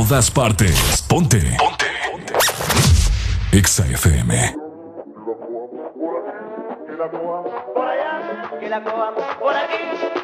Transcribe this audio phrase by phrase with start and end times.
[0.00, 1.02] Todas partes.
[1.06, 1.40] Ponte.
[1.58, 1.84] Ponte.
[2.10, 2.32] Ponte.
[3.52, 4.54] Exa FM.
[8.58, 9.76] que la cojan por aquí,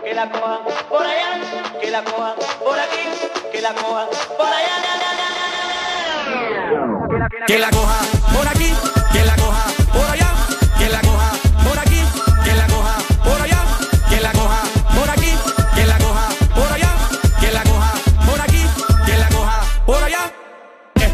[0.03, 1.41] que la cojan por allá,
[1.79, 3.05] que la cojan por aquí,
[3.53, 4.07] que la cojan
[4.39, 4.77] por allá.
[7.47, 7.99] Que la coja
[8.35, 8.73] por aquí,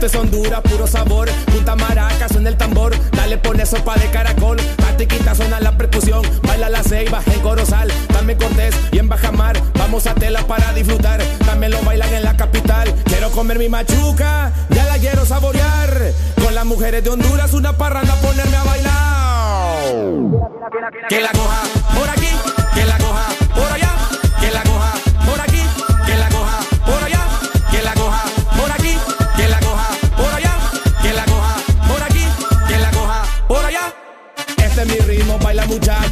[0.02, 1.30] Esto es Honduras, puro sabor.
[1.52, 2.92] Punta maraca, suena el tambor.
[3.12, 4.56] Dale, pone sopa de caracol.
[4.76, 6.22] Patiquita suena la percusión.
[6.42, 7.88] Baila la ceiba en Corozal.
[8.12, 9.62] Dame Cortés y en Bajamar.
[9.74, 11.22] Vamos a tela para disfrutar.
[11.46, 12.92] También lo bailan en la capital.
[13.04, 14.52] Quiero comer mi machuca.
[14.70, 15.96] Ya la quiero saborear.
[16.42, 19.84] Con las mujeres de Honduras, una parranda, ponerme a bailar.
[21.08, 21.62] Que la coja
[21.94, 22.26] por aquí,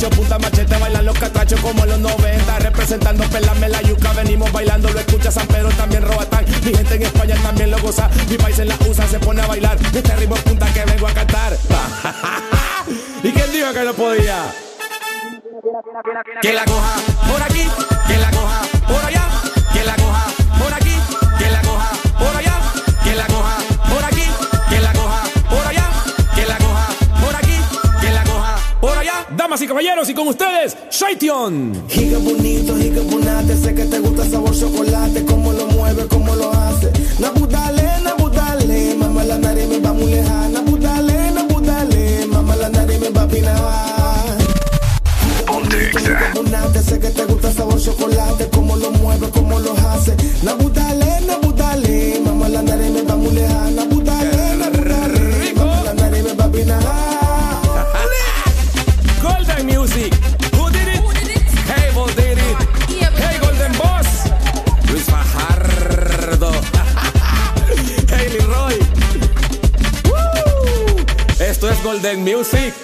[0.01, 4.51] baila muchacho, punta machete, bailan los catrachos como los 90, representando pelame la yuca, venimos
[4.53, 8.37] bailando, lo escucha San Pedro, también Robatán, mi gente en España también lo goza, mi
[8.37, 11.53] país en la USA se pone a bailar, este ritmo punta que vengo a cantar.
[13.23, 14.45] ¿Y quién dijo que no podía?
[16.41, 16.95] Que la coja
[17.31, 17.67] por aquí,
[18.07, 19.30] que la coja por allá,
[29.61, 31.85] Damas y caballeros, y con ustedes, Shaition.
[31.89, 36.35] Giga bonito, giga bonate, sé que te gusta el sabor chocolate, cómo lo mueve, cómo
[36.35, 36.91] lo hace.
[37.19, 40.49] Nabudale, nabudale, mamá la nariz me va muy lejana.
[40.49, 44.39] Nabudale, nabudale, mamá la nariz me va a pinar.
[45.47, 45.91] Ponte.
[46.35, 50.17] Bonate, sé que te gusta el sabor chocolate, cómo lo mueve, cómo lo hace.
[50.43, 50.80] Nabudale,
[71.83, 72.75] Golden Music.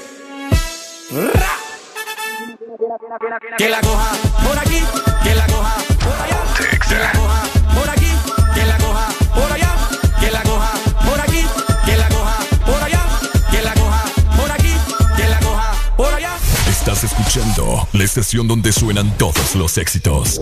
[3.59, 4.13] Que la coja
[4.43, 4.83] por aquí,
[5.23, 6.43] que la coja por allá,
[6.89, 7.43] que la coja
[7.75, 8.07] por aquí,
[8.55, 9.75] que la coja por allá,
[10.21, 10.73] que la coja
[11.05, 11.47] por aquí,
[11.85, 13.07] que la coja por allá,
[13.51, 14.05] que la coja
[14.37, 14.75] por aquí,
[15.17, 16.37] que la coja por allá.
[16.69, 20.41] Estás escuchando la estación donde suenan todos los éxitos.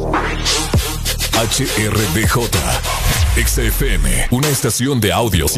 [1.32, 2.48] HRDJ.
[3.36, 4.28] Exa FM.
[4.30, 5.48] Una estación de audio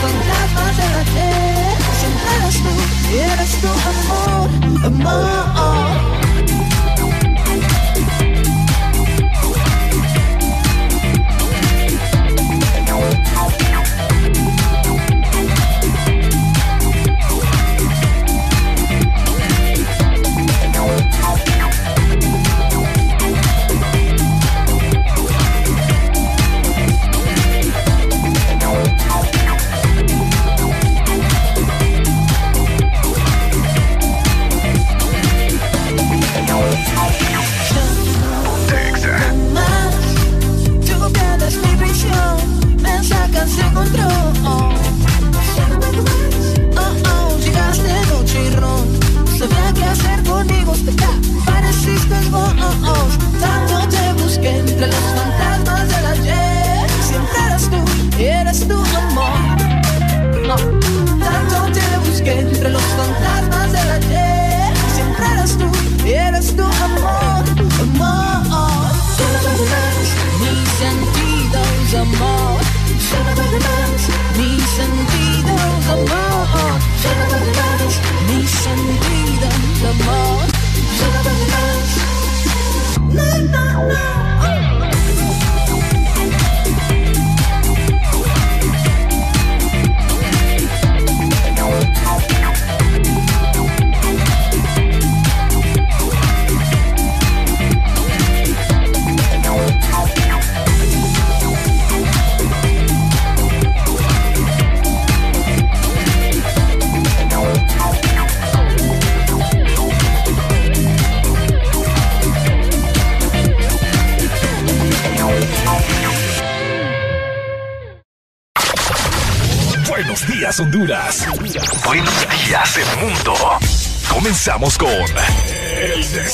[0.00, 0.27] entre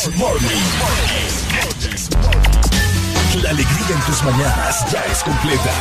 [0.04, 0.62] El Desmorning.
[3.42, 5.72] La alegría en tus mañanas ya es completa.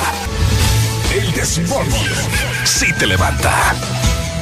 [1.14, 2.10] El Desmorning.
[2.64, 3.76] Si te levanta.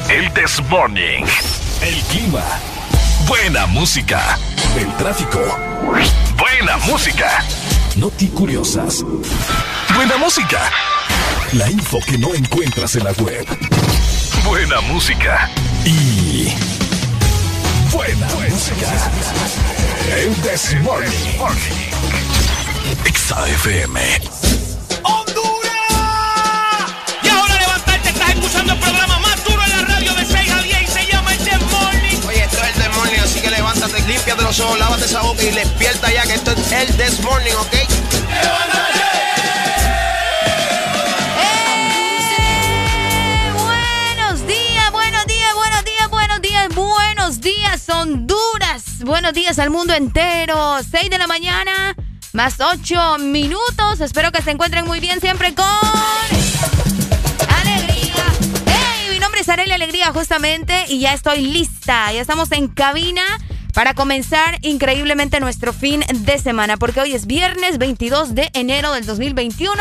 [0.08, 1.26] El Desmorning.
[1.80, 2.44] El clima.
[3.26, 4.38] Buena música.
[4.76, 5.40] El tráfico.
[6.38, 7.44] Buena música.
[7.96, 9.04] Noti curiosas.
[9.94, 10.70] Buena música.
[11.54, 13.46] La info que no encuentras en la web
[14.44, 15.50] buena música
[15.84, 16.52] y
[17.92, 19.61] buena, música.
[20.02, 21.10] This Morning.
[23.04, 23.98] XAFM.
[25.04, 25.72] ¡Honduras!
[27.22, 30.62] Y ahora levantarte, estás escuchando el programa más duro en la radio de 6 a
[30.62, 32.18] 10 y se llama el This Morning.
[32.26, 35.42] Oye, esto es el This Morning, así que levántate, límpiate los ojos, lávate esa boca
[35.42, 37.74] y despierta ya que esto es el This Morning, ¿ok?
[49.04, 50.78] Buenos días al mundo entero.
[50.82, 51.96] 6 de la mañana,
[52.32, 54.00] más 8 minutos.
[54.00, 55.66] Espero que se encuentren muy bien siempre con
[57.48, 58.14] alegría.
[58.66, 62.12] Hey, mi nombre es Arely Alegría justamente y ya estoy lista.
[62.12, 63.22] Ya estamos en cabina
[63.72, 69.06] para comenzar increíblemente nuestro fin de semana, porque hoy es viernes 22 de enero del
[69.06, 69.74] 2021.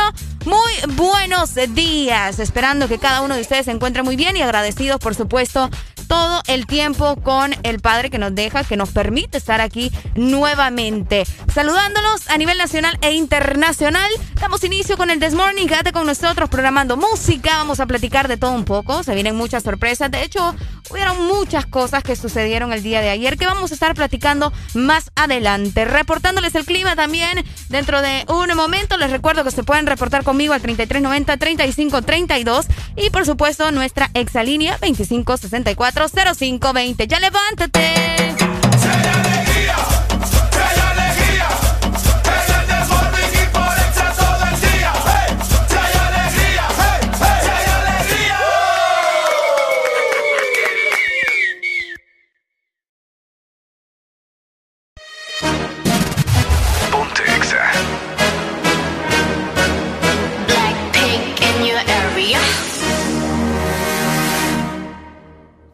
[0.45, 4.99] Muy buenos días, esperando que cada uno de ustedes se encuentre muy bien y agradecidos,
[4.99, 5.69] por supuesto,
[6.11, 11.23] todo el tiempo con el Padre que nos deja, que nos permite estar aquí nuevamente.
[11.53, 14.11] Saludándolos a nivel nacional e internacional.
[14.41, 15.67] Damos inicio con el This Morning.
[15.67, 17.59] Quédate con nosotros programando música.
[17.59, 19.03] Vamos a platicar de todo un poco.
[19.03, 20.11] Se vienen muchas sorpresas.
[20.11, 20.53] De hecho,
[20.89, 25.11] hubieron muchas cosas que sucedieron el día de ayer que vamos a estar platicando más
[25.15, 25.85] adelante.
[25.85, 28.97] Reportándoles el clima también dentro de un momento.
[28.97, 32.65] Les recuerdo que se pueden reportar conmigo al 3390-3532
[32.97, 37.07] y por supuesto nuestra exalínea 2564 0520.
[37.07, 38.31] Ya levántate.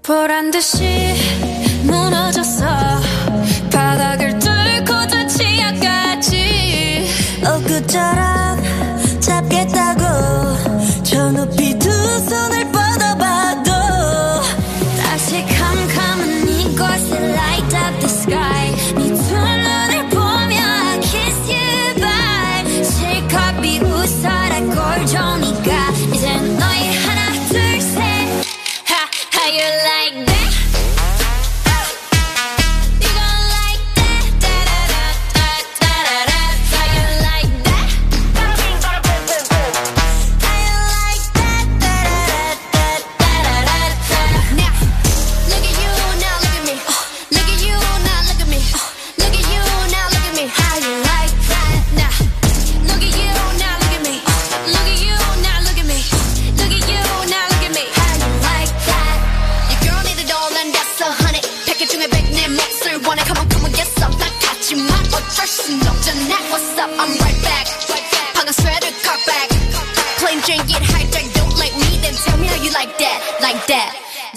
[0.06, 1.05] 보란 듯이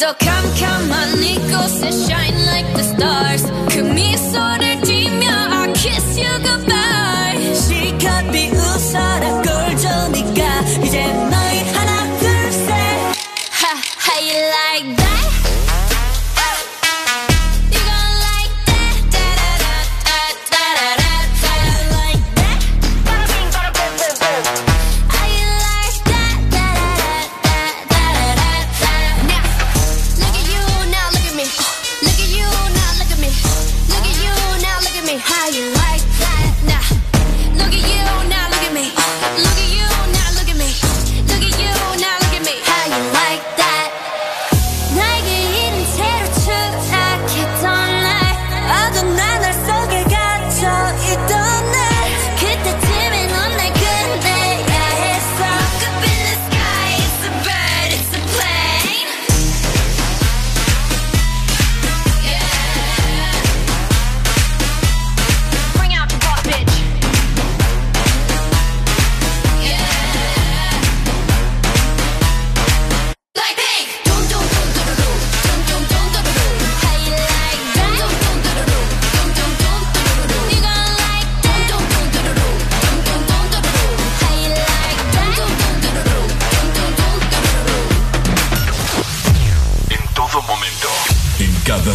[0.00, 3.59] They'll come, come, honey, go and shine like the stars.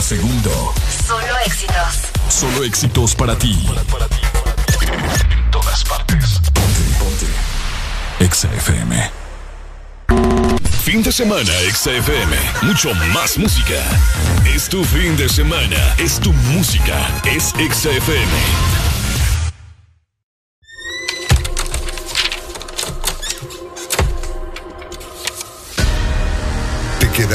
[0.06, 0.72] Segundo.
[1.08, 2.12] Solo éxitos.
[2.30, 3.58] Solo éxitos para ti.
[5.32, 6.40] En todas partes.
[6.54, 7.26] Ponte, ponte.
[8.20, 9.12] Exa FM.
[10.84, 12.38] Fin de semana, XFM.
[12.62, 13.82] Mucho más música.
[14.46, 15.96] Es tu fin de semana.
[15.98, 16.96] Es tu música.
[17.26, 18.85] Es XFM.
[18.85, 18.85] Te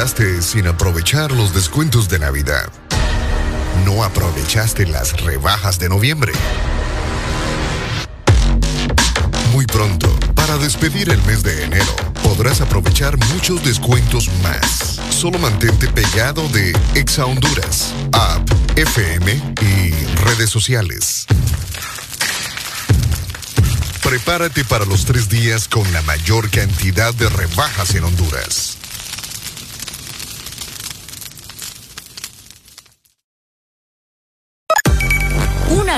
[0.00, 2.72] sin aprovechar los descuentos de Navidad.
[3.84, 6.32] No aprovechaste las rebajas de noviembre.
[9.52, 14.98] Muy pronto, para despedir el mes de enero, podrás aprovechar muchos descuentos más.
[15.10, 19.90] Solo mantente pegado de Exa Honduras, app, FM y
[20.24, 21.26] redes sociales.
[24.02, 28.79] Prepárate para los tres días con la mayor cantidad de rebajas en Honduras.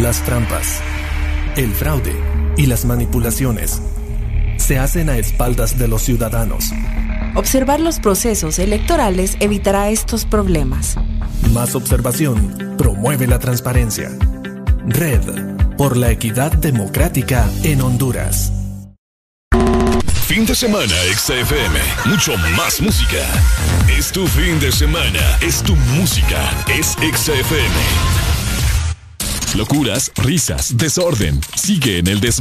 [0.00, 0.82] Las trampas,
[1.56, 2.14] el fraude
[2.58, 3.80] y las manipulaciones
[4.58, 6.70] se hacen a espaldas de los ciudadanos.
[7.34, 10.96] Observar los procesos electorales evitará estos problemas.
[11.54, 14.10] Más observación promueve la transparencia.
[14.86, 15.22] Red
[15.78, 18.52] por la equidad democrática en Honduras.
[20.26, 21.80] Fin de semana, XFM.
[22.04, 23.24] Mucho más música.
[23.96, 25.38] Es tu fin de semana.
[25.40, 26.50] Es tu música.
[26.68, 28.15] Es XFM.
[29.54, 31.40] Locuras, risas, desorden.
[31.54, 32.40] Sigue en el This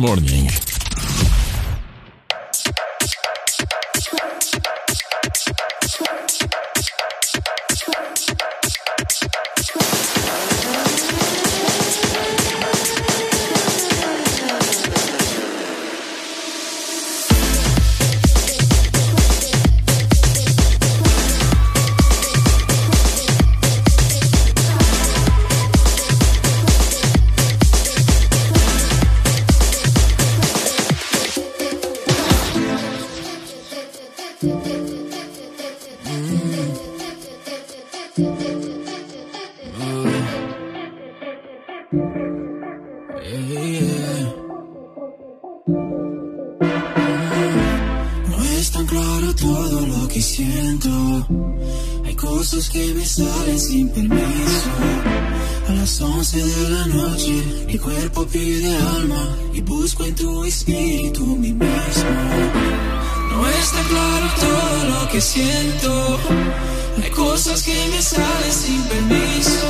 [57.68, 62.10] mi cuerpo pide alma y busco en tu espíritu mi mismo.
[63.32, 66.20] No es tan claro todo lo que siento.
[67.04, 69.68] Hay cosas que me salen sin permiso.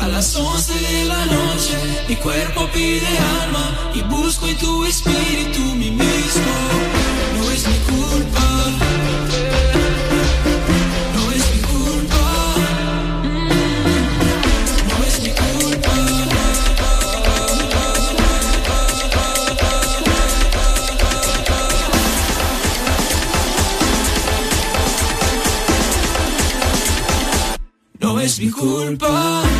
[0.00, 1.74] A las 11 de la noche,
[2.08, 3.06] mi cuerpo pide
[3.42, 6.54] alma y busco en tu espíritu mi mismo.
[7.38, 9.03] No es mi culpa.
[28.24, 29.53] Es mi culpa.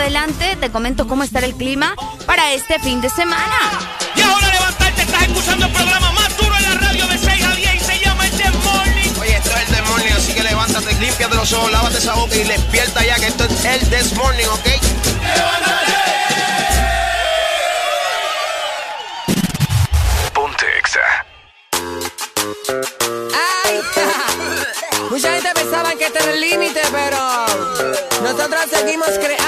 [0.00, 1.94] Adelante te comento cómo estará el clima
[2.26, 3.56] para este fin de semana.
[4.16, 7.54] Y ahora levantarte, estás escuchando el programa más duro en la radio de 6 a
[7.54, 9.10] 10 y se llama el The Morning.
[9.20, 12.34] Oye, esto es el This Morning, así que levántate, límpiate los ojos, lávate esa boca
[12.34, 14.68] y despierta ya que esto es el This Morning, ¿ok?
[20.32, 21.00] Ponte Exa.
[23.64, 23.80] Ay,
[25.10, 27.18] mucha gente pensaba que este era el límite, pero
[28.22, 29.39] nosotros seguimos creando.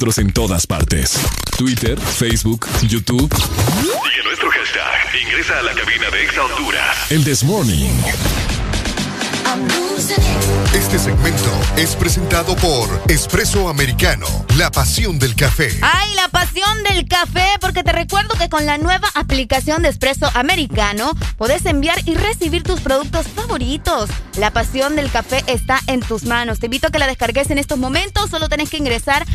[0.00, 1.20] Nosotros en todas partes.
[1.58, 3.30] Twitter, Facebook, YouTube.
[3.34, 5.22] Sigue nuestro hashtag.
[5.22, 7.10] Ingresa a la cabina de Exa Honduras.
[7.10, 8.00] El This Morning.
[10.72, 15.70] Este segmento es presentado por Espresso Americano, la pasión del café.
[15.82, 20.30] Ay, la pasión del café, porque te recuerdo que con la nueva aplicación de Espresso
[20.34, 24.08] Americano podés enviar y recibir tus productos favoritos.
[24.36, 26.60] La pasión del café está en tus manos.
[26.60, 28.30] Te invito a que la descargues en estos momentos.
[28.30, 29.26] Solo tenés que ingresar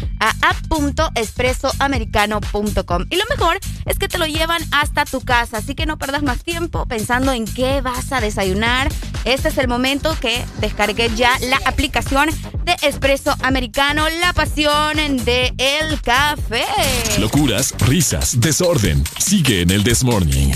[0.45, 3.05] app.expresoamericano.com.
[3.09, 6.23] Y lo mejor es que te lo llevan hasta tu casa, así que no perdas
[6.23, 8.91] más tiempo pensando en qué vas a desayunar.
[9.25, 12.29] Este es el momento que descargué ya la aplicación
[12.63, 16.65] de Espresso Americano, la pasión de el café.
[17.19, 19.03] Locuras, risas, desorden.
[19.17, 20.53] Sigue en el This Morning.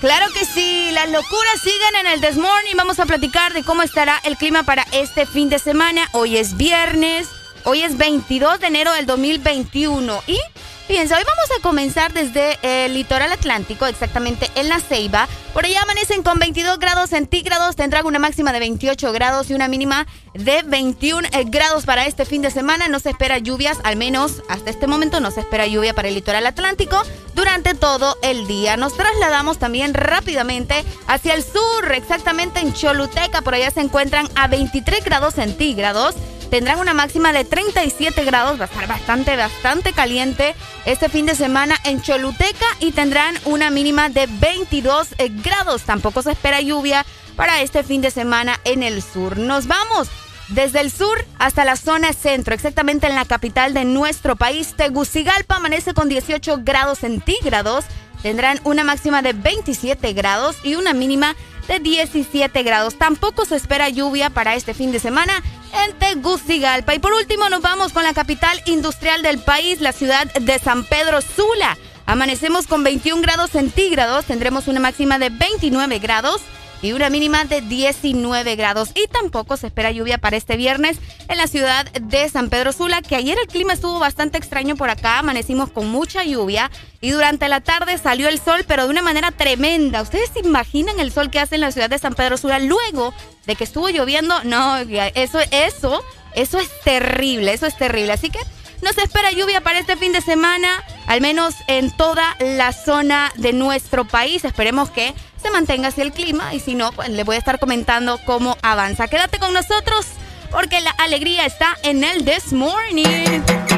[0.00, 2.76] Claro que sí, las locuras siguen en el This Morning.
[2.76, 6.08] Vamos a platicar de cómo estará el clima para este fin de semana.
[6.12, 7.26] Hoy es viernes,
[7.68, 10.38] hoy es 22 de enero del 2021 y
[10.86, 15.28] Fíjense, hoy vamos a comenzar desde el litoral atlántico, exactamente en la Ceiba.
[15.52, 19.68] Por allá amanecen con 22 grados centígrados, tendrán una máxima de 28 grados y una
[19.68, 22.88] mínima de 21 grados para este fin de semana.
[22.88, 26.14] No se espera lluvias, al menos hasta este momento no se espera lluvia para el
[26.14, 27.02] litoral atlántico
[27.34, 28.78] durante todo el día.
[28.78, 33.42] Nos trasladamos también rápidamente hacia el sur, exactamente en Choluteca.
[33.42, 36.14] Por allá se encuentran a 23 grados centígrados.
[36.50, 40.54] Tendrán una máxima de 37 grados, va a estar bastante, bastante caliente
[40.86, 45.82] este fin de semana en Choluteca y tendrán una mínima de 22 eh, grados.
[45.82, 47.04] Tampoco se espera lluvia
[47.36, 49.38] para este fin de semana en el sur.
[49.38, 50.08] Nos vamos
[50.48, 55.56] desde el sur hasta la zona centro, exactamente en la capital de nuestro país, Tegucigalpa
[55.56, 57.84] amanece con 18 grados centígrados.
[58.22, 61.36] Tendrán una máxima de 27 grados y una mínima
[61.68, 62.96] de 17 grados.
[62.96, 66.94] Tampoco se espera lluvia para este fin de semana en Tegucigalpa.
[66.94, 70.84] Y por último nos vamos con la capital industrial del país, la ciudad de San
[70.84, 71.76] Pedro Sula.
[72.06, 76.40] Amanecemos con 21 grados centígrados, tendremos una máxima de 29 grados
[76.82, 78.90] y una mínima de 19 grados.
[78.94, 83.02] Y tampoco se espera lluvia para este viernes en la ciudad de San Pedro Sula,
[83.02, 87.48] que ayer el clima estuvo bastante extraño por acá, amanecimos con mucha lluvia y durante
[87.48, 90.02] la tarde salió el sol, pero de una manera tremenda.
[90.02, 93.14] ¿Ustedes se imaginan el sol que hace en la ciudad de San Pedro Sula luego
[93.46, 94.42] de que estuvo lloviendo?
[94.44, 96.02] No, eso, eso,
[96.34, 98.12] eso es terrible, eso es terrible.
[98.12, 98.40] Así que
[98.82, 103.32] no se espera lluvia para este fin de semana, al menos en toda la zona
[103.36, 104.44] de nuestro país.
[104.44, 107.58] Esperemos que se mantenga así el clima y si no, pues les voy a estar
[107.58, 109.08] comentando cómo avanza.
[109.08, 110.06] Quédate con nosotros
[110.50, 113.77] porque la alegría está en el This Morning.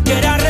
[0.00, 0.41] cuando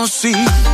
[0.00, 0.69] conocí.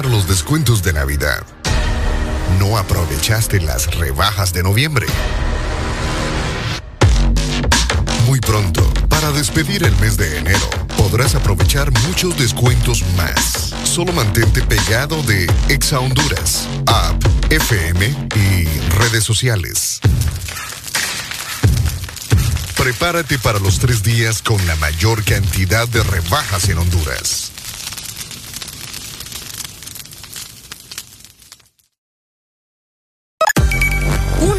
[0.00, 1.44] Los descuentos de Navidad.
[2.58, 5.06] No aprovechaste las rebajas de noviembre.
[8.26, 13.74] Muy pronto, para despedir el mes de enero, podrás aprovechar muchos descuentos más.
[13.84, 18.64] Solo mantente pegado de Exa Honduras, app, FM y
[18.96, 20.00] redes sociales.
[22.76, 27.41] Prepárate para los tres días con la mayor cantidad de rebajas en Honduras.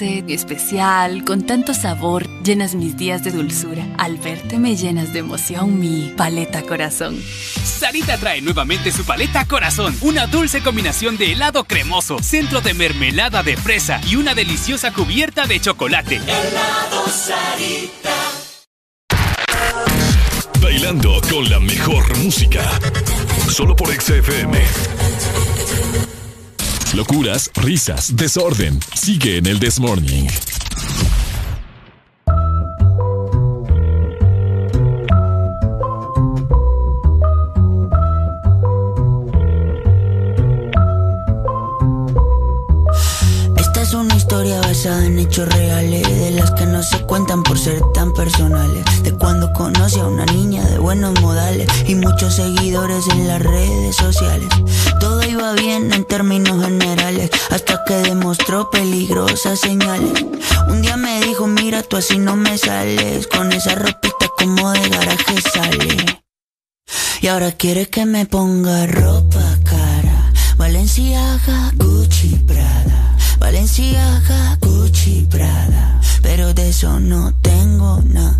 [0.00, 3.84] Dulce y especial, con tanto sabor, llenas mis días de dulzura.
[3.98, 7.22] Al verte me llenas de emoción mi paleta corazón.
[7.22, 13.42] Sarita trae nuevamente su paleta corazón, una dulce combinación de helado cremoso, centro de mermelada
[13.42, 16.16] de fresa y una deliciosa cubierta de chocolate.
[16.16, 18.16] Helado Sarita.
[20.62, 22.62] Bailando con la mejor música.
[23.50, 24.60] Solo por XFM.
[27.00, 28.78] Locuras, risas, desorden.
[28.94, 30.26] Sigue en el This Morning.
[43.56, 47.58] Esta es una historia basada en hechos reales, de las que no se cuentan por
[47.58, 48.84] ser tan personales.
[49.02, 53.96] De cuando conocí a una niña de buenos modales y muchos seguidores en las redes
[53.96, 54.48] sociales.
[55.00, 56.89] Todo iba bien en términos generales,
[57.90, 60.24] que demostró peligrosas señales.
[60.68, 64.88] Un día me dijo, mira, tú así no me sales, con esa ropita como de
[64.88, 66.22] garaje sale.
[67.20, 73.16] Y ahora quiere que me ponga ropa cara, Valenciaga, Gucci, Prada.
[73.40, 76.00] Valenciaga, Gucci, Prada.
[76.22, 78.39] Pero de eso no tengo nada.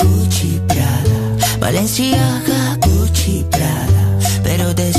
[1.71, 1.77] Prada.
[1.77, 4.19] Valenciaga, Gucci, Prada.
[4.43, 4.93] Pero de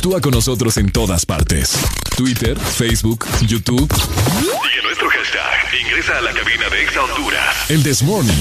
[0.00, 1.78] Interactúa con nosotros en todas partes.
[2.16, 3.86] Twitter, Facebook, YouTube.
[3.92, 5.74] Sigue nuestro hashtag.
[5.78, 7.70] Ingresa a la cabina de Exa Honduras.
[7.70, 8.32] El This Morning.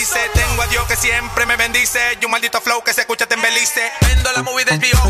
[0.00, 2.00] Tengo a Dios que siempre me bendice.
[2.18, 3.92] Y un maldito flow que se escucha en Belice.
[4.00, 5.09] Vendo la movie de HBO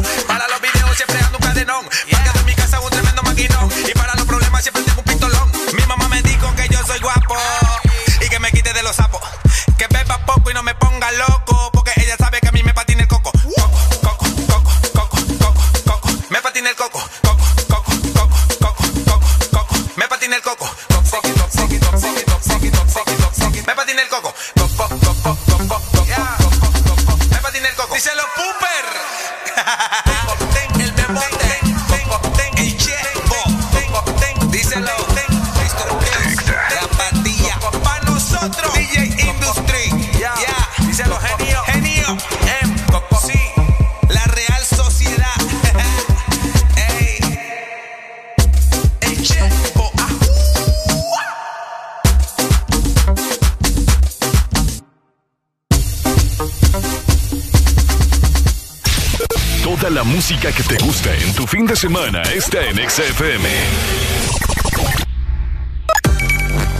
[61.80, 63.48] semana está en XFM.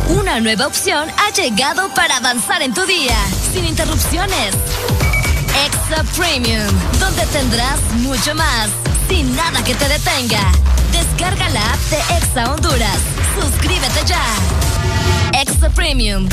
[0.09, 3.17] Una nueva opción ha llegado para avanzar en tu día,
[3.53, 4.55] sin interrupciones.
[5.67, 6.69] Extra Premium,
[7.01, 8.69] donde tendrás mucho más,
[9.09, 10.53] sin nada que te detenga.
[10.93, 12.99] Descarga la app de Exa Honduras.
[13.41, 14.23] Suscríbete ya.
[15.41, 16.29] Extra Premium.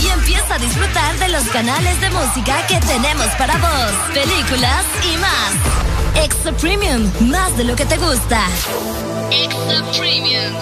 [0.00, 5.16] Y empieza a disfrutar de los canales de música que tenemos para vos, películas y
[5.16, 5.81] más.
[6.16, 8.46] Extra Premium, más de lo que te gusta.
[9.30, 10.52] Extra Premium.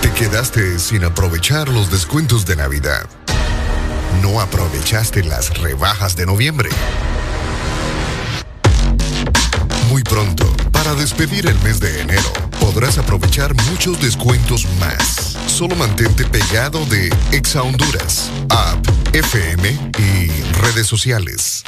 [0.00, 3.06] Te quedaste sin aprovechar los descuentos de Navidad.
[4.22, 6.70] No aprovechaste las rebajas de noviembre.
[9.88, 15.25] Muy pronto, para despedir el mes de enero, podrás aprovechar muchos descuentos más.
[15.56, 21.62] Solo mantente pegado de Exa Honduras, app, FM y redes sociales.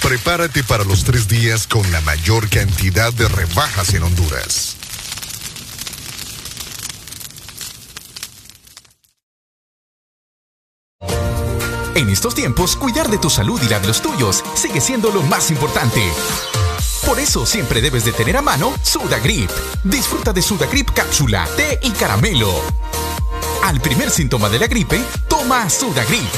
[0.00, 4.76] Prepárate para los tres días con la mayor cantidad de rebajas en Honduras.
[11.96, 15.22] En estos tiempos, cuidar de tu salud y la de los tuyos sigue siendo lo
[15.24, 16.00] más importante.
[17.08, 19.50] Por eso siempre debes de tener a mano Sudagrip.
[19.82, 22.52] Disfruta de Sudagrip cápsula, té y caramelo.
[23.64, 26.28] Al primer síntoma de la gripe, toma Sudagrip.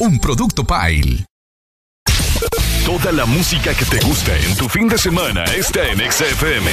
[0.00, 1.24] Un producto Pile.
[2.84, 6.72] Toda la música que te gusta en tu fin de semana está en XFM.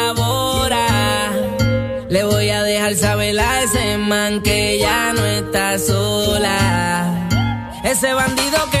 [2.11, 7.29] Le voy a dejar saber a ese man que ya no está sola.
[7.85, 8.80] Ese bandido que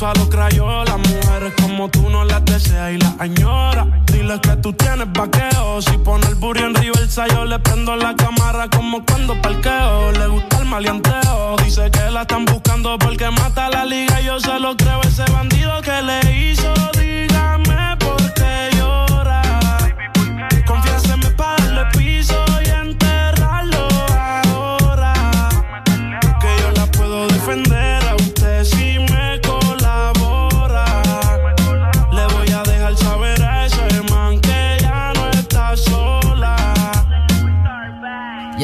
[0.00, 0.98] parto a los crayolas.
[0.98, 3.86] Mujeres como tú no las deseas y las añora.
[4.06, 5.82] Dile que tú tienes vaqueo.
[5.82, 10.12] Si pone el burro en reversa, yo le prendo la cámara como cuando parqueo.
[10.12, 11.56] Le gusta el maleanteo.
[11.64, 14.20] Dice que la están buscando porque mata la liga.
[14.20, 16.99] Yo se lo creo, ese bandido que le hizo.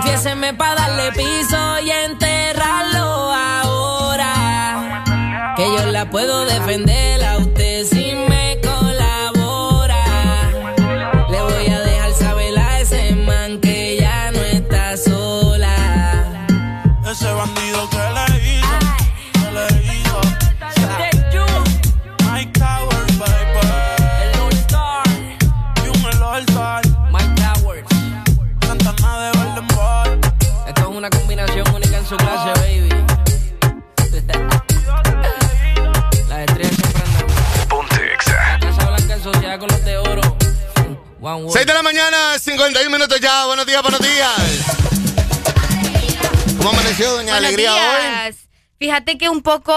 [0.00, 5.04] Confiéseme para darle piso y enterrarlo ahora.
[5.56, 7.84] Que yo la puedo defender a usted
[41.36, 41.52] One word.
[41.52, 43.46] 6 de la mañana, 51 minutos ya.
[43.46, 44.30] Buenos días, buenos días.
[46.58, 47.80] ¿Cómo amaneció, doña Buenos Alegría, hoy?
[48.06, 48.36] días.
[48.78, 49.72] Fíjate que un poco.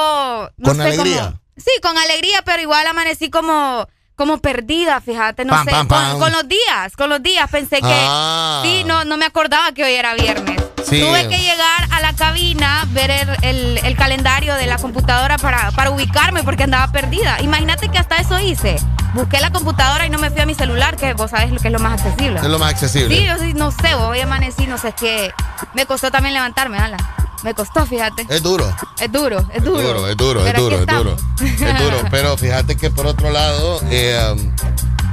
[0.57, 1.33] no ¿Con sé alegría?
[1.57, 3.87] sí, con alegría, pero igual amanecí como.
[4.15, 6.19] Como perdida, fíjate, no Pam, sé, pam, con, pam.
[6.19, 8.61] con los días, con los días pensé que Ah.
[8.63, 10.62] sí, no, no me acordaba que hoy era viernes.
[10.85, 13.11] Tuve que llegar a la cabina, ver
[13.41, 17.41] el, el, calendario de la computadora para, para ubicarme porque andaba perdida.
[17.41, 18.75] Imagínate que hasta eso hice.
[19.13, 21.67] Busqué la computadora y no me fui a mi celular, que vos sabés lo que
[21.67, 22.39] es lo más accesible.
[22.39, 23.15] Es lo más accesible.
[23.15, 25.31] Sí, yo sí, no sé, voy a amanecí, no sé, es que
[25.73, 26.97] me costó también levantarme, Ala.
[27.43, 28.25] Me costó, fíjate.
[28.29, 28.73] Es duro.
[28.99, 29.79] Es duro, es duro.
[29.79, 31.15] Es duro, es duro, es duro, es duro.
[31.41, 31.97] Es duro.
[32.09, 34.55] Pero fíjate que por otro lado, eh, um,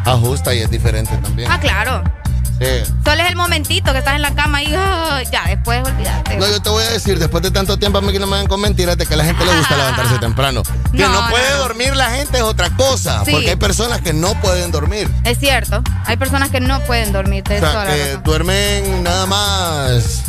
[0.04, 1.50] ajusta y es diferente también.
[1.50, 2.04] Ah, claro.
[2.60, 2.92] Sí.
[3.04, 6.36] Solo es el momentito que estás en la cama y oh, ya, después olvídate.
[6.36, 8.36] No, yo te voy a decir, después de tanto tiempo a mí que no me
[8.36, 10.62] ven con mentiras de que a la gente le gusta levantarse temprano.
[10.92, 14.70] Que no, puede dormir la gente es otra cosa, porque hay personas que no pueden
[14.70, 15.08] dormir.
[15.24, 17.44] Es cierto, hay personas que no pueden dormir.
[17.46, 20.24] O sea, que duermen nada más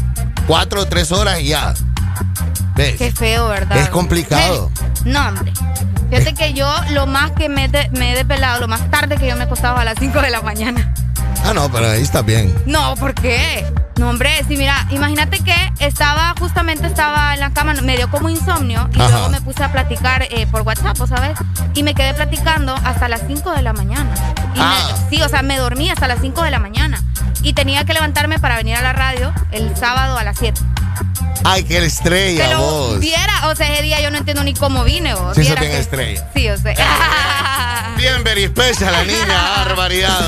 [0.47, 1.73] cuatro o tres horas y ya.
[2.75, 3.77] Qué feo, ¿verdad?
[3.77, 4.71] Es complicado.
[5.03, 5.51] No, hombre.
[6.09, 9.35] Fíjate que yo lo más que me, me he despelado, lo más tarde que yo
[9.35, 10.93] me acostaba a las 5 de la mañana.
[11.43, 12.53] Ah, no, pero ahí está bien.
[12.65, 13.65] No, ¿por qué?
[13.97, 18.29] No, hombre, sí, mira, imagínate que estaba, justamente estaba en la cama, me dio como
[18.29, 21.37] insomnio y luego me puse a platicar eh, por WhatsApp, ¿sabes?
[21.73, 24.09] Y me quedé platicando hasta las 5 de la mañana.
[24.57, 24.89] ah.
[25.09, 27.01] sí, o sea, me dormí hasta las 5 de la mañana.
[27.43, 30.59] Y tenía que levantarme para venir a la radio el sábado a las 7.
[31.43, 32.99] Ay, qué estrella, Pero vos.
[32.99, 35.35] Viera, o sea, ese día yo no entiendo ni cómo vine, vos.
[35.35, 36.27] Sí, eso bien estrella.
[36.35, 37.93] Sí, o sea.
[37.97, 40.19] bien very special la niña, barbaridad.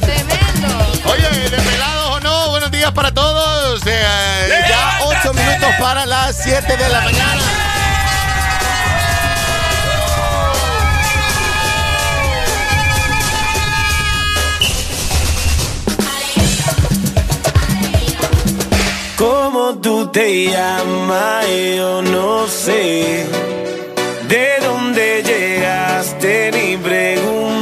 [0.00, 0.68] Tremendo.
[1.12, 3.80] Oye, de pelados o no, buenos días para todos.
[3.86, 7.42] Eh, ya 8 minutos para las 7 de la mañana.
[19.16, 21.46] ¿Cómo tú te llamas?
[21.76, 23.26] Yo no sé.
[24.28, 26.50] ¿De dónde llegaste?
[26.52, 27.55] Ni pregunté.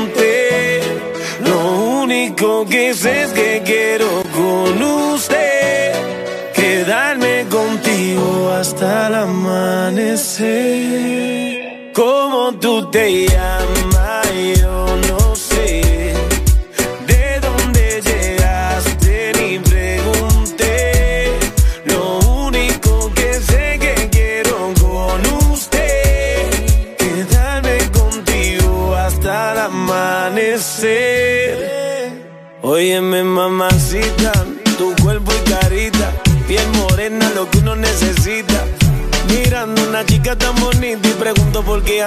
[2.45, 4.83] Único que sé es que quiero con
[5.15, 5.95] usted
[6.55, 10.43] quedarme contigo hasta el amanecer.
[11.95, 14.27] ¿Cómo tú te llamas?
[14.61, 14.84] Yo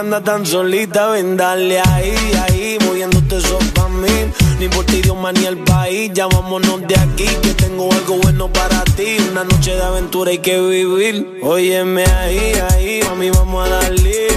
[0.07, 1.09] anda tan solita.
[1.09, 4.31] Ven, dale ahí, ahí, moviéndote eso pa' mí.
[4.59, 8.47] Ni por ti, idioma ni el país, ya vámonos de aquí, que tengo algo bueno
[8.47, 9.17] para ti.
[9.31, 11.39] Una noche de aventura hay que vivir.
[11.43, 14.27] Óyeme ahí, ahí, mami, vamos a darle.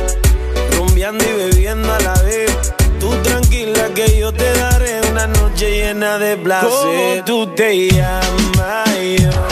[0.76, 2.50] Rumbeando y bebiendo a la vez.
[2.98, 6.68] Tú tranquila que yo te daré una noche llena de placer.
[6.70, 8.90] ¿Cómo tú te llamas?
[9.18, 9.49] Yo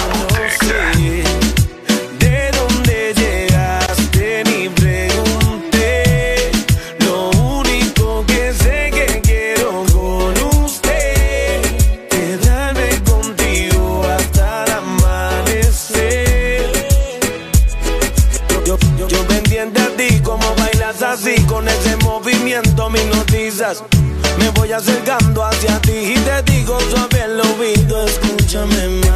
[24.68, 29.07] voy acercando hacia ti y te digo suave el oído, escúchame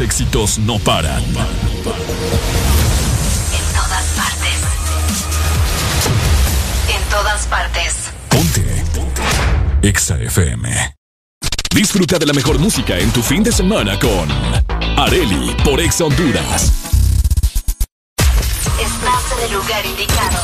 [0.00, 1.22] Éxitos no paran.
[1.24, 1.34] En
[3.74, 4.58] todas partes.
[6.88, 7.94] En todas partes.
[8.28, 8.84] Ponte.
[9.82, 10.94] Exa FM.
[11.74, 14.28] Disfruta de la mejor música en tu fin de semana con
[14.96, 16.72] Areli por Exa Honduras.
[18.80, 20.42] Estás en el lugar indicado.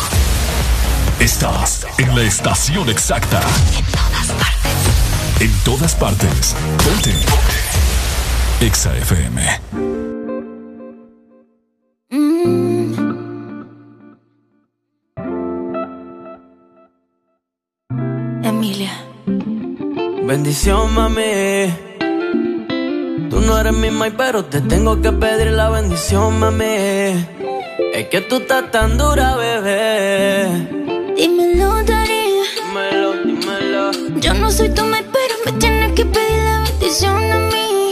[1.20, 3.40] Estás en la estación exacta.
[3.78, 5.40] En todas partes.
[5.40, 6.56] En todas partes.
[6.84, 7.63] Ponte.
[8.64, 9.38] Exa FM.
[18.42, 18.94] Emilia.
[20.24, 21.74] Bendición, mami.
[23.28, 26.64] Tú no eres mi mai, pero te tengo que pedir la bendición, mami.
[27.92, 30.48] Es que tú estás tan dura, bebé.
[31.18, 32.44] Dímelo, Darío.
[32.56, 33.82] Dímelo, dímelo.
[34.20, 37.83] Yo no soy tu mai, pero me tienes que pedir la bendición a mí.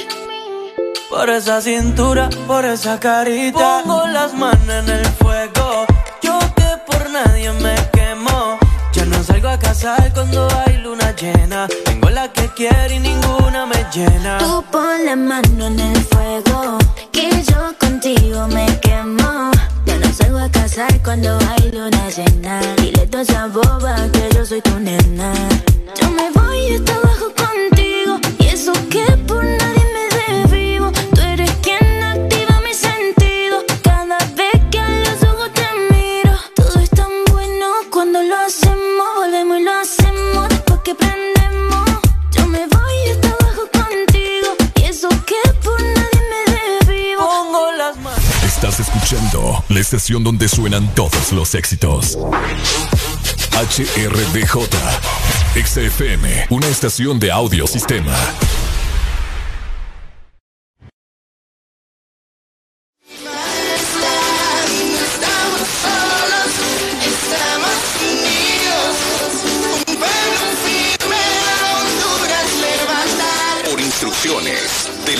[1.12, 3.82] Por esa cintura, por esa carita.
[3.84, 5.84] Pongo las manos en el fuego.
[6.22, 8.58] Yo que por nadie me quemo.
[8.94, 11.68] Ya no salgo a casar cuando hay luna llena.
[11.84, 14.38] Tengo la que quiero y ninguna me llena.
[14.38, 16.78] Tú pon la mano en el fuego,
[17.12, 19.50] que yo contigo me quemo.
[19.84, 22.60] Ya no salgo a casar cuando hay luna llena.
[22.78, 25.32] Dile a esa boba que yo soy tu nena.
[25.94, 29.81] Yo me voy hasta abajo contigo, y eso que por nadie
[40.92, 42.00] que prendemos.
[42.36, 47.26] Yo me voy hasta abajo contigo, y eso que por nadie me desvivo.
[47.26, 48.20] Pongo las manos.
[48.44, 52.18] Estás escuchando la estación donde suenan todos los éxitos.
[53.52, 54.68] HRDJ.
[55.54, 57.66] XFM, una estación de audio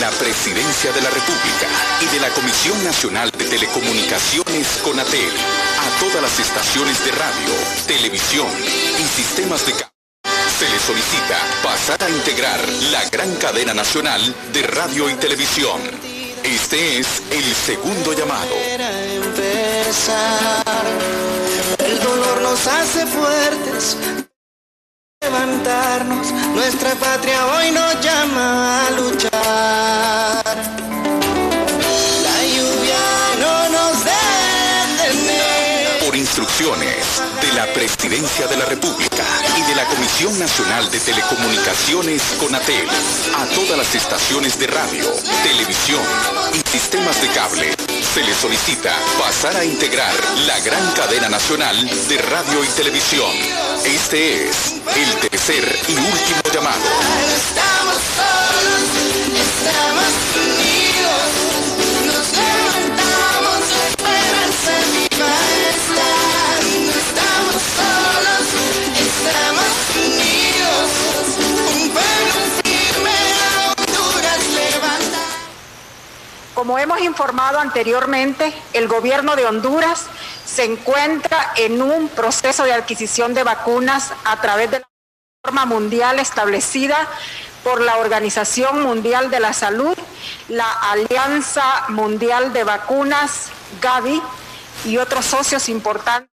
[0.02, 1.68] la Presidencia de la República
[2.00, 5.30] y de la Comisión Nacional de Telecomunicaciones CONATEL,
[5.78, 7.54] a todas las estaciones de radio,
[7.86, 8.48] televisión
[8.98, 9.74] y sistemas de.
[9.74, 12.58] Se le solicita pasar a integrar
[12.90, 14.20] la gran cadena nacional
[14.52, 15.80] de radio y televisión.
[16.42, 18.50] Este es el segundo llamado.
[21.78, 24.21] El dolor nos hace fuertes.
[25.22, 30.91] Levantarnos, nuestra patria hoy nos llama a luchar.
[36.32, 39.22] Instrucciones de la Presidencia de la República
[39.54, 42.88] y de la Comisión Nacional de Telecomunicaciones CONATEL,
[43.36, 45.12] a todas las estaciones de radio,
[45.42, 46.00] televisión
[46.54, 47.74] y sistemas de cable,
[48.14, 50.14] se le solicita pasar a integrar
[50.46, 51.76] la gran cadena nacional
[52.08, 53.30] de radio y televisión.
[53.84, 56.80] Este es el tercer y último llamado.
[57.36, 58.00] Estamos
[60.34, 60.92] unidos.
[76.54, 80.06] Como hemos informado anteriormente, el gobierno de Honduras
[80.44, 84.88] se encuentra en un proceso de adquisición de vacunas a través de la
[85.44, 87.08] norma mundial establecida
[87.64, 89.96] por la Organización Mundial de la Salud,
[90.48, 93.50] la Alianza Mundial de Vacunas,
[93.80, 94.20] Gavi,
[94.84, 96.31] y otros socios importantes.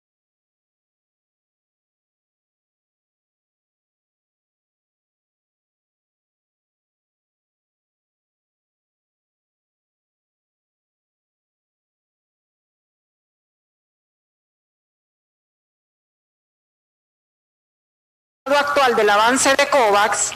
[18.52, 20.32] Actual del avance de COVAX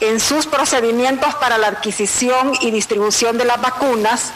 [0.00, 4.32] en sus procedimientos para la adquisición y distribución de las vacunas,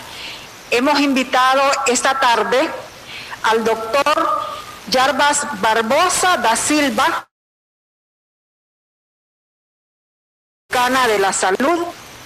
[0.71, 2.71] hemos invitado esta tarde
[3.43, 4.41] al doctor
[4.91, 7.29] Jarbas Barbosa da Silva,
[11.07, 11.85] de la Salud.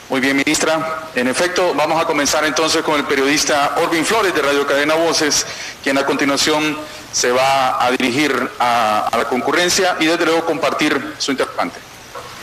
[0.08, 1.08] Muy bien, ministra.
[1.16, 5.44] En efecto, vamos a comenzar entonces con el periodista Orvin Flores de Radio Cadena Voces,
[5.82, 6.78] quien a continuación
[7.10, 11.80] se va a dirigir a, a la concurrencia y desde luego compartir su interrogante.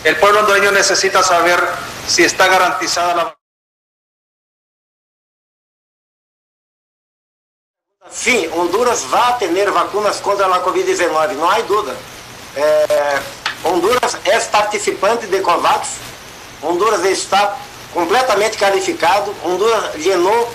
[0.03, 1.57] El pueblo hondureño necesita saber
[2.05, 3.35] si está garantizada la
[8.11, 11.95] Sim, Honduras vai ter vacunas contra a Covid-19, não há dúvida.
[12.55, 13.19] É,
[13.63, 15.97] Honduras é participante de COVAX,
[16.63, 17.57] Honduras está
[17.93, 19.33] completamente calificado.
[19.43, 20.51] Honduras llenou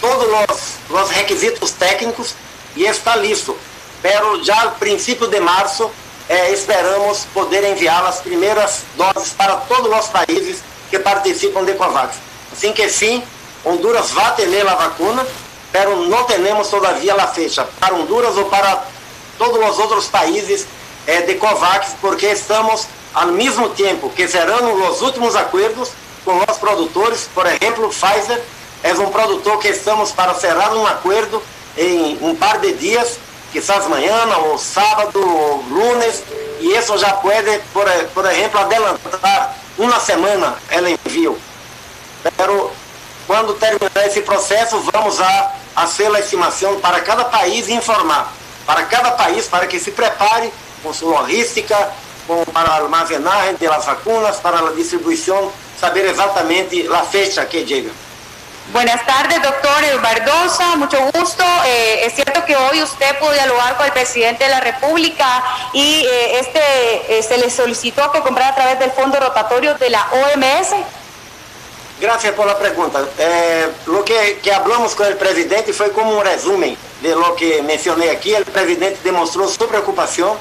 [0.00, 2.34] todos os, os requisitos técnicos
[2.76, 3.56] e está listo.
[4.02, 5.90] Pero já a princípio de março
[6.28, 12.16] eh, esperamos poder enviar as primeiras doses para todos os países que participam de COVAX.
[12.52, 13.22] Assim que sim,
[13.64, 15.26] Honduras vai ter a vacuna,
[15.72, 18.84] pero não temos todavia a fecha para Honduras ou para
[19.38, 20.66] todos os outros países
[21.06, 25.90] eh, de COVAX, porque estamos ao mesmo tempo que cerrando os últimos acordos
[26.24, 28.42] com os produtores, por exemplo, Pfizer
[28.82, 31.42] é um produtor que estamos para cerrar um acordo
[31.76, 33.18] em um par de dias,
[33.52, 36.22] quizás amanhã ou sábado ou lunes,
[36.60, 41.38] e isso já pode, por, por exemplo, adelantar uma semana el envio.
[42.36, 42.72] Pero
[43.26, 48.32] quando terminar esse processo, vamos a fazer a estimação para cada país e informar
[48.66, 50.52] para cada país para que se prepare
[50.86, 51.90] com sua logística,
[52.26, 57.90] com, para a armazenagem das vacunas, para a distribuição, saber exatamente a fecha que chega.
[58.72, 61.44] Buenas tardes, doctor Bardosa, mucho gusto.
[61.66, 66.04] Eh, es cierto que hoy usted pudo dialogar con el presidente de la República y
[66.04, 70.08] eh, este eh, se le solicitó que comprara a través del fondo rotatorio de la
[70.10, 70.74] OMS.
[72.00, 73.04] Gracias por la pregunta.
[73.86, 78.10] Lo que, que hablamos con el presidente fue como un resumen de lo que mencioné
[78.10, 78.34] aquí.
[78.34, 80.36] El presidente demostró su preocupación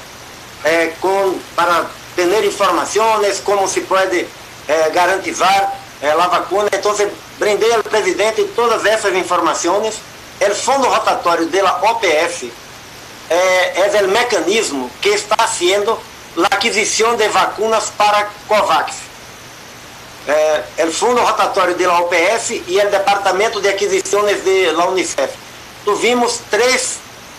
[0.66, 1.86] eh, con, para
[2.16, 4.28] tener informaciones, cómo se puede
[4.68, 6.68] eh, garantizar eh, la vacuna.
[6.72, 7.08] Entonces,
[7.40, 9.96] brindei al presidente todas essas informações.
[10.42, 12.52] O fundo rotatório da OPF
[13.30, 15.98] é, é o mecanismo que está haciendo
[16.38, 18.96] a aquisição de vacunas para COVAX.
[20.28, 24.44] É, o fundo rotatório da OPF e o departamento de aquisições
[24.76, 25.34] da Unicef.
[25.86, 26.98] Tivemos três,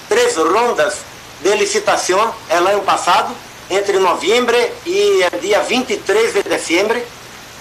[0.08, 0.94] três rondas
[1.40, 3.34] de licitação el ano passado,
[3.68, 7.00] entre novembro e dia 23 de dezembro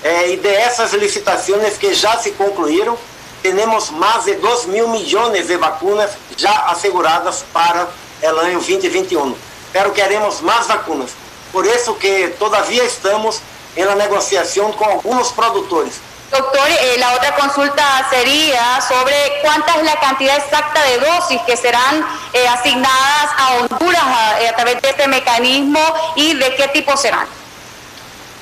[0.04, 2.98] eh, e dessas licitações que já se concluíram,
[3.42, 7.88] temos mais de 2 mil milhões de vacunas já asseguradas para
[8.24, 9.36] o ano 2021.
[9.72, 11.12] Pero queremos mais vacunas.
[11.52, 13.42] Por isso que todavia estamos
[13.76, 15.96] la negociação com alguns produtores.
[16.38, 21.56] Doctor, eh, la otra consulta sería sobre cuánta es la cantidad exacta de dosis que
[21.56, 25.80] serán eh, asignadas a Honduras a, a, través de este mecanismo
[26.18, 27.26] y de qué tipo serán.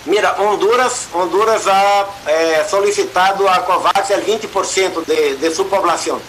[0.05, 5.05] Mira, Honduras, Honduras ha eh, solicitado a COVAX el 20%
[5.37, 6.19] de, sua população.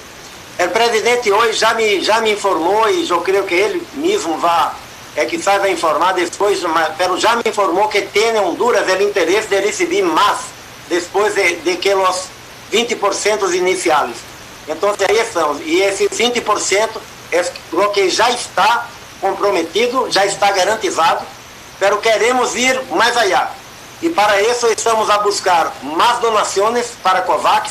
[0.58, 4.70] O presidente hoje já me, já me informou e eu creio que ele mesmo vai,
[5.16, 9.60] é, quizás vai informar depois, mas já me informou que tem Honduras o interesse de
[9.60, 10.53] receber mais
[10.88, 12.24] depois de, de que os
[12.72, 14.16] 20% iniciais.
[14.68, 15.60] Então, aí estamos.
[15.64, 16.88] E esse 20%
[17.32, 18.88] é o que já está
[19.20, 21.24] comprometido, já está garantizado,
[21.78, 23.52] pero queremos ir mais allá.
[24.02, 27.70] E para isso estamos a buscar mais donações para a COVAX,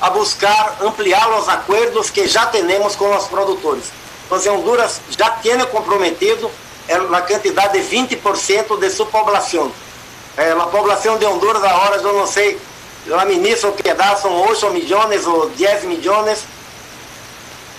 [0.00, 3.84] a buscar ampliar os acordos que já temos com os produtores.
[4.26, 6.50] Então, Honduras já tem comprometido
[6.88, 9.72] a quantidade de 20% de sua população.
[10.38, 12.60] É, a população de Honduras, a hora eu não sei,
[13.12, 16.44] a ministra que dá são 8 milhões ou 10 milhões,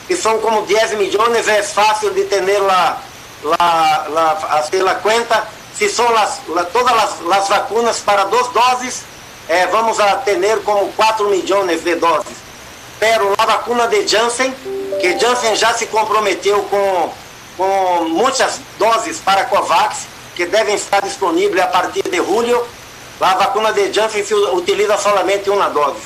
[0.06, 3.02] que são como 10 milhões, é fácil de ter lá,
[3.44, 8.50] lá, lá, assim, a conta se são las, la, todas as, as vacunas para duas
[8.50, 9.04] doses,
[9.48, 12.36] eh, vamos a ter como 4 milhões de doses.
[13.00, 14.54] Pero a vacuna de Janssen,
[15.00, 17.14] que Janssen já se comprometeu com,
[17.56, 20.00] com muitas doses para Covax,
[20.40, 22.66] que devem estar disponíveis a partir de julho,
[23.20, 26.00] a vacuna de Janssen se utiliza somente uma dose.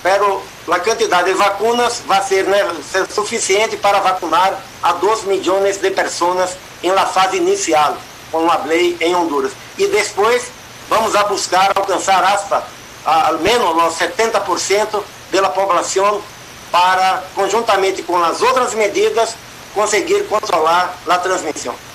[0.00, 5.78] Pero a quantidade de vacunas vai ser, né, ser suficiente para vacunar a 2 milhões
[5.78, 7.96] de pessoas em la fase inicial
[8.30, 9.50] como hablei em Honduras.
[9.76, 10.44] E depois
[10.88, 12.62] vamos a buscar alcançar hasta
[13.04, 15.02] al menos os 70%
[15.32, 16.22] da população
[16.70, 19.34] para, conjuntamente com as outras medidas,
[19.74, 21.89] conseguir controlar a transmissão.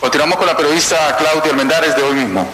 [0.00, 2.46] Continuamos con la periodista Claudia Almendares de hoy mismo.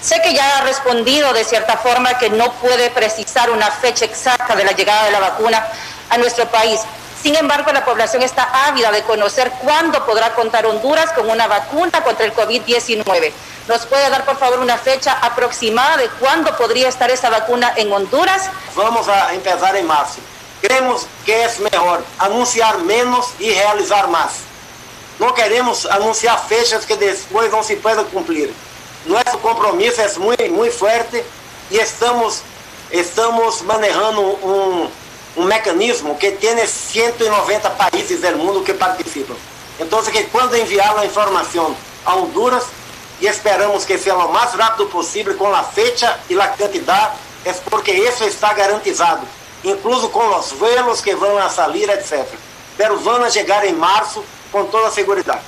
[0.00, 4.54] Sé que ya ha respondido de cierta forma que no puede precisar una fecha exacta
[4.56, 5.64] de la llegada de la vacuna
[6.10, 6.80] a nuestro país.
[7.22, 12.02] Sin embargo, la población está ávida de conocer cuándo podrá contar Honduras con una vacuna
[12.02, 13.32] contra el COVID-19.
[13.68, 17.92] ¿Nos puede dar, por favor, una fecha aproximada de cuándo podría estar esa vacuna en
[17.92, 18.50] Honduras?
[18.76, 20.20] Vamos a empezar en marzo.
[20.60, 24.47] Creemos que es mejor anunciar menos y realizar más.
[25.18, 28.52] No queremos anunciar fechas que después no se puedan cumplir.
[29.04, 31.24] Nuestro compromiso es muy, muy fuerte
[31.70, 32.42] y estamos,
[32.90, 34.90] estamos manejando un
[35.38, 39.36] um mecanismo que tem 190 países do mundo que participam.
[39.78, 42.64] Então, que quando enviar a informação a Honduras,
[43.20, 47.52] e esperamos que seja o mais rápido possível com a fecha e a quantidade, é
[47.52, 49.26] porque isso está garantizado,
[49.64, 52.26] incluso com os vuelos que vão a salir, etc.
[52.76, 55.38] Pero vão chegar em março com toda segurança.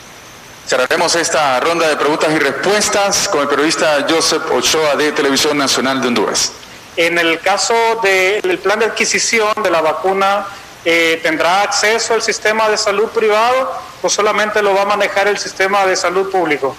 [0.66, 6.00] Cerraremos esta ronda de preguntas y respuestas con el periodista Joseph Ochoa de Televisión Nacional
[6.00, 6.52] de Honduras.
[6.96, 10.46] En el caso del plan de adquisición de la vacuna,
[10.84, 13.72] eh, ¿tendrá acceso el sistema de salud privado
[14.02, 16.76] o solamente lo va a manejar el sistema de salud público?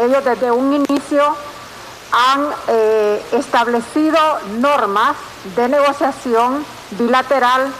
[0.00, 1.36] Ellos desde un inicio
[2.12, 4.18] han eh, establecido
[4.58, 5.16] normas
[5.56, 7.72] de negociación bilateral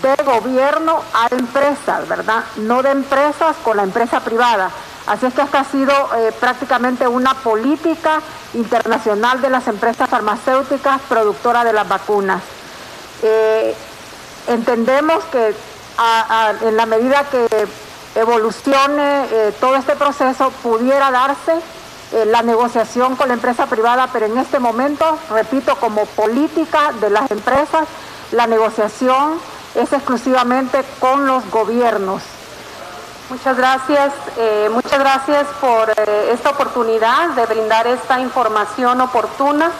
[0.00, 2.44] de gobierno a empresas, ¿verdad?
[2.56, 4.70] No de empresas con la empresa privada.
[5.06, 8.20] Así es que esta ha sido eh, prácticamente una política
[8.54, 12.40] internacional de las empresas farmacéuticas productoras de las vacunas.
[13.22, 13.74] Eh,
[14.46, 15.54] entendemos que
[16.62, 17.46] en la medida que
[18.14, 21.52] evolucione eh, todo este proceso pudiera darse
[22.26, 27.30] la negociación con la empresa privada, pero en este momento, repito, como política de las
[27.30, 27.88] empresas,
[28.32, 29.40] la negociación
[29.74, 32.22] es exclusivamente con los gobiernos.
[33.30, 39.70] Muchas gracias, eh, muchas gracias por eh, esta oportunidad de brindar esta información oportuna.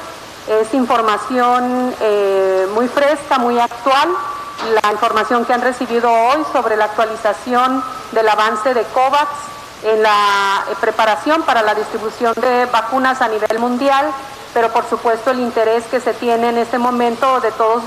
[0.48, 4.08] Es información eh, muy fresca, muy actual.
[4.82, 9.30] La información que han recibido hoy sobre la actualización del avance de COVAX
[9.84, 14.06] en la preparación para la distribución de vacunas a nivel mundial,
[14.54, 17.82] pero por supuesto el interés que se tiene en este momento de todos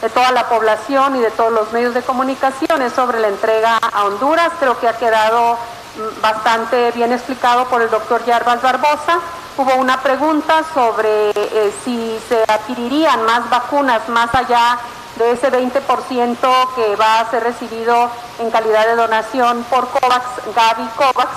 [0.00, 4.04] de toda la población y de todos los medios de comunicación sobre la entrega a
[4.04, 4.50] Honduras.
[4.60, 9.18] Creo que ha quedado mm, bastante bien explicado por el doctor Yarbas Barbosa.
[9.56, 14.78] Hubo una pregunta sobre eh, si se adquirirían más vacunas más allá
[15.16, 18.08] de ese 20% que va a ser recibido
[18.38, 21.30] en calidad de donación por COVAX, Gavi COVAX,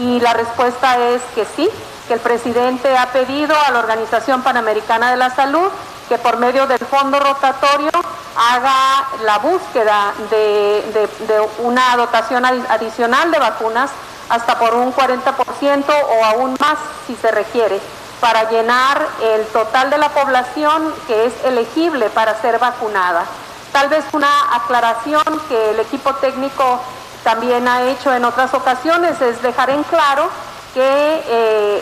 [0.00, 1.68] y la respuesta es que sí,
[2.08, 5.70] que el presidente ha pedido a la Organización Panamericana de la Salud
[6.10, 7.92] que por medio del fondo rotatorio
[8.36, 13.92] haga la búsqueda de, una dotación adicional de vacunas
[14.28, 17.80] hasta por un 40% o aún más si se requiere
[18.20, 23.22] para llenar el total de la población que es elegible para ser vacunada.
[23.70, 26.80] Tal vez una aclaración que el equipo técnico
[27.22, 30.28] también ha hecho en otras ocasiones es dejar en claro
[30.74, 31.22] que eh,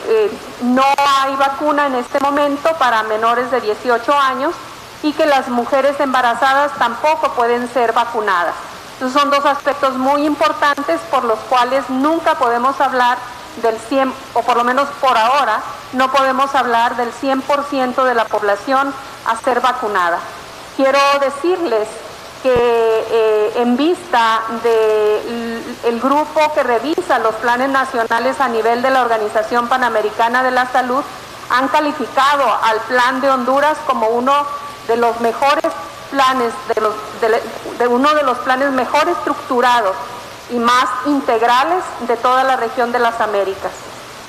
[0.06, 0.31] eh,
[0.62, 4.55] no hay vacuna en este momento para menores de 18 años
[5.02, 8.55] y que las mujeres embarazadas tampoco pueden ser vacunadas.
[8.97, 13.19] Esos son dos aspectos muy importantes por los cuales nunca podemos hablar
[13.62, 15.60] del 100, o por lo menos por ahora,
[15.93, 18.93] no podemos hablar del 100% de la población
[19.27, 20.19] a ser vacunada.
[20.77, 21.89] Quiero decirles
[22.43, 29.02] que eh, en vista del grupo que revisa los planes nacionales a nivel de la
[29.02, 31.02] Organización Panamericana de la Salud,
[31.51, 34.32] han calificado al plan de Honduras como uno
[34.86, 35.73] de los mejores
[36.10, 36.52] planes,
[37.78, 39.97] de, uno de los planes mejor estructurados
[40.51, 43.73] y más integrales de toda la región de las Américas.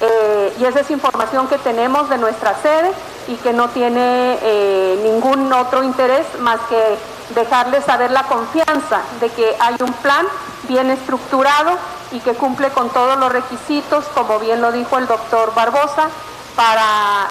[0.02, 2.92] Eh, y esa es información que tenemos de nuestra sede
[3.28, 6.98] y que no tiene eh, ningún otro interés más que
[7.36, 10.26] dejarles saber la confianza de que hay un plan
[10.68, 11.78] bien estructurado
[12.12, 16.08] y que cumple con todos los requisitos, como bien lo dijo el doctor Barbosa,
[16.56, 17.30] para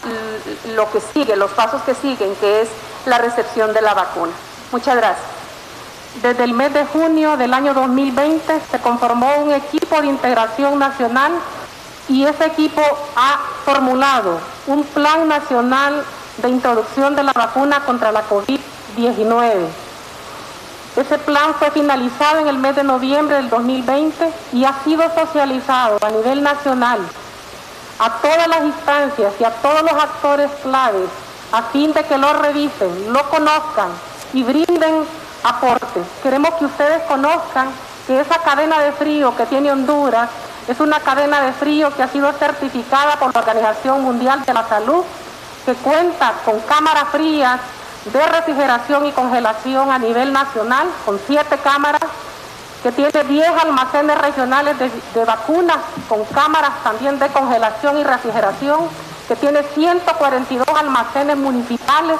[0.74, 2.68] lo que sigue, los pasos que siguen, que es
[3.06, 4.32] la recepción de la vacuna.
[4.72, 5.26] Muchas gracias.
[6.22, 11.32] Desde el mes de junio del año 2020 se conformó un equipo de integración nacional
[12.08, 12.80] y ese equipo
[13.16, 16.02] ha formulado un plan nacional
[16.38, 19.87] de introducción de la vacuna contra la COVID-19
[20.98, 25.98] ese plan fue finalizado en el mes de noviembre del 2020 y ha sido socializado
[26.02, 26.98] a nivel nacional
[28.00, 31.08] a todas las instancias y a todos los actores claves
[31.52, 33.90] a fin de que lo revisen, lo conozcan
[34.32, 35.04] y brinden
[35.44, 36.04] aportes.
[36.22, 37.70] Queremos que ustedes conozcan
[38.06, 40.28] que esa cadena de frío que tiene Honduras
[40.66, 44.68] es una cadena de frío que ha sido certificada por la Organización Mundial de la
[44.68, 45.04] Salud,
[45.64, 47.60] que cuenta con cámaras frías
[48.12, 52.00] de refrigeración y congelación a nivel nacional, con siete cámaras,
[52.82, 55.78] que tiene 10 almacenes regionales de, vacunas,
[56.08, 58.88] con cámaras también de congelación y refrigeración,
[59.26, 62.18] que tiene 142 almacenes municipales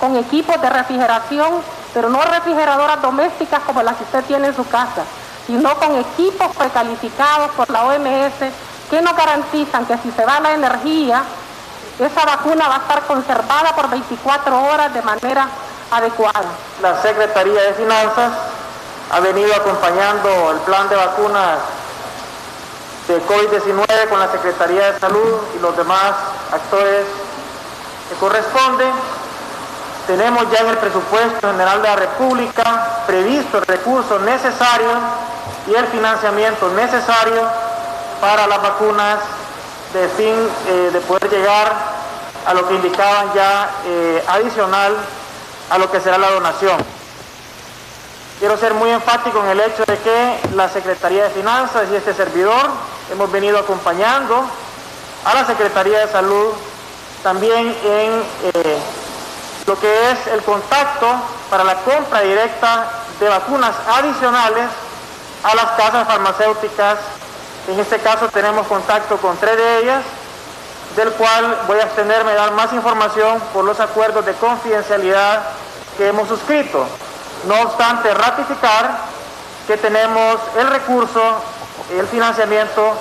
[0.00, 1.62] con equipos de refrigeración,
[1.92, 5.04] pero no refrigeradoras domésticas como las que usted tiene en su casa,
[5.46, 8.52] sino con equipos precalificados por la OMS
[8.90, 11.22] que nos garantizan que si se va la energía,
[12.04, 15.48] esa vacuna va a estar conservada por 24 horas de manera
[15.90, 16.48] adecuada.
[16.80, 18.32] La Secretaría de Finanzas
[19.10, 21.58] ha venido acompañando el plan de vacunas
[23.08, 26.14] de COVID-19 con la Secretaría de Salud y los demás
[26.52, 27.06] actores
[28.08, 28.92] que corresponden.
[30.06, 34.90] tenemos ya en el presupuesto general de la República previsto el recurso necesario
[35.66, 37.42] y el financiamiento necesario
[38.20, 39.18] para las vacunas
[39.92, 40.34] de fin
[40.68, 41.72] eh, de poder llegar
[42.46, 44.96] a lo que indicaban ya eh, adicional
[45.70, 46.78] a lo que será la donación.
[48.38, 52.14] Quiero ser muy enfático en el hecho de que la Secretaría de Finanzas y este
[52.14, 52.70] servidor
[53.12, 54.44] hemos venido acompañando
[55.24, 56.52] a la Secretaría de Salud
[57.22, 58.78] también en eh,
[59.66, 61.06] lo que es el contacto
[61.50, 62.88] para la compra directa
[63.20, 64.70] de vacunas adicionales
[65.42, 66.98] a las casas farmacéuticas.
[67.70, 70.02] En este caso tenemos contacto con tres de ellas,
[70.96, 75.42] del cual voy a abstenerme de dar más información por los acuerdos de confidencialidad
[75.96, 76.84] que hemos suscrito.
[77.46, 78.98] No obstante, ratificar
[79.68, 81.22] que tenemos el recurso,
[81.96, 82.92] el financiamiento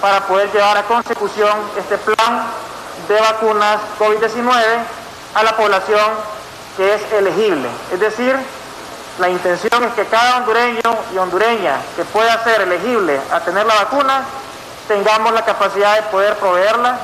[0.00, 2.46] para poder llevar a consecución este plan
[3.08, 4.54] de vacunas COVID-19
[5.34, 6.12] a la población
[6.76, 7.68] que es elegible.
[7.92, 8.36] Es decir,
[9.22, 13.74] la intención es que cada hondureño y hondureña que pueda ser elegible a tener la
[13.74, 14.24] vacuna,
[14.88, 16.98] tengamos la capacidad de poder proveerla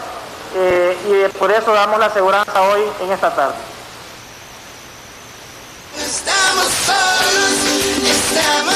[0.57, 3.55] eh, y por eso damos la aseguranza hoy en esta tarde.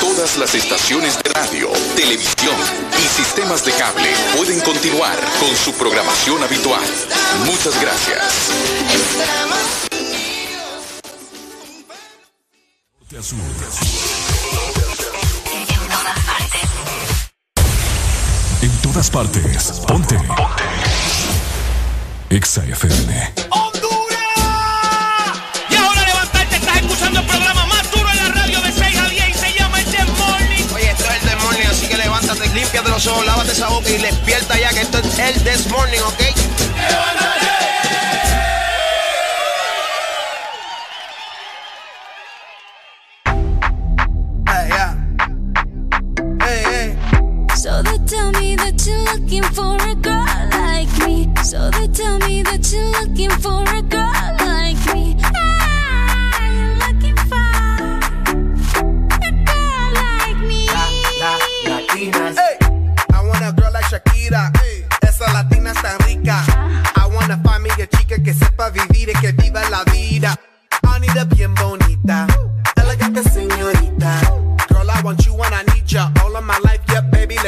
[0.01, 2.55] Todas las estaciones de radio, televisión
[2.97, 6.85] y sistemas de cable pueden continuar con su programación habitual.
[7.45, 9.82] Muchas gracias.
[18.63, 19.83] En todas partes.
[19.87, 20.17] Ponte.
[20.17, 20.65] Ponte.
[22.31, 23.35] Exa FM.
[25.69, 29.09] Y ahora levantarte, estás escuchando el programa más duro en la radio de 6 a
[29.11, 30.65] 10 y se llama el The Morning.
[30.75, 33.91] Oye, esto es el This Morning, así que levántate, límpiate los ojos, lávate esa boca
[33.91, 36.21] y despierta ya que esto es el This Morning, ¿ok?
[36.21, 37.62] Hey,
[49.33, 51.33] looking for a girl like me.
[51.43, 54.13] So they tell me that you're looking for a girl
[54.45, 55.17] like me.
[55.25, 57.41] Ah, you're looking for
[59.25, 60.67] a girl like me.
[60.69, 62.37] La, latinas.
[62.37, 62.59] Hey,
[63.15, 64.53] I want a girl like Shakira.
[64.59, 66.45] Hey, esa latina está rica.
[66.97, 70.37] I wanna find me a chica que sepa vivir y que viva la vida.
[70.85, 72.27] I need a bien bonita,
[72.77, 74.21] elegante señorita.
[74.69, 76.72] Girl, I want you and I need ya all of my life.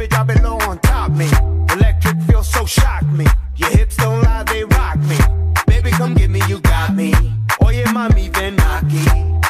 [0.00, 1.28] Baby, it on top me.
[1.74, 3.26] Electric feels so shock me.
[3.56, 5.18] Your hips don't lie, they rock me.
[5.66, 7.12] Baby, come get me, you got me.
[7.60, 9.04] Oye, mami, ven aquí.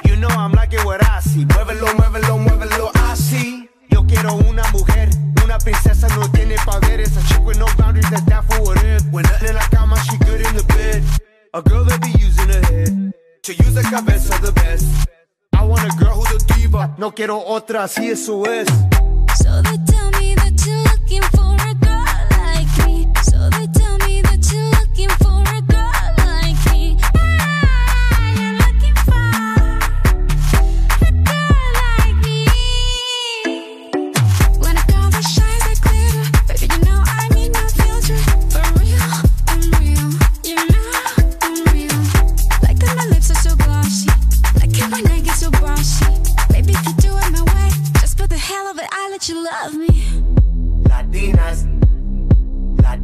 [0.09, 1.45] You know I'm liking what I see.
[1.45, 3.69] Muévelo, muévelo, muévelo, así.
[3.91, 5.11] Yo quiero una mujer,
[5.45, 7.17] una princesa no tiene poderes.
[7.17, 9.05] A chick with no boundaries that's down for whatever.
[9.13, 11.05] When nothing in la cama, she good in the bed.
[11.55, 13.13] A girl that be using her head
[13.45, 14.85] to use the cabeza the best.
[15.53, 16.93] I want a girl who's a diva.
[16.99, 18.67] No quiero otra, así eso es.
[19.37, 19.90] So they
[21.11, 21.50] looking for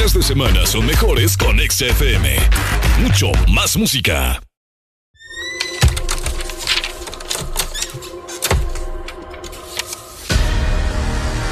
[0.00, 2.34] Fines de semana son mejores con XFM.
[3.00, 4.40] Mucho más música.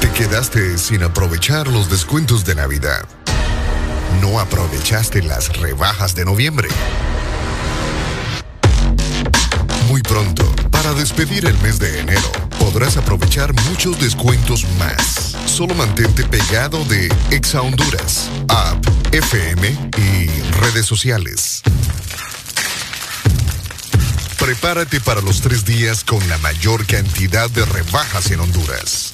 [0.01, 3.07] Te quedaste sin aprovechar los descuentos de Navidad.
[4.19, 6.69] No aprovechaste las rebajas de noviembre.
[9.87, 15.35] Muy pronto, para despedir el mes de enero, podrás aprovechar muchos descuentos más.
[15.45, 20.27] Solo mantente pegado de Exa Honduras, App, FM y
[20.59, 21.63] redes sociales.
[24.37, 29.13] Prepárate para los tres días con la mayor cantidad de rebajas en Honduras.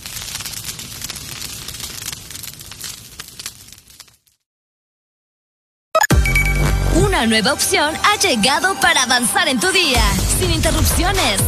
[6.96, 10.04] Una nueva opción ha llegado para avanzar en tu día,
[10.40, 11.42] sin interrupciones.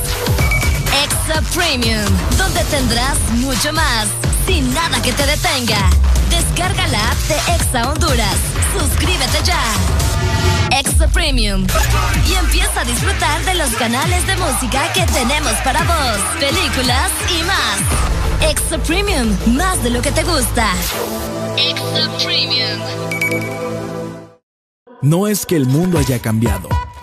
[1.04, 2.06] Extra Premium,
[2.38, 4.08] donde tendrás mucho más,
[4.46, 5.90] sin nada que te detenga.
[6.30, 8.36] Descarga la app de Exa Honduras.
[8.78, 9.62] Suscríbete ya.
[10.78, 11.66] Extra Premium.
[12.28, 17.44] Y empieza a disfrutar de los canales de música que tenemos para vos, películas y
[17.44, 18.50] más.
[18.50, 20.74] Extra Premium, más de lo que te gusta.
[21.58, 22.80] Extra Premium.
[25.02, 26.70] No es que el mundo haya cambiado,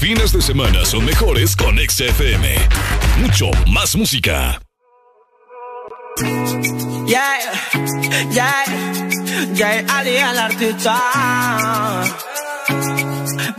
[0.00, 2.56] Fines de semana son mejores con XFM.
[3.18, 4.58] Mucho más música.
[7.06, 7.38] Yeah,
[8.32, 8.64] yeah,
[9.52, 10.96] yeah, Ali el artista.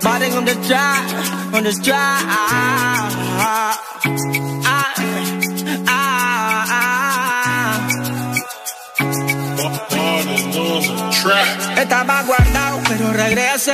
[0.02, 2.26] Batting on the track, on the track.
[2.26, 3.78] Ah, ah,
[4.66, 4.92] ah.
[11.78, 12.41] Estaba guardado,
[13.14, 13.74] regrese.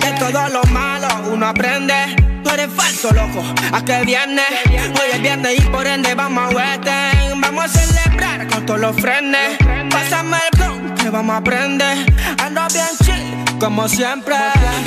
[0.00, 2.16] De todo lo malo uno aprende.
[2.42, 3.42] Tú eres falso, loco.
[3.72, 4.42] ¿A qué viene?
[4.66, 7.40] Hoy es viernes y por ende vamos a Western.
[7.40, 9.58] Vamos a celebrar con todos los frenes.
[9.90, 12.06] Pásame el blog que vamos a aprender.
[12.42, 14.36] Ando bien chill, como siempre.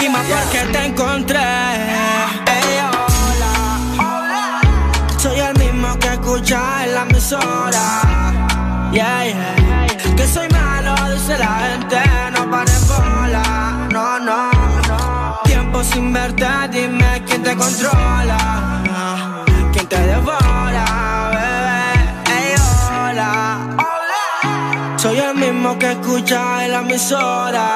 [0.03, 1.39] Y más porque te encontré.
[1.39, 4.61] Ey, hola.
[5.17, 8.01] Soy el mismo que escucha en la emisora.
[8.91, 10.15] Yeah, yeah.
[10.15, 11.97] Que soy malo, dice la gente.
[12.33, 13.60] No pares bola.
[14.01, 15.39] No, no.
[15.43, 19.43] Tiempo sin verte, dime quién te controla.
[19.71, 20.85] Quién te devora,
[21.35, 22.35] bebé.
[22.35, 22.55] Ey,
[22.89, 23.77] hola.
[24.97, 27.67] Soy el mismo que escucha en la emisora.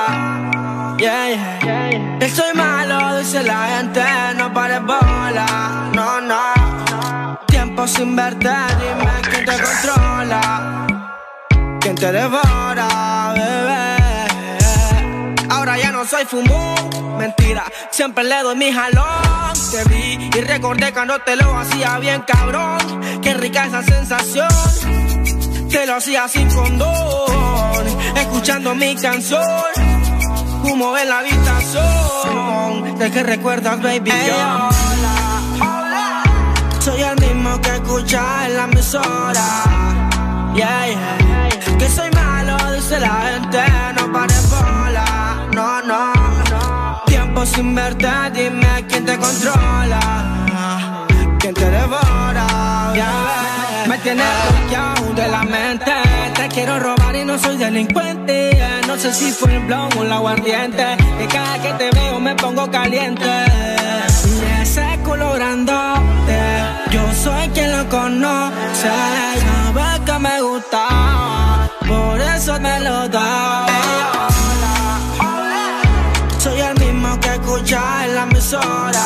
[0.97, 2.17] Yeah, yeah.
[2.19, 4.03] Que soy malo, dice la gente.
[4.35, 5.91] No pares bola.
[5.93, 7.39] No, no.
[7.45, 10.87] Tiempo sin verte, dime quién te controla.
[11.81, 13.84] Quién te devora, bebé.
[16.05, 17.63] No soy fumón, mentira.
[17.89, 19.53] Siempre le doy mi jalón.
[19.71, 22.77] Te vi y recordé cuando te lo hacía bien, cabrón.
[23.23, 24.47] Qué rica esa sensación.
[25.67, 27.87] Te lo hacía sin condón.
[28.17, 29.41] Escuchando mi canción.
[30.61, 32.99] Humo en la habitación.
[32.99, 34.11] De que recuerdas, baby.
[34.27, 34.69] yo.
[36.81, 39.63] Soy el mismo que escucha en la emisora.
[40.53, 41.77] Yeah, yeah.
[41.79, 43.59] Que soy malo, dice la gente.
[43.95, 44.44] No bola.
[45.55, 46.11] No, no.
[47.05, 51.07] Tiempo sin verte, dime quién te controla.
[51.39, 52.91] Quién te devora.
[52.93, 53.85] Yeah.
[53.87, 55.93] Me tienes bloqueado de la mente.
[56.35, 58.51] Te quiero robar y no soy delincuente.
[58.85, 60.97] No sé si fue el blon o el aguardiente.
[61.19, 63.45] Que cada que te veo me pongo caliente.
[64.25, 66.39] Y ese colorándote.
[66.91, 73.64] Yo soy quien lo conoce, sabe que me gusta, por eso me lo da.
[77.65, 79.05] Mismo que escucha en la emisora.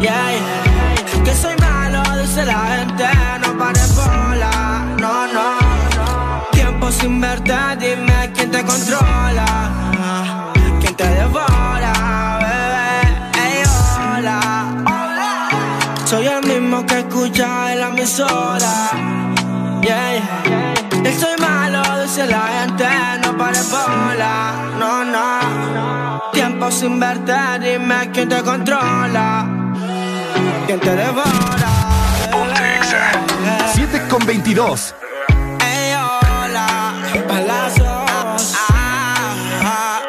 [0.00, 1.24] Yeah, yeah.
[1.24, 3.04] Que soy malo, dice la gente,
[3.40, 4.84] no pares bola.
[4.98, 5.60] No, no,
[5.96, 6.48] no.
[6.52, 9.46] Tiempo sin verte, dime quién te controla.
[10.80, 11.92] Quién te devora,
[12.42, 12.90] bebé.
[13.44, 13.62] Ey,
[13.98, 14.40] hola.
[16.06, 18.74] Soy el mismo que escucha en la emisora.
[19.82, 21.10] Yeah, yeah.
[21.10, 22.86] Estoy malo, dice la gente,
[23.22, 24.54] no pares bola.
[24.78, 25.41] No, no.
[26.62, 29.44] Tiempo sin verte, dime quién te controla.
[30.64, 31.72] Quién te devora.
[33.74, 34.94] 7 con 22.
[35.60, 36.94] Ey, hola.
[37.26, 38.54] Palazos.
[38.70, 40.02] Ah,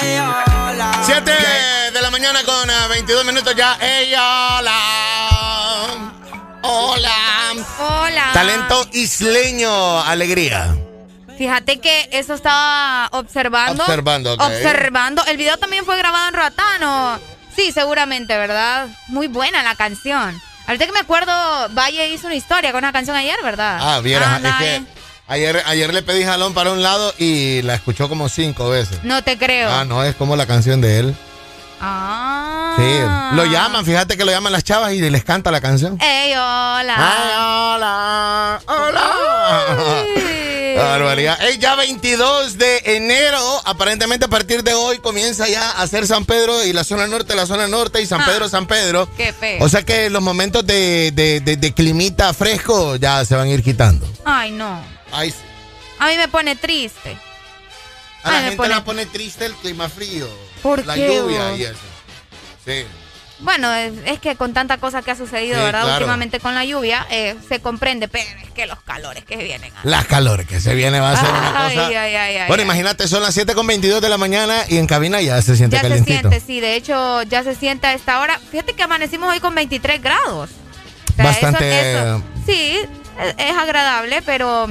[0.00, 1.02] ey, hola.
[1.04, 1.30] 7
[1.92, 3.76] de la mañana con eh, 22 minutos ya.
[3.78, 4.78] ¡Ey, hola!
[6.62, 7.52] Hola.
[7.78, 8.30] Hola.
[8.32, 10.74] Talento isleño, alegría.
[11.38, 13.82] Fíjate que eso estaba observando.
[13.82, 14.34] Observando.
[14.34, 15.24] Observando.
[15.26, 17.18] El video también fue grabado en Roatano.
[17.54, 18.88] Sí, seguramente, ¿verdad?
[19.08, 20.40] Muy buena la canción.
[20.66, 21.32] Ahorita que me acuerdo,
[21.70, 23.78] Valle hizo una historia con una canción ayer, ¿verdad?
[23.80, 24.82] Ah, vieras, es Anda, que eh.
[25.26, 29.02] ayer, ayer le pedí jalón para un lado y la escuchó como cinco veces.
[29.02, 29.70] No te creo.
[29.70, 31.16] Ah, no, es como la canción de él.
[31.80, 32.74] Ah.
[32.76, 35.98] Sí, lo llaman, fíjate que lo llaman las chavas y les canta la canción.
[36.00, 37.74] Ey, hola.
[37.74, 38.60] hola.
[38.66, 40.04] Hola.
[40.84, 41.40] Barbaridad.
[41.42, 46.24] Ey, ya 22 de enero, aparentemente a partir de hoy comienza ya a ser San
[46.24, 48.26] Pedro y la zona norte, la zona norte y San Ah.
[48.26, 49.08] Pedro, San Pedro.
[49.16, 49.64] Qué feo.
[49.64, 53.50] O sea que los momentos de, de, de- de climita fresco ya se van a
[53.50, 54.06] ir quitando.
[54.24, 54.80] Ay, no.
[55.12, 55.36] Ay, sí.
[55.98, 57.16] A mí me pone triste.
[58.24, 60.28] a la Ay, me gente pone- la pone triste el clima frío.
[60.62, 61.58] ¿Por la qué, lluvia vos?
[61.58, 61.74] y eso.
[62.64, 62.84] Sí.
[63.42, 65.82] Bueno, es, que con tanta cosa que ha sucedido, Sí, ¿verdad?
[65.82, 65.96] claro.
[65.96, 69.72] Últimamente con la lluvia, eh, se comprende, pero es que los calores que vienen.
[69.82, 71.88] Las calores que se viene va a ser una Ay, cosa.
[71.88, 74.86] ay, ay, ay, bueno, imagínate, son las 7 con 22 de la mañana y en
[74.86, 76.28] cabina ya se siente Ya se calientito.
[76.28, 76.60] siente, sí.
[76.60, 78.38] De hecho, ya se siente a esta hora.
[78.50, 80.50] Fíjate que amanecimos hoy con 23 grados.
[81.12, 82.78] O sea, Bastante- eso- eso- sí,
[83.38, 84.68] es agradable, pero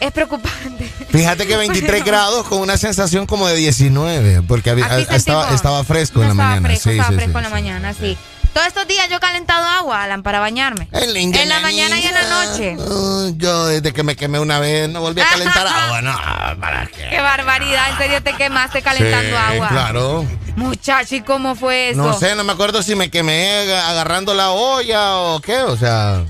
[0.00, 0.90] es preocupante.
[1.10, 6.28] Fíjate que 23 grados con una sensación como de 19, porque había- estaba, fresco en
[6.28, 6.68] la estaba mañana.
[6.68, 8.18] Fresco, sí, estaba sí, fresco sí, en la mañana, sí.
[8.52, 10.88] Todos estos días yo he calentado agua, Alan, para bañarme.
[10.92, 12.76] en la la mañana y en la noche.
[12.78, 16.18] Uh, yo desde que me quemé una vez no volví a calentar agua, no,
[16.60, 17.10] ¿para qué?
[17.10, 19.68] Qué barbaridad, en serio te quemaste calentando Sí, agua.
[19.68, 20.26] Claro.
[20.56, 22.02] Muchacho, ¿y cómo fue eso?
[22.02, 25.76] No sé, no me acuerdo si me quemé aga- agarrando la olla o qué, o
[25.76, 26.24] sea,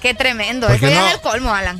[0.00, 0.68] Qué tremendo.
[0.68, 1.06] ¿Por Eso ya no?
[1.08, 1.78] es el colmo, Alan.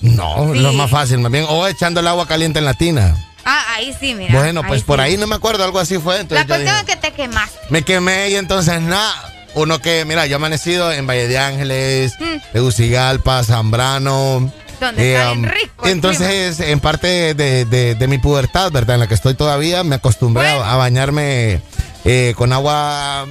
[0.00, 0.60] No, Sí.
[0.60, 3.16] lo más fácil, más bien, o echando el agua caliente en la tina.
[3.44, 4.38] Ah, ahí sí, mira.
[4.38, 5.04] bueno, pues por sí.
[5.04, 6.14] ahí no me acuerdo, algo así fue.
[6.16, 7.58] La Entonces cuestión dije, es que te quemaste.
[7.70, 9.14] Me quemé y entonces nada.
[9.54, 12.52] Uno que, mira, yo he amanecido en Valle de Ángeles, Mm.
[12.52, 14.52] Tegucigalpa, Zambrano.
[14.80, 18.94] Donde está bien am, rico entonces, en parte de, de- de mi pubertad, ¿verdad?
[18.94, 21.60] En la que estoy todavía, me acostumbré a- a, bañarme
[22.04, 23.26] eh, con agua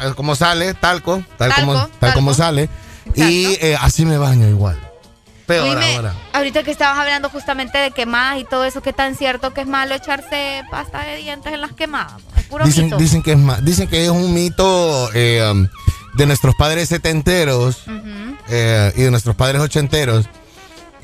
[0.00, 2.14] eh, como sale, talco, tal, Talco, como, tal talco.
[2.16, 2.68] como sale.
[3.14, 4.78] Y eh, así me baño igual.
[5.56, 6.14] Peor Oíme, ahora.
[6.32, 9.66] Ahorita que estabas hablando justamente de quemadas y todo eso, ¿qué tan cierto que es
[9.66, 12.20] malo echarse pasta de dientes en las quemadas?
[12.36, 12.96] Es puro Dicen, mito.
[12.98, 15.66] dicen que es dicen que es un mito eh, um,
[16.14, 18.36] de nuestros padres setenteros Ujú.
[18.48, 20.26] eh, y de nuestros padres ochenteros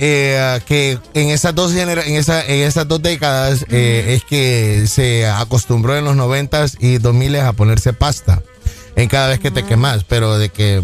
[0.00, 4.86] eh, que en esas dos genera- en, esa- en esas dos décadas eh, es que
[4.86, 8.42] se acostumbró en los noventas y dos miles a ponerse pasta
[8.94, 10.82] en cada vez que te quemas pero de que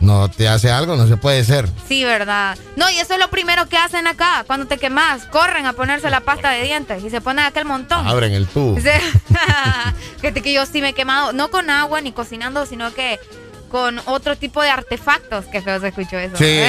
[0.00, 2.56] no te hace algo no se puede ser Sí, verdad.
[2.76, 4.44] No, y eso es lo primero que hacen acá.
[4.46, 8.06] Cuando te quemas, corren a ponerse la pasta de dientes y se ponen aquel montón.
[8.06, 8.78] abren el tubo.
[10.20, 13.18] Fíjate que yo sí me he quemado, no con agua ni cocinando, sino que
[13.70, 15.46] con otro tipo de artefactos.
[15.46, 16.36] Qué feo se escuchó eso.
[16.36, 16.60] Sí.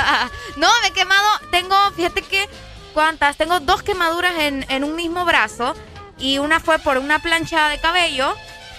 [0.56, 2.48] no, me he quemado, tengo, fíjate que,
[2.94, 3.36] ¿cuántas?
[3.36, 5.74] Tengo dos quemaduras en, en un mismo brazo
[6.18, 8.34] y una fue por una plancha de cabello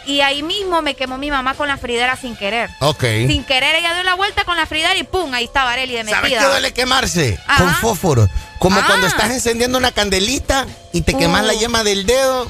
[0.08, 2.70] y ahí mismo me quemó mi mamá con la fridera sin querer.
[2.80, 5.34] ok Sin querer ella dio la vuelta con la fridera y ¡pum!
[5.34, 6.18] Ahí estaba Areli de metida.
[6.22, 7.40] ¿Sabes qué duele quemarse?
[7.48, 7.64] Ajá.
[7.64, 8.30] Con fósforo.
[8.60, 8.84] Como Ah.
[8.88, 11.48] cuando estás encendiendo una candelita y te quemas Uh.
[11.48, 12.50] la yema del dedo.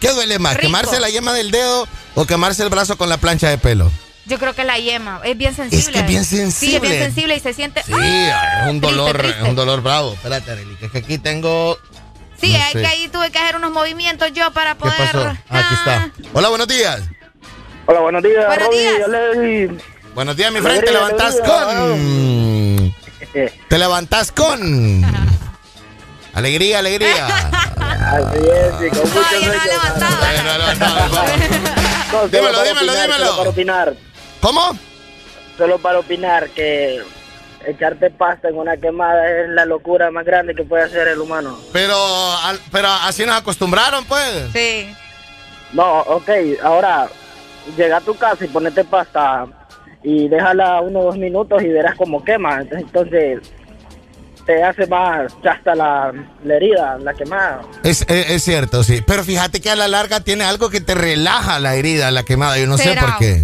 [0.00, 0.54] ¿Qué duele más?
[0.54, 0.66] Rico.
[0.68, 3.90] ¿Quemarse la yema del dedo o quemarse el brazo con la plancha de pelo?
[4.26, 5.78] Yo creo que la yema es bien sensible.
[5.80, 6.88] Es que es bien Sí, es sensible.
[6.88, 7.82] bien sensible y se siente.
[7.82, 8.62] Sí, ¡Ah!
[8.64, 9.42] es un dolor, triste.
[9.42, 10.14] un dolor bravo.
[10.14, 11.78] Espérate, Arely, que es que aquí tengo.
[12.40, 12.80] Sí, no sé.
[12.80, 14.96] que ahí tuve que hacer unos movimientos yo para ¿Qué poder.
[15.12, 15.36] pasó?
[15.48, 16.10] Ah, Aquí está.
[16.32, 17.00] Hola, buenos días.
[17.86, 19.82] Hola, buenos días, Buenos días.
[20.14, 20.84] Buenos días, mi friend.
[20.84, 21.56] Te levantás alegría.
[21.74, 22.94] con.
[23.68, 25.04] Te levantás con.
[26.34, 27.26] Alegría, alegría.
[27.76, 31.24] Así es, sí, con mucho no, no, no, no.
[32.14, 33.24] No, solo Dímelo, dímelo, opinar, dímelo.
[33.26, 33.94] solo para opinar.
[34.40, 34.78] ¿Cómo?
[35.58, 37.02] solo para opinar que
[37.66, 41.58] echarte pasta en una quemada es la locura más grande que puede hacer el humano.
[41.72, 41.96] Pero,
[42.42, 44.48] al- pero así nos acostumbraron, pues.
[44.52, 44.92] Sí.
[45.72, 46.28] No, ok,
[46.62, 47.08] ahora
[47.76, 49.46] llega a tu casa y ponete pasta
[50.02, 52.60] y déjala uno o dos minutos y verás cómo quema.
[52.70, 53.40] Entonces
[54.46, 56.12] te hace más chasta la,
[56.44, 57.62] la herida, la quemada.
[57.82, 59.02] Es, es- es cierto, sí.
[59.06, 62.58] Pero fíjate que a la larga tiene algo que te relaja la herida, la quemada.
[62.58, 63.42] Yo no sé por qué.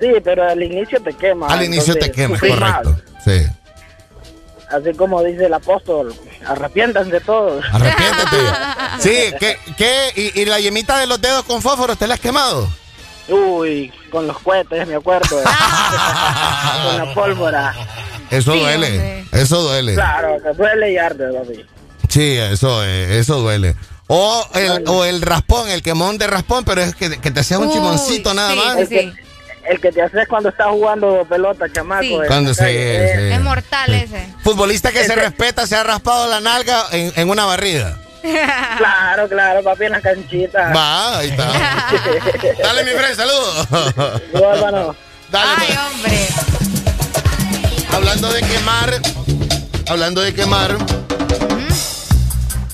[0.00, 1.46] Sí, pero al inicio te quema.
[1.48, 2.96] Al inicio te quema, correcto.
[3.24, 3.42] Sí.
[4.70, 6.12] Así como dice el apóstol,
[6.46, 7.64] arrepiéntanse todos.
[7.72, 8.36] Arrepiéntate.
[8.98, 9.58] Sí, ¿qué?
[9.76, 10.10] qué?
[10.34, 12.66] ¿Y, y la yemita de los dedos con fósforo te la has quemado?
[13.28, 15.36] Uy, con los cohetes, me acuerdo.
[16.84, 17.74] con la pólvora.
[18.30, 18.86] Eso Sí, duele.
[18.86, 19.24] hombre.
[19.32, 19.94] Eso duele.
[19.94, 21.66] Claro, que duele y arde, papi.
[22.08, 23.76] Sí, eso, eh, eso duele.
[24.06, 27.58] O el, o el raspón, el quemón de raspón, pero es que, que te hacía
[27.58, 28.76] un Uy, chimoncito nada sí, más.
[28.78, 29.12] El que,
[29.68, 32.02] el que te haces cuando estás jugando pelota, chamaco.
[32.02, 32.18] Sí.
[32.26, 32.76] Cuando la calle, sí.
[33.22, 33.34] eh.
[33.34, 34.28] Es mortal ese.
[34.42, 37.98] Futbolista que se respeta se ha raspado la nalga en, en una barrida.
[38.78, 40.74] Claro, claro, papi, en las canchitas.
[40.74, 41.44] Va, ahí está.
[42.62, 43.68] Dale, mi friend, saludos.
[45.30, 45.78] Dale, pues.
[45.78, 46.26] hombre.
[47.92, 49.00] Hablando de quemar,
[49.88, 50.76] hablando de quemar,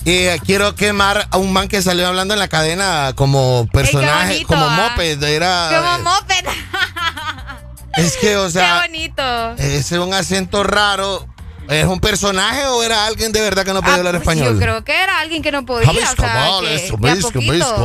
[0.05, 4.47] eh, quiero quemar a un man que salió hablando en la cadena como personaje, bonito,
[4.47, 4.89] como ah.
[4.91, 5.23] moped.
[5.23, 6.45] Era, Como moped.
[7.93, 9.51] es que, o Qué sea, bonito.
[9.57, 11.27] ese es un acento raro.
[11.69, 14.47] ¿Es un personaje o era alguien de verdad que no podía hablar español?
[14.47, 15.89] Ah, pues Yo creo que era alguien que no podía.
[15.89, 17.75] O sea, que de a poquito.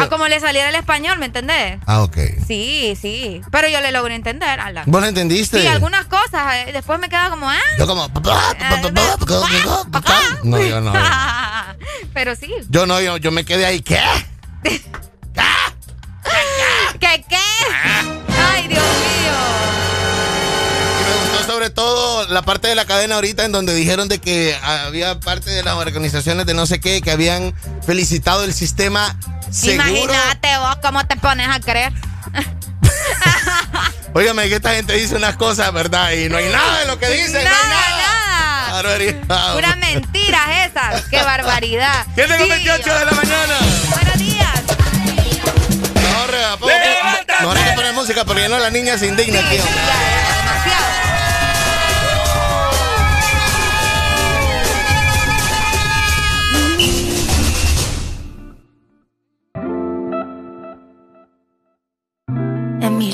[0.00, 1.78] A como le saliera el español, ¿me entendés?
[1.86, 2.16] Ah, ok.
[2.46, 3.40] Sí, sí.
[3.50, 4.84] Pero yo le logré entender, Alan.
[4.86, 5.60] ¿Vos lo entendiste?
[5.60, 6.54] Sí, algunas cosas.
[6.66, 7.56] eh, Después me quedaba como, ah.
[7.78, 8.08] Yo como...
[10.44, 10.92] No, yo no.
[12.14, 12.52] Pero sí.
[12.68, 13.80] Yo no, yo, yo me quedé ahí.
[13.80, 14.00] ¿Qué?
[17.00, 17.36] ¿Qué qué?
[17.84, 18.17] Ay,
[21.68, 25.50] sobre todo la parte de la cadena ahorita en donde dijeron de que había parte
[25.50, 27.52] de las organizaciones de no sé qué que habían
[27.84, 29.14] felicitado el sistema
[29.50, 29.84] seguro.
[29.84, 31.92] Imagínate vos cómo te pones a creer.
[34.14, 36.10] Óigame que esta gente dice unas cosas, ¿verdad?
[36.12, 38.68] Y no hay nada de lo que dicen, no hay nada.
[38.68, 38.72] Nada.
[38.72, 39.52] Barbaridad.
[39.54, 41.02] Puras mentiras esas.
[41.10, 42.06] Qué barbaridad.
[42.14, 42.50] ¿Quién tengo Sí.
[42.50, 43.54] 28 de la mañana?
[43.90, 44.62] Buenos días.
[45.94, 46.72] Mejor, eh, pongo-
[47.40, 49.58] mejor hay que poner música porque ya no la niña se indigna aquí.
[49.58, 50.17] hombre.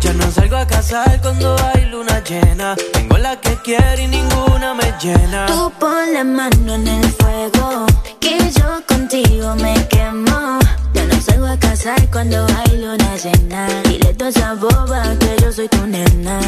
[0.00, 2.76] Ya no salgo a casar cuando hay luna llena.
[2.92, 5.46] Tengo la que quiero y ninguna me llena.
[5.46, 7.86] Tú pon la mano en el fuego,
[8.20, 10.58] que yo contigo me quemo.
[10.94, 13.68] Ya no salgo a casar cuando hay luna llena.
[13.84, 16.38] Dile toda esa boba que yo soy tu nena.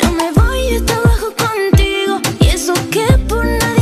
[0.00, 3.79] Yo me voy hasta abajo contigo, y eso que por nadie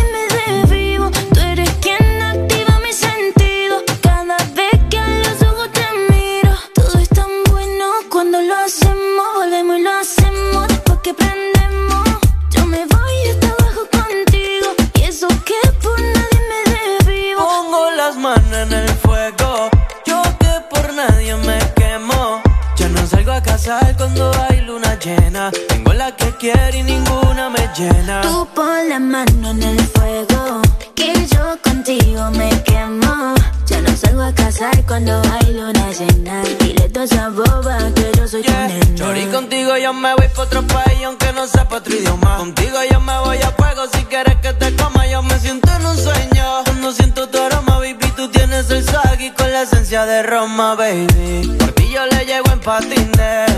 [11.09, 12.05] que prendemos.
[12.51, 17.41] Yo me voy hasta abajo contigo, y eso que por nadie me desvivo.
[17.47, 19.71] Pongo las manos en el fuego.
[20.05, 22.43] Yo que por nadie me quemo.
[22.77, 25.51] Ya no salgo a casar cuando hay luna llena.
[25.69, 28.21] Tengo la que quiero y ninguna me llena.
[28.21, 30.61] Tú pon la mano en el fuego,
[30.95, 33.35] que yo contigo me quemo.
[33.83, 36.43] No salgo a casar cuando hay luna llena.
[36.61, 38.95] Dile toda esa boba que yo soy tu nena.
[38.95, 42.37] Chori, contigo yo me voy pa' otro país aunque no sepa otro idioma.
[42.39, 45.07] Contigo yo me voy a fuego si quieres que te coma.
[45.07, 46.45] Yo me siento en un sueño.
[46.65, 51.57] Cuando siento tu aroma, baby, tú tienes el swag con la esencia de Roma, baby.
[51.59, 53.51] Por ti yo le llego en patines.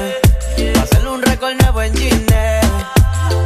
[0.75, 2.61] Pa' hacerle un récord nuevo en Gine.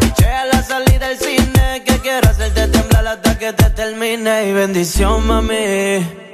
[0.00, 1.82] Piché a la salida del cine.
[1.86, 4.48] Que quiero hacerte temblar hasta que te termine.
[4.48, 6.33] Y bendición, mami.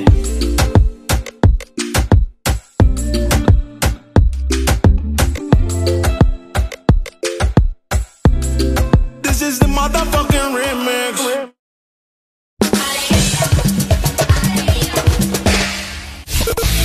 [10.53, 11.51] Remix.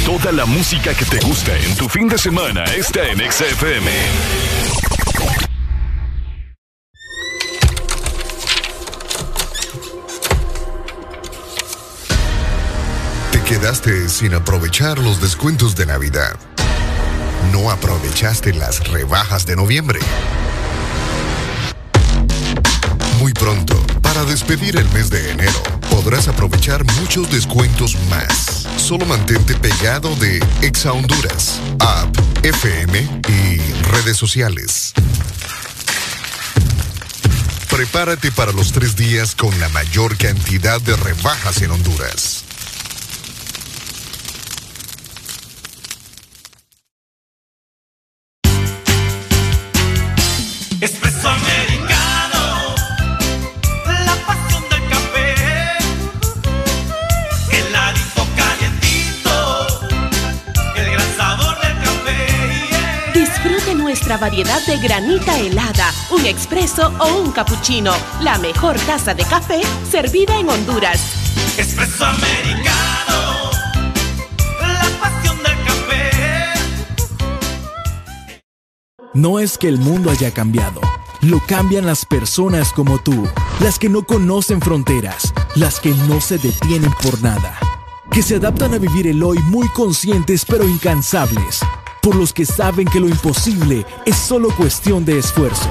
[0.04, 3.90] Toda la música que te gusta en tu fin de semana está en XFM.
[13.32, 16.36] Te quedaste sin aprovechar los descuentos de Navidad.
[17.52, 19.98] No aprovechaste las rebajas de noviembre.
[23.38, 28.66] Pronto, para despedir el mes de enero, podrás aprovechar muchos descuentos más.
[28.78, 32.98] Solo mantente pegado de Exa Honduras, App, FM
[33.28, 33.58] y
[33.90, 34.94] redes sociales.
[37.68, 42.44] Prepárate para los tres días con la mayor cantidad de rebajas en Honduras.
[50.80, 51.35] Espresso
[64.16, 67.92] Nuestra variedad de granita helada, un expreso o un cappuccino.
[68.22, 69.60] La mejor taza de café
[69.90, 71.00] servida en Honduras.
[71.58, 73.50] Espresso americano,
[74.58, 76.10] la pasión del café.
[79.12, 80.80] No es que el mundo haya cambiado,
[81.20, 83.28] lo cambian las personas como tú,
[83.60, 87.58] las que no conocen fronteras, las que no se detienen por nada,
[88.10, 91.60] que se adaptan a vivir el hoy muy conscientes pero incansables,
[92.06, 95.68] por los que saben que lo imposible es solo cuestión de esfuerzo,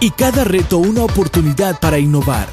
[0.00, 2.48] y cada reto una oportunidad para innovar.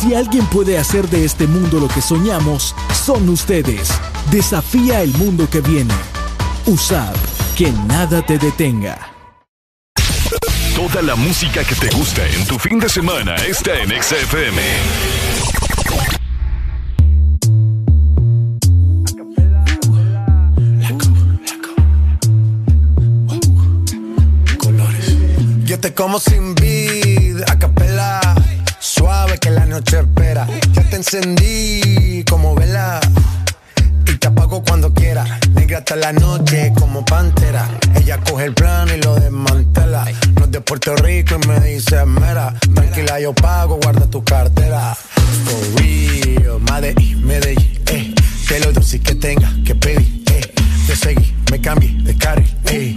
[0.00, 3.92] Si alguien puede hacer de este mundo lo que soñamos, son ustedes.
[4.32, 5.94] Desafía el mundo que viene.
[6.66, 7.14] USAP,
[7.56, 9.12] que nada te detenga.
[10.74, 15.57] Toda la música que te gusta en tu fin de semana está en XFM.
[25.78, 28.20] Yo te como sin vid, a capela.
[28.80, 30.44] Suave que la noche espera.
[30.72, 32.98] Ya te encendí como vela.
[34.04, 35.38] Y te apago cuando quiera.
[35.54, 37.68] Negra hasta la noche como pantera.
[37.94, 40.04] Ella coge el plano y lo desmantela.
[40.34, 42.52] No es de Puerto Rico y me dice mera.
[42.74, 44.96] Tranquila, yo pago, guarda tu cartera.
[44.96, 48.14] For real, Medellín, Medellín, eh.
[48.48, 50.24] Que lo dulce que tenga que pedir,
[50.98, 52.94] seguí, me cambié de carril, eh.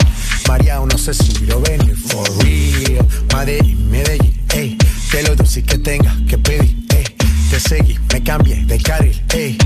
[0.47, 3.05] María, no sé si lo venir, for real.
[3.33, 4.77] Medellín, Medellín, eh.
[5.11, 7.03] Que lo dulce que tenga que pedir, eh.
[7.49, 9.57] Te seguí, me cambié de carril, eh.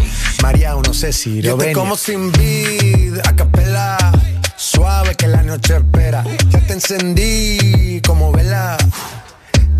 [0.43, 1.75] María, no sé si lo venir.
[1.75, 3.97] como sin vid, a capela.
[4.57, 6.23] Suave que la noche espera.
[6.49, 8.77] Ya te encendí como vela.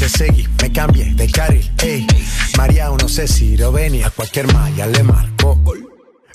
[0.00, 2.06] Te seguí, me cambié de carril, ey.
[2.56, 4.06] María, no sé si venía.
[4.06, 5.60] A cualquier malla le marco.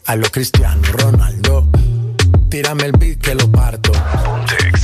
[0.05, 1.67] A lo Cristiano Ronaldo.
[2.47, 3.91] Tírame el beat que lo parto.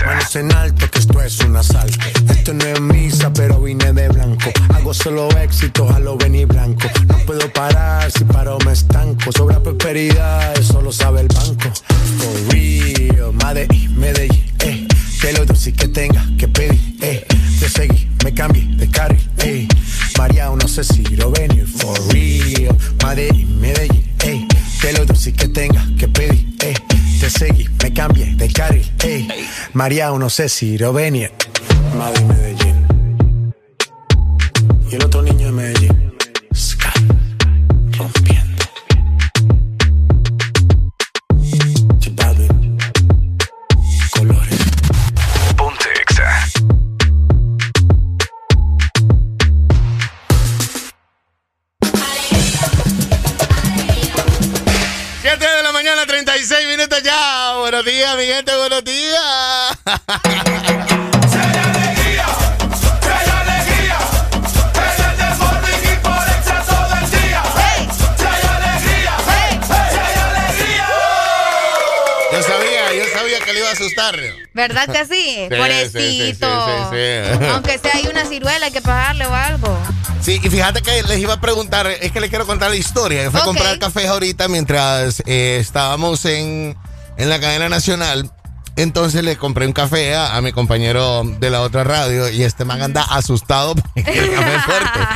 [0.04, 2.04] Manos en alto, que esto es un asalto.
[2.28, 4.50] Esto no es misa, pero vine de blanco.
[4.74, 6.90] Hago solo éxito, a lo venir blanco.
[7.08, 9.32] No puedo parar, si paro me estanco.
[9.32, 11.70] Sobra prosperidad, eso lo sabe el banco.
[12.18, 14.88] For real, Medellín, Medellín, eh.
[15.22, 17.24] Que lo dulce que tenga que pedir, eh.
[17.60, 19.68] Te seguí, me cambié de carril, eh.
[20.18, 22.76] María, no sé si lo venir, for real.
[23.06, 24.48] Medellín, Medellín, eh.
[24.82, 26.74] Que lo dulce que tenga que pedir, eh.
[27.20, 29.28] Te seguí, me cambié de carril, eh.
[29.74, 31.32] María, no sé si lo venir.
[31.96, 33.54] Madrid, Medellín.
[34.90, 36.01] Y el otro niño de Medellín.
[57.72, 59.78] Buenos días, mi gente, buenos días.
[72.34, 74.18] Yo sabía, yo sabía que le iba a asustar.
[74.54, 75.48] ¿Verdad que sí?
[75.50, 76.66] Sí, Pobrecito.
[76.92, 77.46] sí, sí.
[77.54, 79.80] Aunque sea hay una ciruela, hay que pagarle o algo.
[80.22, 83.30] Sí, y fíjate que les iba a preguntar, es que le quiero contar la historia.
[83.30, 83.36] Ok.
[83.36, 86.76] a comprar café ahorita mientras eh, estábamos en,
[87.22, 88.30] en la cadena nacional.
[88.78, 92.64] Entonces le compré un café a, a mi compañero de la otra radio y este
[92.64, 95.00] man anda asustado porque el café es fuerte.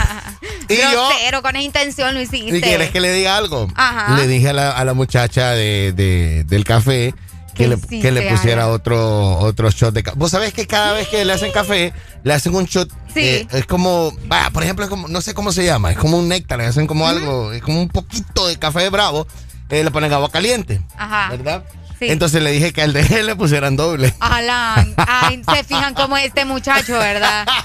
[0.67, 2.57] Y yo, Grosero, con esa intención lo hiciste.
[2.57, 3.67] ¿y quieres que le diga algo?
[3.75, 4.15] Ajá.
[4.15, 7.13] Le dije a la, a la muchacha de, de- del café
[7.53, 10.17] que ¿Qué le, hiciste, que le pusiera otro, otro shot de café.
[10.17, 12.89] Vos sabés que cada vez que le hacen café, le hacen un shot.
[13.13, 13.19] Sí.
[13.19, 16.17] eh, es como, vaya, por ejemplo, es como, no sé cómo se llama, es como
[16.17, 19.27] un néctar, le hacen como algo, es como un poquito de café bravo,
[19.69, 20.81] eh, le ponen agua caliente.
[20.97, 21.29] Ajá.
[21.29, 21.63] ¿Verdad?
[21.99, 22.09] Sí.
[22.09, 24.13] Entonces le dije que al de él le pusieran doble.
[24.19, 27.47] Alan, ay, se fijan cómo es este muchacho, ¿verdad?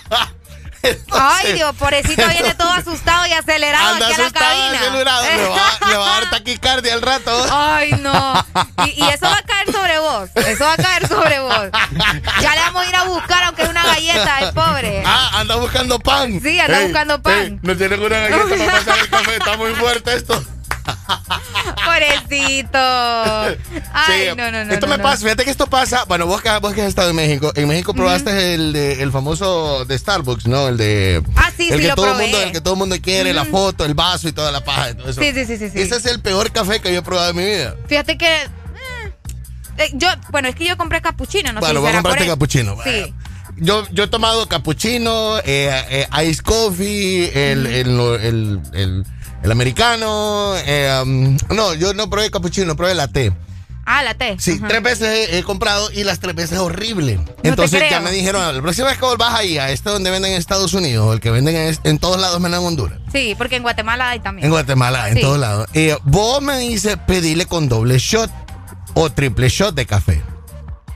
[1.12, 4.80] Ay, Dios, pobrecito viene todo asustado y acelerado Anda aquí a la asustado, cabina.
[4.80, 7.46] acelerado, le va, le va a dar taquicardia al rato.
[7.50, 8.46] Ay, no.
[8.86, 10.30] Y, y eso va a caer sobre vos.
[10.36, 11.68] Eso va a caer sobre vos.
[12.40, 15.02] Ya le vamos a ir a buscar, aunque es una galleta, el pobre.
[15.04, 16.40] Ah, anda buscando pan.
[16.42, 17.38] Sí, anda buscando pan.
[17.38, 20.42] ey, no tienen una galleta para pasar el café, está muy fuerte esto.
[21.84, 22.78] Pobrecito.
[23.92, 24.72] Ay, Sí, no, no, no.
[24.72, 25.02] Esto no, me no.
[25.02, 26.04] pasa, fíjate que esto pasa.
[26.06, 29.12] Bueno, vos que, vos que has estado en México, en México probaste el, de- el
[29.12, 30.68] famoso de Starbucks, ¿no?
[30.68, 31.22] El de.
[31.36, 32.22] Ah, sí, el sí, que lo todo probé.
[32.24, 34.90] mundo, El que todo el mundo quiere, la foto, el vaso y toda la paja
[34.90, 35.20] y todo eso.
[35.20, 35.80] Sí, sí, sí, sí, sí.
[35.80, 37.74] Ese es el peor café que yo he probado en mi vida.
[37.88, 38.42] Fíjate que.
[38.42, 38.48] eh,
[39.78, 42.32] eh, yo, bueno, es que yo compré capuchino, no sé bueno, si vos compraste eso.
[42.32, 42.76] capuchino.
[42.84, 43.14] Sí.
[43.56, 49.04] Yo, yo he tomado cappuccino, eh, eh, ice coffee, el, el, el, el-
[49.42, 50.54] el americano.
[50.66, 53.32] eh, um, no, yo no probé cappuccino, probé latte.
[53.86, 54.36] Ah, la T.
[54.38, 54.68] Sí, Ajá.
[54.68, 57.18] tres veces he, he comprado y las tres veces es horrible.
[57.42, 60.38] Entonces ya me dijeron, la próxima vez que volvás ahí a este donde venden en
[60.38, 63.56] Estados Unidos, o el que venden en, en todos lados menos en Honduras, Sí, porque
[63.56, 64.44] en Guatemala hay también.
[64.44, 65.66] en Guatemala, en todos lados.
[65.74, 68.30] eh, vos me dices pedile con doble shot
[68.94, 70.22] o triple shot de café.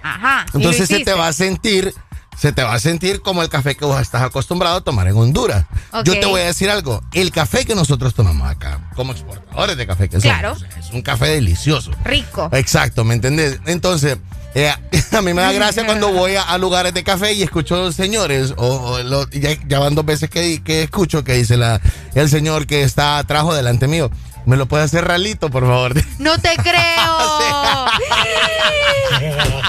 [0.03, 0.47] Ajá.
[0.55, 1.93] Entonces se te va a sentir,
[2.37, 5.17] se te va a sentir como el café que vos estás acostumbrado a tomar en
[5.17, 5.65] Honduras.
[6.05, 9.87] Yo te voy a decir algo, el café que nosotros tomamos acá, como exportadores de
[9.87, 10.53] café que somos, Claro.
[10.53, 11.91] o es un café delicioso.
[12.05, 12.49] Rico.
[12.53, 13.61] Exacto, ¿me entendés?
[13.67, 14.19] Entonces,
[14.55, 14.73] eh,
[15.13, 18.53] a mí me da gracia cuando voy a, a lugares de café y escucho señores,
[18.57, 21.81] o, o lo- ya, ya van dos veces que, que escucho que dice la,
[22.15, 24.11] el señor que está atrás o delante mío.
[24.47, 25.95] ¿Me lo puede hacer ralito, por favor?
[26.19, 26.75] No te creo.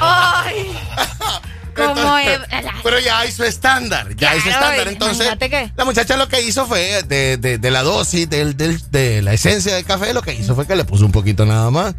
[0.01, 0.64] Ay.
[1.75, 2.39] ¿Cómo es?
[2.83, 4.87] Pero ya hizo estándar, ya hizo Claro, estándar.
[4.87, 8.79] Entonces, que- la muchacha lo que hizo fue, de, de- de la dosis, del, del-
[8.91, 11.69] de la esencia del café, lo que hizo fue que le puso un poquito nada
[11.71, 11.93] más.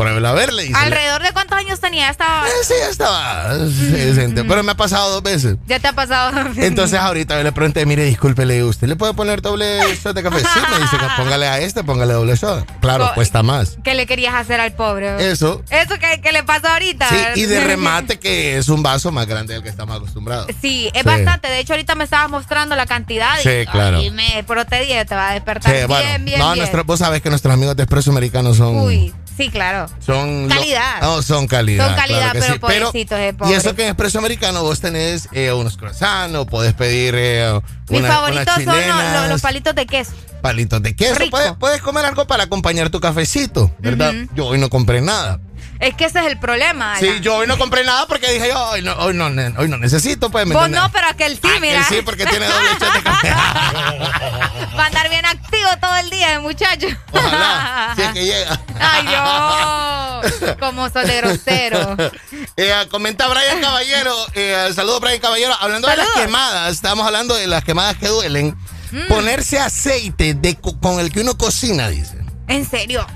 [0.00, 2.46] A ¿Alrededor de cuántos años tenía esta?
[2.46, 5.56] Eh, sí, estaba decente, pero me ha pasado dos veces.
[5.66, 6.32] Ya te ha pasado.
[6.56, 10.14] Entonces ahorita yo le pregunté, mire, disculpe, le digo, ¿usted le puede poner doble shot
[10.14, 10.38] de café?
[10.40, 12.66] Sí, me dice, póngale a este, póngale doble shot.
[12.80, 13.76] Claro, Co- cuesta más.
[13.84, 15.30] ¿Qué le querías hacer al pobre?
[15.30, 15.62] Eso.
[15.70, 17.06] Eso que, que le pasó ahorita.
[17.08, 20.46] Sí, y de remate que es un vaso más grande del que estamos acostumbrados.
[20.62, 21.06] Sí, es Sí.
[21.08, 21.48] bastante.
[21.48, 23.38] De hecho, ahorita me estabas mostrando la cantidad.
[23.38, 24.00] y- Sí, claro.
[24.02, 26.58] Y me protedí, te va a despertar Sí, bien, bueno, bien, no, bien.
[26.58, 28.76] nuestro- vos sabés que nuestros amigos de Expreso Americano son...
[28.78, 29.14] Uy,
[29.44, 29.86] sí, claro.
[30.04, 31.00] Son lo- Calidad.
[31.02, 31.86] no, son calidad.
[31.86, 32.58] Son calidad, claro pero sí.
[32.58, 33.56] pobrecitos de Y pobre.
[33.56, 38.00] eso que en Expreso Americano vos tenés eh, unos croissants, o podés pedir eh, Mis
[38.00, 40.12] una- favoritos unas son los, chilenas, los- los palitos de queso.
[40.42, 41.20] palitos de queso.
[41.30, 44.12] Puedes, puedes comer algo para acompañar tu cafecito, ¿verdad?
[44.34, 45.38] Yo hoy no compré nada.
[45.80, 46.96] Es que ese es el problema.
[46.98, 49.78] Sí, yo hoy no compré nada porque dije yo, hoy no, hoy no, hoy no
[49.78, 50.46] necesito, pues.
[50.46, 50.82] ¿me Vos entiendes?
[50.88, 51.84] no, pero aquel sí, Aquel mira.
[51.88, 52.68] sí, porque tiene doble
[53.02, 53.30] café.
[53.30, 56.86] Va a andar bien activo todo el día, el muchacho.
[57.12, 58.60] Ojalá, si es que llega.
[58.78, 60.56] Ay, Dios.
[60.60, 61.96] Como de grosero.
[62.56, 67.46] Eh, comenta Brian Caballero, eh, saludo Brian Caballero, hablando de las quemadas, estamos hablando de
[67.46, 68.54] las quemadas que duelen.
[68.92, 69.08] Mm.
[69.08, 72.18] Ponerse aceite de, co- con el que uno cocina, dice.
[72.48, 73.06] En serio.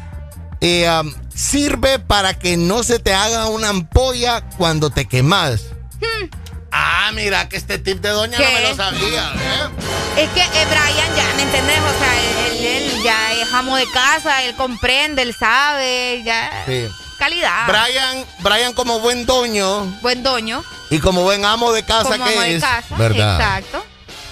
[0.63, 5.63] eh, um, sirve para que no se te haga una ampolla cuando te quemas.
[6.71, 8.55] Ah, mira que este tip de doña no Hmm.
[8.55, 9.33] Me lo sabía.
[9.35, 9.69] ¿eh?
[10.23, 11.79] Es que eh, Brian ya, ¿me entendés?
[11.79, 16.65] O sea, él, él ya es amo de casa, él comprende, él sabe, ya.
[16.67, 16.89] Sí.
[17.19, 17.67] Calidad.
[17.69, 20.65] Brian, Brian como buen doño Buen doño.
[20.91, 22.97] y como buen amo de casa como que amo de casa.
[22.97, 23.37] ¿verdad?
[23.41, 23.85] Exacto.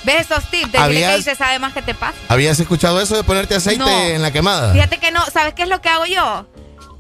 [0.05, 0.73] ¿Ves esos tips?
[0.73, 2.15] Decirle que ¿Habías- dice sabe más que te pasa.
[2.29, 3.89] ¿Habías escuchado eso de ponerte aceite No.
[3.89, 4.73] en la quemada?
[4.73, 6.49] Fíjate que no, ¿sabes qué es lo que hago yo?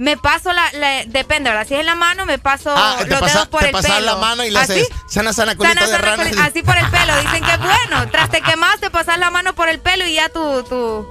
[0.02, 1.64] Me paso la, la- depende, ¿verdad?
[1.68, 3.72] Si es en la mano, me paso Ah, te los pasa- dedos por te el
[3.72, 4.06] pasas pelo.
[4.06, 4.72] la mano y le ¿Así?
[4.72, 6.24] haces sana, sana, Sana, de sana, rana.
[6.24, 7.16] culi- Así por el pelo.
[7.22, 8.10] Dicen que es bueno.
[8.10, 11.06] Tras te quemaste, pasas la mano por el pelo y ya tu, tu,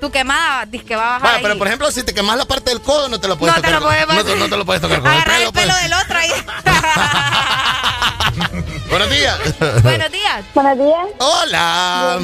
[0.00, 1.42] tu quemada dice que va a bajar Bueno, ahí.
[1.42, 3.60] pero por ejemplo, si te quemas la parte del codo, no te lo puedes No
[3.60, 3.82] te tocar.
[3.82, 5.48] lo puedes- con- no, te- no te lo puedes tocar con el Agarrar pelo.
[5.48, 5.82] el pelo pues.
[5.82, 6.30] del otro ahí.
[8.90, 9.38] Buenos días.
[9.82, 10.44] Buenos días.
[10.54, 11.06] Buenos días.
[11.18, 12.18] Hola.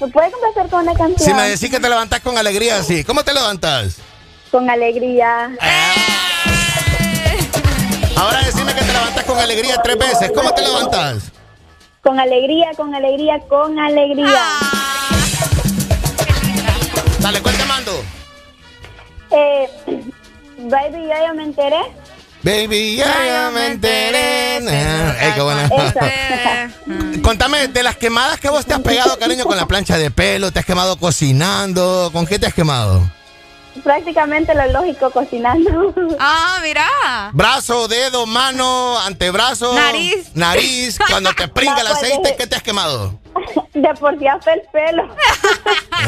[0.00, 1.26] ¿Me puede complacer con una canción?
[1.28, 3.02] Si me decís que te levantas con alegría, sí.
[3.04, 3.96] ¿Cómo te levantas?
[4.50, 5.50] Con alegría.
[8.16, 10.32] Ahora decime que te levantas con alegría tres veces.
[10.34, 11.30] ¿Cómo te levantas?
[12.02, 14.42] Con alegría, con alegría, con alegría.
[17.20, 18.04] Dale, ¿cuál te mando?
[19.30, 19.68] Eh,
[20.58, 21.80] baby, yo ya me enteré.
[22.42, 24.56] Baby, ya, ya me enteré.
[24.56, 25.68] Ey, qué buena.
[27.22, 30.50] Contame, de las quemadas que vos te has pegado, cariño, con la plancha de pelo,
[30.50, 33.17] te has quemado cocinando, ¿con qué te has quemado?
[33.82, 35.94] Prácticamente lo lógico cocinando.
[36.20, 37.30] Ah, mira.
[37.32, 39.72] Brazo, dedo, mano, antebrazo.
[39.74, 40.30] Nariz.
[40.34, 40.98] Nariz.
[41.08, 42.36] Cuando te pringa el No, pues, aceite, eh.
[42.38, 43.18] ¿qué te has quemado?
[43.74, 45.08] De por sí hasta el pelo.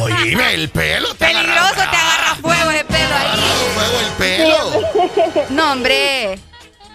[0.01, 3.41] Oíme, el pelo te agarra Peligroso, te agarra fuego ese pelo ahí.
[3.75, 5.47] fuego el pelo.
[5.51, 6.39] No, hombre.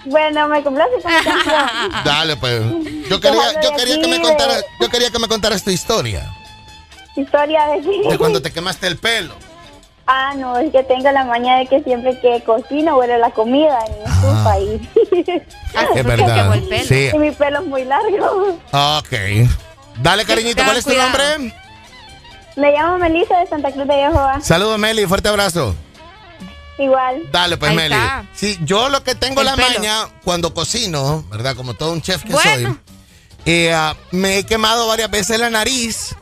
[0.05, 2.03] Bueno, me complace con.
[2.03, 2.61] Dale, pues.
[3.09, 6.29] Yo quería, yo quería que me contaras, yo quería que me contaras tu historia.
[7.15, 9.35] Historia de De cuando te quemaste el pelo.
[10.07, 13.79] Ah, no, es que tengo la maña de que siempre que cocino huele la comida
[13.87, 14.89] en mi estufa y...
[15.95, 16.53] Es verdad.
[16.87, 17.09] Sí.
[17.13, 18.59] y mi pelo es muy largo.
[18.71, 19.13] Ok.
[20.01, 21.09] Dale, cariñito, ¿cuál es tu Cuidado.
[21.09, 21.53] nombre?
[22.55, 24.39] Me llamo Melissa de Santa Cruz de Jehová.
[24.41, 25.75] Saludos, Meli, fuerte abrazo.
[26.77, 27.23] Igual.
[27.31, 27.95] Dale, pues, Ahí Meli.
[27.95, 28.25] está.
[28.33, 29.67] Sí, yo lo que tengo El la pelo.
[29.79, 31.55] maña cuando cocino, ¿verdad?
[31.55, 32.69] Como todo un chef que Bueno.
[32.69, 32.79] soy,
[33.45, 36.15] eh, ah, me he quemado varias veces la nariz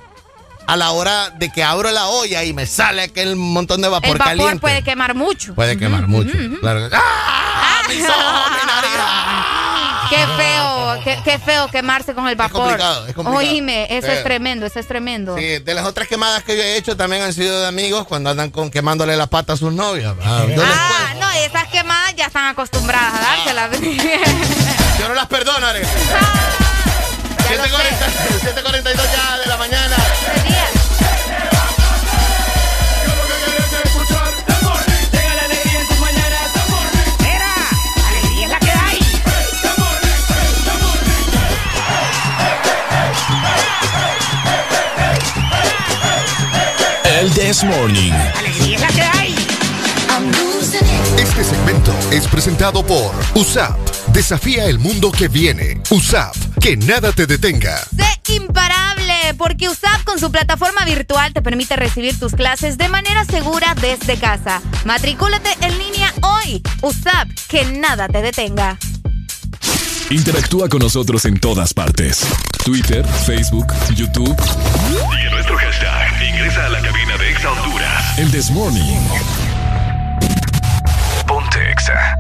[0.68, 4.10] a la hora de que abro la olla y me sale aquel montón de vapor,
[4.11, 4.60] El vapor caliente.
[4.60, 5.53] puede quemar mucho.
[5.56, 6.31] Puede quemar mucho.
[6.61, 6.90] Claro.
[6.90, 7.81] que- ¡Ah!
[7.90, 8.90] ¡Mis ojos, mi nariz!
[10.10, 12.61] Qué feo, qué, qué feo quemarse con el vapor.
[12.61, 13.38] complicado, es complicado.
[13.49, 14.14] Oíme, eso Sí.
[14.14, 15.35] es tremendo, eso es tremendo.
[15.35, 18.30] Sí, de las otras quemadas que yo he hecho también han sido de amigos cuando
[18.30, 20.14] andan con quemándole la pata a sus novias.
[20.23, 23.72] Ah, Ah, no, esas quemadas ya están acostumbradas a dárselas.
[24.99, 25.81] yo no las perdonaré.
[27.49, 29.95] 7.42 ya de la mañana.
[35.11, 36.52] Llega la alegría en tus mañanas.
[37.20, 37.53] Mira,
[38.07, 38.99] alegría es la que hay.
[47.20, 48.14] El This Morning.
[48.38, 49.36] Alegría es la que hay.
[51.18, 53.77] Este segmento es presentado por USAP.
[54.14, 55.81] Desafía el mundo que viene.
[55.90, 56.35] USAP.
[56.60, 57.77] Que nada te detenga.
[57.95, 63.26] Sé imparable, porque USAP con su plataforma virtual te permite recibir tus clases de manera
[63.26, 64.61] segura desde casa.
[64.85, 66.61] Matricúlate en línea hoy.
[66.81, 68.77] USAP, que nada te detenga.
[70.10, 72.26] Interactúa con nosotros en todas partes.
[72.64, 74.35] Twitter, Facebook, YouTube.
[74.41, 76.30] Sigue nuestro hashtag.
[76.30, 78.18] Ingresa a la cabina de Exa Honduras.
[78.18, 78.99] El This Morning.
[81.72, 82.18] Exa.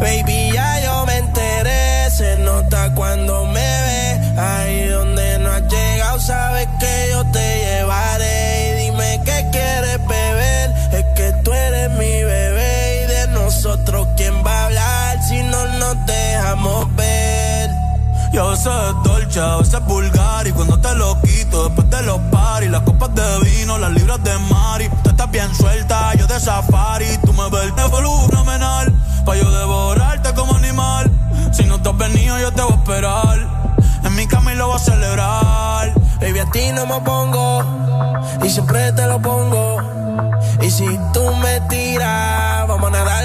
[0.00, 4.38] Baby, ya yo me enteré, se nota cuando me ve.
[4.38, 8.70] Ahí donde no has llegado, sabes que yo te llevaré.
[8.70, 13.04] Y dime qué quieres beber, es que tú eres mi bebé.
[13.04, 17.36] Y de nosotros, ¿quién va a hablar si no nos dejamos ver?
[18.32, 22.02] Yo veces es dolce, a veces es vulgar Y cuando te lo quito, después de
[22.02, 24.88] los paris Las copas de vino, las libras de Mari.
[25.02, 27.18] Tú estás bien suelta, yo de safari.
[27.24, 28.92] Tú me ves el fenomenal.
[29.24, 31.10] Pa' yo devorarte como animal.
[31.52, 33.38] Si no te has venido, yo te voy a esperar.
[34.04, 35.92] En mi cama lo voy a celebrar.
[36.20, 37.62] Baby, a ti no me pongo
[38.42, 39.76] y siempre te lo pongo.
[40.62, 43.24] Y si tú me tiras, vamos a nadar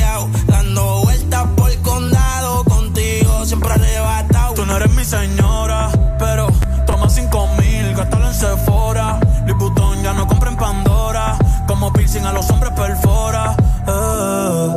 [5.11, 6.47] Señora, pero
[6.85, 9.19] toma cinco mil, gástalo en Sephora.
[9.45, 11.37] Louis ya no compra en Pandora.
[11.67, 13.53] Como piercing a los hombres perfora.
[13.87, 14.67] Eh.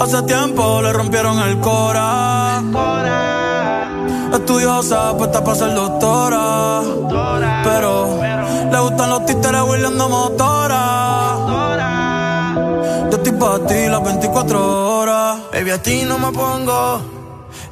[0.00, 2.62] Hace tiempo le rompieron el cora.
[4.32, 6.80] Estudiosa, puesta para ser doctora.
[7.62, 8.18] Pero
[8.72, 10.82] le gustan los títeres huirleando motora.
[13.10, 15.38] Yo estoy para ti las 24 horas.
[15.52, 17.16] Baby, a ti no me pongo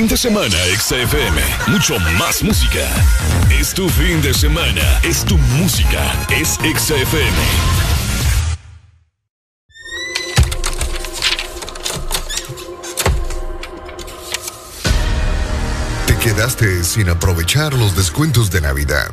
[0.00, 1.42] Fin de semana, XFM.
[1.66, 2.88] Mucho más música.
[3.50, 4.80] Es tu fin de semana.
[5.02, 6.00] Es tu música.
[6.30, 7.36] Es XFM.
[16.06, 19.12] Te quedaste sin aprovechar los descuentos de Navidad.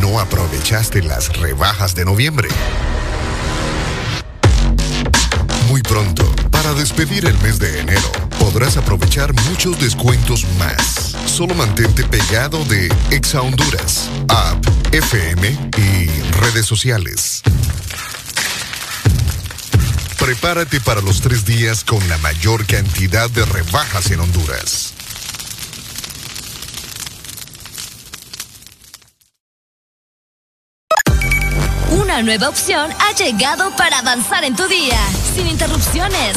[0.00, 2.48] No aprovechaste las rebajas de noviembre.
[5.68, 8.12] Muy pronto, para despedir el mes de enero,
[8.54, 11.16] podrás aprovechar muchos descuentos más.
[11.26, 16.06] Solo mantente pegado de Exa Honduras, app, FM y
[16.38, 17.42] redes sociales.
[20.20, 24.94] Prepárate para los tres días con la mayor cantidad de rebajas en Honduras.
[31.90, 35.00] Una nueva opción ha llegado para avanzar en tu día,
[35.34, 36.36] sin interrupciones.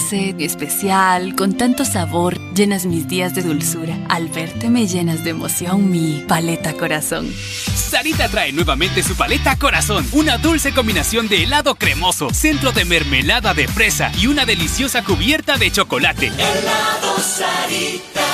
[0.00, 3.96] dulce, especial, con tanto sabor, llenas mis días de dulzura.
[4.08, 7.30] Al verte me llenas de emoción mi paleta corazón.
[7.74, 13.52] Sarita trae nuevamente su paleta corazón, una dulce combinación de helado cremoso, centro de mermelada
[13.52, 16.28] de fresa y una deliciosa cubierta de chocolate.
[16.28, 18.26] Helado Sarita.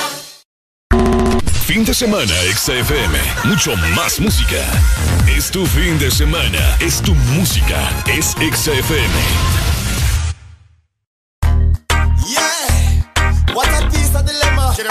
[1.65, 3.17] Fin de semana, XFM.
[3.43, 4.63] Mucho más música.
[5.27, 6.77] Es tu fin de semana.
[6.79, 7.89] Es tu música.
[8.07, 9.56] Es XFM.
[14.77, 14.85] Please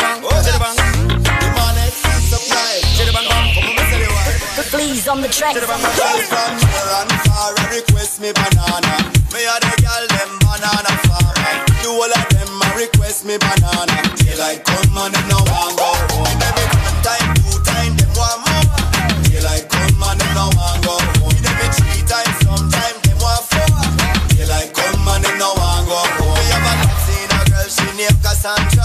[5.06, 5.54] on the track.
[5.54, 5.86] From near
[7.30, 8.98] far request me banana.
[9.30, 11.38] Me a the girl them banana farmer.
[11.78, 13.94] The whole of them a request me banana.
[14.18, 16.34] Daylight come and them no want go home.
[16.34, 18.66] Every one time, two time, them want more.
[19.22, 21.46] Daylight come and them no want go home.
[21.46, 23.70] Every three times, sometime them want four.
[24.34, 26.42] Daylight come and them no want go home.
[26.42, 28.76] Me have a seen a girl, she named Cassandra.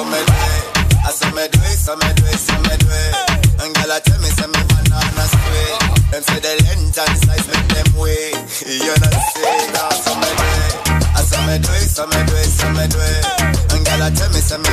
[0.00, 3.12] So me I so me do it, so me do it, so me do it.
[3.60, 5.76] And girl, I tell me say me banana sweet.
[6.08, 8.32] Them say the length and size make them wait.
[8.64, 10.72] You know say now, so me do it.
[11.12, 13.24] I so me do it, so me do it.
[13.76, 14.72] And girl, I tell me say me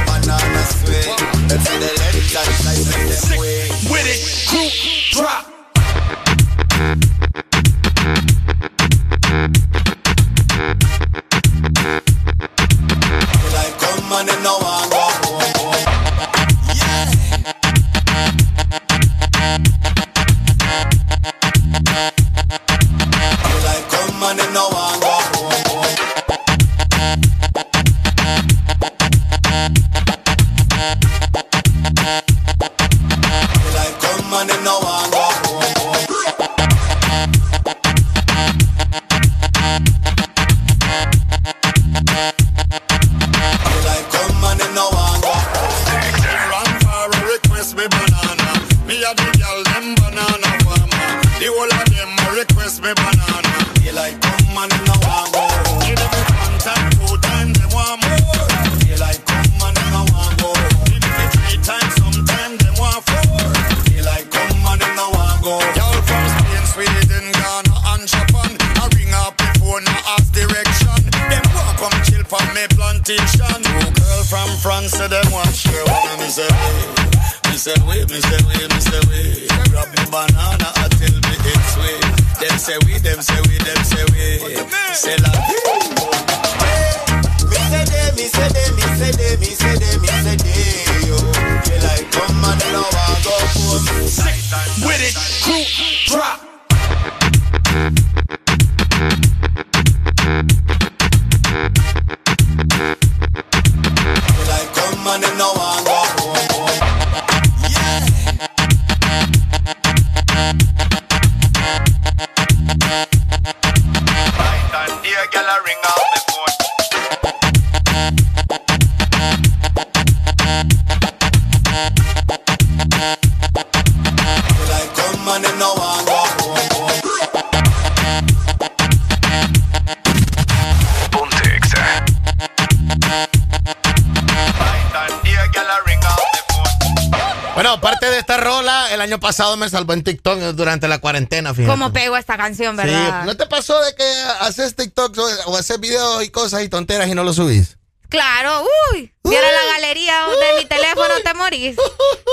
[139.47, 141.71] pasado me salvó en TikTok durante la cuarentena, fíjate.
[141.71, 143.23] ¿Cómo pego esta canción, Sí, verdad?
[143.23, 144.03] ¿no te pasó de que
[144.41, 147.77] haces TikTok o, o haces videos y cosas y tonteras y no lo subís?
[148.09, 148.63] Claro,
[148.93, 149.11] uy.
[149.23, 151.75] Viera la galería de mi teléfono, te morís.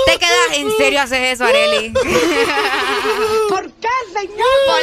[0.05, 1.89] Te quedas, ¿en serio haces eso, Areli?
[3.49, 4.37] ¿Por qué, señor?
[4.67, 4.81] ¿Por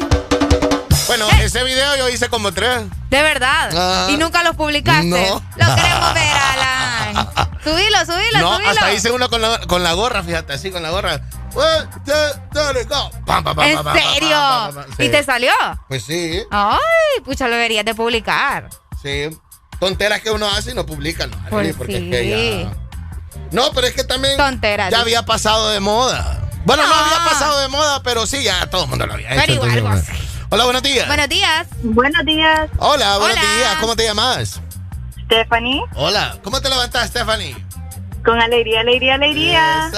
[0.00, 0.96] qué?
[1.06, 2.82] Bueno, ese video yo hice como tres.
[3.10, 3.70] De verdad.
[3.74, 4.08] Ah.
[4.10, 5.06] y nunca los publicaste.
[5.06, 5.42] No.
[5.56, 6.73] Lo queremos ver, Alan.
[7.64, 8.70] Subilo, subilo, No, subilo.
[8.70, 11.20] hasta hice uno con la, con la gorra, fíjate, así con la gorra.
[11.54, 12.12] One, two,
[12.72, 13.10] three, go.
[13.24, 14.84] Pam, pam, pam, ¿En serio?
[14.96, 15.04] sí.
[15.04, 15.52] ¿Y te salió?
[15.88, 16.78] Pues sí, Ay,
[17.24, 18.68] pucha, lo deberías de publicar.
[19.02, 19.28] sí.
[19.80, 21.36] Tonteras que uno hace y no publica, ¿no?
[21.50, 22.04] Pues porque sí.
[22.04, 22.72] es que ya...
[23.50, 24.90] No, pero es que también Tonteras.
[24.90, 26.40] ya había pasado de moda.
[26.64, 29.60] Bueno, no había pasado de moda, pero sí, ya todo el mundo lo había hecho.
[29.60, 30.04] Pero igual.
[30.50, 31.06] Hola, buenos días.
[31.08, 31.66] Buenos días.
[31.82, 33.54] Buenos días, Hola, buenos Hola.
[33.56, 33.76] días.
[33.80, 34.60] ¿Cómo te llamas?
[35.26, 35.82] Stephanie.
[35.94, 36.36] Hola.
[36.42, 37.54] ¿Cómo te levantas, Stephanie?
[38.24, 39.90] Con alegría, alegría, alegría.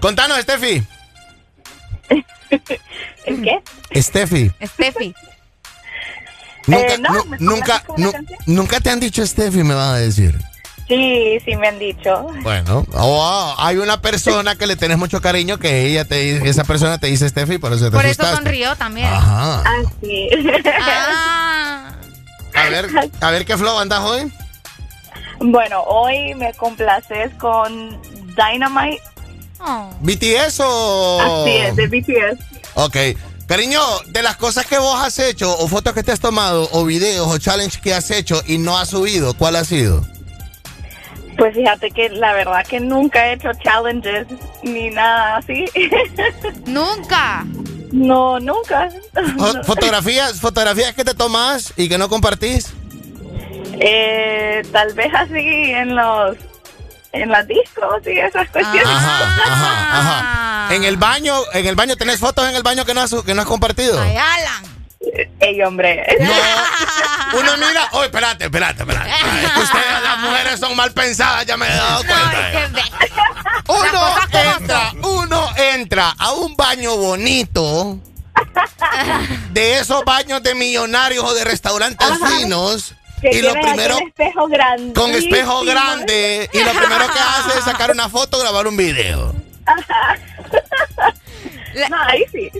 [0.00, 0.82] Contanos, Steffi.
[3.26, 3.62] ¿El qué?
[4.00, 4.50] Steffi.
[4.62, 5.14] Steffi.
[6.66, 7.84] Nunca, Eh, no, nu- ¿me nunca,
[8.46, 10.38] nunca te han dicho Steffi, me van a decir.
[10.90, 12.26] Sí, sí me han dicho.
[12.42, 16.64] Bueno, oh, hay una persona que le tenés mucho cariño que ella te dice- esa
[16.64, 19.06] persona te dice Steffi, por eso te Por eso sonrió también.
[19.06, 19.62] Ajá.
[19.64, 20.28] Ah, sí.
[20.82, 21.92] Ah.
[22.56, 22.88] A ver,
[23.20, 24.32] a ver qué flow andas hoy.
[25.38, 27.96] bueno, hoy me complaces con
[28.34, 29.00] Dynamite.
[29.60, 29.90] Oh.
[30.00, 32.44] BTS o Así es, de BTS.
[32.74, 32.96] Ok.
[33.46, 36.84] Cariño, de las cosas que vos has hecho, o fotos que te has tomado, o
[36.84, 40.04] videos, o challenge que has hecho y no has subido, ¿cuál ha sido?
[41.40, 44.26] Pues fíjate que la verdad que nunca he hecho challenges
[44.62, 45.64] ni nada así.
[46.66, 47.46] Nunca.
[47.92, 48.90] No, nunca.
[49.38, 52.74] Fo- Fotografías, fotografías que te tomas y que no compartís.
[53.80, 55.32] Eh, tal vez así
[55.72, 56.36] en los
[57.12, 58.86] en las discos y esas cuestiones.
[58.86, 60.66] Ajá, ajá, Ah.
[60.68, 60.74] ajá.
[60.76, 63.32] En el baño, en el baño, ¿tenés fotos en el baño que no has, que
[63.34, 63.98] no has compartido?
[64.00, 64.79] Ay, Alan.
[65.40, 66.04] Ey, hombre.
[66.20, 66.30] No,
[67.40, 69.10] uno mira, oye, espérate, espérate, espérate.
[69.58, 72.70] Ustedes, las mujeres, son mal pensadas, ya me he dado cuenta.
[73.66, 77.98] Uno entra, uno entra a un baño bonito
[79.52, 84.48] de esos baños de millonarios o de restaurantes finos Que y lo primero aquel espejo
[84.48, 84.92] grande.
[85.00, 89.34] con espejo grande y lo primero que hace es sacar una foto, grabar un video.
[91.88, 92.50] No, ahí sí.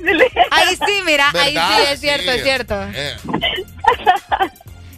[0.50, 2.36] Ahí sí, mira, ahí sí, es cierto, Sí.
[2.38, 2.74] es cierto.
[2.94, 3.16] Eh.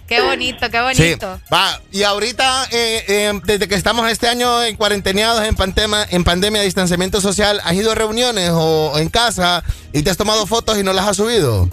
[0.06, 1.40] Qué bonito, qué Sí, bonito.
[1.52, 1.80] va.
[1.90, 6.60] Y ahorita, eh, eh, desde que estamos este año en cuarenteneados, en, pandemia, en pandemia,
[6.60, 9.64] distanciamiento social, ¿has ido a reuniones o en casa
[9.94, 11.70] y te has tomado fotos y no las has subido?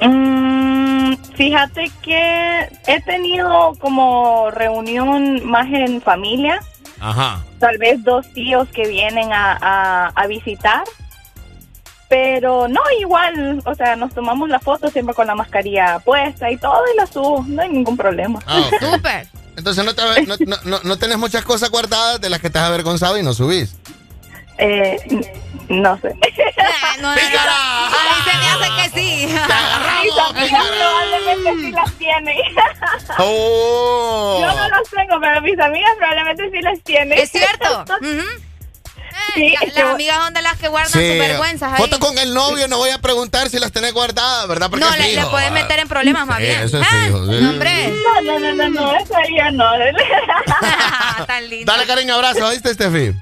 [0.00, 6.60] Mm, fíjate que he tenido como reunión más en familia.
[7.00, 7.44] Ajá.
[7.58, 10.84] Tal vez dos tíos que vienen a, a, a visitar.
[12.08, 16.56] Pero no, igual, o sea, nos tomamos la foto siempre con la mascarilla puesta y
[16.56, 18.38] todo y la subo, no hay ningún problema.
[18.46, 18.62] Ah.
[18.80, 19.26] Súper.
[19.56, 22.58] Entonces no, te- no, no, no- no tenés muchas cosas guardadas de las que te
[22.58, 23.76] has avergonzado y no subís.
[24.56, 24.96] Eh,
[25.68, 26.14] no sé.
[26.82, 27.18] Ah, no, no, no.
[27.18, 29.26] Ahí se me hace que sí.
[29.26, 32.36] Mis amigas probablemente sí las tienen.
[33.18, 34.38] Oh.
[34.40, 37.18] Yo no los tengo, pero mis amigas probablemente sí las tienen.
[37.18, 37.84] Es cierto.
[38.00, 38.22] Ujú.
[39.34, 41.08] Sí, La- qué las amigas son de las que guardan Sí.
[41.08, 41.78] sus vergüenzas ahí.
[41.78, 44.70] Foto con el novio, no voy a preguntar si las tenés guardadas, ¿verdad?
[44.70, 45.50] Porque no, le, le ah.
[45.50, 46.62] meter en problemas más Sí, bien.
[46.62, 47.32] eso es Ah, fijo, sí.
[47.40, 47.88] no, hombre.
[47.88, 49.64] No, no, no, no, no, eso ya no.
[51.26, 51.70] Tan lindo.
[51.70, 53.12] Dale cariño, abrazo, ¿oíste, Steffi?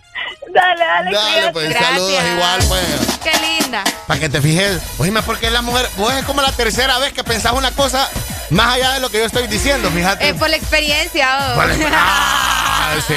[0.57, 2.85] Dale, dale, Dale, pues saludos igual, pues.
[3.23, 3.85] Qué linda.
[4.07, 4.81] Para que te fijes.
[4.97, 8.09] Oíme, porque la mujer, vos es como la tercera vez que pensás una cosa
[8.51, 10.29] más allá de lo que yo estoy diciendo, fíjate.
[10.29, 11.53] Es por la experiencia.
[11.53, 11.55] oh.
[11.55, 12.57] Por la-
[12.89, 13.15] Ah, sí.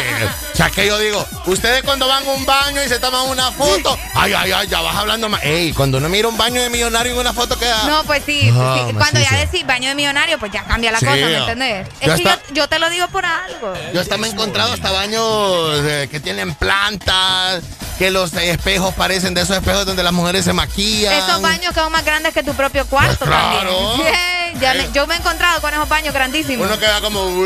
[0.54, 3.52] O sea, que yo digo, ustedes cuando van a un baño y se toman una
[3.52, 5.44] foto, ay, ay, ay, ya vas hablando más.
[5.44, 7.84] Ey, cuando uno mira un baño de millonario en una foto queda.
[7.84, 8.94] No, pues sí, sí.
[8.98, 11.40] cuando ya decís baño de millonario, pues ya cambia la cosa, ¿me oh.
[11.42, 11.88] entendés?
[12.02, 13.74] Ya Es que yo, yo te lo digo por algo.
[13.94, 17.64] Yo hasta me he encontrado hasta baños eh, que tienen plantas,
[18.00, 21.14] que los eh, espejos parecen de esos espejos donde las mujeres se maquillan.
[21.14, 23.70] Esos baños que son más grandes que tu propio cuarto Pues claro.
[23.92, 24.14] también.
[24.54, 26.66] Sí, ya me- yo me he encontrado con esos baños grandísimos.
[26.66, 27.46] Uno queda como.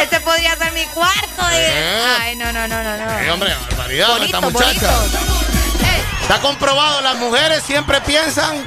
[0.00, 1.42] Este podría ser mi cuarto.
[1.52, 2.04] y- Eh.
[2.20, 3.18] Ay, no, no, no, no, no.
[3.20, 4.90] Eh, hombre, barbaridad, Bonito, esta muchacha.
[6.22, 8.64] Está comprobado, las mujeres siempre piensan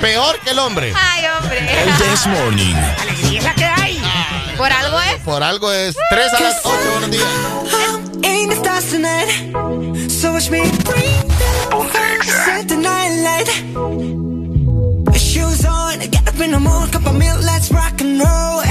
[0.00, 0.92] peor que el hombre.
[0.96, 1.82] Ay, hombre.
[1.82, 2.74] El This Morning.
[3.00, 4.02] Alegría que hay.
[4.56, 5.20] Por algo es.
[5.22, 8.09] Por algo es 3 a las 8, buenos días.
[8.22, 9.30] In the stars tonight,
[10.10, 13.48] so watch me bring the fire, set the night light.
[15.16, 18.62] Shoes on, get up in the mood, cup of milk, let's rock and roll.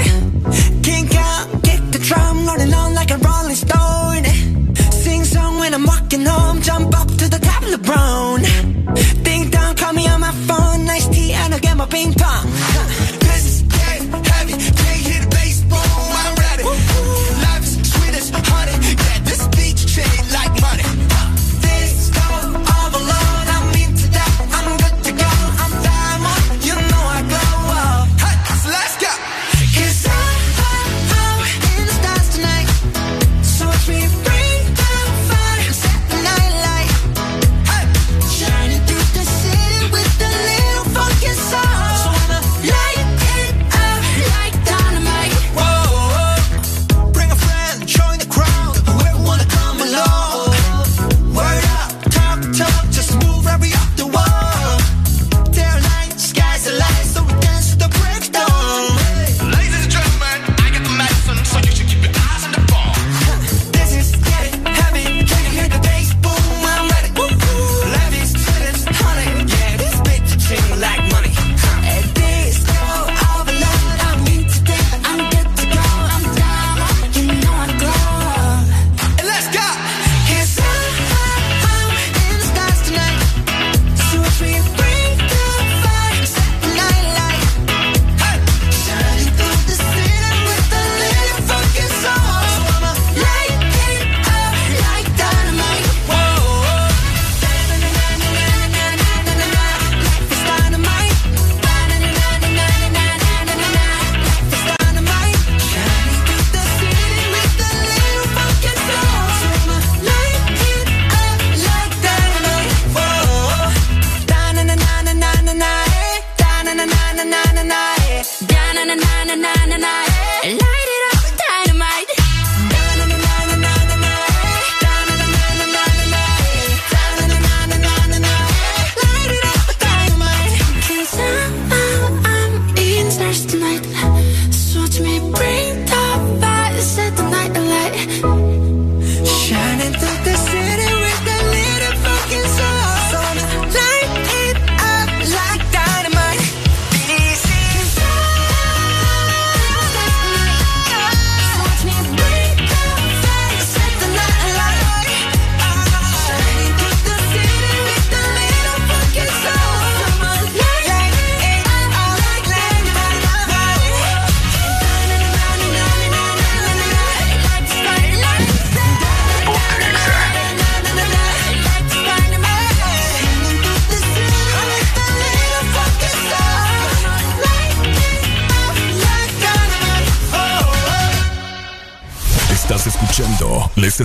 [0.82, 4.24] Kink out, kick the drum, rolling on like a rolling stone.
[4.92, 8.42] Sing song when I'm walking home, jump up to the top of the brown.
[9.24, 12.46] Ding dong, call me on my phone, nice tea, and I'll get my ping pong.
[12.46, 12.99] This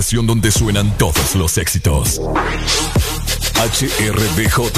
[0.06, 2.20] estación donde suenan todos los éxitos.
[3.56, 4.70] HRDJ,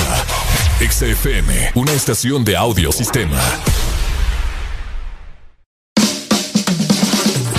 [0.91, 3.39] XFM, una estación de audio sistema.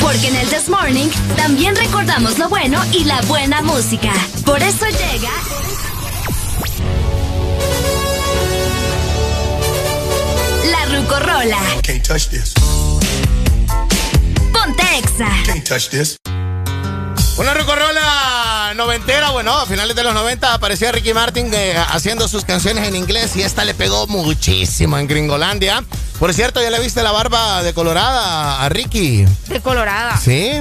[0.01, 4.13] Porque en el This Morning también recordamos lo bueno y la buena música.
[4.45, 5.29] Por eso llega.
[10.71, 11.59] La Rucorola.
[11.83, 12.55] Can't touch this.
[14.51, 15.29] Ponte Exa.
[15.45, 16.17] Can't touch this.
[17.39, 22.43] Una rocorrola noventera, bueno, a finales de los 90 apareció Ricky Martin eh, haciendo sus
[22.43, 25.81] canciones en inglés y esta le pegó muchísimo en Gringolandia.
[26.19, 29.25] Por cierto, ¿ya le viste la barba de colorada a Ricky?
[29.25, 30.17] Mm, ¿De colorada?
[30.21, 30.51] Sí.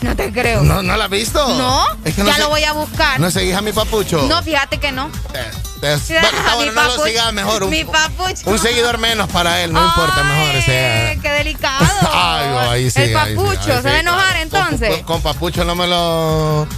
[0.00, 0.62] No te creo.
[0.64, 1.38] ¿No, ¿No la has visto?
[1.54, 1.86] No.
[2.04, 3.20] Ya lo voy a buscar.
[3.20, 4.22] ¿No seguís a mi papucho?
[4.22, 5.06] No, fíjate que no.
[5.34, 5.50] Eh.
[5.82, 7.64] Es, no lo siga mejor.
[7.64, 8.48] Un, mi papucho.
[8.48, 10.56] Un seguidor menos para él, no importa, mejor.
[10.56, 11.16] O sea.
[11.20, 11.84] Qué delicado.
[12.12, 15.02] Ay, oh, ahí sí, El papucho, ¿se va a enojar entonces?
[15.02, 16.68] Con, papucho no me lo.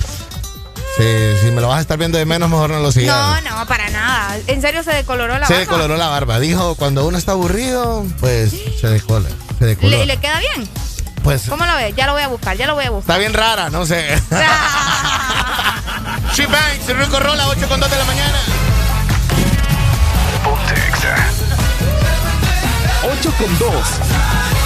[0.97, 1.05] Sí,
[1.43, 3.43] si me lo vas a estar viendo de menos, mejor no lo sigas.
[3.43, 4.39] No, no, para nada.
[4.47, 5.65] En serio, se decoloró la se barba.
[5.65, 6.39] Se decoloró la barba.
[6.39, 9.29] Dijo, cuando uno está aburrido, pues se decola.
[9.59, 10.05] Se decolora.
[10.07, 10.67] ¿Le, queda bien?
[11.23, 11.43] Pues.
[11.49, 11.95] ¿Cómo lo ves?
[11.95, 13.17] Ya lo voy a buscar, ya lo voy a buscar.
[13.17, 14.07] Está bien rara, no sé.
[16.35, 18.64] She Banks, Rico Rola, 8 con 2 de la mañana.
[23.07, 24.64] 8 con 2.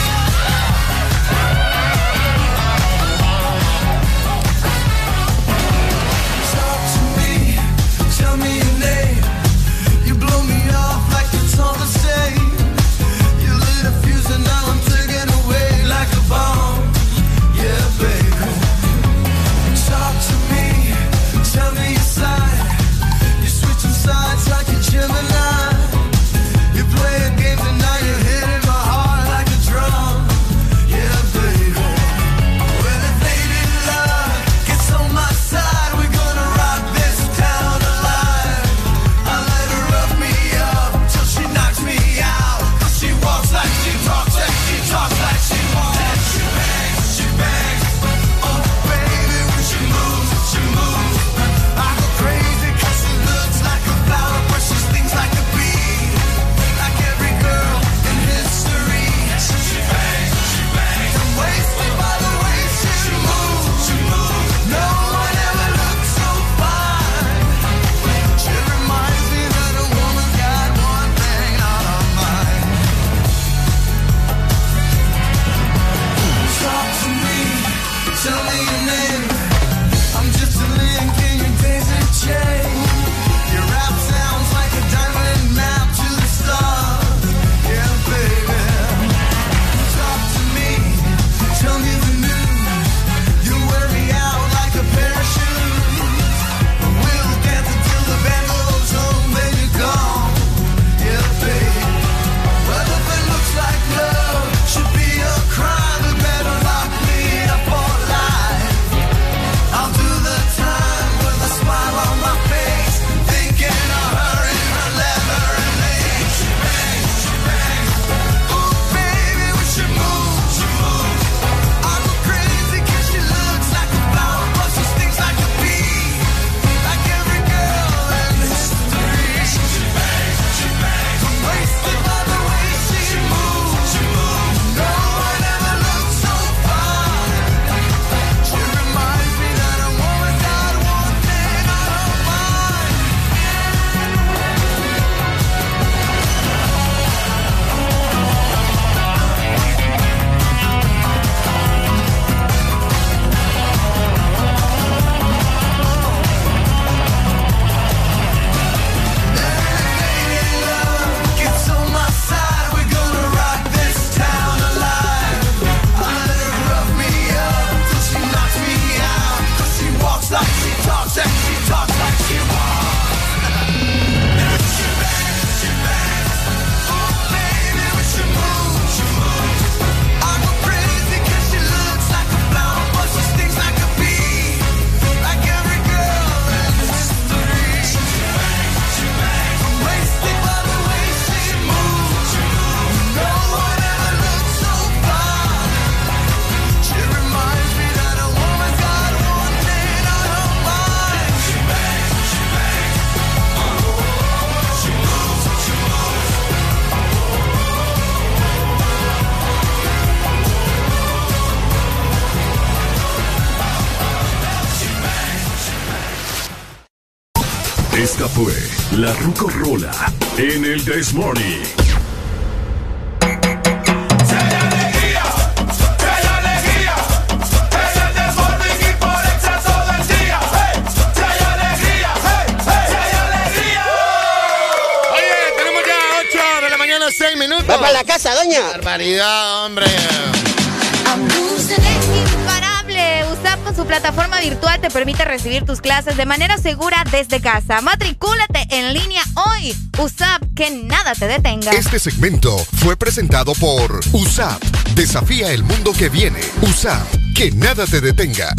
[245.58, 247.80] Recibir tus clases de manera segura desde casa.
[247.80, 249.76] Matricúlate en línea hoy.
[249.98, 251.72] USAP, que nada te detenga.
[251.72, 254.62] Este segmento fue presentado por USAP.
[254.94, 256.40] Desafía el mundo que viene.
[256.62, 257.06] USAP.
[257.34, 258.54] Que nada te detenga.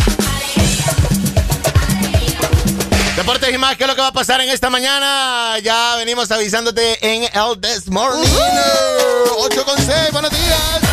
[3.16, 5.60] Deportes y más, ¿qué es lo que va a pasar en esta mañana?
[5.60, 8.28] Ya venimos avisándote en el This Morning.
[9.38, 10.89] 8 con 6, buenos días.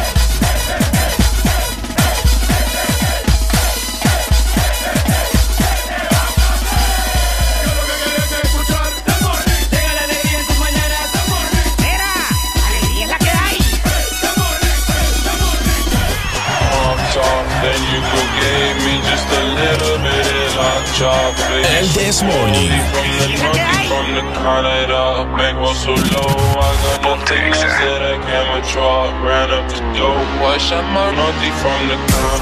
[31.60, 32.40] From the con.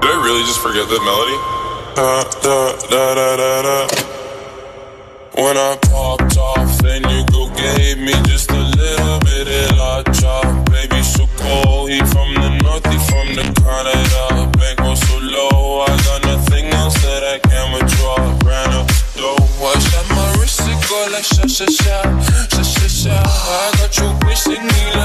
[0.00, 1.38] Did I really just forget the melody?
[1.94, 3.86] Da, da, da, da, da, da.
[5.36, 8.31] When I popped off, then you go gave me
[11.92, 14.48] he from the north, he from the Canada.
[14.56, 18.16] Bank was so low, I got nothing else that I can withdraw.
[18.48, 21.98] Ran up dough, I shot my wrist, it go like sha sha sha,
[22.48, 23.16] sha sha sha.
[23.20, 25.01] I got your bitch singing la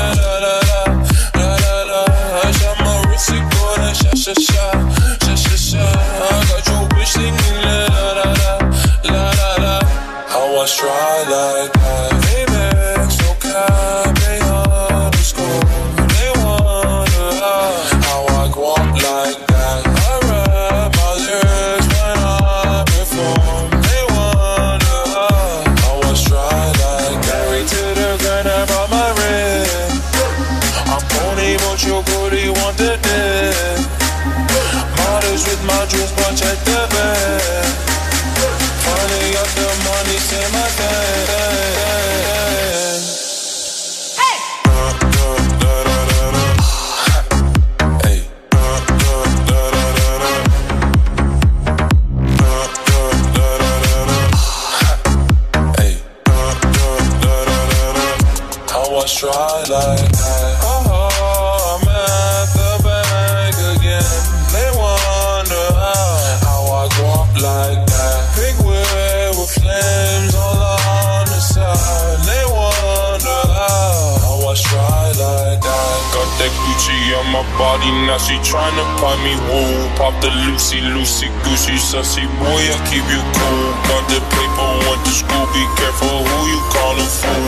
[77.32, 79.88] my body, now she tryna buy me woo.
[79.95, 83.70] Pop the Lucy, Lucy, Gucci, sussy boy, I keep you cool.
[83.90, 87.48] Got the paper, went to school, be careful who you callin' fool.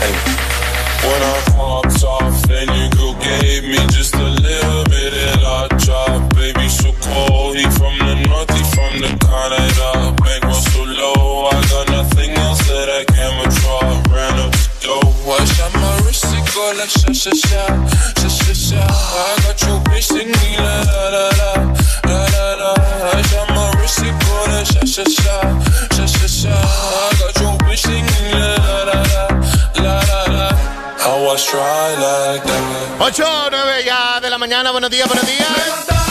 [0.00, 0.44] Hey.
[1.04, 5.68] When I popped off, then you go gave me just a little bit of la
[5.76, 6.34] chop.
[6.34, 10.16] Baby, so cold, he from the north, he from the Canada.
[10.22, 13.80] Bank was so low, I got nothing else that I can withdraw.
[14.14, 15.93] Ran up the dough, I shot my
[16.56, 17.66] like sha sha sha,
[18.14, 18.80] sha sha sha.
[18.80, 19.56] I got
[19.86, 21.26] bitch singing la la la
[22.06, 22.72] la, la la.
[23.10, 25.36] I shot my wrist, like sha sha sha,
[25.96, 26.54] sha sha sha.
[26.54, 28.98] I got bitch singing la la la
[29.82, 30.48] la, la la
[31.02, 33.00] I try like that.
[33.00, 36.03] 8, 9 ya de la mañana, buenos días, buenos días.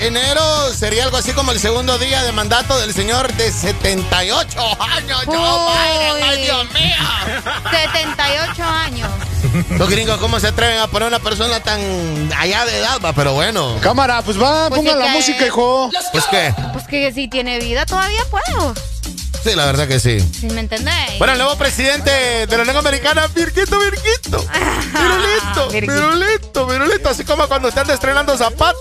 [0.00, 0.72] Enero.
[0.72, 5.22] Sería algo así como el segundo día de mandato del señor de 78 años.
[5.28, 6.94] ¡Ay, Dios mío!
[7.70, 9.10] 78 años.
[9.70, 11.80] Los gringos, ¿cómo se atreven a poner una persona tan
[12.36, 12.98] allá de edad?
[13.04, 13.12] va?
[13.12, 13.76] Pero bueno.
[13.80, 15.90] Cámara, pues va, Pues ponga es la música, hijo.
[16.12, 16.54] Pues qué.
[16.72, 18.74] Pues que si tiene vida todavía puedo.
[19.42, 20.20] Sí, la verdad que sí.
[20.20, 21.18] ¿Sí me entendéis?
[21.18, 22.10] Bueno, el nuevo presidente
[22.46, 24.44] de la Liga Americana, Virguito, Virguito.
[24.92, 27.08] Virulito, virulito, virulito.
[27.08, 28.80] Así como cuando están estrenando zapatos.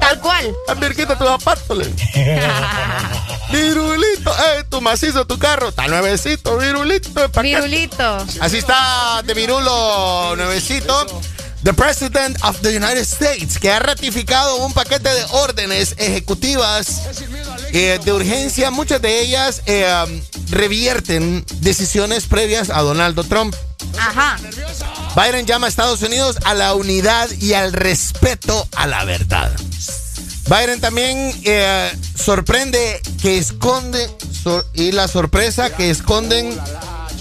[0.00, 0.54] Tal cual.
[1.18, 1.76] Tus zapatos.
[1.76, 1.86] le.
[3.50, 5.68] Virulito, eh, tu macizo, tu carro.
[5.68, 7.10] Está nuevecito, virulito.
[7.42, 8.18] Virulito.
[8.40, 11.06] Así está de virulo nuevecito.
[11.66, 17.02] The President of the United States, que ha ratificado un paquete de órdenes ejecutivas
[17.72, 23.56] eh, de urgencia, muchas de ellas eh, um, revierten decisiones previas a Donald Trump.
[23.98, 24.36] Ajá.
[25.16, 29.50] Biden llama a Estados Unidos a la unidad y al respeto a la verdad.
[30.48, 34.08] Biden también eh, sorprende que esconde
[34.40, 36.56] sor- y la sorpresa que esconden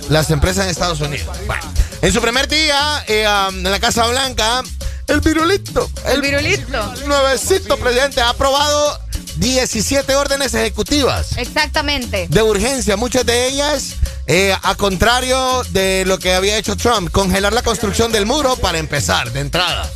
[0.10, 1.36] las empresas en Estados Unidos.
[1.46, 1.64] Bueno,
[2.02, 4.64] en su primer día eh, um, en la Casa Blanca,
[5.08, 9.00] el virulito, el, virulito, nuevecito presidente ha aprobado
[9.38, 12.28] 17 órdenes ejecutivas Exactamente.
[12.30, 13.96] de urgencia, muchas de ellas
[14.28, 18.80] eh, a contrario de lo que había hecho Trump, congelar la construcción del muro para
[18.80, 19.88] empezar de entrada.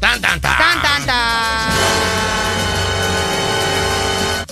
[0.00, 0.58] Tan, tan, tan.
[0.58, 2.79] Tan, tan, tan.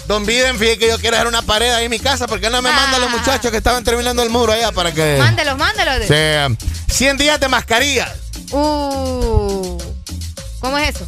[0.09, 2.62] Don Biden, fíjate que yo quiero hacer una pared ahí en mi casa, porque no
[2.62, 5.18] me manda a los muchachos que estaban terminando el muro allá para que...
[5.18, 6.06] Mándelos, mándelos.
[6.09, 6.56] Sí,
[6.94, 8.10] 100 días de mascarilla.
[8.51, 9.78] Uh.
[10.60, 11.06] ¿Cómo es eso?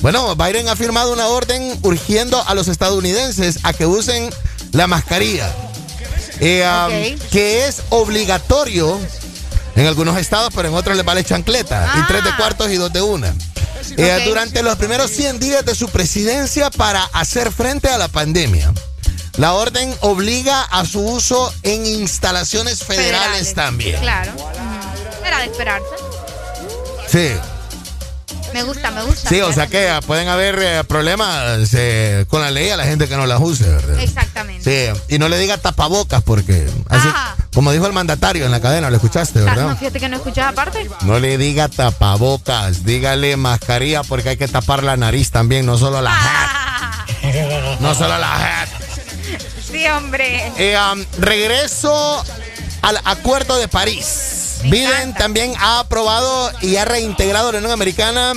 [0.00, 4.30] Bueno, Biden ha firmado una orden urgiendo a los estadounidenses a que usen
[4.72, 5.52] la mascarilla.
[6.40, 7.28] Eh, um.
[7.28, 8.98] Que es obligatorio
[9.76, 11.92] en algunos estados, pero en otros les vale chancleta.
[11.98, 13.34] Y tres de cuartos y dos de una.
[13.96, 14.22] Eh.
[14.26, 18.72] Durante los primeros 100 días de su presidencia para hacer frente a la pandemia.
[19.36, 24.00] La orden obliga a su uso en instalaciones federales, también.
[24.00, 24.32] Claro.
[25.24, 25.86] Era de esperarse.
[27.08, 27.53] Sí.
[28.54, 29.28] Me gusta, me gusta.
[29.28, 33.08] Sí, o sea que pueden haber eh, problemas eh, con la ley a la gente
[33.08, 33.98] que no las use, ¿verdad?
[33.98, 34.94] Exactamente.
[34.94, 37.34] Sí, y no le diga tapabocas porque, así, Ajá.
[37.52, 39.68] como dijo el mandatario en la cadena, lo escuchaste, Ah, ¿verdad?
[39.70, 40.88] no, fíjate que no escuchas aparte.
[41.00, 46.00] No le diga tapabocas, dígale mascarilla porque hay que tapar la nariz también, no solo
[46.00, 47.04] la Ah.
[47.24, 47.80] hat.
[47.80, 48.68] No solo la hat.
[49.68, 50.52] Sí, hombre.
[50.58, 52.24] Eh, um, regreso
[52.82, 54.43] al Acuerdo de París.
[54.64, 58.32] Biden también ha aprobado y ha reintegrado a la Unión Americana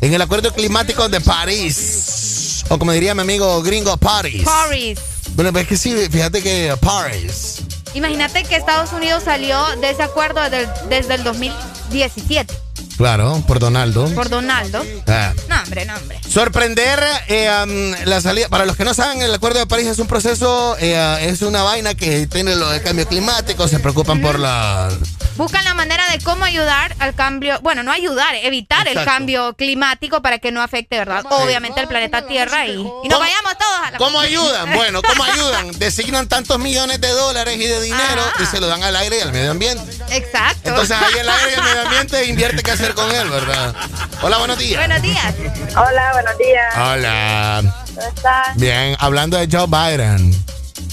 [0.00, 2.64] en el Acuerdo Climático de París.
[2.68, 4.42] O como diría mi amigo gringo, París.
[4.44, 4.98] Paris.
[5.34, 7.62] Bueno, pues es que sí, fíjate que París.
[7.94, 10.40] Imagínate que Estados Unidos salió de ese acuerdo
[10.88, 12.65] desde el 2017
[12.96, 14.08] Claro, por Donaldo.
[14.14, 14.84] por Donaldo.
[15.06, 15.32] Ah.
[15.48, 16.18] No, hombre, no, hombre.
[16.28, 18.48] Sorprender eh, um, la salida.
[18.48, 21.62] Para los que no saben, el Acuerdo de París es un proceso, eh, es una
[21.62, 24.88] vaina que tiene lo del cambio climático, se preocupan por la.
[25.36, 30.22] Buscan la manera de cómo ayudar al cambio, bueno, no ayudar, evitar el cambio climático
[30.22, 31.24] para que no afecte, ¿verdad?
[31.28, 33.98] Obviamente el planeta Tierra y, y nos ¿Cómo- vayamos todos a la...
[33.98, 34.72] ¿Cómo ayudan?
[34.72, 35.72] Bueno, ¿cómo ayudan?
[35.78, 39.20] Designan tantos millones de dólares y de dinero y se lo dan al aire y
[39.20, 39.84] al medio ambiente.
[40.08, 40.70] Exacto.
[40.70, 43.74] Entonces ahí el aire y el medio ambiente invierte qué hacer con él, ¿verdad?
[44.22, 44.78] Hola, buenos días.
[44.78, 45.34] Buenos días.
[45.76, 46.74] Hola, buenos días.
[46.76, 47.84] Hola.
[47.94, 48.56] ¿Cómo estás?
[48.56, 50.44] Bien, hablando de Joe Biden.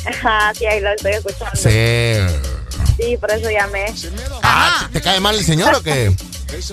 [0.05, 1.55] Ajá, sí, ahí lo estoy escuchando.
[1.55, 2.17] Sí.
[2.97, 3.93] Sí, por eso llamé.
[4.41, 6.15] Ah, ¿te cae mal el señor o qué?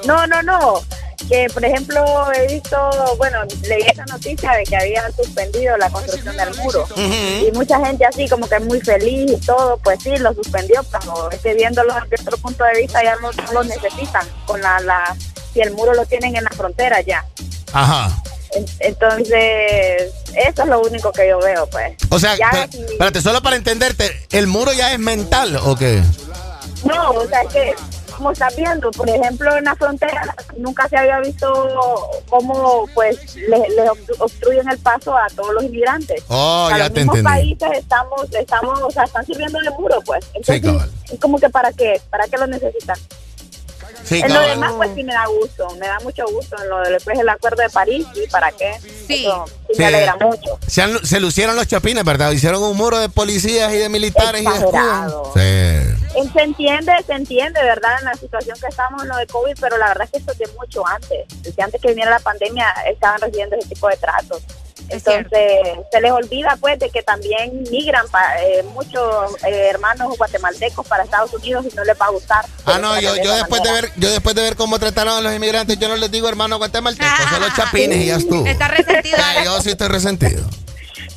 [0.07, 0.83] No, no, no.
[1.31, 2.77] Que, por ejemplo, he visto,
[3.17, 6.85] bueno, leí esa noticia de que habían suspendido la construcción del muro.
[6.97, 11.31] Y mucha gente así como que muy feliz y todo, pues sí, lo suspendió, pero
[11.31, 14.27] es que viéndolo desde otro punto de vista ya no, no lo necesitan.
[14.45, 15.17] Con la, la,
[15.55, 17.25] si el muro lo tienen en la frontera ya.
[17.73, 18.11] Ajá.
[18.53, 21.97] En- Entonces, eso es lo único que yo veo, pues.
[22.11, 25.77] O sea, Ya pe- si- espérate, solo para entenderte, ¿el muro ya es mental o
[25.77, 26.03] qué?
[26.85, 27.75] No, o sea, es que,
[28.21, 31.51] como estás viendo, por ejemplo, en la frontera nunca se había visto
[32.29, 36.23] cómo, pues, le, le obstru- obstruyen el paso a todos los inmigrantes.
[36.29, 37.55] Oh, a ya los te mismos entendí.
[37.57, 40.23] países estamos, estamos, o sea, están sirviendo de muro, pues.
[40.27, 40.91] Sí, Entonces, cabal.
[41.11, 42.99] es como que para qué, para qué lo necesitan.
[44.05, 46.81] Sí, en lo demás, pues sí me da gusto, me da mucho gusto en lo
[46.81, 48.73] del pues, el acuerdo de París, y para qué.
[49.07, 49.25] Sí.
[49.27, 49.79] Eso sí Sí.
[49.79, 50.59] me alegra mucho.
[50.67, 52.31] Se, han- se lucieron los chapines, ¿verdad?
[52.33, 55.25] Hicieron un muro de policías y de militares y de Exagerado.
[55.35, 55.41] Sí.
[55.43, 55.97] Eh,
[56.33, 57.93] Se entiende, se entiende, ¿verdad?
[58.01, 60.33] En la situación que estamos en lo de COVID, pero la verdad es que esto
[60.33, 61.27] es de mucho antes.
[61.43, 64.43] Desde antes que viniera la pandemia estaban recibiendo ese tipo de tratos.
[64.91, 65.61] Entonces,
[65.91, 71.05] se les olvida pues de que también migran pa- eh, muchos eh, hermanos guatemaltecos para
[71.05, 72.45] Estados Unidos y no les va a gustar.
[72.67, 75.35] Ah, no, yo, yo después de ver, yo después de ver cómo trataron a los
[75.35, 78.47] inmigrantes, yo no les digo hermano guatemalteco, son los chapines y ya estuvo.
[78.47, 79.17] Está resentido.
[79.45, 80.43] Yo sí estoy resentido.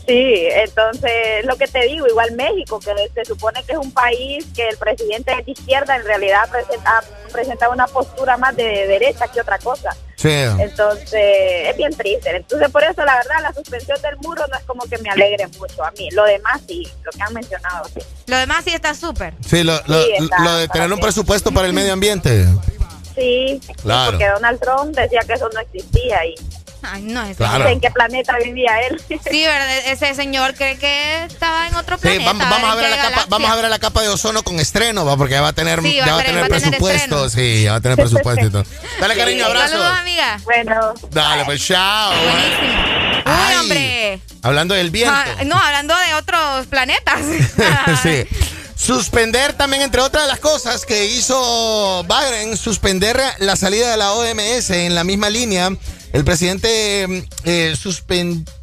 [0.05, 4.45] Sí, entonces lo que te digo, igual México, que se supone que es un país
[4.53, 9.27] que el presidente es de izquierda, en realidad presenta, presenta una postura más de derecha
[9.29, 9.95] que otra cosa.
[10.23, 10.29] Sí.
[10.29, 11.13] Entonces,
[11.69, 12.35] es bien triste.
[12.35, 15.47] Entonces, por eso, la verdad, la suspensión del muro no es como que me alegre
[15.59, 16.09] mucho a mí.
[16.11, 17.99] Lo demás sí, lo que han mencionado, sí.
[18.27, 19.33] Lo demás sí está súper.
[19.45, 22.45] Sí, lo, lo- Sí, está, lo de tener un presupuesto para el medio ambiente.
[23.15, 24.11] Sí, Claro.
[24.11, 26.35] porque Donald Trump decía que eso no existía y
[26.83, 27.67] Ay, no, ese Claro.
[27.67, 29.01] ¿En qué planeta vivía él?
[29.29, 29.77] Sí, ¿verdad?
[29.87, 32.25] Ese señor cree que estaba en otro Sí, planeta.
[32.25, 34.43] vamos, vamos a ¿en ver qué la capa, vamos a ver la capa de ozono
[34.43, 36.43] con estreno, va, porque ya va a tener, Sí, ya va va a a tener
[36.43, 38.65] tener- a presupuesto, sí, ya va a tener presupuesto y todo.
[38.99, 39.69] Dale cariño, abrazo.
[39.69, 40.39] Saludos, amiga.
[40.43, 40.93] Bueno.
[41.11, 42.11] Dale, pues chao.
[42.11, 44.19] Uy, Ay, hombre.
[44.41, 45.15] Hablando del viento.
[45.15, 47.19] Ah, no, hablando de otros planetas.
[48.03, 48.25] sí.
[48.75, 54.11] Suspender también, entre otras de las cosas que hizo Biden, suspender la salida de la
[54.11, 55.69] OMS en la misma línea.
[56.13, 57.75] El presidente mm, eh,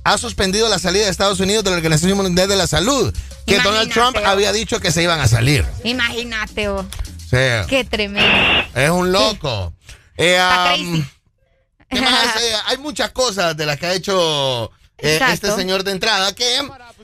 [0.05, 3.13] ha suspendido la salida de Estados Unidos de la Organización Mundial de la Salud,
[3.45, 4.27] que Imagínate, Donald Trump oh.
[4.27, 5.67] había dicho que se iban a salir.
[5.83, 6.87] Imagínate, vos.
[7.19, 7.37] Sí,
[7.69, 8.65] Qué tremendo.
[8.75, 9.75] es un loco.
[10.17, 10.41] Eh,
[10.79, 11.05] um.
[11.91, 12.37] ¿qué más?
[12.41, 16.45] Eh, hay muchas cosas de las que ha hecho eh, este señor de entrada, que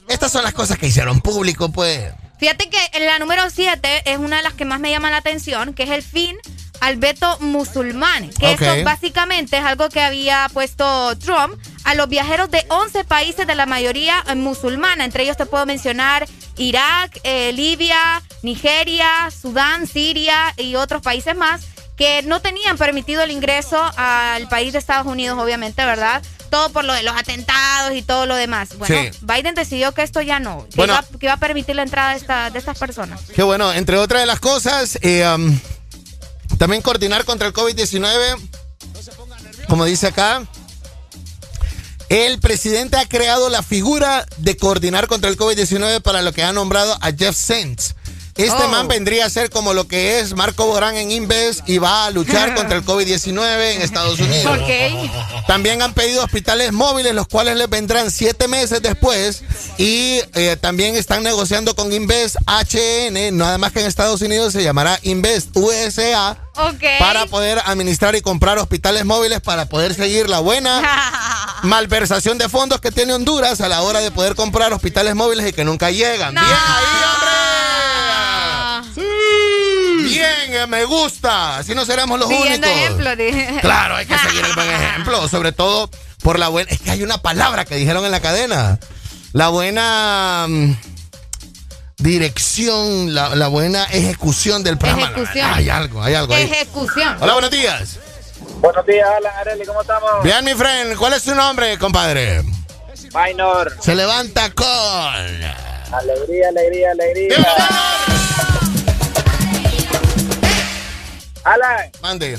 [0.09, 2.13] estas son las cosas que hicieron público, pues.
[2.39, 5.75] Fíjate que la número 7 es una de las que más me llama la atención,
[5.75, 6.37] que es el fin
[6.81, 8.31] al veto musulmán.
[8.39, 8.61] Que Ok.
[8.63, 13.55] esto básicamente es algo que había puesto Trump a los viajeros de 11 países de
[13.55, 15.05] la mayoría eh, musulmana.
[15.05, 21.63] Entre ellos te puedo mencionar Irak, eh, Libia, Nigeria, Sudán, Siria y otros países más
[21.97, 26.23] que no tenían permitido el ingreso al país de Estados Unidos, obviamente, ¿verdad?
[26.51, 28.77] Todo por lo de los atentados y todo lo demás.
[28.77, 29.19] Bueno, Sí.
[29.23, 30.93] Biden decidió que esto ya no, que, Bueno.
[30.93, 33.21] iba, que iba a permitir la entrada de, esta- de estas personas.
[33.35, 35.59] Qué bueno, entre otras de las cosas, eh, um,
[36.59, 38.49] también coordinar contra el COVID-19,
[39.69, 40.47] como dice acá.
[42.09, 46.53] El presidente ha creado la figura de coordinar contra el COVID-19 para lo que ha
[46.53, 47.95] nombrado a Jeff Sentz.
[48.37, 48.69] Este Oh.
[48.69, 52.11] man vendría a ser como lo que es Marco Borán en Inves y va a
[52.11, 54.59] luchar contra el COVID-19 en Estados Unidos.
[54.59, 55.47] Ok.
[55.47, 59.43] También han pedido hospitales móviles, los cuales les vendrán siete meses después.
[59.79, 64.63] Y eh, también están negociando con Invest HN, nada más que en Estados Unidos se
[64.63, 66.83] llamará Invest USA, Ok.
[66.99, 70.83] para poder administrar y comprar hospitales móviles para poder seguir la buena
[71.63, 75.53] malversación de fondos que tiene Honduras a la hora de poder comprar hospitales móviles y
[75.53, 76.33] que nunca llegan.
[76.35, 77.56] Bien ahí, hombre.
[80.57, 81.59] Bien, me gusta.
[81.59, 83.19] Así no seremos los Siguiendo únicos.
[83.19, 83.61] ejemplo.
[83.61, 85.91] Claro, hay que seguir el buen ejemplo, sobre todo
[86.23, 86.71] por la buena.
[86.71, 88.79] Es que hay una palabra que dijeron en la cadena.
[89.33, 90.73] La buena mm,
[91.99, 95.11] dirección, la, la buena ejecución del programa.
[95.13, 95.51] Ejecución.
[95.53, 96.45] Hay algo, hay algo ahí.
[96.45, 97.17] Ejecución.
[97.21, 97.99] Hola, buenos días.
[98.61, 100.11] Buenos días, Alan Areli, ¿cómo estamos?
[100.23, 102.43] Bien, mi friend, ¿cuál es su nombre, compadre?
[103.15, 103.77] Minor.
[103.83, 104.67] Se levanta con.
[104.67, 107.37] Alegría, alegría, alegría.
[111.47, 112.39] Alan, Mande.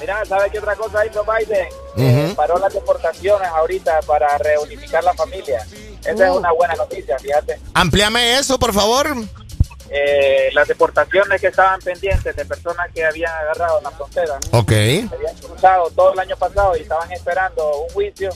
[0.00, 1.68] mira, ¿sabes qué otra cosa hizo Biden?
[1.94, 2.30] Ujú.
[2.30, 5.64] Eh, paró las deportaciones ahorita para reunificar la familia.
[6.04, 7.60] Esa es una buena noticia, fíjate.
[7.74, 9.06] Amplíame eso, por favor.
[9.88, 14.58] Eh, las deportaciones que estaban pendientes de personas que habían agarrado en la frontera, ¿no?
[14.58, 14.72] Ok.
[14.72, 18.30] habían cruzado todo el año pasado y estaban esperando un juicio.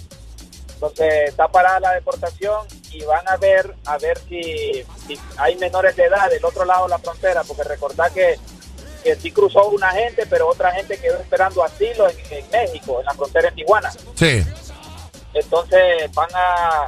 [0.75, 5.97] Entonces está parada la deportación y van a ver a ver si, si hay menores
[5.97, 8.39] de edad del otro lado de la frontera, porque recordad que,
[9.03, 13.07] que sí cruzó una gente, pero otra gente quedó esperando asilo en, en México, en
[13.07, 13.91] la frontera en Tijuana.
[14.15, 14.45] Sí.
[15.35, 16.87] Entonces van a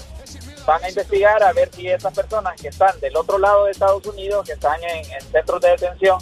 [0.67, 4.05] van a investigar a ver si esas personas que están del otro lado de Estados
[4.07, 6.19] Unidos, que están en, en centros de detención,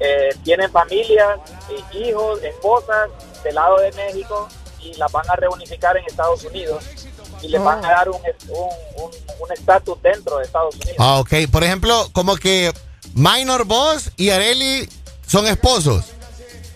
[0.00, 1.38] eh, tienen familias,
[1.70, 3.08] eh, hijos, esposas
[3.44, 4.48] del lado de México
[4.80, 6.84] y las van a reunificar en Estados Unidos
[7.42, 8.16] y les van a dar un
[8.48, 10.96] un- un- un estatus dentro de Estados Unidos.
[10.98, 11.32] Ah, ok.
[11.50, 12.72] Por ejemplo, como que
[13.14, 14.88] Minor Boss y Areli
[15.30, 16.12] son esposos.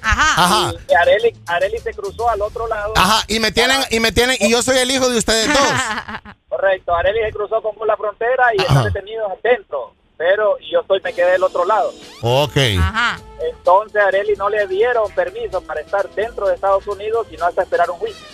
[0.00, 0.44] Ajá.
[0.44, 0.72] Ajá.
[0.88, 2.92] Y Areli, Areli se cruzó al otro lado.
[2.94, 3.24] Ajá.
[3.26, 5.58] Y me tienen, y me tienen, y yo soy el hijo de ustedes dos.
[6.48, 11.12] Correcto, Areli se cruzó con la frontera y están detenidos adentro, pero yo estoy me
[11.12, 11.92] quedé del otro lado.
[12.22, 12.56] Ok.
[12.78, 13.18] Ajá.
[13.40, 17.62] Entonces a Areli no le dieron permiso para estar dentro de Estados Unidos sino hasta
[17.62, 18.24] esperar un juicio.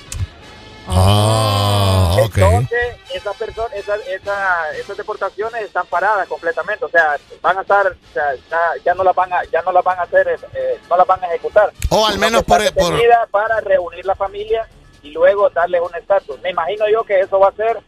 [0.92, 2.36] Ah, ok.
[2.38, 7.86] Entonces esas personas, esas, esa- esas deportaciones están paradas completamente, o sea, van a estar,
[7.86, 10.78] o sea, ya, ya no las van a, ya no las van a hacer, eh,
[10.88, 11.72] no las van a ejecutar.
[11.90, 14.66] O al menos por- para reunir la familia
[15.02, 16.40] y luego darles un estatus.
[16.40, 17.78] Me imagino yo que eso va a ser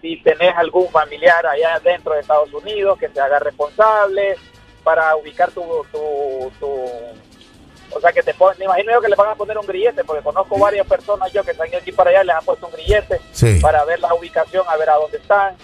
[0.00, 4.36] si tenés algún familiar allá dentro de Estados Unidos que se haga responsable
[4.84, 5.60] para ubicar tu,
[5.92, 7.27] tu, tu-
[7.92, 10.04] o sea que te pon- me imagino yo que le van a poner un grillete
[10.04, 13.20] porque conozco varias personas yo que están aquí para allá les han puesto un grillete
[13.32, 13.58] Sí.
[13.60, 15.56] para ver la ubicación a ver a dónde están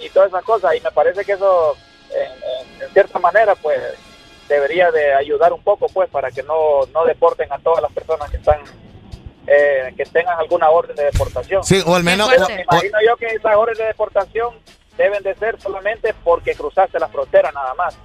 [0.00, 1.76] y todas esas cosas y me parece que eso
[2.10, 2.22] en,
[2.76, 3.78] en- en cierta manera pues
[4.48, 8.30] debería de ayudar un poco pues para que no, no deporten a todas las personas
[8.30, 8.60] que están
[9.46, 12.98] eh, que tengan alguna orden de deportación Sí, o al menos- Pero o- me imagino
[13.06, 14.54] yo que esas órdenes de deportación
[15.00, 17.96] deben de ser solamente porque cruzaste la frontera nada más.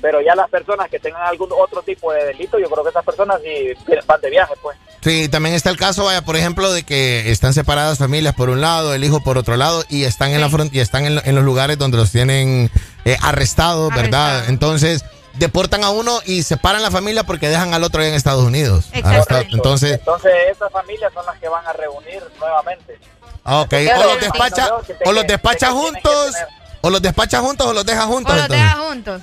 [0.00, 3.04] Pero ya las personas que tengan algún otro tipo de delito, yo creo que esas
[3.04, 3.72] personas sí
[4.06, 4.78] van de viaje, pues.
[5.02, 8.60] Sí, también está el caso, vaya, por ejemplo, de que están separadas familias por un
[8.60, 11.44] lado, el hijo por otro lado, y están en la y están en, en los
[11.44, 12.70] lugares donde los tienen
[13.04, 14.48] eh, arrestados, ¿verdad?
[14.48, 18.44] Entonces, deportan a uno y separan la familia porque dejan al otro allá en Estados
[18.44, 18.88] Unidos.
[18.92, 22.98] Entonces, Entonces esas familias son las que van a reunir nuevamente.
[23.44, 26.36] Ok, Pero o los despacha, o los tiene- despacha tiene que juntos,
[26.82, 28.32] o los despacha juntos o los deja juntos.
[28.32, 28.66] O los entonces.
[28.66, 29.22] deja juntos.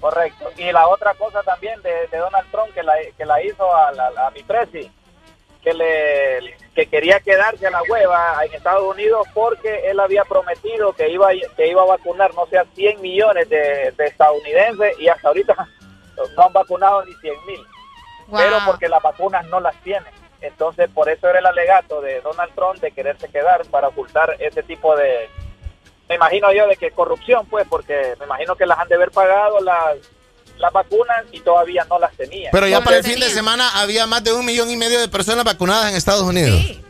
[0.00, 0.50] Correcto.
[0.56, 3.92] Y la otra cosa también de, de Donald Trump que la, que la hizo a,
[3.92, 4.90] la, a mi presi,
[5.62, 10.92] que le que quería quedarse a la hueva en Estados Unidos porque él había prometido
[10.94, 15.08] que iba que iba a vacunar no sé a 100 millones de, de estadounidenses y
[15.08, 15.54] hasta ahorita
[16.36, 17.60] no han vacunado ni 100 mil.
[18.32, 20.12] Pero porque las vacunas no las tienen.
[20.40, 24.62] Entonces, por eso era el alegato de Donald Trump de quererse quedar para ocultar ese
[24.62, 25.28] tipo de,
[26.08, 29.10] me imagino yo, de que corrupción, pues, porque me imagino que las han de haber
[29.10, 29.96] pagado las,
[30.58, 32.50] las vacunas y todavía no las tenían.
[32.52, 35.08] Pero ya para el fin de semana había más de un millón y medio de
[35.08, 36.80] personas vacunadas en Estados Unidos.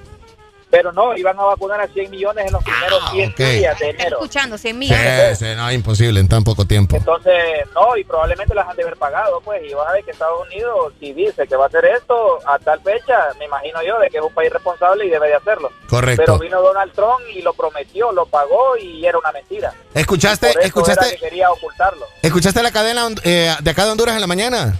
[0.70, 3.36] Pero no, iban a vacunar a 100 millones en los primeros 100 ok.
[3.38, 4.16] días de enero.
[4.18, 5.38] Escuchando, 100 Sí, millones.
[5.38, 6.96] sí, no, imposible en tan poco tiempo.
[6.96, 7.34] Entonces,
[7.74, 10.46] no, y probablemente las han de haber pagado, pues, y vas a ver que Estados
[10.46, 14.08] Unidos, si dice que va a hacer esto a tal fecha, me imagino yo, de
[14.10, 15.70] que es un país responsable y debe de hacerlo.
[15.88, 16.22] Correcto.
[16.24, 19.72] Pero vino Donald Trump y lo prometió, lo pagó y era una mentira.
[19.94, 22.06] ¿Escuchaste, Por eso escuchaste, era que quería ocultarlo.
[22.22, 24.74] escuchaste la cadena eh, de acá de Honduras en la mañana?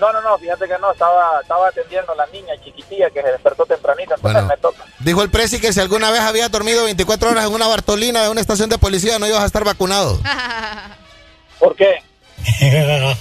[0.00, 3.28] No, no, no, fíjate que no, estaba, estaba atendiendo a la niña chiquitilla que se
[3.32, 4.48] despertó tempranito, entonces Bueno.
[4.48, 4.84] me toca.
[5.00, 8.30] Dijo el presi que si alguna vez había dormido 24 horas en una Bartolina de
[8.30, 10.18] una estación de policía no ibas a estar vacunado.
[11.58, 12.02] ¿Por qué?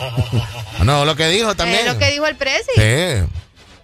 [0.83, 1.85] No, lo que dijo también.
[1.85, 2.71] Es lo que dijo el presi.
[2.75, 3.27] Sí.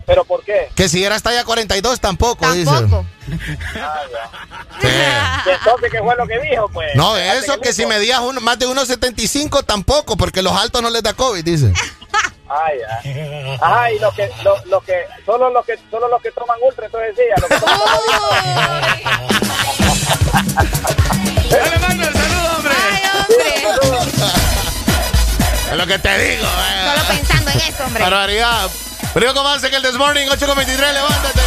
[0.06, 0.70] ¿Pero por qué?
[0.76, 3.06] Que si era talla 42 tampoco, Tampoco.
[3.28, 3.42] dice.
[4.78, 6.70] ¿Y entonces qué fue lo que dijo?
[6.70, 10.90] Pues No, eso que si medías uno, más de 1.75 tampoco, porque los altos no
[10.90, 11.74] les da COVID, dice.
[12.48, 13.58] Ay, ay.
[13.60, 16.86] Ajá, y lo que, lo, lo que, solo los que, solo los que toman ultra,
[16.86, 17.80] entonces decía, los que toman
[21.50, 22.76] Dale, mano, el saludo, hombre.
[25.72, 26.92] Es lo que te digo, eh.
[26.94, 28.04] Solo pensando en eso, hombre.
[28.04, 28.70] Barbaridad.
[29.34, 31.42] ¿cómo hace que el This Morning 8 con 23, levántate.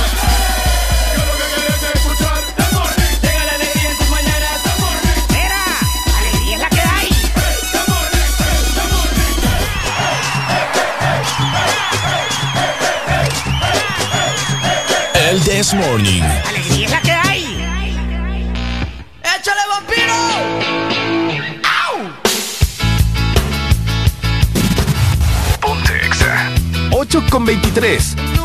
[15.58, 16.22] This Morning.
[16.46, 17.42] Alegría es la que hay.
[19.24, 20.14] ¡Échale, vampiro!
[21.64, 21.98] ¡Au!
[25.60, 26.52] Ponte Exa.
[26.92, 28.37] 8 con 23.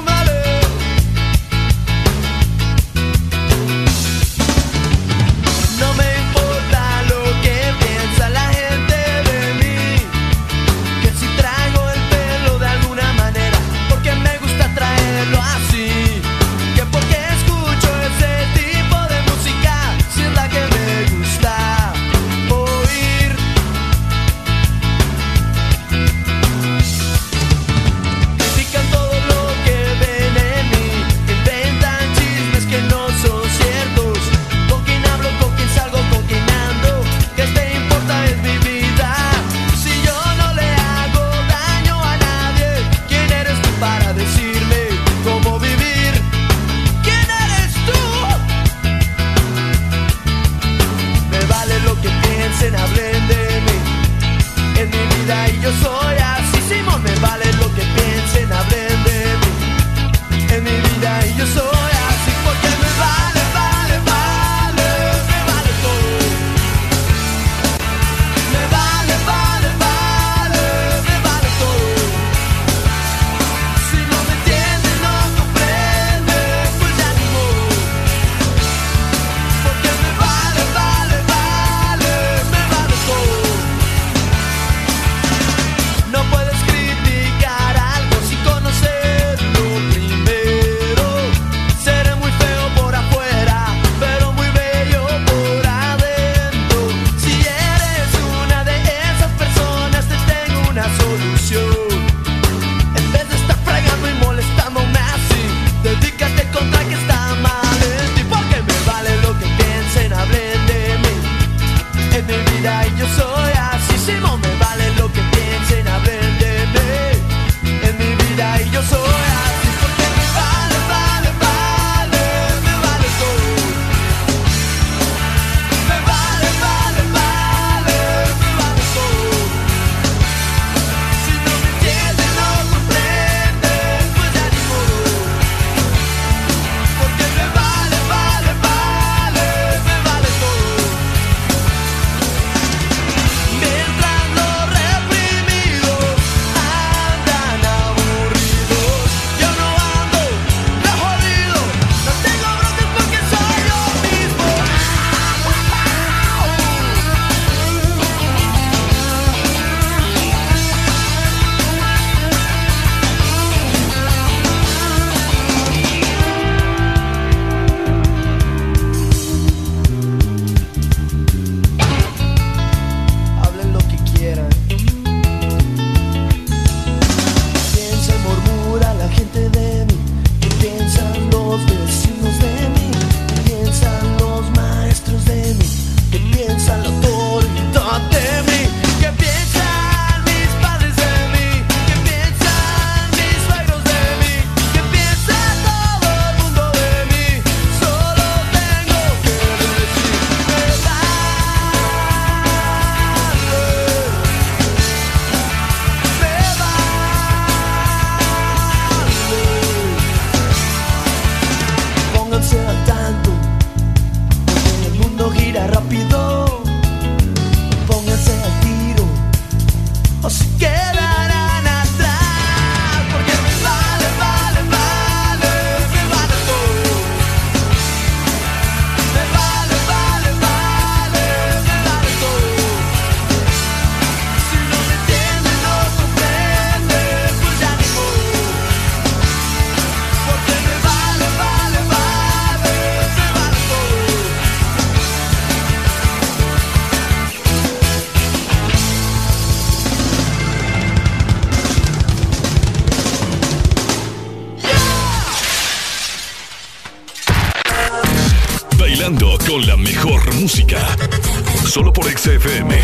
[261.68, 262.80] Solo por XFM.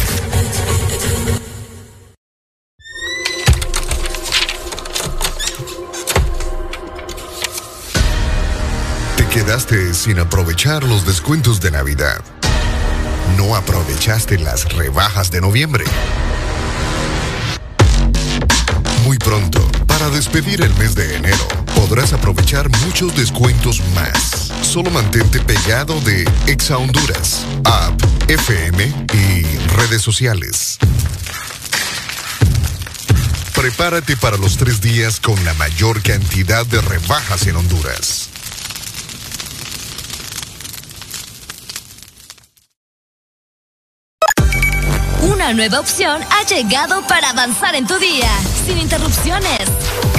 [9.16, 12.24] Te quedaste sin aprovechar los descuentos de Navidad.
[13.38, 15.86] No aprovechaste las rebajas de noviembre.
[19.06, 21.48] Muy pronto, para despedir el mes de enero,
[21.80, 24.52] podrás aprovechar muchos descuentos más.
[24.62, 28.84] Solo mantente pegado de Exa Honduras, App, FM
[29.14, 29.44] y
[29.78, 30.78] redes sociales.
[33.56, 38.30] Prepárate para los tres días con la mayor cantidad de rebajas en Honduras.
[45.22, 48.30] Una nueva opción ha llegado para avanzar en tu día,
[48.66, 50.19] sin interrupciones.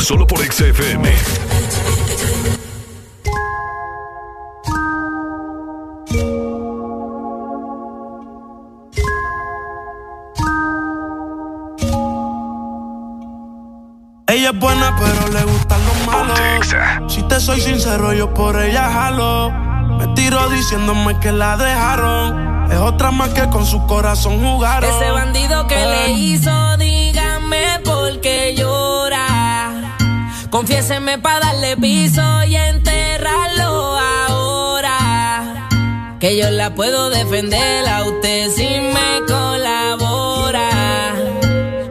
[0.00, 1.12] Solo por XFM.
[14.28, 16.38] Ella es buena, pero le gustan los malos.
[17.12, 19.50] Si te soy sincero, yo por ella jalo.
[19.98, 22.70] Me tiro diciéndome que la dejaron.
[22.70, 24.90] Es otra más que con su corazón jugaron.
[24.90, 28.97] Ese bandido que le hizo, dígame por qué llora.
[30.50, 35.68] Confiéseme para darle piso y enterrarlo ahora.
[36.18, 40.70] Que yo la puedo defender a usted si me colabora.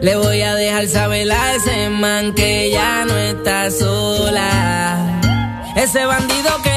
[0.01, 5.19] Le voy a dejar saber a ese man que ya no está sola.
[5.75, 6.76] Ese bandido que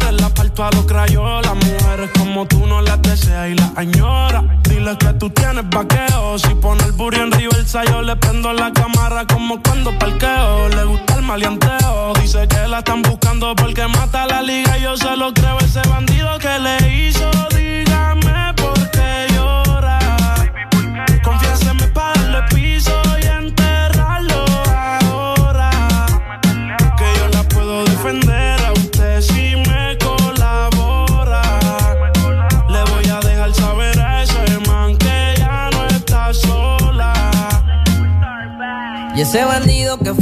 [0.51, 1.55] parto a los crayolas.
[1.55, 4.43] Mujeres como tú no las deseas y las añora.
[4.63, 6.37] Dile que tú tienes vaqueo.
[6.39, 10.69] Si pone el burro en reversa, yo le prendo la cámara como cuando parqueo.
[10.69, 12.13] Le gusta el maleanteo.
[12.21, 14.77] Dice que la están buscando porque mata la liga.
[14.77, 17.50] Yo se lo creo ese bandido que le hizo.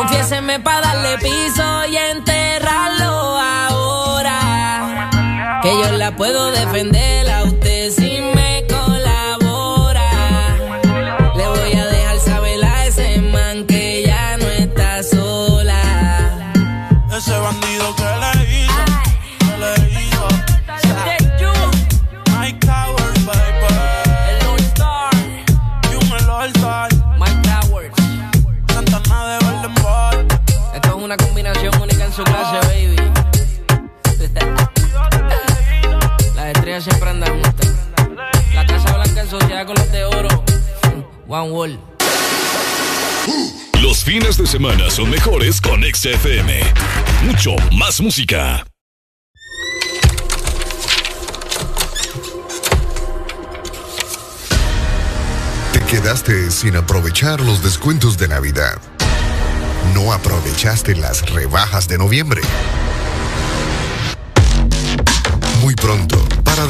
[0.00, 0.08] llora.
[0.08, 5.10] Confía Avíseme pa' darle piso y enterrarlo ahora.
[5.62, 7.90] Que yo la puedo defender a usted
[41.30, 41.78] One Wall.
[43.80, 46.60] Los fines de semana son mejores con XFM.
[47.22, 48.66] Mucho más música.
[55.72, 58.80] Te quedaste sin aprovechar los descuentos de Navidad.
[59.94, 62.42] No aprovechaste las rebajas de noviembre.
[65.60, 66.18] Muy pronto,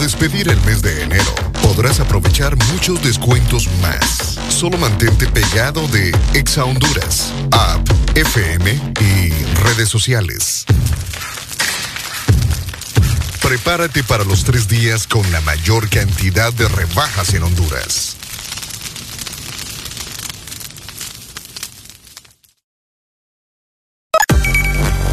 [0.01, 4.39] despedir el mes de enero, podrás aprovechar muchos descuentos más.
[4.49, 9.31] Solo mantente pegado de Exa Honduras, app, FM y
[9.63, 10.65] redes sociales.
[13.43, 18.17] Prepárate para los tres días con la mayor cantidad de rebajas en Honduras.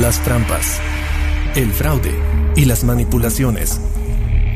[0.00, 0.78] Las trampas,
[1.54, 2.14] el fraude
[2.54, 3.80] y las manipulaciones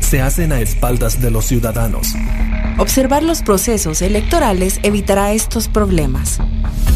[0.01, 2.09] se hacen a espaldas de los ciudadanos.
[2.77, 6.41] Observar los procesos electorales evitará estos problemas.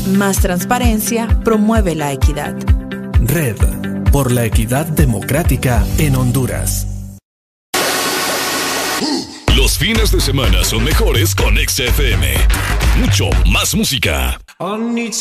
[0.08, 2.55] Más transparencia promueve la equidad.
[3.23, 3.56] Red
[4.12, 6.86] por la equidad democrática en Honduras.
[9.56, 12.34] Los fines de semana son mejores con XFM.
[12.98, 14.39] Mucho más música.
[14.60, 15.14] I need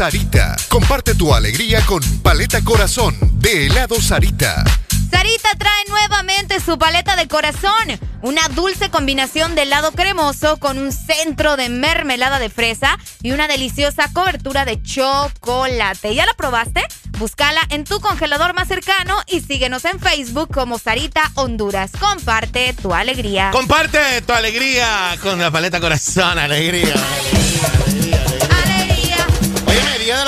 [0.00, 0.56] Sarita.
[0.70, 4.64] Comparte tu alegría con Paleta Corazón de Helado Sarita.
[5.10, 10.90] Sarita trae nuevamente su paleta de corazón, una dulce combinación de helado cremoso con un
[10.90, 16.14] centro de mermelada de fresa y una deliciosa cobertura de chocolate.
[16.14, 16.82] ¿Ya la probaste?
[17.18, 21.90] Búscala en tu congelador más cercano y síguenos en Facebook como Sarita Honduras.
[22.00, 23.50] Comparte tu alegría.
[23.50, 26.94] Comparte tu alegría con la paleta corazón, alegría.
[26.94, 27.19] Alegría.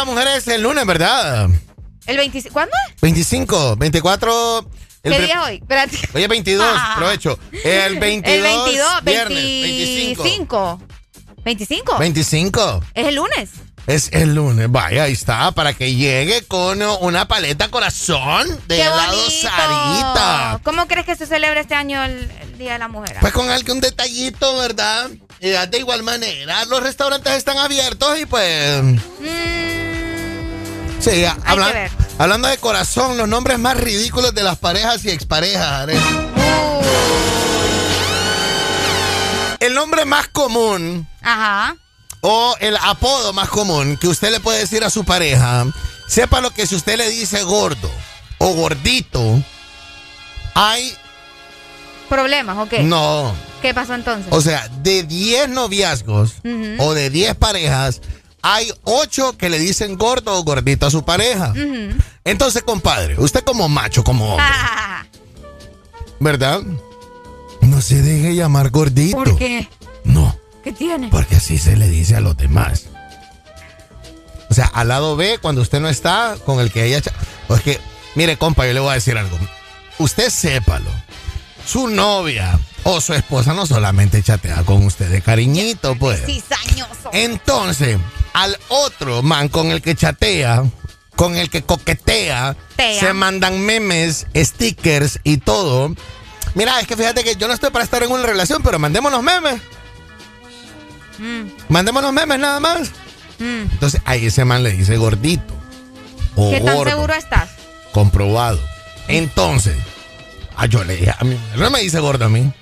[0.04, 1.48] Oye, el Día de la Mujer es el lunes, ¿verdad?
[2.06, 2.52] ¿El 25?
[2.52, 3.00] ¿Cuándo es?
[3.00, 4.68] 25, 24.
[5.04, 5.54] el ¿Qué día es hoy?
[5.56, 5.98] Espérate.
[6.14, 6.94] Oye, 22, Ah.
[6.98, 7.38] provecho.
[7.64, 8.34] El 22.
[8.36, 10.82] El 22, viernes, 25.
[11.44, 11.98] 25.
[11.98, 12.84] 25.
[12.94, 13.50] Es el lunes.
[13.86, 14.70] Es el lunes.
[14.70, 15.50] Vaya, ahí está.
[15.52, 19.48] Para que llegue con una paleta corazón de ¡Qué helado bonito!
[19.48, 20.60] Sarita.
[20.62, 23.16] ¿Cómo crees que se celebra este año el, el Día de la Mujer?
[23.20, 25.10] Pues con algún detallito, ¿verdad?
[25.40, 28.80] Y de igual manera, los restaurantes están abiertos y pues.
[31.02, 31.24] Sí,
[32.16, 35.82] hablando de corazón, los nombres más ridículos de las parejas y exparejas.
[35.82, 35.98] Are.
[39.58, 41.76] El nombre más común Ajá.
[42.20, 45.66] o el apodo más común que usted le puede decir a su pareja,
[46.06, 47.90] sepa lo que si usted le dice gordo
[48.38, 49.42] o gordito,
[50.54, 50.94] hay.
[52.08, 52.84] ¿Problemas o qué?
[52.84, 53.34] No.
[53.60, 54.32] ¿Qué pasó entonces?
[54.32, 56.34] O sea, de 10 noviazgos
[56.78, 58.00] o de 10 parejas,
[58.42, 61.52] hay 8 que le dicen gordo o gordito a su pareja.
[62.24, 65.06] Entonces, compadre, usted como macho, como hombre, Ah,
[66.20, 66.60] ¿verdad?
[67.60, 69.16] No se deje llamar gordito.
[69.16, 69.68] ¿Por qué?
[70.04, 71.08] No, ¿Qué tiene?
[71.08, 72.86] porque así se le dice a los demás.
[74.50, 77.00] O sea, al lado B, cuando usted no está con el que ella...
[77.00, 77.12] cha-
[77.48, 77.80] o es que,
[78.16, 79.38] mire, compa, yo le voy a decir algo.
[79.98, 80.90] Usted sépalo.
[81.66, 86.20] Su novia o su esposa no solamente chatea con usted de cariñito, pues.
[87.12, 87.98] Entonces,
[88.32, 90.64] al otro man con el que chatea,
[91.16, 92.98] con el que coquetea, Tea.
[93.00, 95.94] se mandan memes, stickers y todo.
[96.54, 99.22] Mira, es que fíjate que yo no estoy para estar en una relación, pero mandémonos
[99.22, 99.60] memes.
[101.18, 102.88] Mm, Mandémonos memes nada más.
[103.38, 103.70] mm.
[103.72, 105.54] Entonces, ahí ese man le dice gordito.
[106.34, 106.90] O ¿Qué tan gordo.
[106.90, 107.50] seguro estás?
[107.92, 108.58] Comprobado.
[109.08, 109.76] Entonces,
[110.56, 112.52] ah, yo le dije, a mí no me dice gordo a mí.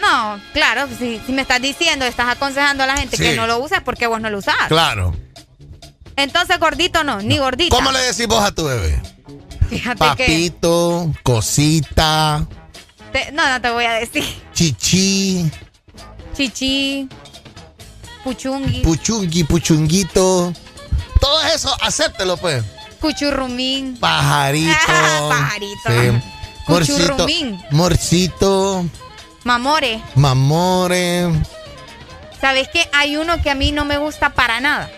[0.00, 3.22] No, claro, si, si me estás diciendo, estás aconsejando a la gente Sí.
[3.22, 4.54] que no lo uses, porque vos no lo usás?
[4.68, 5.14] Claro.
[6.16, 7.74] Entonces, gordito no, ni gordita.
[7.74, 9.00] ¿Cómo le decís vos a tu bebé?
[9.70, 12.46] Fíjate Papito, cosita,
[13.12, 14.22] te- no, no te voy a decir.
[14.52, 15.50] chichi,
[16.36, 17.08] Chichi,
[18.22, 20.52] puchungui, puchungui, puchunguito.
[21.20, 22.62] Todo eso, acéptelo, pues.
[23.00, 23.96] cuchurrumín.
[23.98, 24.74] Pajarito.
[24.86, 25.88] Pajarito.
[25.88, 26.22] Sí.
[26.66, 27.26] Morcito.
[27.70, 28.86] Morcito.
[29.44, 31.28] Mamore, Mamore.
[32.40, 32.88] ¿sabes qué?
[32.92, 34.90] Hay uno que a mí no me gusta para nada.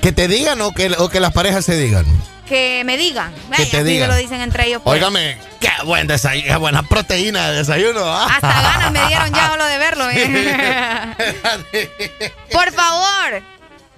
[0.00, 2.06] Que te digan o que, o que las parejas se digan.
[2.48, 3.32] Que me digan.
[3.54, 4.08] Que Ay, te digan.
[4.08, 4.80] lo dicen entre ellos.
[4.82, 4.94] pues.
[4.96, 8.00] Óigame, qué buen desayuno, qué buena proteína de desayuno.
[8.04, 8.26] ¿ah?
[8.30, 10.04] Hasta ganas me dieron ya solo de verlo.
[10.10, 11.12] ¿eh?
[12.52, 13.42] Por favor,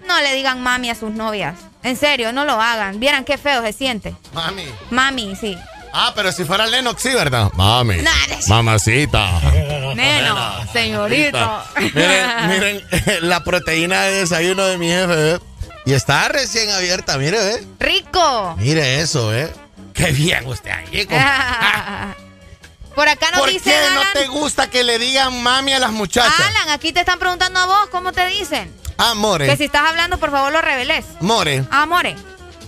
[0.07, 1.55] no le digan mami a sus novias.
[1.83, 2.99] En serio, no lo hagan.
[3.01, 4.15] Vieran qué feo se siente.
[4.33, 4.65] Mami.
[4.91, 5.57] Mami, sí.
[5.97, 7.53] Ah, pero si fuera Lennox, sí, ¿verdad?
[7.55, 7.99] Mami.
[8.49, 9.41] Mamacita.
[9.95, 11.63] Neno, señorito.
[11.95, 12.85] Miren, miren
[13.29, 15.39] la proteína de desayuno de mi jefe, ¿eh?
[15.87, 17.65] Y está recién abierta, mire, ¿eh?
[17.79, 18.57] Rico.
[18.59, 19.53] Mire eso, ¿eh?
[19.93, 21.07] Qué bien usted ahí.
[21.07, 22.17] compa.
[22.97, 25.93] Por acá nos ¿Por dice qué no te gusta que le digan mami a las
[25.93, 26.41] muchachas?
[26.41, 28.73] Alan, aquí te están preguntando a vos, ¿cómo te dicen?
[28.99, 29.47] Ah, more.
[29.47, 31.05] Que si estás hablando, por favor, lo reveles.
[31.21, 31.65] More.
[31.71, 32.17] Ah, More.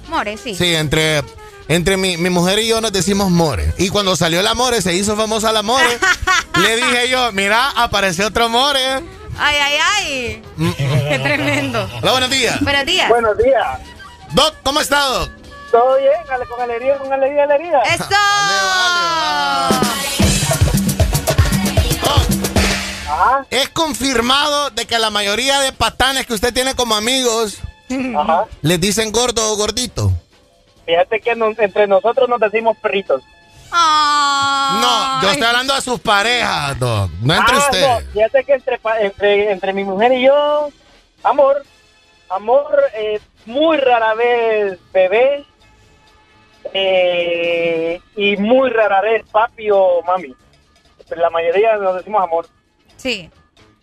[0.09, 0.55] More, sí.
[0.55, 1.23] Sí, entre,
[1.69, 3.73] entre mi, mi mujer y yo nos decimos more.
[3.79, 5.99] Y cuando salió la more, se hizo famosa la more,
[6.61, 8.81] le dije yo, mira, apareció otro more.
[9.39, 10.43] Ay, ay, ay.
[10.77, 11.89] Qué tremendo.
[12.03, 12.61] Hola, buenos días.
[12.61, 13.09] Buenos días.
[13.09, 13.67] Buenos días.
[14.33, 15.31] Doc, ¿cómo está, Doc?
[15.71, 16.13] Todo bien,
[16.49, 17.81] con alegría, con alegría, alegría.
[17.83, 18.07] ¡Eso!
[23.51, 27.59] Es confirmado de que la mayoría de patanes que usted tiene como amigos
[28.17, 28.45] Ajá.
[28.63, 30.13] les dicen gordo o gordito.
[30.87, 33.23] Fíjate que nos- entre nosotros nos decimos perritos.
[33.73, 38.05] No, yo estoy hablando a sus parejas, Doc, no entre Ah, ustedes.
[38.07, 40.69] no, fíjate que entre, pa- entre, entre mi mujer y yo,
[41.25, 41.63] amor,
[42.31, 45.45] amor, eh, muy rara vez bebé,
[46.73, 50.35] eh, y muy rara vez papi o mami.
[51.09, 52.49] Pero la mayoría nos decimos amor.
[52.97, 53.31] Sí.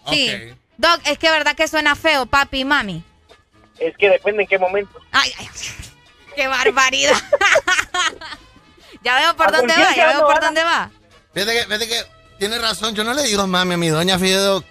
[0.09, 0.31] Sí.
[0.77, 3.03] Doc, es que verdad que suena feo, papi y mami.
[3.79, 4.99] Es que depende en qué momento.
[5.11, 5.47] Ay, ay,
[6.35, 7.11] ¡Qué barbaridad!
[9.03, 10.89] ya veo por ¿A dónde va, ya veo por dónde va.
[11.33, 11.95] Fíjate que, fíjate que
[12.39, 12.95] tiene razón.
[12.95, 14.63] Yo no le digo mami a mi doña Fido.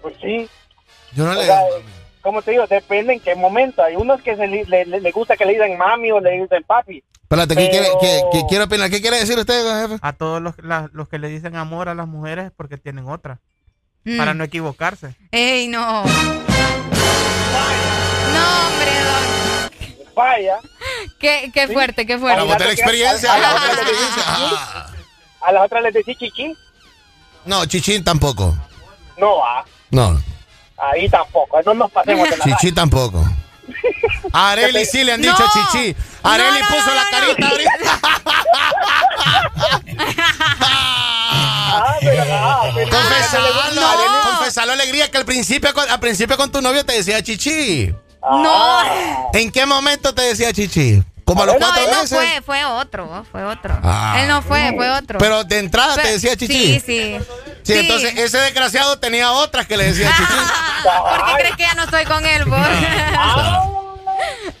[0.00, 0.48] Pues sí.
[1.14, 1.54] Yo no O le digo.
[2.22, 3.82] como te digo, depende en qué momento.
[3.82, 6.62] Hay unos que se le, le- le gusta que le digan mami o le dicen
[6.64, 7.02] papi.
[7.22, 8.90] Espérate, ¿qué, quiere, qué- qué quiere opinar?
[8.90, 9.98] ¿Qué quiere decir usted, jefe?
[10.02, 13.08] A todos los, la- los que le dicen amor a las mujeres es porque tienen
[13.08, 13.40] otra.
[14.04, 14.18] Mm.
[14.18, 15.14] Para no equivocarse.
[15.30, 16.02] ¡Ey, no!
[16.02, 16.08] No,
[18.66, 18.92] hombre,
[20.14, 20.58] Vaya.
[21.18, 22.40] Qué, qué fuerte, qué fuerte.
[22.40, 24.36] A las otras le- A, a las otras les decís Ah.
[24.36, 24.56] chichi.
[25.40, 26.56] A las otras les decís chichi.
[27.44, 28.56] No, chichín tampoco.
[29.16, 30.22] No, ah, No,
[30.78, 31.60] ahí tampoco.
[31.62, 33.24] No nos pasemos de la chichi tampoco.
[34.32, 35.48] A Areli sí le han dicho No.
[35.72, 35.96] chichi.
[36.22, 37.72] Areli puso la carita ahorita.
[41.74, 43.48] Ah, ah, Confesalo,
[44.36, 47.94] confesalo alegría que al principio, con- al principio con tu novio te decía chichi.
[48.22, 49.30] No.
[49.34, 51.02] ¿En qué momento te decía chichi?
[51.24, 52.18] Como a los no, cuatro él no meses.
[52.18, 53.78] fue, fue otro, fue otro.
[53.82, 54.16] Ah.
[54.20, 55.18] Él no fue, fue otro.
[55.18, 56.80] Pero de entrada te Fe- decía chichi.
[56.80, 57.16] Sí, sí.
[57.62, 60.32] Sí, entonces ese desgraciado tenía otras que le decía chichi.
[61.08, 62.58] ¿Por qué crees que ya no estoy con él, vos?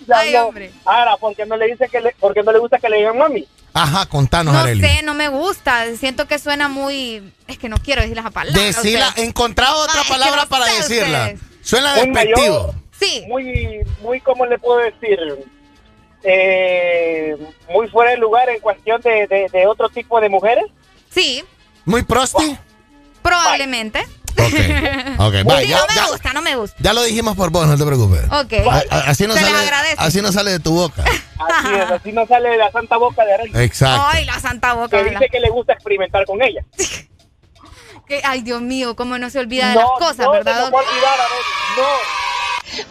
[0.06, 0.46] Ya Ay, no.
[0.46, 0.72] hombre.
[0.84, 2.98] Ahora, ¿por qué no le dice que le, por qué no le gusta que le
[2.98, 3.46] digan mami?
[3.74, 5.84] Ajá, contanos, No sé, no me gusta.
[5.98, 7.32] Siento que suena muy.
[7.48, 8.54] Es que no quiero decir las palabras.
[8.76, 11.18] Decirla, encontrá otra palabra no para decirla.
[11.32, 11.40] ustedes.
[11.62, 12.74] Suena despectivo.
[13.02, 13.24] Sí.
[13.28, 15.18] Muy, muy, ¿cómo le puedo decir?
[16.24, 17.36] Eh,
[17.70, 20.64] muy fuera de lugar en cuestión de, de, de otro tipo de mujeres.
[21.10, 21.44] Sí,
[21.84, 22.56] Muy prosti.
[23.22, 24.00] probablemente.
[24.00, 24.44] Ok,
[25.34, 25.44] Sí, vaya.
[25.44, 26.76] no ya, me ya- gusta, no me gusta.
[26.80, 28.22] ya lo dijimos por vos, no te preocupes.
[28.26, 28.52] Ok.
[28.90, 31.04] A- así no Se sale, así no sale de tu boca.
[31.42, 33.52] Así es, así no sale de la santa boca de Arely.
[33.64, 34.00] Exacto.
[34.12, 34.96] Ay, la santa boca.
[35.02, 36.64] Que dice que le gusta experimentar con ella.
[38.06, 40.54] Que- ay, Dios mío, cómo no se olvida de No, las cosas, no, ¿verdad?
[40.54, 40.72] se doc?
[40.74, 41.42] va a olvidar, Arely,
[41.78, 42.11] no.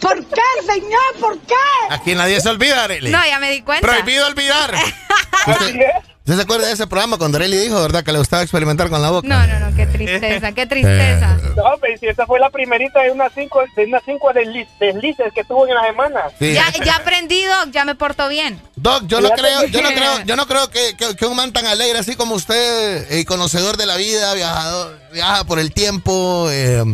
[0.00, 1.00] ¿Por qué, señor?
[1.20, 1.54] ¿Por qué?
[1.90, 3.10] Aquí nadie se olvida, Arely.
[3.10, 3.86] No, ya me di cuenta.
[3.86, 4.74] Prohibido olvidar.
[5.46, 5.80] ¿Usted,
[6.20, 9.02] usted se acuerda de ese programa cuando Arely dijo, verdad, que le gustaba experimentar con
[9.02, 9.26] la boca?
[9.26, 11.36] No, no, no, qué tristeza, qué tristeza.
[11.56, 15.32] No, pero si esa fue la primerita de unas cinco, de unas cinco desliz- deslices
[15.34, 16.20] que tuvo en la semana.
[16.38, 16.52] Sí.
[16.52, 18.60] Ya, ya aprendí, Doc, ya me porto bien.
[18.76, 21.34] Doc, yo no creo, que- yo no creo, yo no creo que, que- que un
[21.36, 25.72] man tan alegre así como usted, eh, conocedor de la vida, viajador, viaja por el
[25.72, 26.84] tiempo, eh,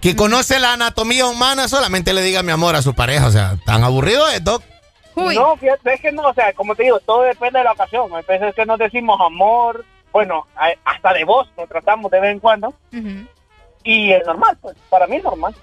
[0.00, 3.26] que conoce la anatomía humana, solamente le diga mi amor a su pareja.
[3.26, 4.62] O sea, tan aburrido es, Doc.
[5.16, 8.08] No, fíjate, es que no, o sea, como te digo, todo depende de la ocasión.
[8.14, 10.46] Hay veces que nos decimos amor, bueno,
[10.84, 12.72] hasta de voz nos tratamos de vez en cuando.
[13.82, 15.54] Y es normal, pues, para mí es normal.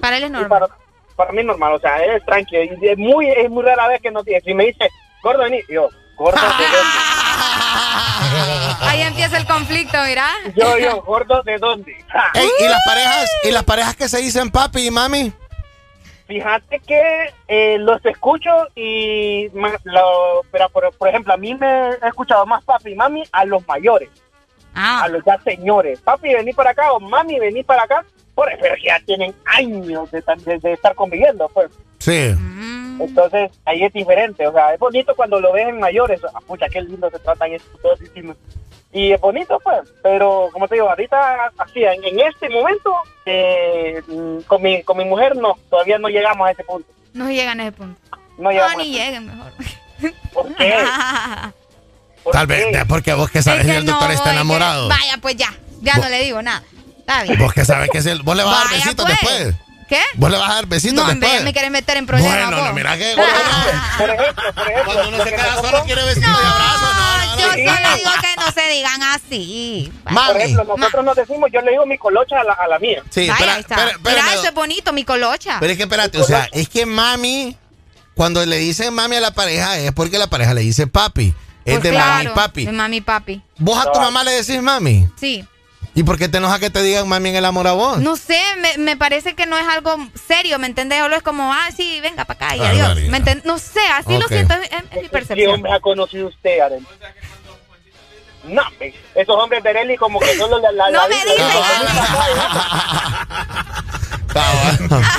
[0.00, 0.48] Para él es normal.
[0.48, 0.76] Para,
[1.16, 2.62] para mí es normal, o sea, es tranquilo.
[2.64, 4.40] Y es muy, es muy rara vez que no tiene.
[4.42, 4.88] Si me dice,
[5.22, 6.64] gordo, vení, yo, gordo, ¿de
[8.80, 10.26] Ahí empieza el conflicto, mira.
[10.56, 11.92] yo, yo, gordo, ¿de dónde?
[12.34, 15.32] Ey, ¿y las parejas, y las parejas que se dicen papi y mami?
[16.26, 21.90] Fíjate que eh, los escucho y, más lo- pero por, por ejemplo, a mí me
[21.90, 24.08] he escuchado más papi y mami a los mayores,
[24.74, 25.02] Ah.
[25.04, 26.00] a los ya señores.
[26.00, 28.04] Papi, vení para acá o mami, vení para acá.
[28.34, 30.22] Por eso que ya tienen años de-
[30.58, 31.70] de estar conviviendo, pues.
[32.02, 32.34] Sí.
[33.00, 34.46] Entonces, ahí es diferente.
[34.46, 36.20] O sea, es bonito cuando lo ves en mayores.
[36.34, 38.36] Ah, pucha, qué lindo se tratan estos distintos.
[38.92, 39.80] Y es bonito, pues.
[40.02, 42.92] Pero, como te digo, ahorita, así, en, en este momento,
[43.24, 45.54] eh, mm, con, mi, con mi mujer, no.
[45.70, 46.88] Todavía no llegamos a ese punto.
[47.14, 47.98] No llegan a ese punto.
[48.36, 49.52] No No, llegamos ni lleguen mejor.
[50.34, 50.74] ¿Por qué?
[52.32, 54.88] Tal vez, porque vos que sabes Es que que el doctor no, está que- enamorado.
[54.88, 55.52] Vaya, pues ya.
[55.80, 56.62] Ya Vos- no le digo nada.
[56.98, 57.38] Está bien.
[57.38, 59.18] Vos que sabes que es el, vos le vas a dar besitos pues.
[59.20, 59.54] después.
[59.92, 60.00] ¿Qué?
[60.14, 61.42] Vos le vas a dar besitos No, después.
[61.44, 62.32] me querés meter en problemas.
[62.34, 62.66] Bueno, vos.
[62.68, 63.24] no, mira que Por
[64.08, 66.80] ejemplo, por ejemplo, Cuando uno se que queda solo quiere besitos y abrazos.
[66.96, 67.52] No, no, Yo no.
[67.76, 69.92] solo digo que no se digan así.
[70.04, 73.02] Por ejemplo, nosotros nos decimos, yo le digo mi colocha a la, a la mía.
[73.10, 73.74] Sí, Vaya, espera, ahí está.
[73.74, 75.58] espera, espérame, Mira, eso es bonito, mi colocha.
[75.60, 77.54] Pero es que espérate, o sea, es que mami,
[78.14, 81.34] cuando le dicen mami a la pareja, es porque la pareja le dice papi.
[81.66, 82.64] Es Pues de claro, mami papi.
[82.64, 83.42] De mami papi.
[83.58, 85.06] ¿Vos a tu mamá le decís mami?
[85.20, 85.44] Sí.
[85.94, 87.98] ¿Y por qué te enoja que te digan mami en el amor a vos?
[87.98, 89.94] No sé, me, me parece que no es algo
[90.26, 91.00] serio, ¿me entendés?
[91.00, 92.94] Solo es como, ah, sí, venga para acá y Ah, adiós.
[93.10, 94.28] ¿Me enten- No sé, así lo Ok.
[94.28, 95.54] siento, es, es mi ¿Qué percepción.
[95.54, 96.86] hombre ha conocido usted, Arely?
[98.44, 98.62] No,
[99.14, 100.72] esos hombres de Arely como que solo la...
[100.72, 101.52] la No la- me la- digas.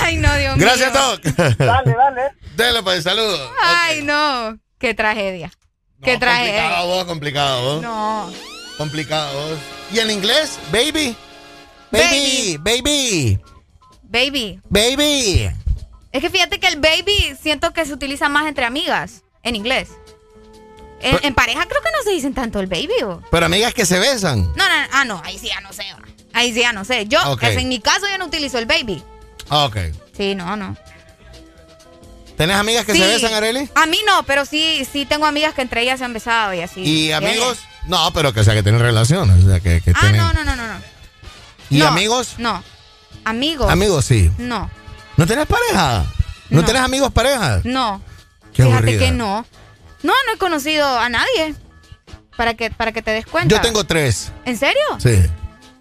[0.01, 1.01] Ay, no, Dios Gracias, mío.
[1.01, 1.21] Doc.
[1.57, 2.21] Dale, dale.
[2.55, 3.51] Dale, pues, saludos.
[3.61, 4.57] Ay, no.
[4.79, 5.49] Qué tragedia.
[6.03, 6.81] Qué Complicado tragedia.
[6.81, 7.81] vos, complicado vos.
[7.81, 8.31] No.
[8.77, 9.59] Complicado vos.
[9.93, 10.57] ¿Y en inglés?
[10.71, 11.15] Baby.
[11.91, 13.39] Baby, baby,
[14.01, 14.59] Baby.
[14.69, 15.51] baby.
[16.11, 19.89] Es que fíjate que el baby siento que se utiliza más entre amigas en inglés.
[21.01, 23.03] En, en pareja creo que no se dicen tanto el baby.
[23.03, 23.21] ¿o?
[23.29, 24.41] Pero amigas que se besan.
[24.55, 25.83] No, no, ah, no, ahí sí ya no sé.
[25.93, 25.99] va.
[26.33, 27.05] Ahí sí ya no sé.
[27.07, 27.43] Yo, Ok.
[27.43, 29.03] es en mi caso, yo no utilizo el baby.
[29.49, 29.77] Ah, ok.
[30.17, 30.75] Sí, no, no.
[32.37, 32.99] ¿Tenés amigas que Sí.
[32.99, 33.69] se besan, Areli?
[33.75, 36.61] A mí no, pero sí, sí tengo amigas que entre ellas se han besado y
[36.61, 36.81] así.
[36.81, 37.59] ¿Y amigos?
[37.87, 39.43] No, pero que, o sea, que tienen relaciones.
[39.43, 39.91] O sea, que, que.
[39.91, 40.17] Ah, tienen...
[40.21, 40.73] no, no, no, no, no.
[41.69, 42.35] ¿Y No, amigos?
[42.37, 42.63] No.
[43.25, 43.69] Amigos.
[43.71, 44.31] Amigos, sí.
[44.37, 44.69] No,
[45.17, 46.05] ¿No tenés pareja?
[46.49, 46.65] ¿No, No.
[46.65, 47.61] tenés amigos pareja?
[47.63, 48.01] no.
[48.53, 48.99] Qué Fíjate aburrida.
[48.99, 49.45] que no.
[50.03, 51.55] No, no he conocido a nadie.
[52.37, 53.55] Para que, para que te des cuenta.
[53.55, 54.31] Yo tengo tres.
[54.45, 54.81] ¿En serio?
[54.99, 55.21] Sí.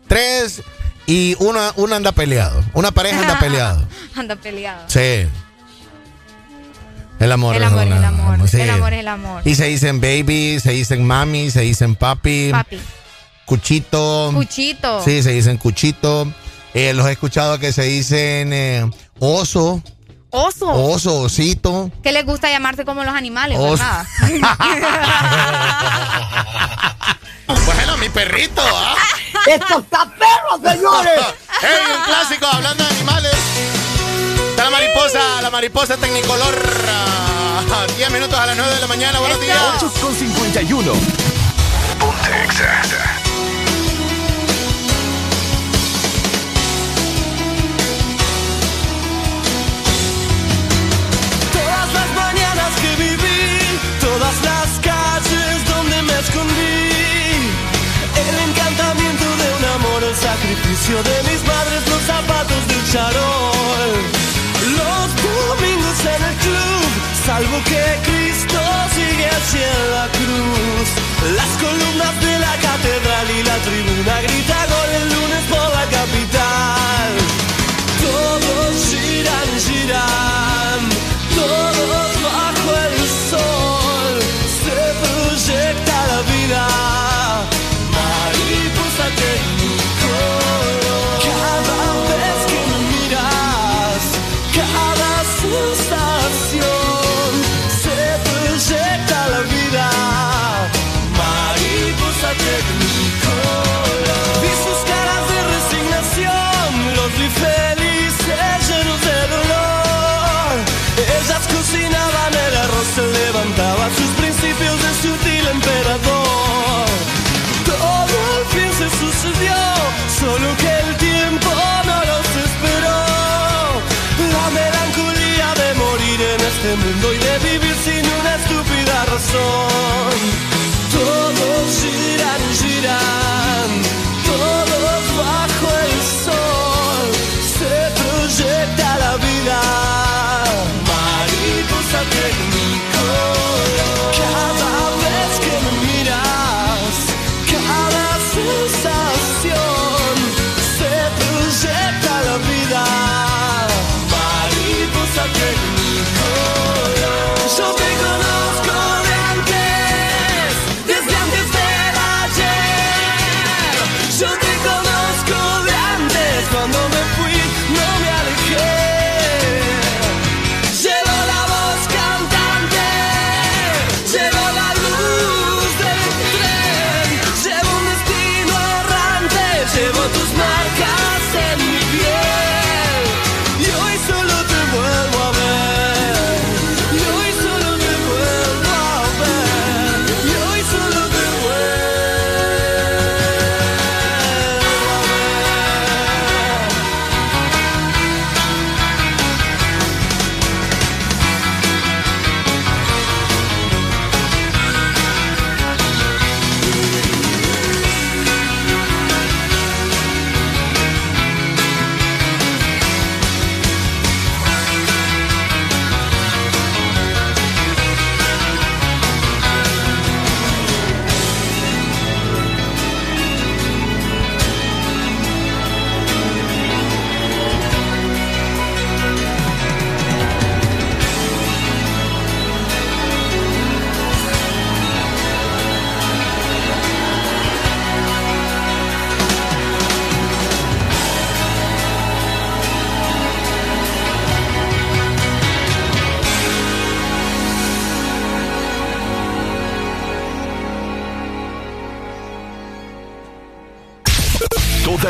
[0.09, 0.63] Tres
[1.07, 2.65] y una, una anda peleado.
[2.73, 3.87] Una pareja anda peleado.
[4.17, 4.85] Anda peleado.
[4.89, 5.27] Sí.
[7.23, 8.49] El amor El es amor es una- el amor.
[8.49, 8.60] sí.
[8.60, 9.42] El amor es el amor.
[9.44, 12.81] Y se dicen baby, se dicen mami, se dicen papi, Papi.
[13.47, 14.31] cuchito.
[14.34, 15.02] Cuchito.
[15.05, 16.26] Sí, se dicen cuchito.
[16.75, 19.83] Eh, los he escuchado que se dicen eh, oso,
[20.31, 20.68] Oso.
[20.70, 21.91] oso, osito.
[22.02, 23.84] Que les gusta llamarse como los animales, Oso.
[23.84, 24.07] ¿verdad?
[27.67, 28.94] Bueno, mi perrito, ¿ah?
[29.47, 31.20] ¡Esto está perro, señores!
[31.62, 33.33] ¡Ey, un clásico hablando de animales!
[34.62, 36.55] Está la mariposa, la mariposa tecnicolor.
[36.89, 39.18] ah, 10 minutos a las 9 de la mañana.
[39.18, 39.58] Buenos días.
[39.78, 40.92] 8 con 51.
[41.99, 42.82] Ponte Exa.
[51.52, 56.86] Todas las mañanas que viví, todas las calles donde me escondí,
[58.15, 64.22] el encantamiento de un amor, el sacrificio de mis madres, los zapatos del charol,
[67.33, 68.61] salvo que Cristo
[68.94, 70.89] sigue hacia la cruz,
[71.39, 77.11] las columnas de la catedral y la tribuna grita gol el lunes por la capital.
[78.05, 80.52] Todos giran, giran,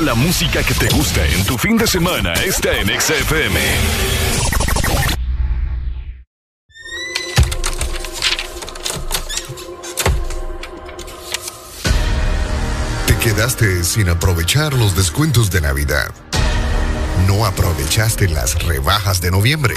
[0.01, 3.61] La música que te gusta en tu fin de semana está en Exa FM.
[13.07, 16.11] Te quedaste sin aprovechar los descuentos de Navidad.
[17.29, 19.75] No aprovechaste las rebajas de noviembre.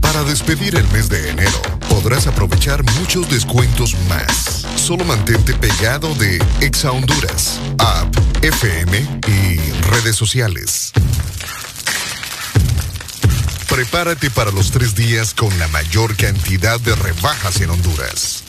[0.00, 1.60] Para despedir el mes de enero,
[2.02, 4.66] podrás aprovechar muchos descuentos más.
[4.76, 10.92] Solo mantente pegado de Exa Honduras, app, FM y redes sociales.
[13.66, 18.44] Prepárate para los tres días con la mayor cantidad de rebajas en Honduras.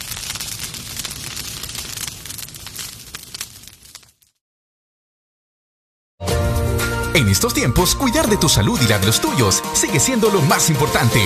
[7.14, 10.42] En estos tiempos, cuidar de tu salud y la de los tuyos sigue siendo lo
[10.42, 11.22] más importante.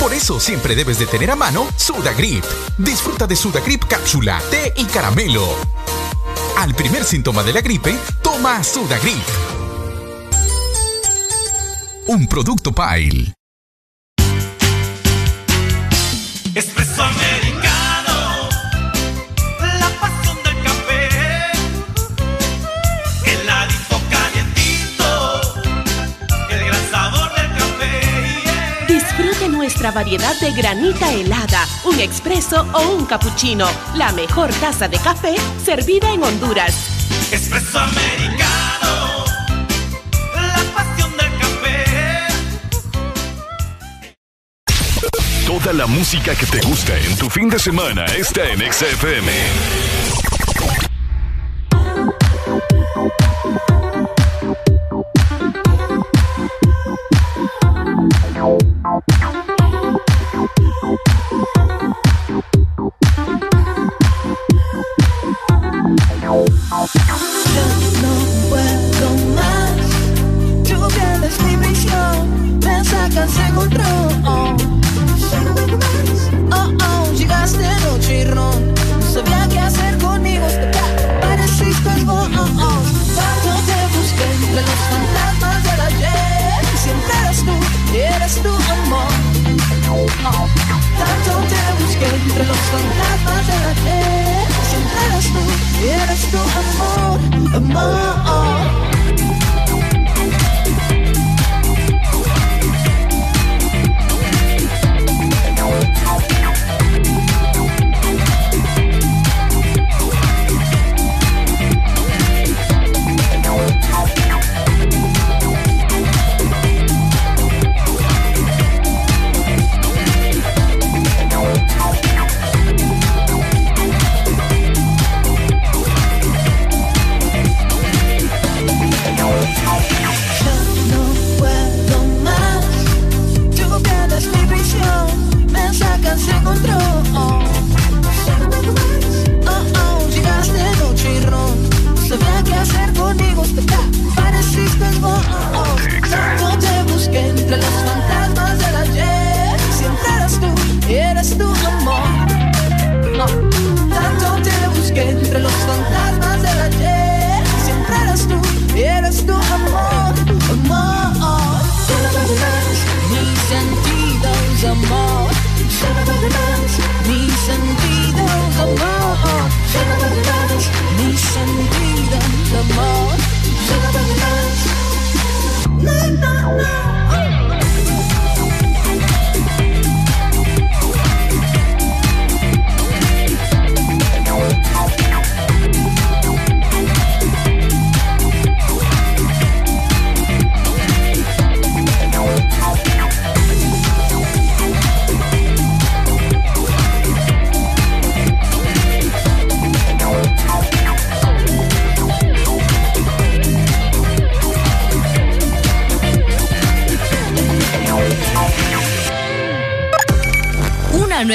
[0.00, 2.44] Por eso siempre debes de tener a mano Sudagrip.
[2.78, 5.46] Disfruta de Sudagrip cápsula, té y caramelo.
[6.58, 9.22] Al primer síntoma de la gripe, toma Sudagrip.
[12.06, 13.32] Un producto Pile.
[29.82, 33.68] Nuestra variedad de granita helada, un expreso o un cappuccino.
[33.96, 36.72] La mejor taza de café servida en Honduras.
[37.32, 39.24] Espresso americano,
[40.34, 41.84] la pasión del café.
[45.46, 49.32] Toda la música que te gusta en tu fin de semana está en XFM.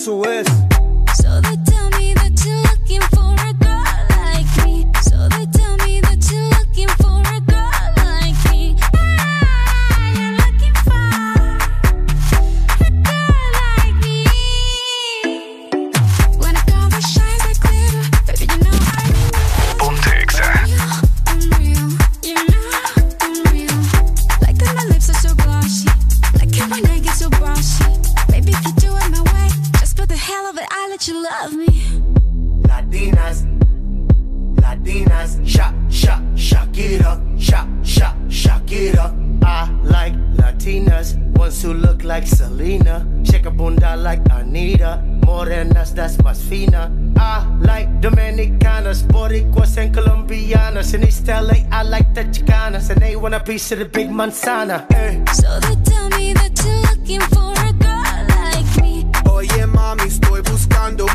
[0.00, 0.49] Eso es.
[40.60, 46.92] Latinas, ones who look like Selena, shake a bunda like Anita, morenas that's más fina.
[47.16, 50.92] I like Dominicanas, Boricuas and Colombianas.
[50.92, 54.10] In East LA, I like the Chicanas, and they want a piece of the big
[54.10, 54.84] manzana.
[54.92, 55.24] eh.
[55.32, 59.06] So they tell me that you're looking for a girl like me.
[59.30, 61.06] Oye mami, estoy buscando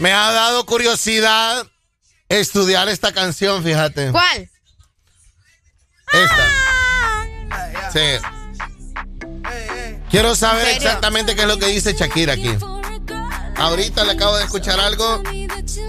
[0.00, 1.66] Me ha dado curiosidad
[2.30, 4.10] estudiar esta canción, fíjate.
[4.10, 4.50] ¿Cuál?
[6.12, 6.48] Esta.
[7.92, 8.00] Sí.
[10.10, 12.56] Quiero saber exactamente qué es lo que dice Shakira aquí.
[13.56, 15.22] Ahorita le acabo de escuchar algo.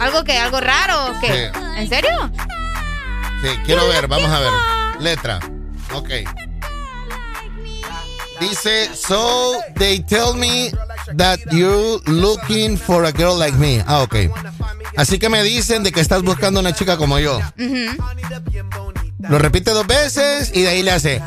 [0.02, 0.38] ¿Algo que?
[0.38, 1.50] ¿Algo raro o qué?
[1.54, 1.60] Sí.
[1.78, 2.32] ¿En serio?
[3.42, 4.52] Sí, quiero ver, vamos a ver.
[5.00, 5.40] Letra.
[5.94, 6.10] Ok.
[8.42, 10.70] Dice, so they tell me
[11.18, 13.84] that you're looking for a girl like me.
[13.88, 14.16] Ah, ok.
[14.98, 17.40] Así que me dicen de que estás buscando una chica como yo.
[19.20, 21.22] Lo repite dos veces y de ahí le hace.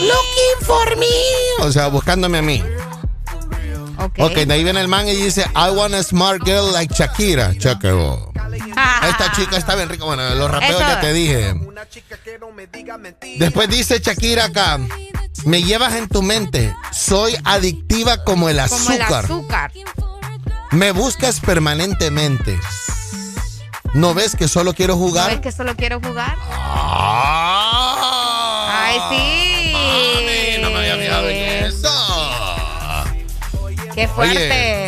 [0.00, 1.06] Looking for me.
[1.60, 2.62] O sea, buscándome a mí.
[4.18, 7.52] Ok, de ahí viene el man y dice, I want a smart girl like Shakira.
[7.54, 8.16] Shakira.
[9.08, 10.04] Esta chica está bien rica.
[10.04, 10.80] Bueno, los rapeos Eso.
[10.80, 11.54] ya te dije.
[13.38, 14.78] Después dice Shakira acá,
[15.44, 19.72] me llevas en tu mente, soy adictiva como el Como el azúcar.
[20.72, 22.58] Me buscas permanentemente.
[23.94, 25.30] ¿No ves que solo quiero ¿No jugar?
[25.30, 26.36] es que solo quiero jugar?
[26.50, 27.86] Ah.
[28.88, 29.72] ¡Ay, sí!
[29.72, 31.88] Mami, no me había fijado en eso.
[33.94, 34.85] ¡Qué fuerte!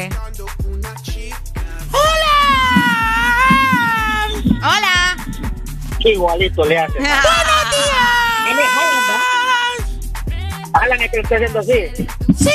[6.01, 6.99] Igualito le hace.
[6.99, 7.15] ¡Buenos
[7.71, 8.19] días!
[10.75, 12.07] Alan, es que esté haciendo así.
[12.37, 12.51] ¡Sí!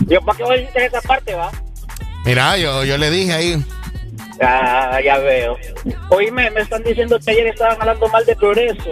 [0.00, 1.50] Yo, ¿para qué voy a decir esa parte, va?
[2.24, 3.64] Mira, yo, yo le dije ahí.
[4.40, 5.56] Ah, ya veo.
[6.10, 8.90] Oíme, me están diciendo que ayer estaban hablando mal de progreso.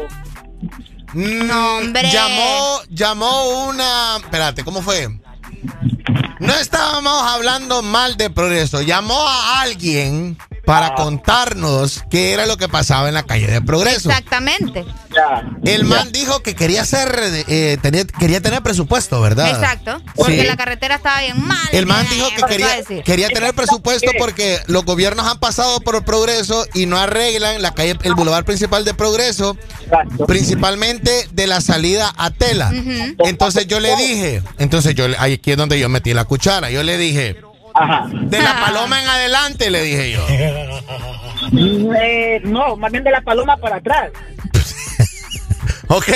[1.14, 2.10] No, hombre.
[2.10, 4.16] Llamó, llamó una.
[4.16, 5.08] Espérate, ¿cómo fue?
[6.40, 8.82] No estábamos hablando mal de progreso.
[8.82, 14.10] Llamó a alguien para contarnos qué era lo que pasaba en la calle de progreso.
[14.10, 14.84] Exactamente.
[15.64, 17.08] El man dijo que quería hacer,
[17.48, 19.48] eh, tenía- quería tener presupuesto, ¿verdad?
[19.48, 20.02] Exacto.
[20.16, 20.46] Porque Sí.
[20.46, 21.56] la carretera estaba bien mal.
[21.72, 23.02] El man dijo que ¿Qué va a quería, decir?
[23.04, 27.72] quería tener presupuesto porque los gobiernos han pasado por el progreso y no arreglan la
[27.72, 29.56] calle, el bulevar principal de progreso,
[30.26, 32.72] principalmente de la salida a Tela.
[33.20, 36.70] Entonces yo le dije, entonces yo aquí es donde yo metí la cuchara.
[36.70, 37.36] Yo le dije,
[38.12, 40.26] de la paloma en adelante, le dije yo.
[41.98, 44.10] Eh, no, más bien de la paloma para atrás.
[45.88, 46.06] Ok.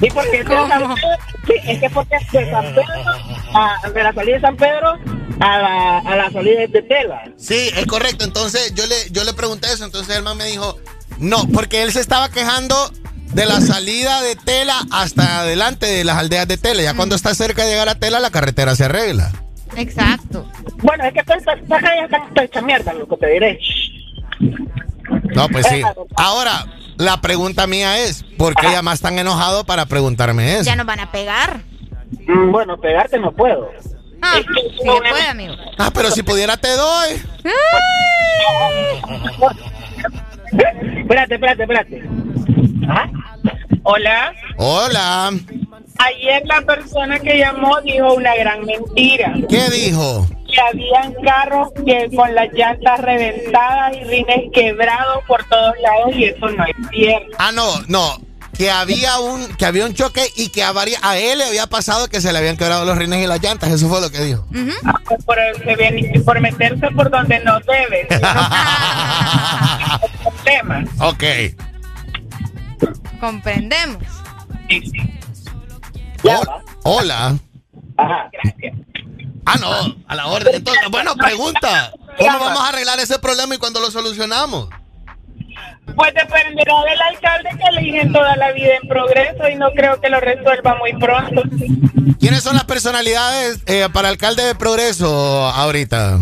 [0.00, 0.94] Sí, porque es de San Pedro,
[1.46, 2.84] sí, es que porque es de San Pedro,
[3.54, 4.98] a- de la salida de San Pedro
[5.40, 7.22] a la, a la salida de Tela.
[7.36, 8.24] Sí, es correcto.
[8.24, 9.84] Entonces yo le, yo le pregunté eso.
[9.84, 10.78] Entonces el man me dijo,
[11.18, 12.90] no, porque él se estaba quejando
[13.34, 16.82] de la salida de Tela hasta adelante de las aldeas de Tela.
[16.82, 19.32] Ya cuando está cerca de llegar a Tela, la carretera se arregla.
[19.76, 20.48] Exacto.
[20.78, 23.58] Bueno, es que está hecha mierda, lo que te diré.
[25.34, 25.82] No, pues sí.
[26.16, 30.64] Ahora, la pregunta mía es, ¿por qué llamas tan enojado para preguntarme eso?
[30.64, 31.60] Ya nos van a pegar.
[32.26, 33.70] Mm, Bueno, pegarte no puedo.
[34.22, 35.54] Ah, sí se puede, amigo.
[35.78, 37.10] Ah, pero si pudiera te doy.
[40.98, 42.02] espérate, espérate, espérate.
[43.82, 44.32] Hola.
[44.56, 45.32] Hola.
[45.98, 49.32] Ayer la persona que llamó dijo una gran mentira.
[49.48, 50.26] ¿Qué dijo?
[50.46, 56.24] Que habían carros que con las llantas reventadas y rines quebrados por todos lados y
[56.24, 57.36] eso no es cierto.
[57.38, 58.18] Ah, no, no.
[58.58, 62.06] Que había un, que había un choque y que a, a él le había pasado
[62.08, 63.70] que se le habían quebrado los rines y las llantas.
[63.70, 64.46] Eso fue lo que dijo.
[64.84, 68.06] Ah, pues por, se viene- por meterse por donde no debe.
[71.00, 71.24] Ok.
[73.20, 74.02] Comprendemos.
[76.82, 77.36] Hola.
[77.96, 80.54] Ah, no, a la orden.
[80.54, 81.92] Entonces, bueno, pregunta.
[82.18, 84.68] ¿Cómo vamos a arreglar ese problema y cuando lo solucionamos?
[85.94, 90.08] Pues dependerá del alcalde que eligen toda la vida en progreso y no creo que
[90.08, 91.42] lo resuelva muy pronto.
[92.18, 96.18] ¿Quiénes son las personalidades eh, para alcalde de Progreso ahorita?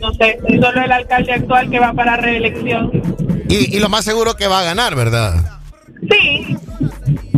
[0.00, 2.90] No sé, solo el alcalde actual que va para reelección.
[3.48, 5.60] Y, y lo más seguro que va a ganar, ¿verdad?
[6.10, 6.56] Sí,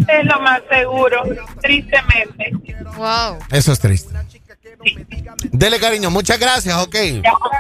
[0.09, 1.23] es lo más seguro,
[1.61, 2.53] tristemente.
[2.97, 3.39] Wow.
[3.51, 4.15] Eso es triste.
[5.53, 6.97] Dele cariño, muchas gracias, ok.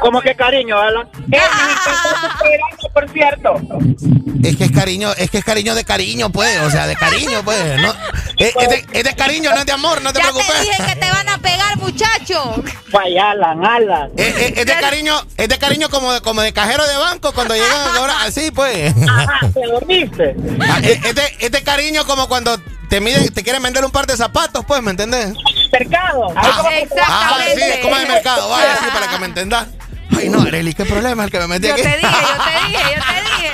[0.01, 1.09] ¿Cómo que cariño, Alan?
[2.93, 3.55] por cierto.
[4.43, 7.43] Es que es cariño, es que es cariño de cariño, pues, o sea, de cariño,
[7.45, 7.59] pues.
[7.81, 7.93] No,
[8.39, 10.53] es, es de, es de cariño, no es de amor, no te Ya preocupes.
[10.53, 12.63] te dije que te van a pegar, muchacho.
[12.93, 14.11] Vaya, Alan, Alan.
[14.17, 17.33] Es, es- es de cariño, es de cariño como de, como de cajero de banco
[17.33, 18.95] cuando llegan a cobrar, así pues.
[19.09, 20.37] Ajá, ¿te dormiste?
[20.61, 22.57] Ah, Es, es de, es de cariño como cuando
[22.89, 25.35] te miden, te quieren vender un par de zapatos, pues, ¿me entendés?
[25.73, 26.29] Mercado.
[26.35, 27.55] Ah, ah, Exactamente.
[27.57, 29.69] sí, es como de mercado, vaya, sí, para que me entendas.
[30.17, 31.83] Ay, no, Areli, ¿qué problema es el que me metí Yo aquí?
[31.83, 33.51] te dije, yo te dije, yo te dije.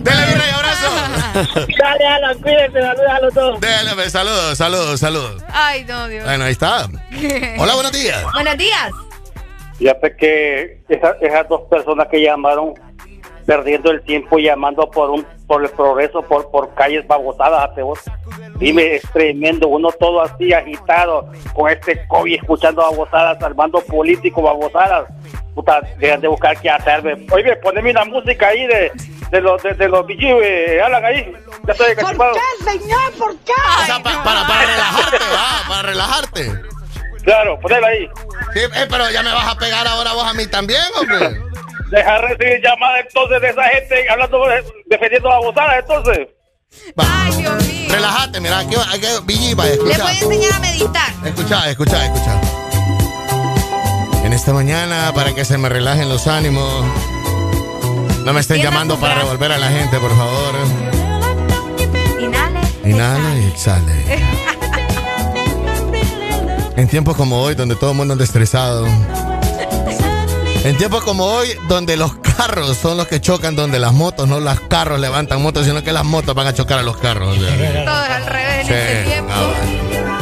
[0.02, 1.66] Dele, mira, y abrazo.
[1.78, 3.60] Dale, Alan, cuídate, saludos a los dos.
[3.60, 5.42] Dele, pues, saludos, saludos, saludos.
[5.52, 6.24] Ay, no, Dios.
[6.24, 6.86] Bueno, ahí está.
[7.58, 8.22] Hola, buenos días.
[8.34, 8.90] Buenos días.
[9.78, 12.74] Fíjate que esa- esas dos personas que llamaron
[13.50, 17.98] perdiendo el tiempo llamando por un por el progreso por por calles babosadas vos.
[18.60, 25.08] Dime, es tremendo, uno todo así agitado con este COVID escuchando babosadas, armando políticos babosadas.
[25.52, 27.02] Puta, dejan de buscar qué hacer.
[27.02, 27.26] ve.
[27.32, 28.92] Oye, poneme una música ahí de,
[29.32, 31.32] de los de, de los BG, eh, Alan ahí.
[31.66, 31.88] Ya estoy
[32.64, 33.12] señor?
[33.18, 33.52] ¿Por qué?
[33.82, 36.52] O sea, pa- para, para relajarte, va, para relajarte.
[37.24, 38.08] Claro, ponela ahí.
[38.54, 41.49] Sí, eh, pero ya me vas a pegar ahora vos a mí también, hombre.
[41.90, 44.44] Deja recibir llamadas entonces de esa gente hablando,
[44.86, 46.28] defendiendo babosadas entonces.
[46.96, 47.88] Ay, Dios mío.
[47.90, 50.02] Relájate, mira, aquí, aquí Billy, va, Le escucha.
[50.02, 51.12] voy a enseñar a meditar.
[51.24, 52.40] Escucha, escucha, escucha.
[54.24, 56.84] En esta mañana, para que se me relajen los ánimos,
[58.24, 60.54] no me estén llamando para revolver a la gente, por favor.
[62.20, 62.60] Inhale.
[62.84, 64.20] Inhala y exhale.
[66.76, 68.86] En tiempos como hoy, donde todo el mundo anda estresado.
[70.64, 74.40] En tiempos como hoy, donde los carros son los que chocan, donde las motos, no
[74.40, 77.36] los carros levantan motos, sino que las motos van a chocar a los carros.
[77.36, 77.84] o sea.
[77.84, 79.32] Todo es al revés en Sí, este tiempo.
[79.34, 79.40] ah,
[79.90, 80.18] bueno.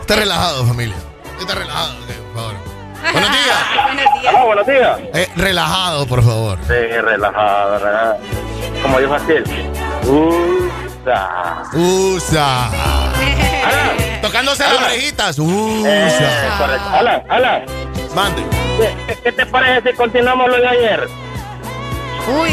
[0.00, 0.96] Esté relajado, familia.
[1.40, 2.54] Esté relajado, por favor.
[3.12, 3.58] Buenos días.
[3.86, 4.34] Buenos días.
[4.36, 4.98] Ah, buenos días.
[5.14, 6.58] Eh, relajado, por favor.
[6.66, 8.16] Sí, relajado, relajado.
[8.82, 9.44] Como dijo aquel.
[11.06, 11.62] Usa.
[11.72, 12.70] Usa.
[14.22, 15.38] Tocándose las orejitas.
[15.38, 16.58] Eh, Usa.
[16.58, 16.88] correcto.
[16.92, 17.62] Alan, Alan.
[18.14, 18.42] Mande.
[19.06, 21.08] ¿Qué, qué te parece si continuamos lo de ayer?
[22.28, 22.50] Uy,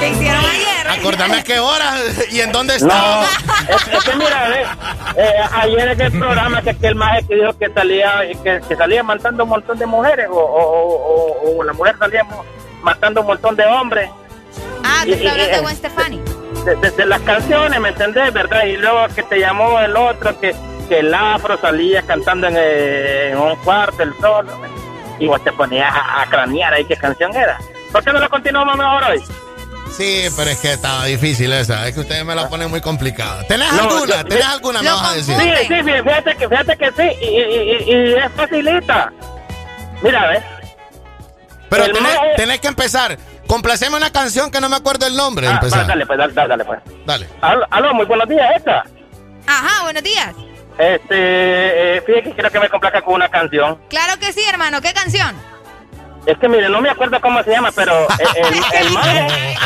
[0.00, 0.88] ¿qué hicieron ayer?
[1.00, 1.96] Acordame a qué hora
[2.30, 3.24] y en dónde No, estaba.
[3.68, 4.64] es, es que mira, eh,
[5.16, 9.02] eh, ayer en el programa que aquel maje que dijo que salía que, que salía
[9.02, 12.24] matando un montón de mujeres o, o, o- o la mujer salía
[12.82, 14.08] matando un montón de hombres
[14.82, 16.22] Ah, tú estás hablando de eh, Gwen Stefani.
[16.68, 18.32] De, de- de las canciones, ¿me entendés?
[18.32, 18.64] ¿Verdad?
[18.64, 20.54] Y luego que te llamó el otro que,
[20.88, 24.52] que el afro salía cantando en, eh, en un cuarto, el solo
[25.18, 27.58] y vos te ponías a, a cranear ahí qué canción era.
[27.92, 29.22] ¿Por qué no lo continuamos mejor hoy?
[29.90, 31.88] Sí, pero es que estaba difícil esa.
[31.88, 33.42] Es que ustedes me la ponen muy complicada.
[33.48, 34.16] ¿Tenés No, alguna?
[34.22, 34.82] yo- ¿Tenés yo- alguna?
[34.82, 35.34] Me vas a decir.
[35.36, 39.12] Sí, sí, sí, fíjate que, fíjate que sí, y, y- y- y es facilita.
[40.02, 40.42] Mira, ¿ves?
[41.70, 41.84] Pero
[42.36, 43.18] tenés que empezar.
[43.48, 45.48] Complaceme una canción que no me acuerdo el nombre.
[45.48, 46.80] Ah, dale, pues, dale, dale, dale, pues.
[47.06, 47.28] Dale.
[47.40, 48.84] Aló, aló, muy buenos días, esta.
[49.46, 50.34] Ajá, buenos días.
[50.78, 53.78] Este, eh, fíjate que quiero que me complaca con una canción.
[53.88, 54.80] Claro que sí, hermano.
[54.80, 55.34] ¿Qué canción?
[56.26, 59.56] Es que, mire, no me acuerdo cómo se llama, pero eh, el, el maje-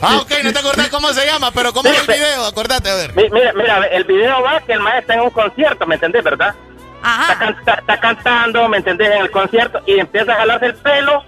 [0.00, 2.46] Ah, ok, no te acordás cómo se llama, pero ¿cómo Sí, es el pe- video?
[2.46, 3.14] Acordate, a ver.
[3.14, 6.24] Mi- Mira, mira, el video va que el maestro está en un concierto, ¿me entendés,
[6.24, 6.54] verdad?
[6.96, 9.10] Está, can- está- está cantando, ¿me entendés?
[9.12, 11.22] En el concierto y empieza a jalarse el pelo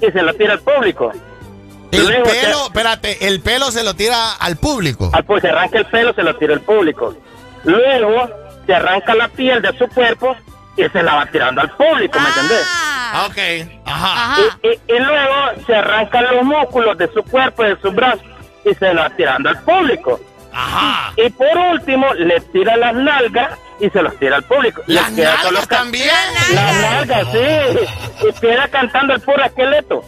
[0.00, 1.12] y se lo tira al público.
[1.90, 5.10] El Luego pelo, espérate, el pelo se lo tira al público.
[5.12, 7.14] Al pues se arranca el pelo, se lo tira el público.
[7.64, 8.28] Luego
[8.66, 10.34] se arranca la piel de su cuerpo
[10.76, 12.66] y se la va tirando al público, ¿me entendés?
[12.68, 13.78] Ah, ok.
[13.86, 14.36] Ajá.
[14.62, 15.34] Y, y- y luego
[15.66, 18.24] se arrancan los músculos de su cuerpo, de sus brazos
[18.64, 20.18] y se lo va tirando al público.
[20.52, 21.12] Ajá.
[21.16, 23.50] Y por último, le tira las nalgas
[23.80, 24.82] y se los tira al público.
[24.86, 26.08] ¿Las queda nalgas también?
[26.52, 28.28] Las nalgas, sí.
[28.28, 30.04] Y queda cantando el puro esqueleto.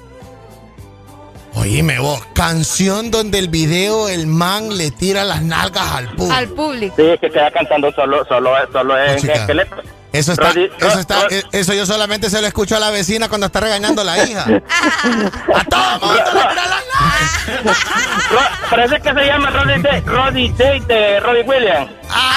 [1.55, 6.33] Oíme vos, canción donde el video el man le tira las nalgas al público.
[6.35, 6.95] Al público.
[6.99, 9.33] Sí, que queda cantando solo, solo, solo en chica.
[9.35, 9.77] esqueleto.
[10.13, 13.29] Eso está, Rodi- eso está, eh, eso yo solamente se lo escucho a la vecina
[13.29, 14.43] cuando está regañando a la hija.
[15.55, 20.81] a todo mundo le tira las Ro- Parece que se llama Roddy Day, Roddy Day
[20.81, 21.91] de Roddy Williams.
[22.09, 22.36] Ah,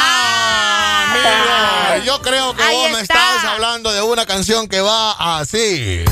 [2.05, 3.13] yo creo que Ahí vos me está.
[3.13, 6.03] estabas hablando de una canción que va así.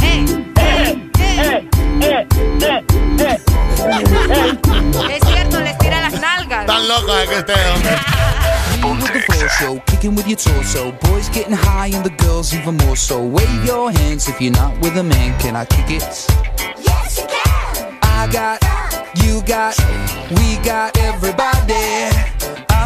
[0.00, 0.26] Eh,
[0.58, 1.68] eh,
[2.00, 3.42] eh.
[5.10, 6.66] Es cierto, les tira las nalgas.
[6.66, 7.96] Tan loco de que esté, hombre.
[9.00, 10.92] with the full show, kicking with your torso.
[11.02, 13.22] Boys getting high and the girls even more so.
[13.22, 15.38] Wave your hands if you're not with a man.
[15.38, 16.02] Can I kick it?
[16.82, 17.98] Yes, you can.
[18.02, 18.60] I got,
[19.24, 19.76] you got,
[20.30, 22.10] we got everybody.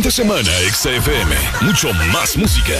[0.00, 1.36] Fin de semana, XFM.
[1.60, 2.72] Mucho más música.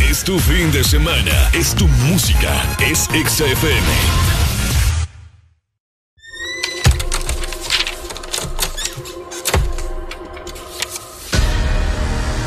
[0.00, 1.50] Es tu fin de semana.
[1.52, 2.50] Es tu música.
[2.80, 3.86] Es XFM.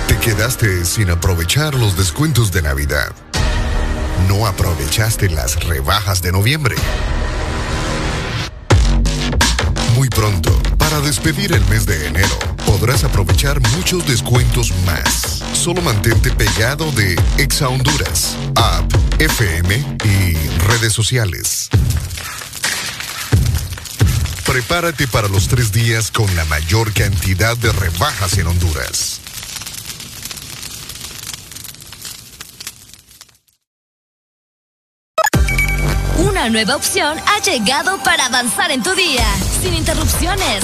[0.07, 3.11] Te quedaste sin aprovechar los descuentos de Navidad.
[4.27, 6.75] No aprovechaste las rebajas de noviembre.
[9.93, 12.39] Muy pronto, para despedir el mes de enero,
[12.69, 15.41] podrás aprovechar muchos descuentos más.
[15.53, 19.75] Solo mantente pegado de Exa Honduras, App, FM
[20.05, 20.35] y
[20.67, 21.69] redes sociales.
[24.45, 29.19] Prepárate para los tres días con la mayor cantidad de rebajas en Honduras.
[36.19, 39.25] Una nueva opción ha llegado para avanzar en tu día,
[39.59, 40.63] sin interrupciones.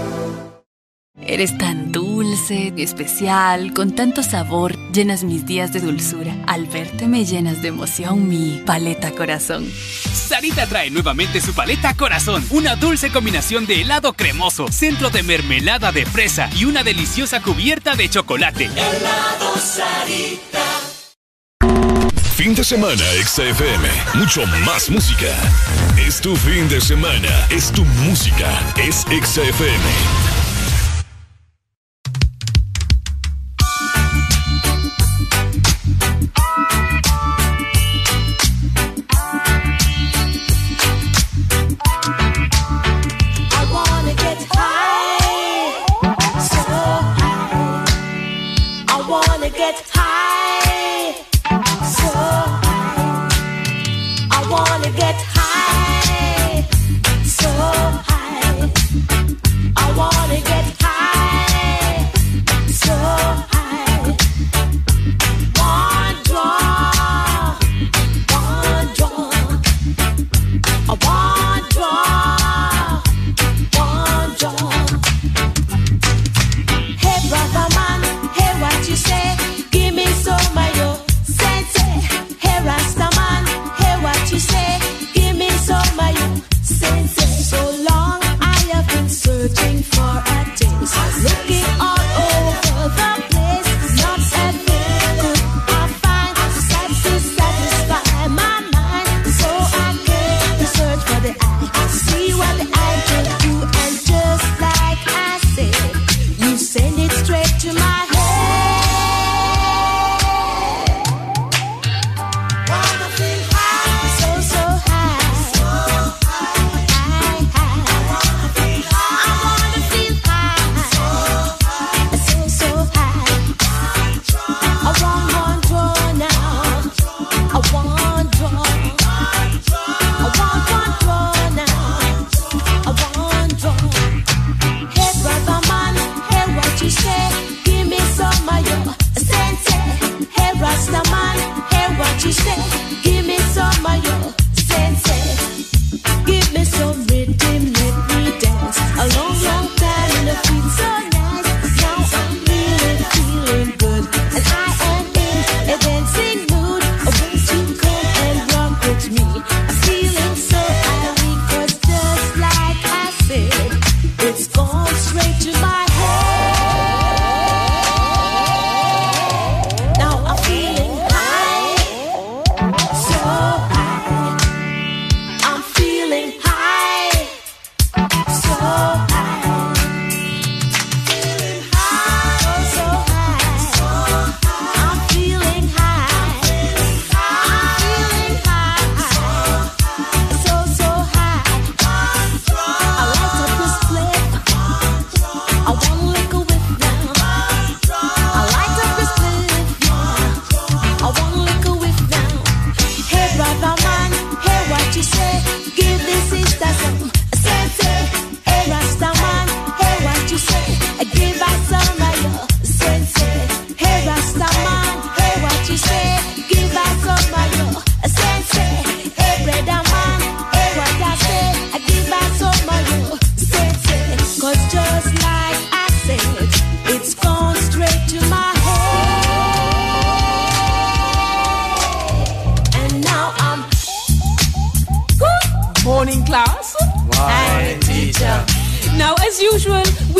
[1.25, 6.35] Eres tan dulce, especial, con tanto sabor, llenas mis días de dulzura.
[6.47, 9.71] Al verte me llenas de emoción mi paleta corazón.
[9.71, 15.91] Sarita trae nuevamente su paleta Corazón, una dulce combinación de helado cremoso, centro de mermelada
[15.91, 18.65] de fresa y una deliciosa cubierta de chocolate.
[18.65, 20.61] Helado Sarita.
[22.35, 23.87] Fin de semana, XFM.
[24.15, 25.27] Mucho más música.
[25.95, 27.29] Es tu fin de semana.
[27.51, 28.49] Es tu música.
[28.77, 30.30] Es XFM.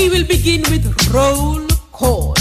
[0.02, 2.34] We will begin with roll call.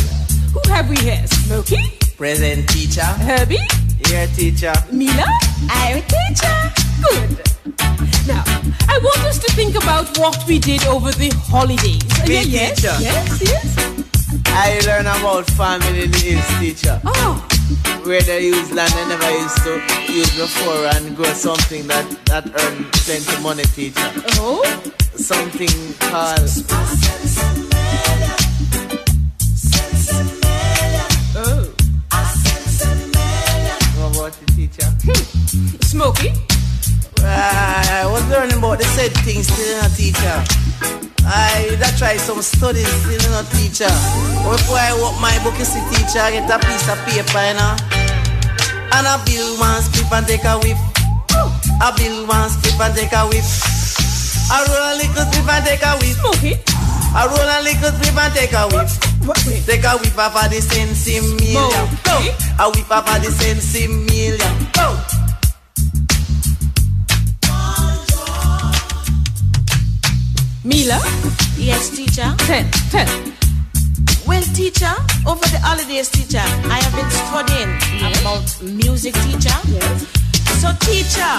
[0.55, 1.27] Who have we here?
[1.27, 1.77] Smokey?
[2.17, 3.03] Present teacher.
[3.03, 3.59] Herbie?
[4.07, 4.73] Here teacher.
[4.91, 5.27] Mila?
[5.69, 6.57] I'm teacher.
[7.05, 7.31] Good.
[8.27, 8.43] Now,
[8.89, 12.01] I want us to think about what we did over the holidays.
[12.23, 12.97] Uh, Me yeah, yes, teacher.
[13.01, 14.05] yes, yes.
[14.47, 16.99] I learn about family in the teacher.
[17.05, 17.47] Oh.
[18.05, 19.73] Where they use land they never used to
[20.11, 24.11] use before and grow something that that earn plenty money, teacher.
[24.41, 24.65] Oh.
[25.15, 27.50] Something called.
[36.01, 36.33] Smokey?
[37.20, 40.33] I was learning about the said things still, you know, teacher.
[41.29, 43.93] I that try some studies still, you know, teacher.
[44.49, 47.53] Before I walk my book, you see, teacher, I get a piece of paper, you
[47.53, 47.77] know.
[48.97, 50.81] And I bill one split and take a whiff.
[51.85, 53.45] I bill one split and take a whiff.
[54.49, 56.17] I roll a little split and take a whiff.
[56.17, 56.57] Smokey?
[57.12, 58.89] I roll a little split and take a whiff.
[59.69, 61.61] Take a whiff off of the sensi million.
[62.09, 62.25] Go.
[62.57, 64.49] A whiff off of the sensi million.
[64.73, 64.97] Go.
[70.63, 71.01] Mila?
[71.57, 72.35] Yes, teacher.
[72.45, 72.71] Ten.
[72.91, 73.09] Ten.
[74.27, 74.93] Well, teacher,
[75.27, 77.73] over the holidays, teacher, I have been studying
[78.21, 79.57] about music, teacher.
[79.73, 80.05] Yes.
[80.61, 81.33] So, teacher,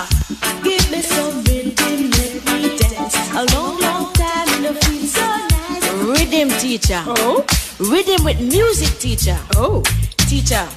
[0.64, 3.16] give me some rhythm, let me dance.
[3.38, 5.86] A long, long time in the feel so nice.
[6.02, 7.04] Rhythm, teacher.
[7.06, 7.46] Oh.
[7.80, 9.38] Rhythm with music, teacher.
[9.56, 9.84] Oh.
[10.26, 10.68] Teacher,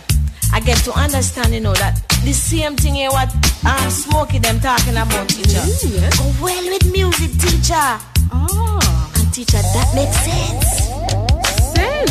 [0.53, 3.33] I get to understand, you know, that the same thing here what
[3.65, 5.65] um, Smokey them talking about, teacher.
[5.65, 6.19] Mm, yes.
[6.19, 8.14] Go well with music, teacher.
[8.33, 9.11] Ah.
[9.17, 10.69] And teacher, that makes sense.
[11.75, 12.11] Sense.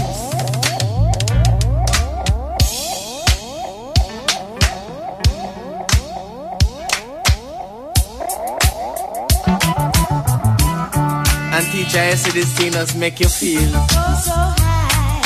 [11.55, 13.69] And teacher, I see this thing does make you feel.
[13.73, 15.21] Oh, so high.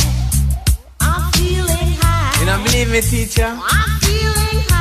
[0.99, 2.40] I'm feeling high.
[2.40, 3.45] You don't believe me, teacher?
[3.45, 4.76] I'm feeling high.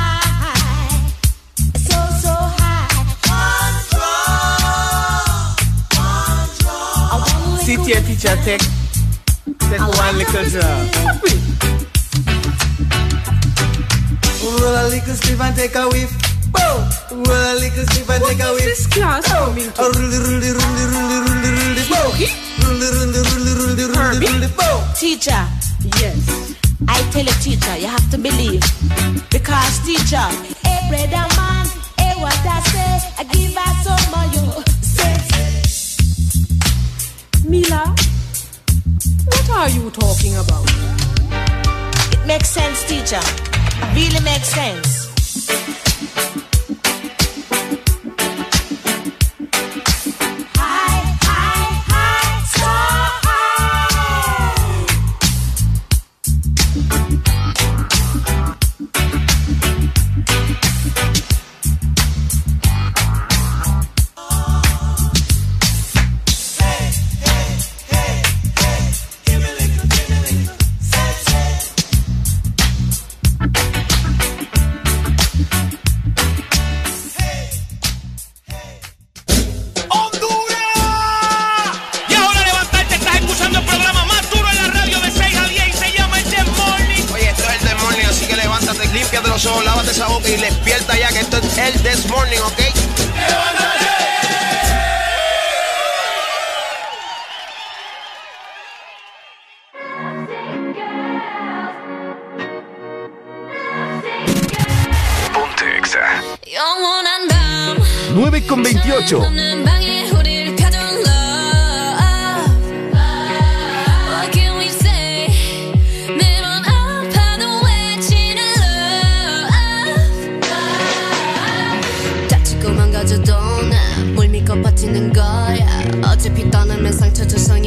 [7.67, 8.61] Sit here, teacher, take,
[9.67, 10.87] take one little drop.
[14.39, 16.07] Roll a little strip and take a whiff.
[16.47, 16.79] Boom!
[17.11, 18.63] Roll a little strip and take a whiff.
[18.63, 19.81] This class coming to.
[19.81, 22.07] Roll roll roll roll roll roll it, boom!
[22.07, 22.31] Smokey?
[22.63, 24.79] Roll roll roll roll roll roll it, boom!
[24.95, 25.43] Teacher,
[25.99, 26.55] Yes.
[26.87, 28.63] I tell you, teacher, you have to believe.
[29.29, 30.23] Because, teacher,
[30.63, 31.67] hey, brother man,
[31.99, 34.76] hey, what I say, I give her some of sense.
[37.47, 37.95] Mila?
[39.25, 40.65] What are you talking about?
[42.11, 43.21] It makes sense, teacher.
[43.23, 45.07] It really makes sense.
[90.25, 92.59] y despierta ya que esto es el This Morning, ¿ok?
[105.33, 106.21] Ponte Exa.
[108.13, 109.21] 9 con 28.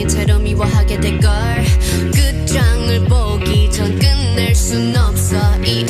[0.08, 1.30] 채로 미워하게 될걸.
[2.12, 5.36] 끝장을 보기 전 끝낼 순 없어.
[5.64, 5.86] 이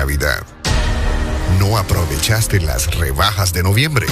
[0.00, 0.42] Navidad.
[1.58, 4.06] No aprovechaste las rebajas de noviembre.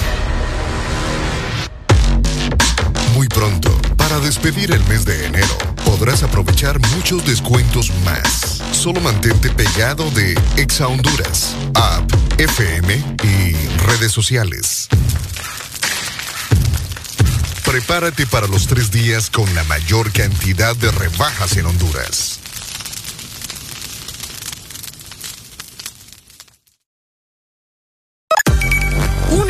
[3.15, 8.61] Muy pronto, para despedir el mes de enero, podrás aprovechar muchos descuentos más.
[8.71, 13.55] Solo mantente pegado de Exa Honduras, App, FM y
[13.87, 14.89] redes sociales.
[17.65, 22.38] Prepárate para los tres días con la mayor cantidad de rebajas en Honduras.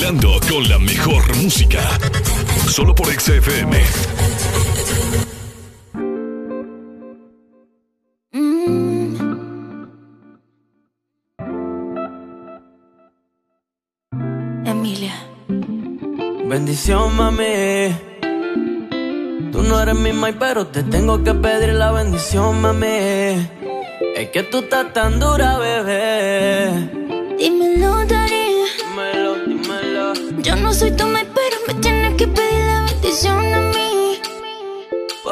[0.00, 1.80] Bailando con la mejor música.
[2.68, 3.82] Solo por XFM.
[14.64, 15.14] Emilia.
[16.44, 17.44] Bendición, mami.
[19.50, 22.86] Tú no eres mi mai, pero te tengo que pedir la bendición, mami.
[24.14, 26.88] Es que tú estás tan dura, bebé.
[27.36, 27.67] Dímelo,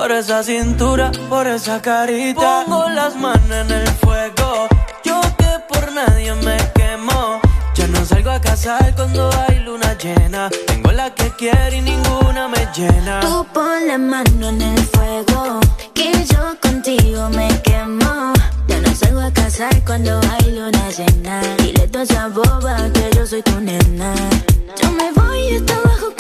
[0.07, 2.63] Por esa cintura, por esa carita.
[2.65, 4.69] Pongo las manos en el fuego.
[5.03, 7.41] Yo que por nadie me quemo.
[7.75, 10.49] Ya no salgo a cazar cuando hay luna llena.
[10.69, 13.19] Tengo la que quiere y ninguna me llena.
[13.19, 15.59] Tú pon la mano en el fuego,
[15.93, 18.33] que yo contigo me quemo.
[18.69, 21.41] Ya no salgo a casar cuando hay luna llena.
[21.59, 24.15] Dile a esa boba que yo soy tu nena.
[24.81, 26.16] Yo me voy hasta abajo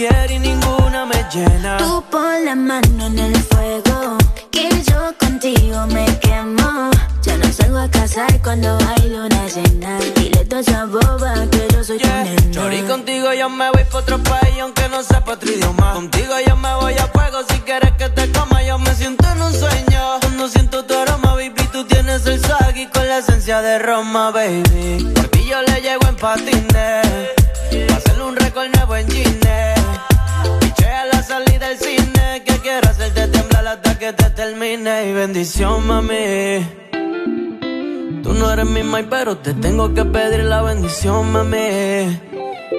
[0.00, 1.76] quiere y ninguna me llena.
[1.76, 4.16] Tú pon la mano en el fuego,
[4.50, 6.90] que yo contigo me quemo.
[7.22, 9.98] Ya no salgo a casar cuando hay luna llena.
[10.16, 12.50] Dile tú a esa boba que yo soy tu nena.
[12.50, 15.92] Chori, contigo yo me voy pa' otro país aunque no sepa otro idioma.
[15.92, 18.62] Contigo yo me voy a fuego si quieres que te coma.
[18.62, 20.02] Yo me siento en un sueño.
[20.22, 22.40] Cuando siento tu aroma, baby, tú tienes el
[22.76, 25.12] y con la esencia de Roma, baby.
[25.14, 27.06] Por ti yo le llego en patines.
[27.88, 29.79] Pa' hacerle un récord nuevo en jeans
[31.06, 35.08] la salida del cine Que quiero hacerte temblar hasta que te termine.
[35.08, 36.66] Y bendición, mami.
[38.22, 42.20] Tú no eres mi mai, pero te tengo que pedir la bendición, mami.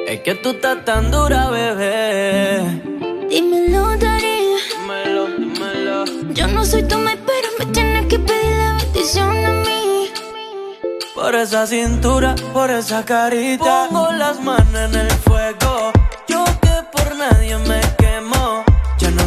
[0.07, 2.81] Es que tú estás tan dura, bebé.
[3.29, 6.05] Dímelo, Darío Dímelo, dímelo.
[6.33, 10.09] Yo no soy tu mai, pero me tienes que pedir la bendición a mí.
[11.15, 15.91] Por esa cintura, por esa carita, pongo las manos en el fuego.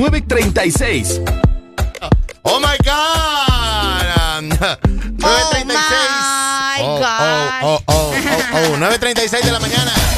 [0.00, 1.20] 936.
[2.42, 4.38] Oh my God.
[4.38, 5.68] Um, 936.
[5.68, 7.60] my oh, God.
[7.62, 8.76] Oh, oh, oh, oh, oh.
[8.78, 10.09] 936 de la mañana.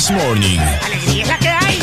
[0.00, 0.58] This Morning.
[0.82, 1.78] Alegría es la que hay.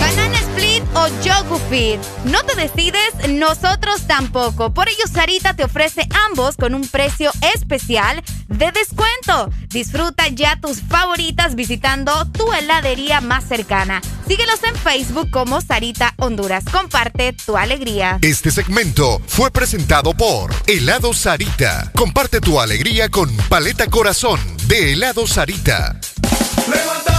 [0.00, 2.00] Banana Split o Yogu Fit.
[2.24, 4.74] No te decides, nosotros tampoco.
[4.74, 9.50] Por ello, Sarita te ofrece ambos con un precio especial de descuento.
[9.68, 14.00] Disfruta ya tus favoritas visitando tu heladería más cercana.
[14.26, 16.64] Síguelos en Facebook como Sarita Honduras.
[16.70, 18.18] Comparte tu alegría.
[18.22, 21.92] Este segmento fue presentado por Helado Sarita.
[21.94, 26.00] Comparte tu alegría con Paleta Corazón de Helado Sarita.
[26.64, 27.15] Toda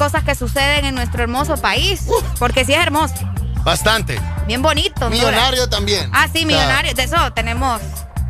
[0.00, 2.06] cosas que suceden en nuestro hermoso país.
[2.38, 3.14] Porque sí es hermoso.
[3.64, 4.18] Bastante.
[4.46, 5.04] Bien bonito.
[5.06, 5.10] Honduras.
[5.30, 6.10] Millonario también.
[6.14, 6.94] Ah, sí, O sea, millonario.
[6.94, 7.82] De eso tenemos.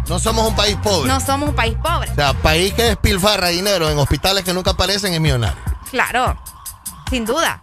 [0.09, 1.07] no somos un país pobre.
[1.07, 2.11] No somos un país pobre.
[2.11, 5.57] O sea, país que despilfarra dinero en hospitales que nunca aparecen es millonario.
[5.93, 6.37] Claro,
[7.09, 7.63] sin duda.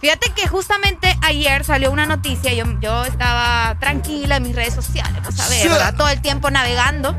[0.00, 5.20] Fíjate que justamente ayer salió una noticia, yo, yo estaba tranquila en mis redes sociales,
[5.22, 5.96] pues a ver, Sí.
[5.98, 7.14] todo el tiempo navegando.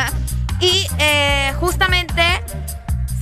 [0.60, 2.22] y eh, justamente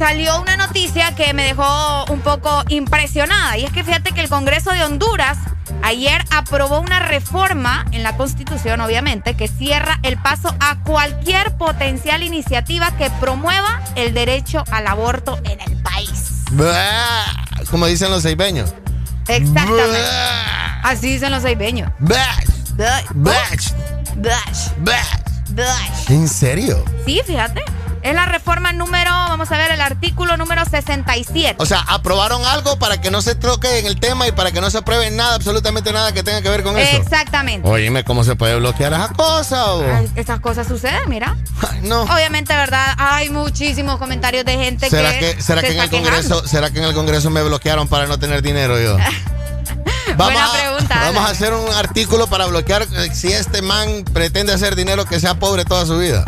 [0.01, 3.59] salió una noticia que me dejó un poco impresionada.
[3.59, 5.37] Y es que fíjate que el Congreso de Honduras
[5.83, 12.23] ayer aprobó una reforma en la Constitución, obviamente, que cierra el paso a cualquier potencial
[12.23, 16.45] iniciativa que promueva el derecho al aborto en el país.
[17.71, 18.73] Como dicen los seibeños.
[19.29, 19.99] Exactamente.
[20.83, 21.93] Así dicen los seibeños.
[26.09, 26.83] ¿En serio?
[27.05, 27.63] Sí, fíjate.
[28.03, 31.57] Es la reforma número, vamos a ver, el artículo número 67.
[31.59, 34.61] O sea, aprobaron algo para que no se troque en el tema y para que
[34.61, 36.97] no se apruebe nada, absolutamente nada que tenga que ver con eso.
[36.97, 37.69] Exactamente.
[37.69, 39.75] Oíme, ¿cómo se puede bloquear esa cosa?
[39.75, 39.85] o?
[39.85, 41.37] Ay, Esas cosas suceden, mira.
[41.83, 42.03] no.
[42.03, 42.95] Obviamente, ¿verdad?
[42.97, 45.35] Hay muchísimos comentarios de gente ¿Será que.
[45.37, 45.91] que, será se que en el.
[45.91, 48.97] Congreso, será que en el Congreso me bloquearon para no tener dinero yo?
[50.17, 54.53] Buena a, pregunta, vamos a hacer un artículo para bloquear eh, si este man pretende
[54.53, 56.25] hacer dinero que sea pobre toda su vida.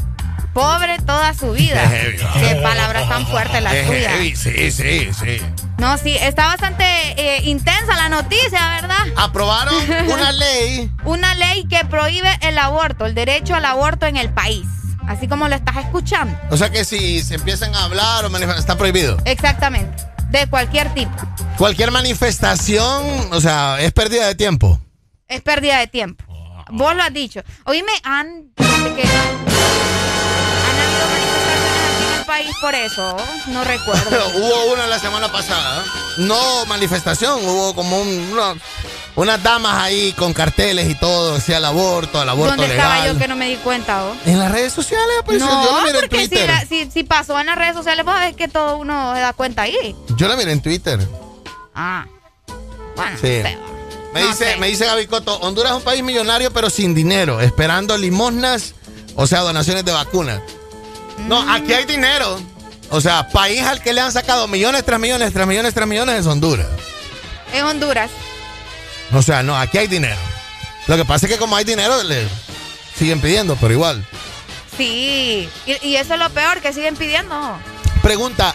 [0.53, 1.83] Pobre toda su vida.
[1.85, 2.33] Es heavy, ¿no?
[2.35, 4.13] Qué palabras tan fuertes las tuyas.
[4.37, 5.41] Sí, sí, sí.
[5.79, 6.85] No, sí, está bastante
[7.17, 8.99] eh, intensa la noticia, ¿verdad?
[9.17, 9.75] Aprobaron
[10.11, 10.91] una ley.
[11.05, 14.67] Una ley que prohíbe el aborto, el derecho al aborto en el país.
[15.09, 16.39] Así como lo estás escuchando.
[16.51, 19.19] O sea que si se empiezan a hablar o manifestar, está prohibido.
[19.25, 20.05] Exactamente.
[20.31, 21.13] De cualquier tipo.
[21.59, 24.81] Cualquier manifestación, o sea, es pérdida de tiempo.
[25.29, 26.25] Es pérdida de tiempo.
[26.71, 27.43] Vos lo has dicho.
[27.65, 28.53] Oíme, han.
[28.57, 29.03] que
[32.33, 33.17] país por eso.
[33.49, 34.29] No recuerdo.
[34.37, 35.85] hubo una la semana pasada.
[36.19, 38.55] No manifestación, hubo como un, una-
[39.15, 43.13] unas damas ahí con carteles y todo, decía el aborto, el aborto ¿Dónde estaba legal.
[43.15, 44.17] yo que no me di cuenta, vos?
[44.25, 46.47] En las redes sociales apareció, no, yo miré en porque si, Twitter.
[46.49, 49.33] la- si, si pasó en las redes sociales, vos ves que todo uno se da
[49.35, 49.95] cuenta ahí.
[50.17, 50.99] Yo la miré en Twitter.
[51.75, 52.07] Ah.
[52.97, 53.41] Bueno, Sí.
[53.43, 53.59] no sé,
[54.15, 54.57] Me No dice, sé.
[54.59, 58.75] me dice Gaby Coto, Honduras es un país millonario pero sin dinero, esperando limosnas,
[59.17, 60.41] o sea, donaciones de vacunas.
[61.19, 62.41] No, aquí hay dinero.
[62.91, 66.21] O sea, país al que le han sacado millones tras millones, tras millones, tras millones
[66.21, 66.67] es Honduras.
[67.55, 68.11] En Honduras.
[69.15, 70.17] O sea, no, aquí hay dinero.
[70.87, 72.27] Lo que pasa es que como hay dinero, le
[72.99, 74.05] siguen pidiendo, pero igual.
[74.77, 75.49] Sí.
[75.67, 77.59] Y, y eso es lo peor, que siguen pidiendo.
[78.03, 78.55] Pregunta,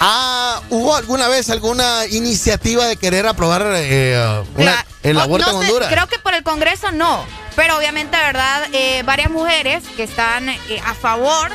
[0.00, 5.58] ¿ah, ¿hubo alguna vez alguna iniciativa de querer aprobar eh, una- el o- aborto no
[5.60, 5.92] en sé, Honduras?
[5.92, 7.24] Creo que por el Congreso no.
[7.54, 8.66] Pero obviamente, ¿verdad?
[8.72, 11.50] Eh, varias mujeres que están eh, a favor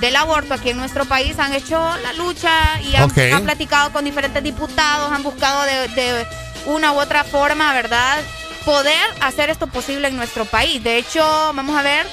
[0.00, 4.42] del aborto aquí en nuestro país han hecho la lucha y han, platicado con diferentes
[4.42, 6.26] diputados, han buscado de, de
[6.66, 8.18] una u otra forma, ¿verdad?
[8.64, 10.82] Poder hacer esto posible en nuestro país.
[10.82, 11.20] De hecho,
[11.54, 12.06] vamos a ver,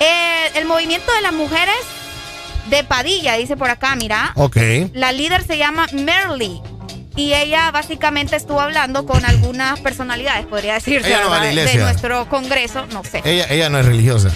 [0.00, 1.76] eh, el movimiento de las mujeres
[2.68, 4.32] de Padilla, dice por acá, mira.
[4.36, 4.56] Ok.
[4.92, 6.60] La líder se llama Merly.
[7.16, 13.04] Y ella básicamente estuvo hablando con algunas personalidades, podría decirse, no de nuestro congreso, no
[13.04, 13.22] sé.
[13.24, 14.30] Ella, ella no es religiosa.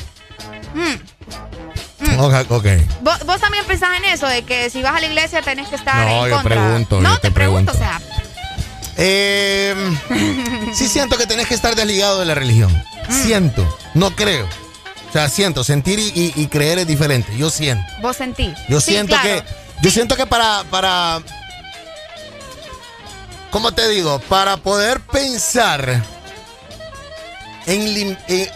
[0.74, 1.47] Mm.
[2.18, 2.66] Ok.
[3.02, 5.76] ¿Vos, vos también pensás en eso, de que si vas a la iglesia tenés que
[5.76, 6.54] estar No, en yo contra.
[6.64, 7.72] pregunto, no, yo te te pregunto, pregunto.
[7.72, 8.00] o sea,
[8.96, 9.74] Eh,
[10.74, 12.70] sí siento que tenés que estar desligado de la religión.
[13.22, 13.64] Siento,
[13.94, 14.46] no creo.
[15.08, 17.34] O sea, siento, sentir y, y- y creer es diferente.
[17.38, 17.84] Yo siento.
[18.02, 18.52] vos sentís.
[18.68, 19.44] Yo Sí, siento claro.
[19.44, 19.44] que,
[19.82, 21.20] yo siento que para, para,
[23.50, 24.18] ¿cómo te digo?
[24.28, 26.02] Para poder pensar
[27.66, 28.48] en, en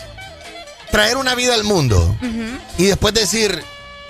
[0.93, 2.15] traer una vida al mundo
[2.79, 3.65] y después decir,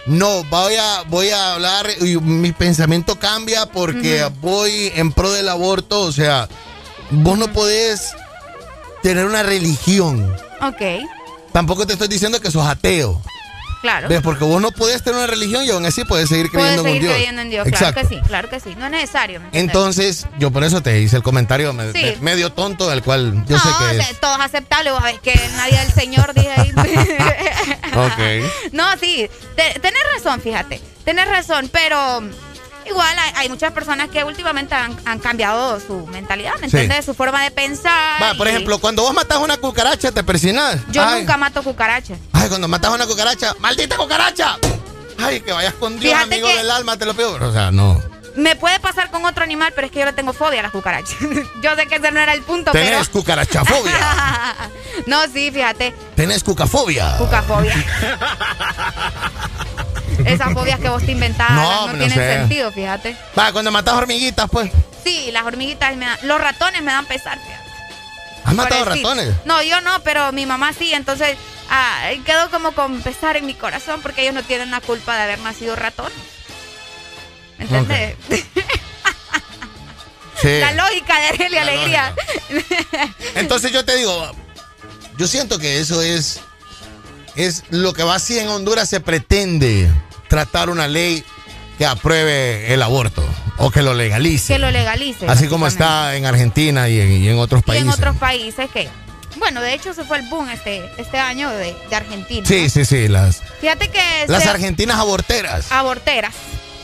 [0.05, 5.49] no, voy a, voy a hablar y mi pensamiento cambia porque voy en pro del
[5.49, 6.03] aborto.
[6.03, 6.49] O sea,
[7.11, 8.13] vos no podés
[9.03, 10.37] tener una religión.
[10.61, 10.83] Ok,
[11.53, 13.21] Tampoco te estoy diciendo que sos ateo.
[13.83, 14.09] Claro.
[14.09, 14.23] ¿Ves?
[14.23, 16.87] Porque vos no podés tener una religión y aún así puedes seguir Puedes creyendo en
[16.87, 17.15] un seguir Dios.
[17.15, 17.93] creyendo en Dios, Exacto.
[18.01, 18.75] claro que sí, claro que sí.
[18.79, 19.43] No es necesario.
[19.53, 22.03] Entonces, yo por eso te hice el comentario me- Sí.
[22.03, 24.21] me- medio tonto, del cual yo no, sé que es.
[24.21, 26.73] todo es aceptable, vos sabés que nadie del Señor dije ahí.
[27.95, 28.49] Ok.
[28.73, 30.81] No, sí, te- tenés razón, fíjate.
[31.05, 32.23] Tenés razón, pero
[32.87, 36.77] igual hay, hay muchas personas que últimamente han, han cambiado su mentalidad, ¿me Sí.
[36.77, 37.05] entiendes?
[37.05, 38.23] Su forma de pensar.
[38.23, 40.79] Va, por y ejemplo, cuando vos matas una cucaracha, te persinas.
[40.91, 42.19] Yo ay, nunca mato cucarachas.
[42.33, 44.57] Ay, cuando matas una cucaracha, ¡maldita cucaracha!
[45.19, 47.33] Ay, que vayas con Dios, Fíjate amigo que- del alma, te lo pido.
[47.35, 48.01] O sea, no.
[48.35, 50.73] Me puede pasar con otro animal, pero es que yo le tengo fobia a las
[50.73, 51.17] cucarachas.
[51.63, 53.93] yo sé que ese no era el punto, Tenés cucarachafobia.
[53.93, 55.05] pero.
[55.07, 55.95] no, sí, fíjate.
[56.17, 57.17] Tenés cucafobia.
[57.19, 57.75] Cucafobia.
[60.25, 62.35] Esas fobias que vos te inventás No, no, no tienen sé.
[62.39, 63.17] sentido, fíjate.
[63.39, 64.71] Va, cuando matas hormiguitas, pues.
[65.05, 66.19] Sí, las hormiguitas me dan.
[66.23, 67.63] Los ratones me dan pesar, fíjate.
[68.45, 69.35] ¿Has matado ratones?
[69.45, 70.93] No, yo no, pero mi mamá sí.
[70.95, 71.37] Entonces
[71.71, 75.23] ah, quedó como con pesar en mi corazón porque ellos no tienen la culpa de
[75.23, 76.13] haber nacido ratón.
[77.59, 78.17] ¿Me entiendes?
[80.41, 80.59] Sí.
[80.59, 82.15] La lógica de La Alegría.
[83.37, 84.33] Entonces yo te digo,
[85.17, 86.41] yo siento que eso es,
[87.37, 89.91] es lo que va así en Honduras se pretende
[90.29, 91.25] tratar una ley
[91.79, 93.25] que apruebe el aborto
[93.59, 94.55] o que lo legalice.
[94.55, 95.27] que lo legalice.
[95.27, 97.95] Así como está en Argentina y en, y en otros Y en países.
[97.95, 98.89] otros países que.
[99.37, 102.47] Bueno, de hecho, se fue el boom este, este año de, de Argentina.
[102.47, 104.27] Sí, sí, sí, las, Fíjate que.
[104.29, 105.73] las se- argentinas aborteras.
[105.73, 106.35] Aborteras.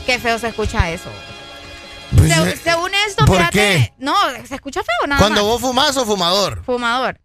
[0.07, 1.09] Qué feo se escucha eso.
[2.17, 3.57] Pues, Se- eh, según esto, ¿por fíjate.
[3.57, 3.93] qué?
[3.99, 4.15] No,
[4.47, 5.51] se escucha feo nada Cuando más.
[5.51, 6.63] vos fumás o fumador.
[6.65, 7.19] Fumador.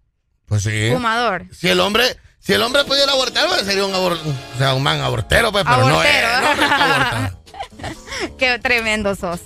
[0.47, 0.91] Pues sí.
[0.93, 1.47] Fumador.
[1.59, 2.05] Si el hombre,
[2.45, 4.19] si el hombre pudiera abortar, pues sería un abor-
[4.55, 6.25] o sea, un man abortero, pues, pero no es.
[6.25, 6.51] Abortero.
[6.51, 7.35] hombre que aborta.
[8.39, 9.41] Qué tremendo sos.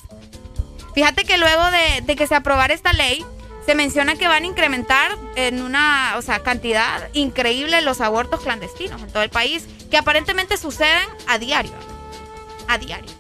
[0.95, 3.25] Fíjate que luego de, de que se aprobara esta ley,
[3.67, 9.01] se menciona que van a incrementar en una o sea, cantidad increíble los abortos clandestinos
[9.03, 11.73] en todo el país, que aparentemente suceden a diario.
[12.67, 13.11] A diario.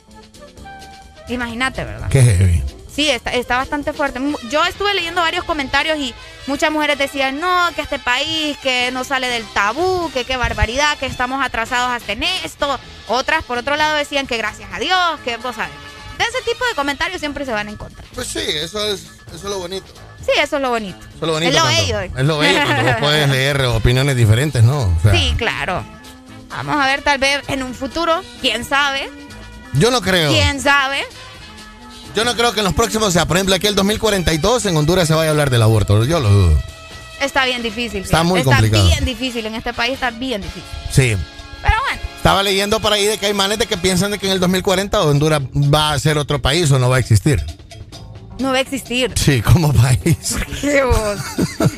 [1.28, 2.08] Imagínate, ¿verdad?
[2.08, 2.62] Qué heavy.
[2.98, 4.18] Sí, está, está bastante fuerte.
[4.50, 6.12] Yo estuve leyendo varios comentarios y
[6.48, 10.98] muchas mujeres decían, no, que este país, que no sale del tabú, que qué barbaridad,
[10.98, 12.80] que estamos atrasados hasta en esto.
[13.06, 15.70] Otras, por otro lado, decían que gracias a Dios, que vos sabes.
[16.18, 18.04] De ese tipo de comentarios siempre se van en contra.
[18.16, 19.86] Pues sí, eso es, eso es lo bonito.
[20.26, 20.98] Sí, eso es lo bonito.
[20.98, 21.50] Eso es lo bonito.
[21.52, 22.00] Es lo cuando- bello.
[22.18, 24.80] Es lo bello cuando vos puedes leer opiniones diferentes, ¿no?
[24.80, 25.84] O sea, Sí, claro.
[26.48, 29.08] Vamos a ver, tal vez en un futuro, quién sabe,
[29.74, 30.32] Yo no creo.
[30.32, 31.06] quién sabe.
[32.14, 34.76] Yo no creo que en los próximos, o sea, por ejemplo, aquí el 2042 en
[34.76, 36.04] Honduras se vaya a hablar del aborto.
[36.04, 36.58] Yo lo dudo.
[37.20, 38.02] Está bien difícil.
[38.02, 38.86] Está muy está complicado.
[38.86, 39.46] bien difícil.
[39.46, 40.62] En este país está bien difícil.
[40.90, 41.16] Sí.
[41.62, 42.00] Pero bueno.
[42.16, 44.40] Estaba leyendo por ahí de que hay manes de que piensan de que en el
[44.40, 47.44] 2040 Honduras va a ser otro país o no va a existir.
[48.38, 49.12] No va a existir.
[49.16, 50.36] Sí, como país.
[50.60, 51.18] ¿Qué vos?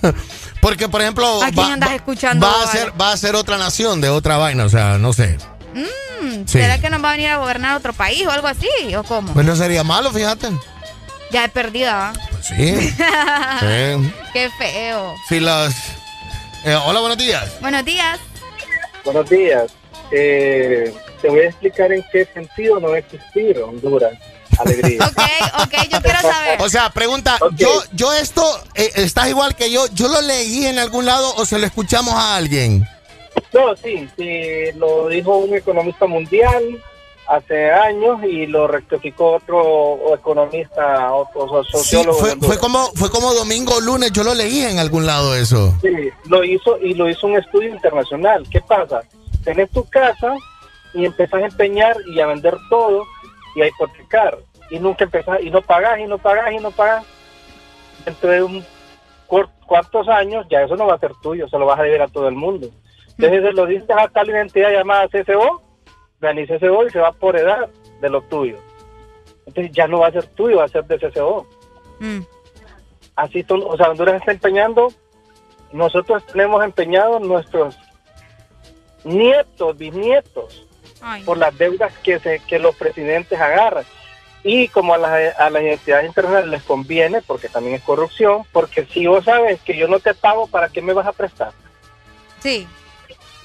[0.60, 2.46] Porque, por ejemplo, ¿A quién va, andas escuchando?
[2.46, 5.38] va a ser, va a ser otra nación de otra vaina, o sea, no sé.
[5.74, 6.58] Mm, Sí.
[6.58, 8.68] ¿Será que nos va a venir a gobernar otro país o algo así?
[8.96, 9.32] ¿O cómo?
[9.32, 10.48] Pues no sería malo, fíjate.
[11.30, 12.12] Ya he perdido, ¿ah?
[12.30, 12.54] Pues sí.
[13.60, 14.12] Sí.
[14.32, 15.14] Qué feo.
[15.28, 15.74] Sí, las.
[16.64, 17.50] eh, hola, buenos días.
[17.60, 18.18] Buenos días.
[19.04, 19.70] Buenos días.
[20.12, 20.92] Eh,
[21.22, 24.12] te voy a explicar en qué sentido no va a existir Honduras.
[24.58, 24.98] Alegría.
[25.06, 26.60] Ok, ok, yo quiero saber.
[26.62, 30.78] O sea, pregunta, yo, yo esto, eh, estás igual que yo, ¿yo lo leí en
[30.78, 32.86] algún lado o se lo escuchamos a alguien?
[33.52, 36.62] No, sí, sí, lo dijo un economista mundial
[37.28, 42.22] hace años y lo rectificó otro economista, otro so- Sí, sociólogo.
[42.26, 45.74] de fue, como, fue como domingo o lunes, yo lo leí en algún lado eso.
[45.80, 45.92] Sí,
[46.28, 48.44] lo hizo y lo hizo un estudio internacional.
[48.50, 49.02] ¿Qué pasa?
[49.44, 50.34] Tenés tu casa
[50.92, 53.04] y empezás a empeñar y a vender todo
[53.54, 54.38] y a hipotecar
[54.70, 57.04] y nunca empezás y no pagás y no pagás y no pagás.
[58.04, 58.64] Dentro de un
[59.66, 62.08] cuantos años ya eso no va a ser tuyo, se lo vas a deber a
[62.08, 62.68] todo el mundo.
[63.20, 65.62] Entonces se lo diste a tal identidad llamada CCO,
[66.22, 67.68] gané CCO y se va por edad
[68.00, 68.56] de lo tuyo.
[69.44, 71.46] Entonces ya no va a ser tuyo, va a ser de CCO.
[71.98, 72.20] Mm.
[73.16, 74.88] Así, o sea, Honduras está empeñando,
[75.70, 77.76] nosotros tenemos empeñados nuestros
[79.04, 80.66] nietos, bisnietos,
[81.02, 83.84] Ay, por las deudas que, se, que los presidentes agarran.
[84.42, 88.86] Y como a las, a las identidades internacionales les conviene, porque también es corrupción, porque
[88.86, 91.52] si vos sabes que yo no te pago, ¿para qué me vas a prestar?
[92.38, 92.66] Sí.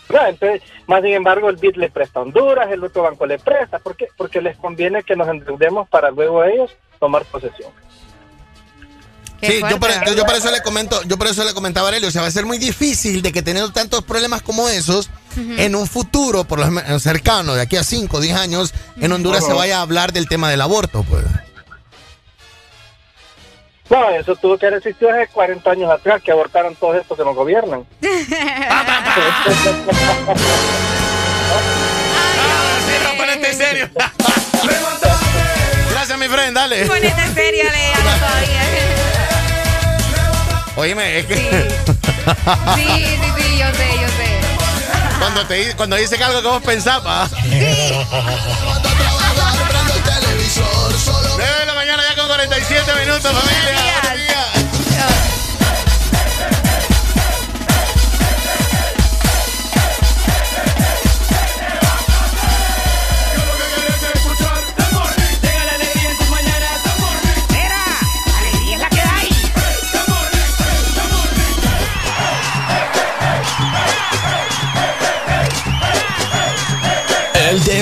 [0.10, 3.40] No, entonces, más sin embargo, el BID le presta a Honduras, el otro banco le
[3.40, 3.80] presta.
[3.80, 4.08] ¿Por qué?
[4.16, 7.72] Porque les conviene que nos endeudemos para luego ellos tomar posesión.
[9.42, 12.08] Sí, yo por, yo por eso le comento, yo por eso le comentaba a Aurelio,
[12.08, 15.76] o sea, va a ser muy difícil de que teniendo tantos problemas como esos, en
[15.76, 19.46] un futuro, por lo menos cercano, de aquí a 5 o 10 años, en Honduras
[19.46, 21.24] se vaya a hablar del tema del aborto, pues.
[23.90, 27.24] No, eso tuvo que haber existido hace 40 años atrás, que abortaron todos estos que
[27.24, 27.86] nos gobiernan.
[33.18, 33.90] ponete serio.
[35.92, 36.86] Gracias, mi friend, dale.
[36.86, 38.62] Ponete en serio, Alejandro, todavía.
[40.78, 41.42] Oíme, es que Sí,
[42.76, 44.40] sí, sí, yo sé, yo sé.
[45.20, 47.32] cuando, te, cuando dice que algo que vos pensabas.
[51.38, 53.34] 9 de la mañana ya con 47 minutos,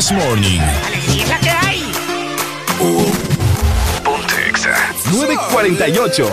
[0.03, 0.59] This Morning.
[0.59, 1.82] Alegría es la que hay.
[4.03, 4.75] Ponte Exa.
[5.14, 6.30] 948.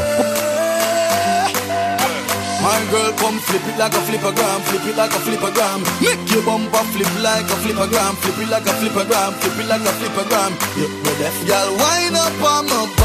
[2.60, 5.84] My girl, come flip it like a flippergram, flip it like a flippergram.
[6.02, 9.82] Make your bumper flip like a flippergram, flip it like a flippergram, flip it like
[9.82, 10.50] a flippergram.
[10.76, 12.99] You know that, girl, wind up on my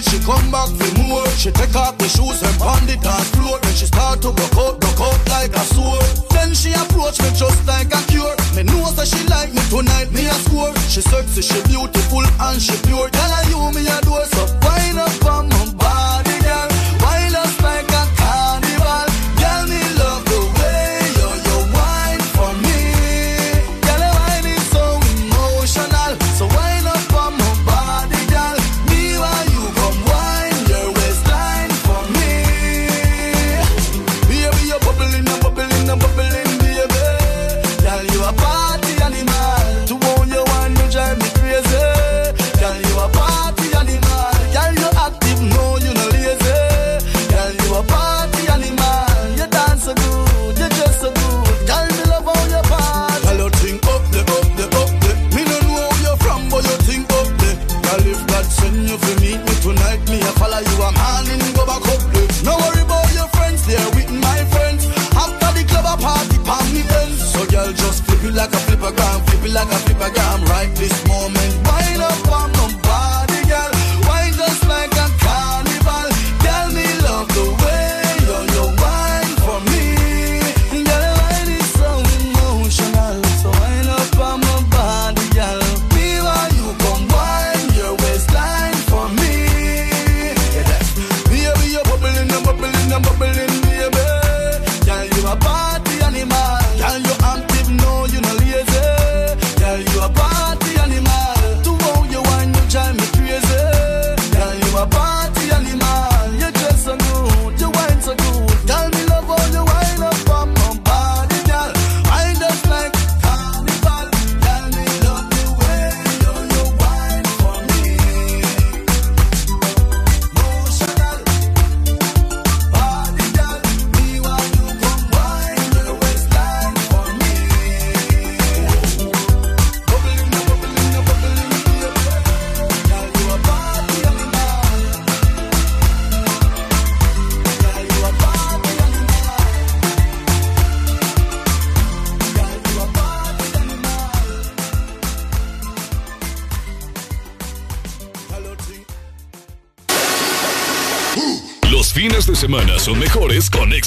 [0.00, 1.26] minutes, she come back for more.
[1.36, 3.58] She take off the shoes and pound the dance floor.
[3.60, 6.04] Then she start to broke out, broke out like a sword.
[6.30, 8.34] Then she approach me just like a cure.
[8.56, 10.74] Me know that she like me tonight, me a score.
[10.88, 13.08] She sexy, she beautiful and she pure.
[13.10, 14.39] Tell her you me adore, so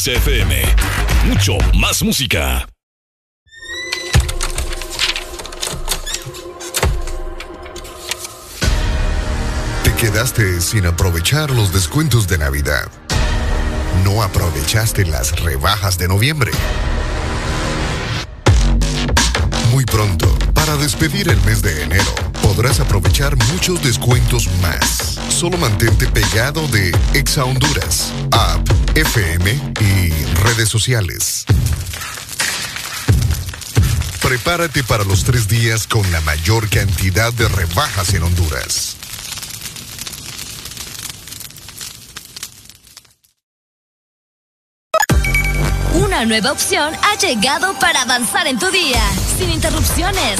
[0.04, 0.62] con XFM.
[1.26, 2.68] Mucho más música.
[9.84, 12.90] Te quedaste sin aprovechar los descuentos de Navidad.
[14.04, 16.52] No aprovechaste las rebajas de noviembre.
[19.72, 22.14] Muy pronto, para despedir el mes de enero,
[22.56, 25.18] podrás aprovechar muchos descuentos más.
[25.30, 30.10] Solo mantente pegado de Exa Honduras, app, FM y
[30.44, 31.46] redes sociales.
[34.22, 38.98] Prepárate para los tres días con la mayor cantidad de rebajas en Honduras.
[45.96, 49.02] Una nueva opción ha llegado para avanzar en tu día,
[49.40, 50.40] sin interrupciones.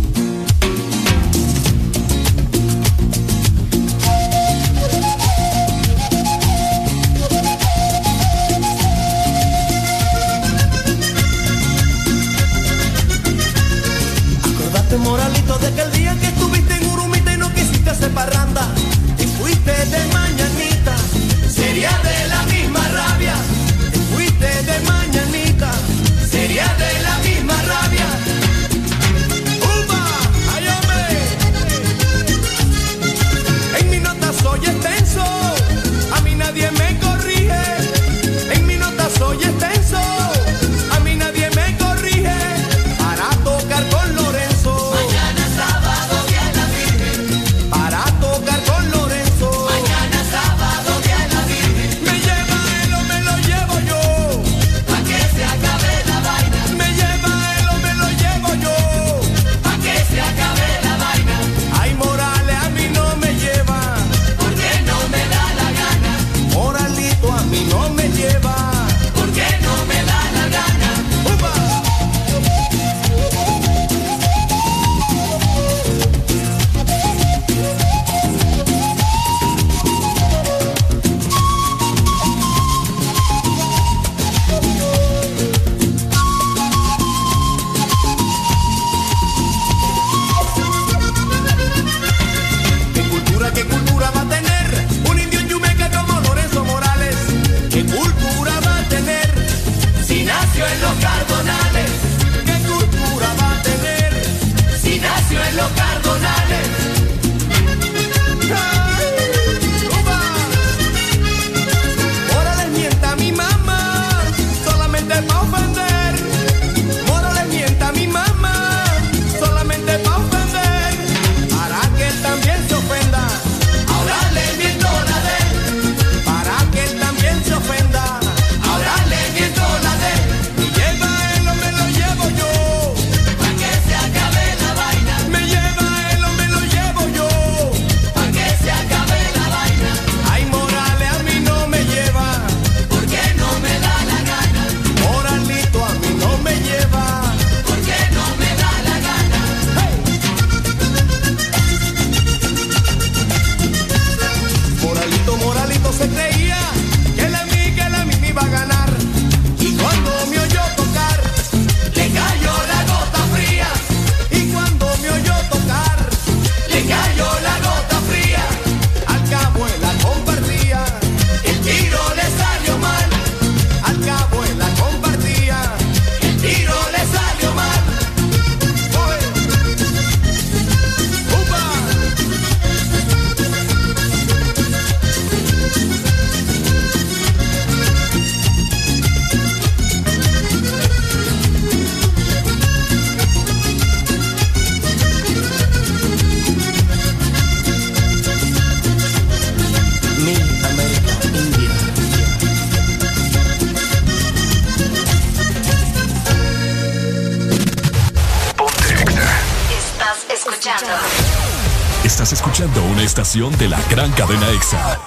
[213.11, 214.97] Estación de la gran cadena EXA.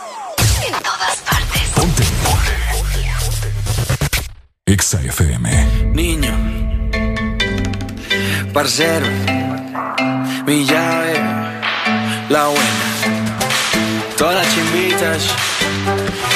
[0.66, 1.62] En todas partes.
[1.74, 2.02] Ponte.
[4.66, 5.92] EXA FM.
[5.94, 6.34] Niño,
[8.52, 9.06] parcero,
[10.46, 11.14] mi llave,
[12.28, 12.86] la buena.
[14.18, 15.24] Todas las chimbitas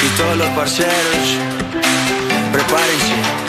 [0.03, 1.37] y todos los parceros,
[2.51, 3.48] prepárense.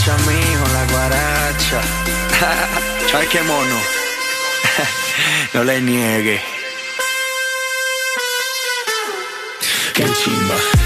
[0.00, 1.80] Guaracha, mijo, la guaracha.
[3.18, 3.76] Ay, qué mono.
[5.54, 6.40] no le niegue.
[9.94, 10.79] Qué chimba.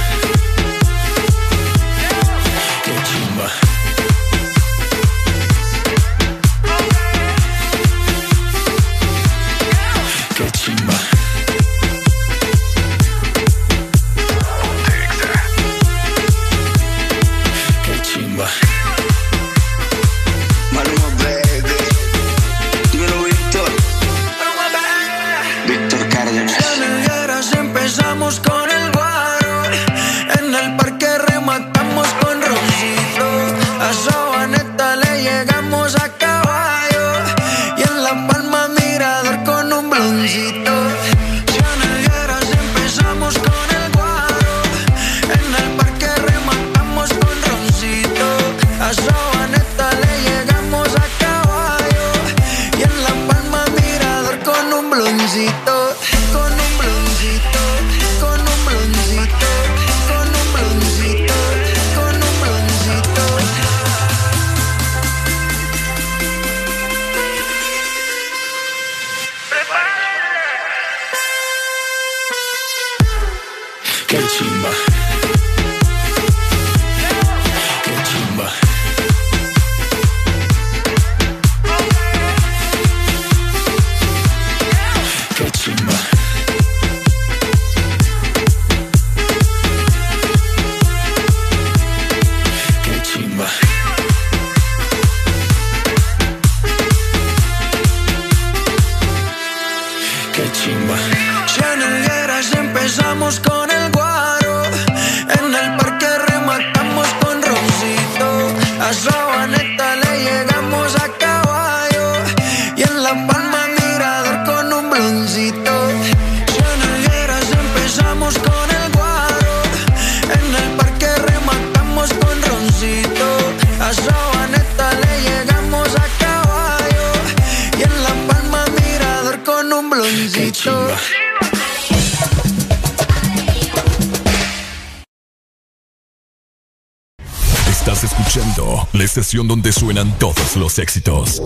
[139.35, 141.43] Estación donde suenan todos los éxitos.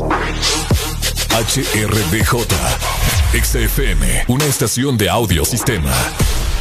[1.30, 2.44] HRDJ.
[3.32, 5.90] XFM, una estación de audio sistema.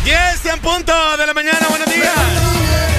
[0.06, 0.16] 10
[0.46, 2.97] y en punto de la mañana, buenos días.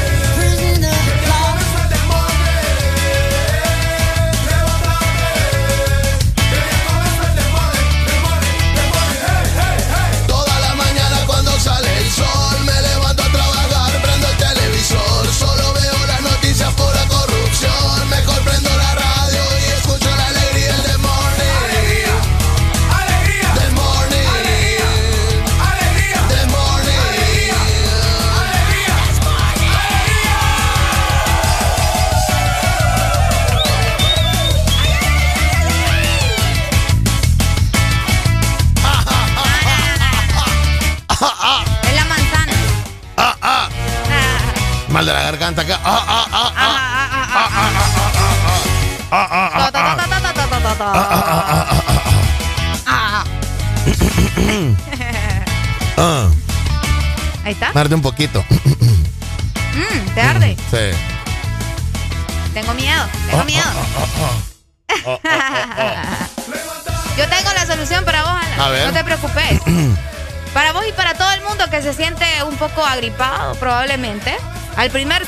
[52.86, 53.24] Ah.
[56.00, 56.28] Ah,
[57.44, 57.70] Ahí está.
[57.74, 58.44] arde un poquito.
[59.78, 60.56] Mm, ¿Te arde?
[60.70, 60.96] Sí.
[62.54, 63.64] Tengo miedo, tengo miedo.
[67.16, 68.86] Yo tengo la solución para vos, Alan.
[68.86, 69.60] No te preocupes.
[70.54, 74.36] Para vos y para todo el mundo que se siente un poco agripado, probablemente.
[74.76, 75.26] Al primer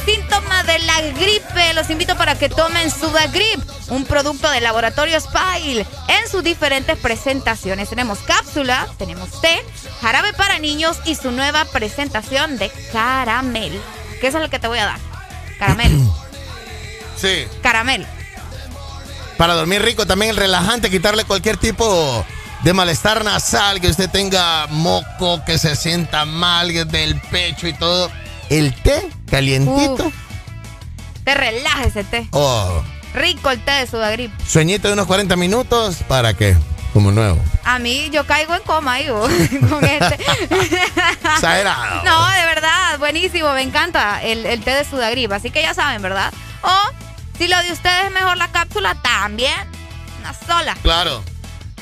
[0.65, 6.31] de la gripe, los invito para que tomen Sudagrip, un producto del laboratorio Spile, en
[6.31, 7.89] sus diferentes presentaciones.
[7.89, 9.65] Tenemos cápsula, tenemos té,
[10.01, 13.81] jarabe para niños y su nueva presentación de caramel.
[14.21, 14.99] ¿Qué es lo que te voy a dar?
[15.59, 15.93] Caramel.
[17.17, 17.45] Sí.
[17.63, 18.07] Caramel.
[19.37, 22.25] Para dormir rico, también el relajante, quitarle cualquier tipo
[22.63, 28.11] de malestar nasal, que usted tenga moco, que se sienta mal del pecho y todo.
[28.49, 30.07] el té calientito.
[30.07, 30.15] Uf.
[31.85, 32.29] Ese té.
[32.33, 32.83] Oh,
[33.15, 34.33] Rico el té de Sudagrip.
[34.47, 36.57] sueñito de unos 40 minutos, ¿para qué?
[36.93, 37.41] Como nuevo.
[37.65, 39.31] A mí yo caigo en coma vos,
[39.71, 40.19] con este.
[41.35, 42.03] Exagerado.
[42.05, 46.03] No, de verdad, buenísimo, me encanta el, el té de Sudagrip, así que ya saben,
[46.03, 46.33] ¿verdad?
[46.63, 46.77] O
[47.39, 49.55] si lo de ustedes es mejor la cápsula, también.
[50.21, 50.77] Una sola.
[50.83, 51.23] Claro.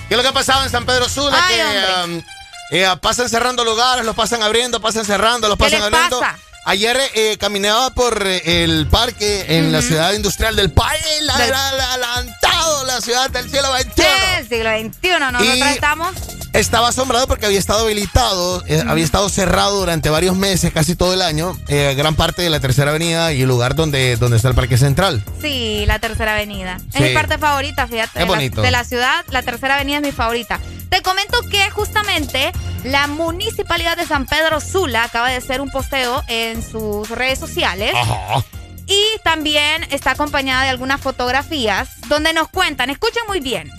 [0.09, 1.39] ¿Qué es lo que ha pasado en San Pedro Sula?
[1.43, 2.23] Ay, que um,
[2.71, 6.21] eh, pasan cerrando lugares, los pasan abriendo, pasan cerrando, los ¿Qué pasan les abriendo.
[6.21, 6.39] pasa?
[6.69, 11.51] Ayer eh, caminaba por eh, el parque en la ciudad industrial del país, la, Del-
[11.51, 14.09] la- la- adelantado, la ciudad del cielo 21.
[14.37, 16.15] El siglo XXI, nosotros Y- estamos.
[16.53, 21.15] Estaba asombrado porque había estado habilitado, eh, había estado cerrado durante varios meses, casi todo
[21.15, 24.49] el año, eh, gran parte de la tercera avenida y el lugar donde, donde está
[24.49, 25.23] el parque central.
[25.41, 26.79] Sí, la tercera avenida.
[26.91, 26.99] Sí.
[26.99, 28.09] Es mi parte favorita, fíjate.
[28.09, 28.61] Es de la- bonito.
[28.63, 30.59] de la ciudad, la tercera avenida es mi favorita.
[30.91, 32.53] Te comento que justamente
[32.85, 37.93] la municipalidad de San Pedro Sula acaba de hacer un posteo en sus redes sociales.
[37.95, 38.45] Ajá.
[38.87, 43.71] Y también está acompañada de algunas fotografías donde nos cuentan, escuchen muy bien,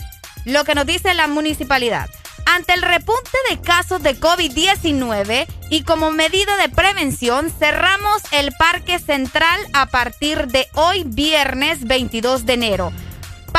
[0.46, 2.10] lo que nos dice la municipalidad.
[2.46, 9.00] Ante el repunte de casos de COVID-19 y como medida de prevención, cerramos el Parque
[9.00, 12.94] Central a partir de hoy, viernes 22 de enero.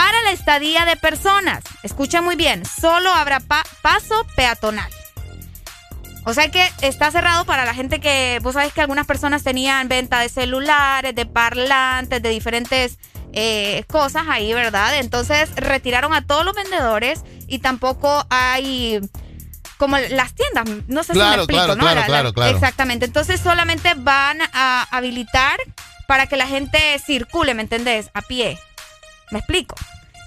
[0.02, 4.90] Para la estadía de personas, escuchen muy bien, solo habrá pa- paso peatonal.
[6.24, 9.88] O sea que está cerrado para la gente que, vos sabés que algunas personas tenían
[9.88, 12.98] venta de celulares, de parlantes, de diferentes
[13.34, 14.96] eh, cosas ahí, ¿verdad?
[15.00, 19.00] Entonces retiraron a todos los vendedores y tampoco hay
[19.76, 21.80] como las tiendas, no sé si me Claro, explico, claro, ¿no?
[21.82, 22.54] claro, La- la- claro, claro.
[22.56, 25.58] Exactamente, entonces solamente van a habilitar
[26.08, 28.08] para que la gente circule, ¿me entendés?
[28.14, 28.58] A pie.
[29.30, 29.74] ¿Me explico?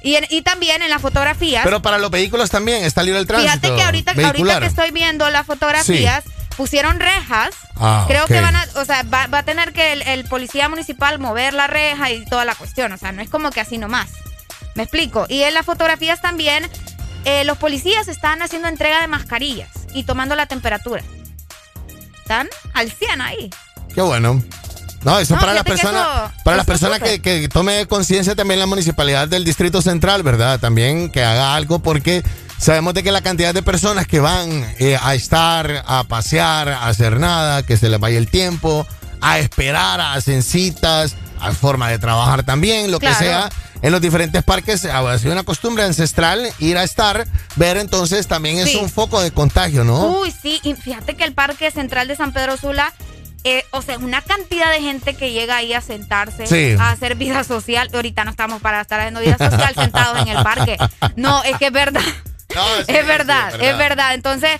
[0.02, 1.64] Y, en- y también en las fotografías.
[1.64, 3.52] Pero para los vehículos también está libre el tránsito.
[3.54, 6.24] Fíjate que ahorita, ahorita que estoy viendo las fotografías,
[6.58, 7.52] pusieron rejas.
[7.78, 10.68] Ah, Creo que van a, o sea, va, va a tener que el, el policía
[10.70, 12.92] municipal mover la reja y toda la cuestión.
[12.92, 14.10] O sea, no es como que así nomás.
[14.76, 15.26] Me explico.
[15.30, 16.70] Y en las fotografías también,
[17.26, 21.02] eh, los policías están haciendo entrega de mascarillas y tomando la temperatura.
[22.22, 23.50] Están al 100 ahí.
[23.94, 24.44] Qué bueno.
[25.04, 28.66] No, eso No, para las personas, para las personas que, que tome conciencia también la
[28.66, 30.60] municipalidad del Distrito Central, ¿verdad?
[30.60, 32.24] También que haga algo porque
[32.58, 34.50] sabemos de que la cantidad de personas que van
[34.80, 38.88] eh, a estar, a pasear, a hacer nada, que se les vaya el tiempo,
[39.20, 43.18] a esperar, a hacer citas, a forma de trabajar también, lo Claro.
[43.18, 43.50] que sea.
[43.82, 48.60] En los diferentes parques ha sido una costumbre ancestral ir a estar, ver entonces también
[48.60, 50.20] es un foco de contagio, ¿no?
[50.22, 52.94] Uy, sí, y fíjate que el Parque Central de San Pedro Sula,
[53.44, 56.76] eh, o sea, una cantidad de gente que llega ahí a sentarse, Sí.
[56.80, 57.90] a hacer vida social.
[57.94, 60.78] Ahorita no estamos para estar haciendo vida social sentados en el parque.
[61.16, 62.02] No, es que es verdad.
[62.88, 64.14] es verdad, es es verdad.
[64.14, 64.60] Entonces,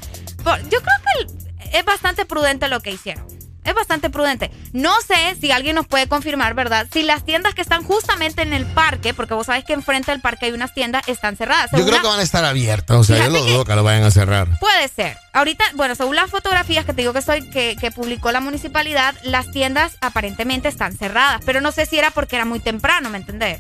[0.70, 3.26] yo creo que es bastante prudente lo que hicieron.
[3.64, 4.52] Es bastante prudente.
[4.74, 6.88] No sé si alguien nos puede confirmar, ¿verdad?
[6.92, 10.20] Si las tiendas que están justamente en el parque, porque vos sabés que enfrente del
[10.22, 11.72] parque hay unas tiendas, están cerradas.
[11.72, 13.52] Yo Según creo la- que van a estar abiertas, o sea, yo Fíjate lo que-
[13.54, 14.60] dudo que lo vayan a cerrar.
[14.60, 15.18] Puede ser.
[15.32, 19.16] Ahorita, bueno, según las fotografías que te digo que soy, que, que publicó la municipalidad,
[19.24, 21.42] las tiendas aparentemente están cerradas.
[21.46, 23.60] Pero no sé si era porque era muy temprano, ¿me entendés?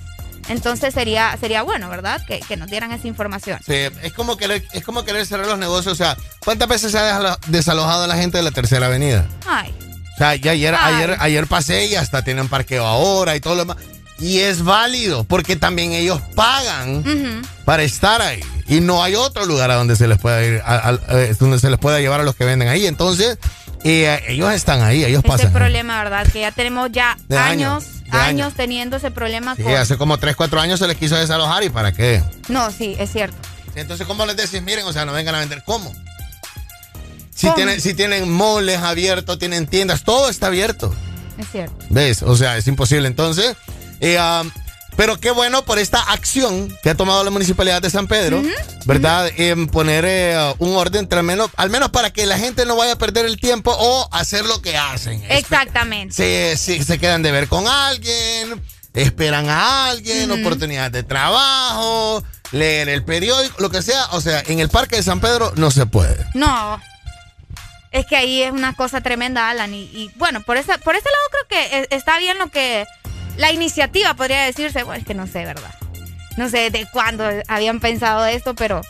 [0.49, 2.22] Entonces sería, sería bueno, ¿verdad?
[2.27, 3.59] Que, que nos dieran esa información.
[3.65, 5.93] Sí, es como querer, es como querer cerrar los negocios.
[5.93, 9.25] O sea, ¿cuántas veces se ha desalo- desalojado la gente de la tercera avenida?
[9.48, 9.73] Ay.
[10.14, 10.95] O sea, ya ayer, Ay.
[10.95, 13.77] ayer, ayer pasé y hasta tienen parqueo ahora y todo lo demás.
[14.19, 17.03] Y es válido, porque también ellos pagan
[17.66, 18.42] para estar ahí.
[18.67, 21.59] Y no hay otro lugar a donde se les pueda ir, a- a- eh, donde
[21.59, 22.85] se les pueda llevar a los que venden ahí.
[22.85, 23.38] Entonces,
[23.83, 25.51] eh, ellos están ahí, ellos Ese pasan.
[25.51, 26.25] problema, ¿verdad?
[26.32, 28.53] Que ya tenemos ya De años, años, años, años.
[28.56, 29.74] teniendo ese problema Sí, con...
[29.75, 32.24] hace como 3, 4 años se les quiso desalojar y para qué.
[32.48, 33.35] No, sí, es cierto.
[33.75, 34.61] Entonces, ¿cómo les decís?
[34.61, 35.64] Miren, o sea, no vengan a vender.
[35.66, 35.93] ¿Cómo?
[37.35, 37.55] Si ¿Cómo?
[37.55, 40.93] tienen, si tienen moles abiertos, tienen tiendas, todo está abierto.
[41.37, 41.75] Es cierto.
[41.89, 42.21] ¿Ves?
[42.21, 43.07] O sea, es imposible.
[43.07, 43.55] Entonces,
[43.99, 44.51] eh, um,
[44.95, 48.43] pero qué bueno por esta acción que ha tomado la municipalidad de San Pedro,
[48.85, 49.29] ¿verdad?
[49.37, 52.93] En poner eh, un orden, al menos, al menos para que la gente no vaya
[52.93, 55.23] a perder el tiempo o hacer lo que hacen.
[55.29, 56.13] Exactamente.
[56.13, 58.61] Se, se, se quedan de ver con alguien,
[58.93, 64.05] esperan a alguien, oportunidades de trabajo, leer el periódico, lo que sea.
[64.11, 66.23] O sea, en el parque de San Pedro no se puede.
[66.35, 66.79] No.
[67.93, 69.73] Es que ahí es una cosa tremenda, Alan.
[69.73, 72.85] Y, y, bueno, por ese, por ese lado creo que es- está bien lo que.
[73.38, 74.83] La iniciativa podría decirse.
[74.83, 75.73] Bueno, es que no sé, ¿verdad?
[76.35, 78.81] No sé de cuándo habían pensado esto, pero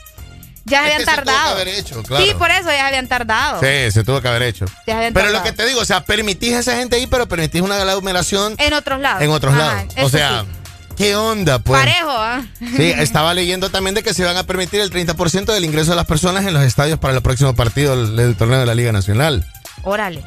[0.66, 1.52] ya Es habían que se tuvo que tardado.
[1.56, 2.26] haber hecho, claro.
[2.26, 3.60] Sí, por eso ya habían tardado.
[3.62, 4.66] Sí, se tuvo que haber hecho.
[4.86, 5.44] Pero lo tardado.
[5.44, 8.74] que te digo, o sea, permitís a esa gente ahí, pero permitís una aglomeración En
[8.74, 9.22] otros lados.
[9.22, 9.94] en otros Ajá, lados.
[9.98, 10.48] O sea, sí.
[10.96, 11.80] ¿Qué onda, pues?
[11.80, 12.44] Parejo, ¿ah?
[12.60, 15.98] Sí, estaba leyendo también de que se van a permitir el 30% del ingreso de
[15.98, 19.46] las personas en los estadios para el próximo partido del, torneo de la Liga Nacional.
[19.84, 20.24] Órale.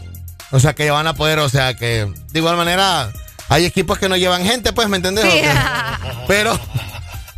[0.51, 3.11] O sea, que van a poder, o sea, que de igual manera
[3.49, 5.25] hay equipos que no llevan gente, pues, ¿me entendés?
[5.25, 5.41] Sí.
[6.29, 6.59] Pero,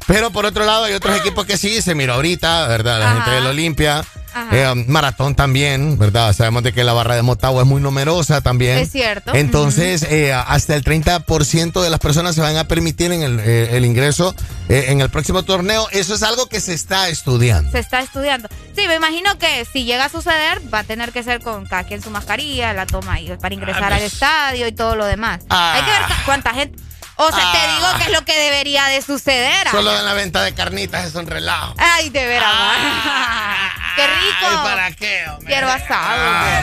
[0.08, 2.98] pero por otro lado hay otros equipos que sí, se mira ahorita, ¿verdad?
[2.98, 4.04] La gente del Olimpia.
[4.34, 4.48] Ajá.
[4.52, 6.32] eh, maratón también, ¿verdad?
[6.34, 8.78] Sabemos de que la barra de Motagua es muy numerosa también.
[8.78, 9.34] Es cierto.
[9.34, 13.70] Entonces, eh, hasta el 30% de las personas se van a permitir en el, eh,
[13.76, 14.34] el ingreso
[14.68, 15.88] en el próximo torneo.
[15.92, 17.70] Eso es algo que se está estudiando.
[17.72, 18.48] Se está estudiando.
[18.76, 21.84] Sí, me imagino que si llega a suceder, va a tener que ser con cada
[21.84, 24.12] quien su mascarilla, la toma ahí para ingresar Ah, al pues.
[24.12, 25.40] estadio y todo lo demás.
[25.48, 25.72] Ah.
[25.74, 26.78] Hay que ver cu- cuánta gente.
[27.20, 29.66] O sea, te digo que es lo que debería de suceder.
[29.66, 29.70] ah.
[29.72, 31.74] Solo en la venta de carnitas es un relajo.
[31.76, 32.52] Ay, de veras.
[33.96, 34.46] Qué rico.
[34.48, 35.46] Ay, ¿para qué, hombre?
[35.52, 36.20] Quiero asado.
[36.22, 36.60] Ah.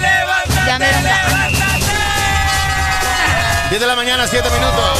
[0.65, 1.51] Ya me dieron ganas.
[3.69, 4.99] 10 de la mañana, 7 minutos.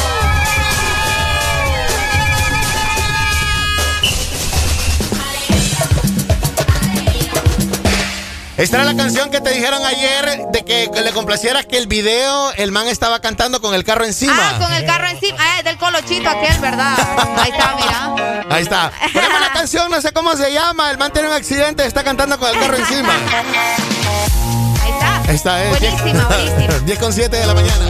[8.56, 11.86] Esta era la canción que te dijeron ayer de que, que le complacieras que el
[11.86, 14.34] video, el man estaba cantando con el carro encima.
[14.34, 15.36] Ah, con el carro encima.
[15.38, 16.94] Ah, es del colochito aquel, ¿verdad?
[17.36, 18.44] Ahí está, mira.
[18.48, 18.92] Ahí está.
[19.12, 20.90] Ponemos la canción, no sé cómo se llama.
[20.90, 23.12] El man tiene un accidente, está cantando con el carro encima.
[24.82, 25.22] Ahí está.
[25.32, 25.78] Esta es.
[25.78, 26.78] Buenísima, buenísima.
[26.86, 27.86] 10 con 7 de la mañana.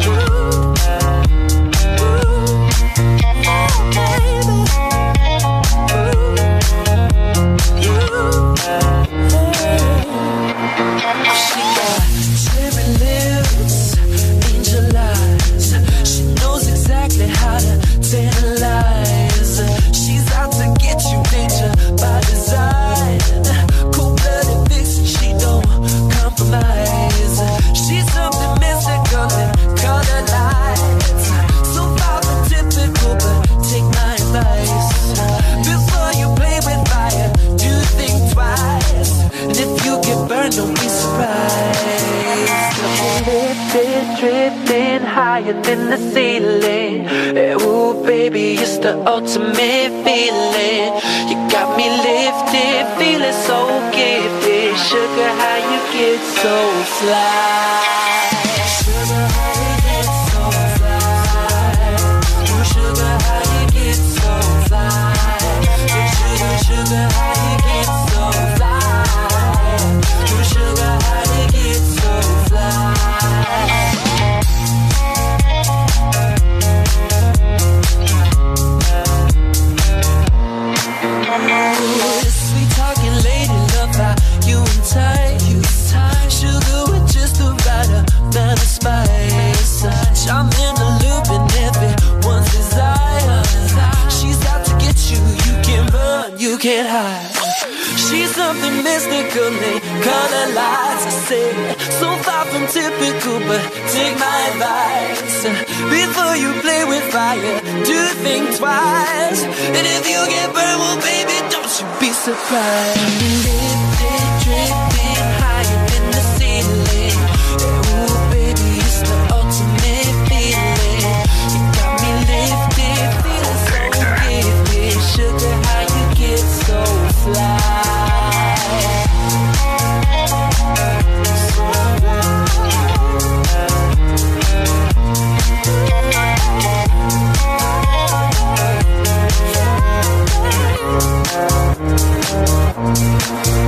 [45.16, 47.06] Higher than the ceiling.
[47.08, 50.92] Eh, Ooh, baby, it's the ultimate feeling.
[51.30, 53.60] You got me lifted, feeling so
[53.96, 54.76] gifted.
[54.76, 56.56] Sugar, how you get so
[56.98, 58.25] fly?
[96.66, 97.30] Can't hide.
[98.04, 101.04] She's something mystical, they color lights.
[101.06, 101.46] I say,
[102.00, 103.62] so far from typical, but
[103.94, 105.44] take my advice.
[105.98, 109.42] Before you play with fire, do think twice.
[109.76, 113.75] And if you get burned, well, baby, don't you be surprised.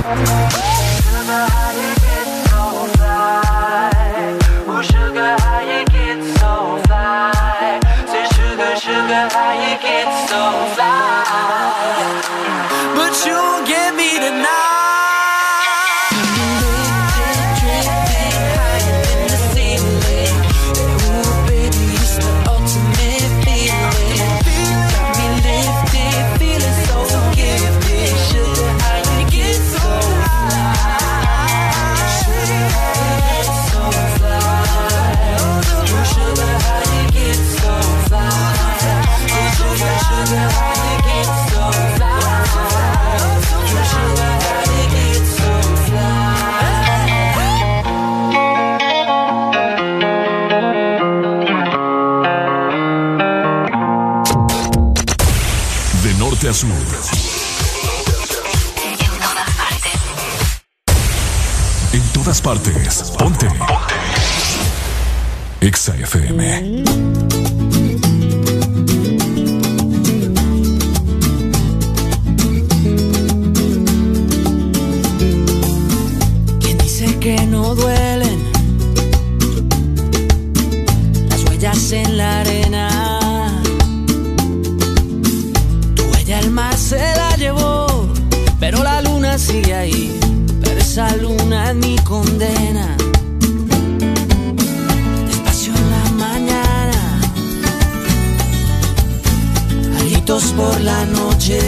[0.09, 1.68] Bye.
[62.29, 63.11] Todas partes.
[63.17, 63.47] Ponte.
[65.61, 67.58] Exa FM.
[100.29, 101.59] Por la noche.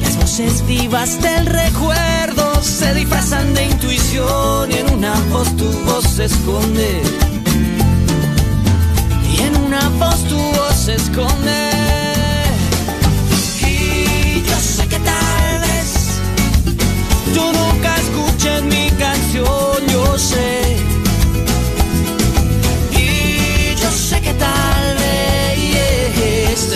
[0.00, 6.04] Las voces vivas del recuerdo se disfrazan de intuición y en una voz tu voz
[6.04, 7.02] se esconde.
[9.30, 11.70] Y en una voz tu voz se esconde.
[13.60, 16.20] Y yo sé que tal vez
[17.34, 20.57] tú nunca escuches mi canción, yo sé.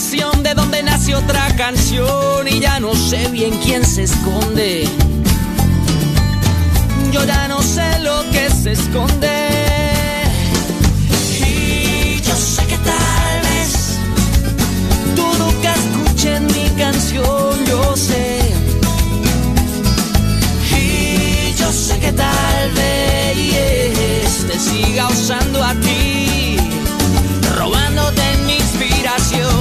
[0.00, 4.88] De donde nace otra canción y ya no sé bien quién se esconde.
[7.12, 9.28] Yo ya no sé lo que se esconde.
[11.46, 13.98] Y yo sé que tal vez
[15.16, 18.40] tú nunca escuches mi canción, yo sé.
[20.78, 26.29] Y yo sé que tal vez te siga usando a ti,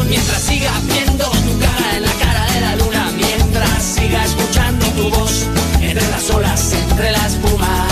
[0.09, 5.09] Mientras siga viendo tu cara en la cara de la luna, mientras siga escuchando tu
[5.11, 5.45] voz
[5.79, 7.88] entre las olas, entre la espuma.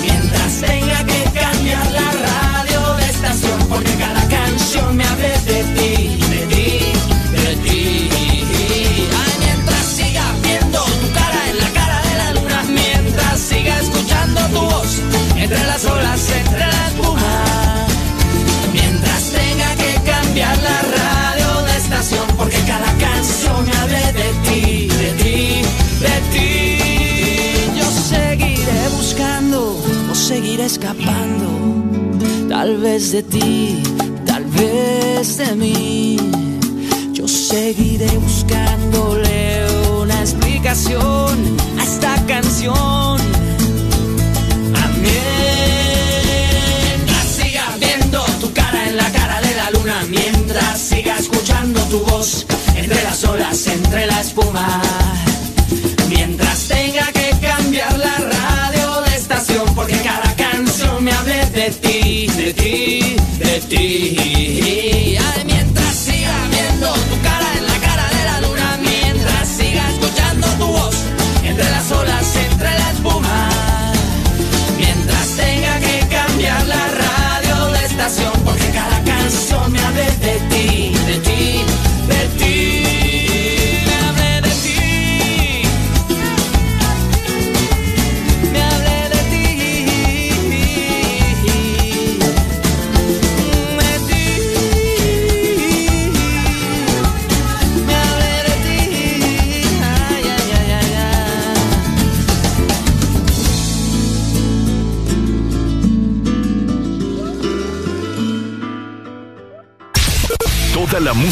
[0.00, 6.18] Mientras tenga que cambiar la radio de estación, porque cada canción me hable de ti,
[6.30, 6.68] de ti,
[7.32, 8.10] de ti.
[9.20, 14.40] Ay, mientras siga viendo tu cara en la cara de la luna, mientras siga escuchando
[14.48, 15.00] tu voz
[15.36, 16.55] entre las olas, entre
[30.66, 31.48] escapando,
[32.48, 33.80] tal vez de ti,
[34.26, 36.16] tal vez de mí.
[37.12, 39.64] Yo seguiré buscándole
[40.02, 43.20] una explicación a esta canción.
[46.96, 52.00] Mientras siga viendo tu cara en la cara de la luna, mientras siga escuchando tu
[52.00, 54.82] voz entre las olas, entre la espuma.
[56.08, 60.35] Mientras tenga que cambiar la radio de estación, porque cada
[60.78, 65.16] canción me hable de ti, de ti, de ti.
[65.18, 65.45] Ay,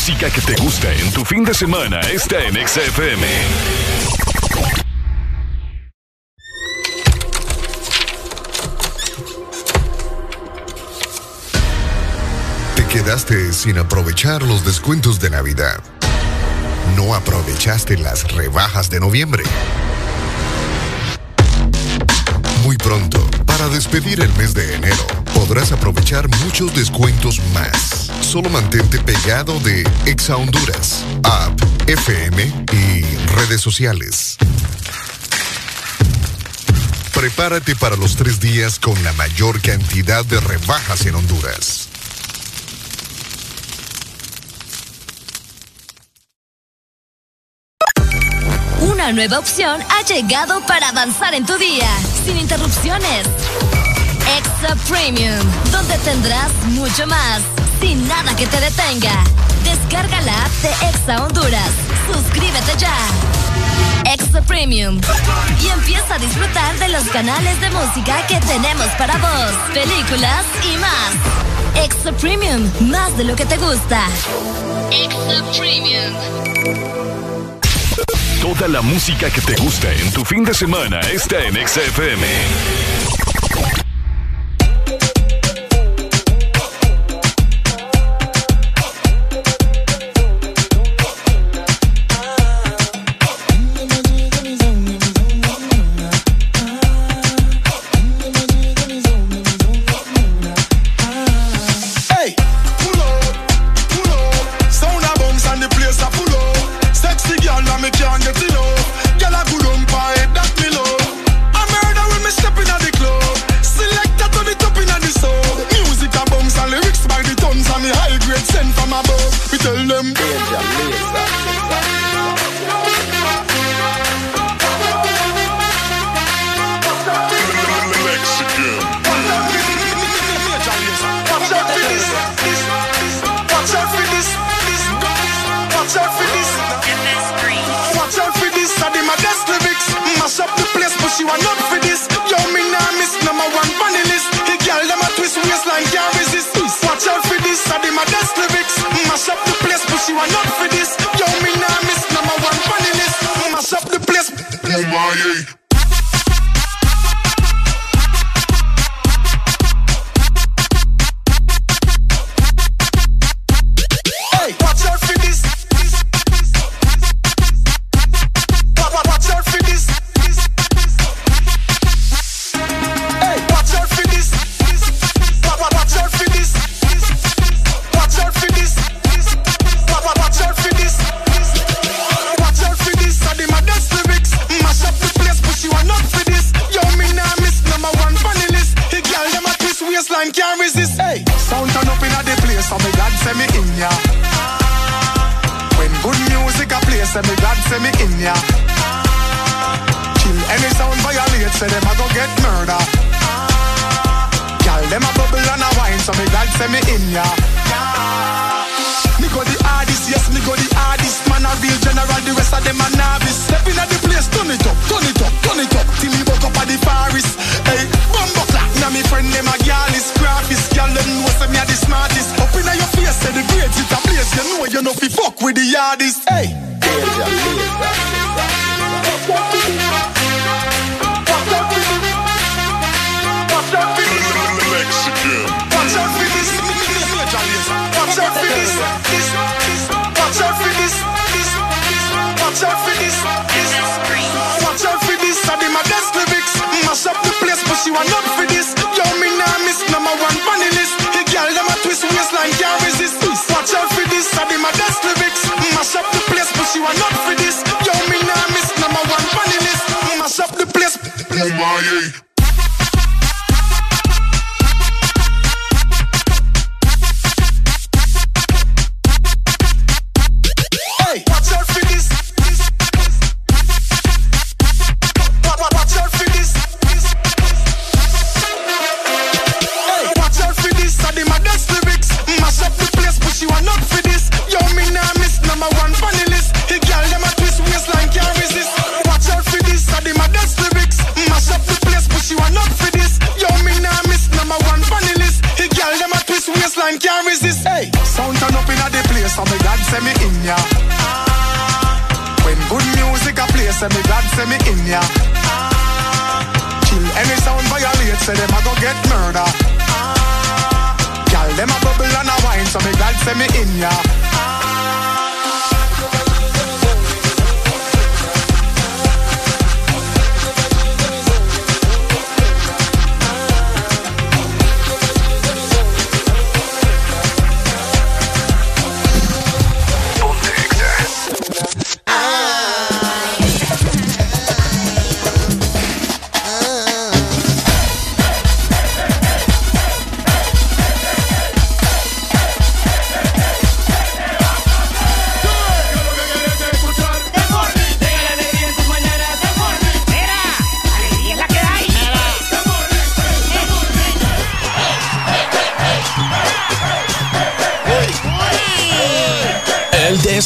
[0.06, 3.26] música que te gusta en tu fin de semana está en XFM.
[12.76, 15.82] Te quedaste sin aprovechar los descuentos de Navidad.
[16.96, 19.44] No aprovechaste las rebajas de noviembre.
[22.62, 28.03] Muy pronto, para despedir el mes de enero, podrás aprovechar muchos descuentos más
[28.34, 31.56] solo mantente pegado de Exa Honduras, app,
[31.86, 34.36] FM y redes sociales.
[37.14, 41.88] Prepárate para los tres días con la mayor cantidad de rebajas en Honduras.
[48.80, 51.88] Una nueva opción ha llegado para avanzar en tu día,
[52.26, 53.28] sin interrupciones.
[54.36, 55.38] Extra Premium,
[55.70, 57.53] donde tendrás mucho más
[57.84, 59.24] sin nada que te detenga.
[59.62, 61.70] Descarga la app de Exa Honduras.
[62.10, 62.96] Suscríbete ya.
[64.10, 64.98] Exa Premium.
[65.62, 70.78] Y empieza a disfrutar de los canales de música que tenemos para vos, películas y
[70.78, 71.84] más.
[71.84, 74.06] Exa Premium, más de lo que te gusta.
[74.90, 76.14] Exa Premium.
[78.40, 83.83] Toda la música que te gusta en tu fin de semana está en Exa FM.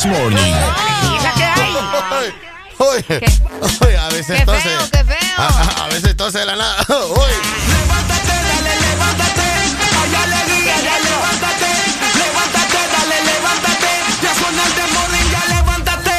[0.08, 0.54] Morning.
[2.78, 3.04] Oye,
[3.80, 4.60] oye, a veces Qué tose.
[4.60, 5.16] feo, qué feo.
[5.36, 6.76] A, a- veces de la nada.
[6.88, 7.34] Oye.
[10.00, 11.66] Hay alegría, ya levántate,
[12.18, 13.88] levántate, dale, levántate.
[14.22, 16.12] Ya suena el demorring, ya levántate.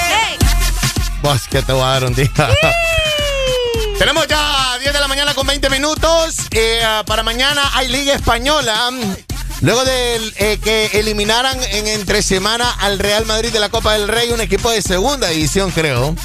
[1.22, 2.30] Vos que te voy a dar un día.
[3.98, 6.36] Tenemos ya 10 de la mañana con 20 minutos.
[6.52, 8.92] Eh, ah, para mañana hay Liga Española.
[9.62, 14.08] Luego de eh, que eliminaran en entre semana al Real Madrid de la Copa del
[14.08, 16.16] Rey, un equipo de segunda división, creo.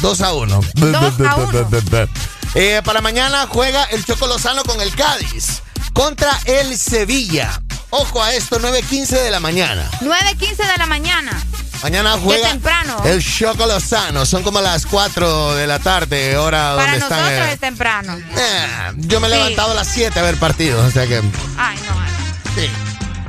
[0.00, 0.60] 2 a 1.
[2.54, 5.62] Eh, para mañana juega el Choco Lozano con el Cádiz
[5.94, 7.62] contra el Sevilla.
[7.88, 9.88] Ojo a esto, 9.15 de la mañana.
[10.02, 11.42] 9.15 de la mañana.
[11.82, 13.02] Mañana juega temprano.
[13.06, 14.26] el Choco Lozano.
[14.26, 17.48] Son como las 4 de la tarde, hora Para donde nosotros están.
[17.48, 18.18] eh, es temprano.
[18.96, 19.36] yo me he Sí.
[19.36, 21.22] levantado a las 7 a ver partidos, o sea que.
[21.56, 22.11] Ay, no.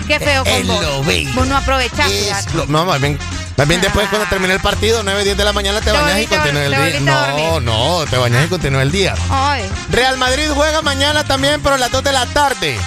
[0.07, 0.85] Qué feo con vos.
[1.33, 2.33] Vos no aprovechaste.
[2.55, 3.17] Lo- no, más bien,
[3.55, 6.27] más bien después cuando termine el partido, 9, 10 de la mañana, te, bañas y
[6.27, 6.99] continúa el día.
[6.99, 9.15] No, no, te bañas y continúa el día.
[9.29, 9.69] Ay.
[9.91, 12.77] Real Madrid juega mañana también, pero a las 2 de la tarde.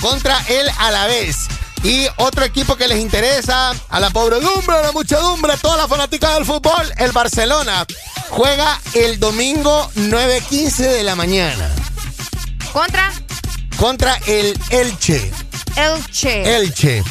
[0.00, 1.48] Contra el Alavés.
[1.82, 5.88] Y otro equipo que les interesa, a la pobredumbre, a la muchedumbre, a toda la
[5.88, 7.86] fanática del fútbol, el Barcelona.
[8.30, 11.70] Juega el domingo 9.15 de la mañana.
[12.72, 13.10] Contra
[13.80, 15.32] Contra el Elche.
[15.74, 16.56] Elche.
[16.56, 17.02] Elche.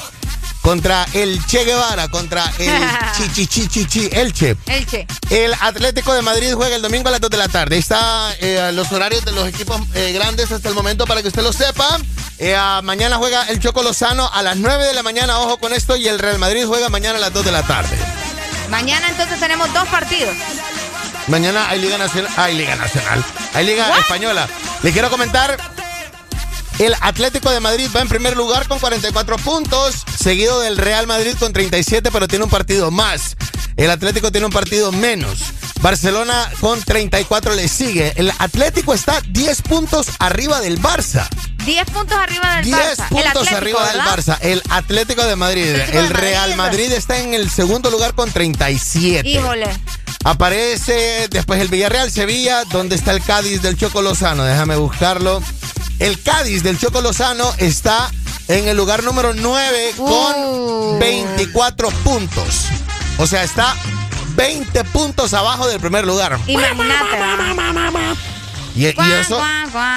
[0.62, 2.72] Contra el Che Guevara, contra el
[3.18, 4.56] Chichichichichi Elche.
[4.68, 5.08] Elche.
[5.32, 7.74] El Atlético de Madrid juega el domingo a las 2 de la tarde.
[7.74, 11.30] Ahí está eh, los horarios de los equipos eh, grandes hasta el momento para que
[11.30, 11.98] usted lo sepa.
[12.38, 15.98] Eh, mañana juega el Choco Lozano a las 9 de la mañana, ojo con esto,
[15.98, 17.98] y el Real Madrid juega mañana a las 2 de la tarde.
[18.70, 20.36] Mañana entonces tenemos dos partidos.
[21.30, 22.32] Mañana hay Liga Nacional.
[22.38, 23.26] Hay Liga Nacional.
[23.56, 24.02] Hay Liga What?
[24.02, 24.48] Española.
[24.84, 25.58] Les quiero comentar.
[26.80, 31.36] El Atlético de Madrid va en primer lugar con 44 puntos, seguido del Real Madrid
[31.38, 33.36] con 37, pero tiene un partido más.
[33.76, 35.40] El Atlético tiene un partido menos.
[35.82, 38.14] Barcelona con 34 le sigue.
[38.16, 41.28] El Atlético está 10 puntos arriba del Barça.
[41.66, 43.04] 10 puntos arriba del 10 Barça.
[43.04, 44.02] el puntos Atlético, arriba del.
[44.02, 44.38] Barça.
[44.42, 45.70] El Atlético de Madrid.
[45.70, 46.80] Atlético de el Real Madrid.
[46.80, 49.28] Madrid está en el segundo lugar con 37.
[49.28, 49.68] Híjole.
[50.24, 54.44] Aparece después el Villarreal Sevilla, donde está el Cádiz del Choco Lozano.
[54.46, 55.42] Déjame buscarlo.
[56.00, 58.10] El Cádiz del Choco Lozano está
[58.48, 60.06] en el lugar número 9 Uh.
[60.08, 62.66] con 24 puntos.
[63.18, 63.76] O sea, está
[64.36, 66.40] 20 puntos abajo del primer lugar.
[66.48, 67.18] Imagínate.
[68.76, 69.42] Y, y eso,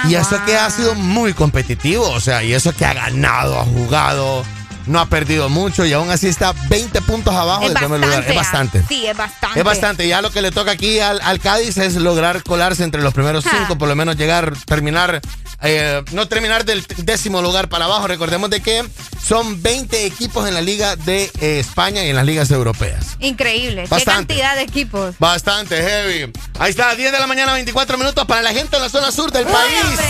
[0.09, 3.65] y eso que ha sido muy competitivo, o sea, y eso que ha ganado, ha
[3.65, 4.45] jugado,
[4.87, 8.25] no ha perdido mucho y aún así está 20 puntos abajo del primer lugar.
[8.29, 8.83] Es bastante.
[8.89, 9.59] Sí, es bastante.
[9.59, 10.09] Es bastante.
[10.09, 13.45] Ya lo que le toca aquí al, al Cádiz es lograr colarse entre los primeros
[13.47, 13.51] Ah.
[13.59, 15.21] cinco, por lo menos llegar, terminar,
[15.63, 18.07] eh, no terminar del décimo lugar para abajo.
[18.07, 18.85] Recordemos de que
[19.25, 23.17] son 20 equipos en la Liga de eh, España y en las ligas europeas.
[23.21, 23.87] Increíble.
[23.89, 24.35] Bastante.
[24.35, 25.15] Qué cantidad de equipos.
[25.19, 26.33] Bastante heavy.
[26.59, 29.31] Ahí está, 10 de la mañana, 24 minutos para la gente en la zona sur
[29.33, 29.85] del Uy, país.
[29.85, 30.05] hombre.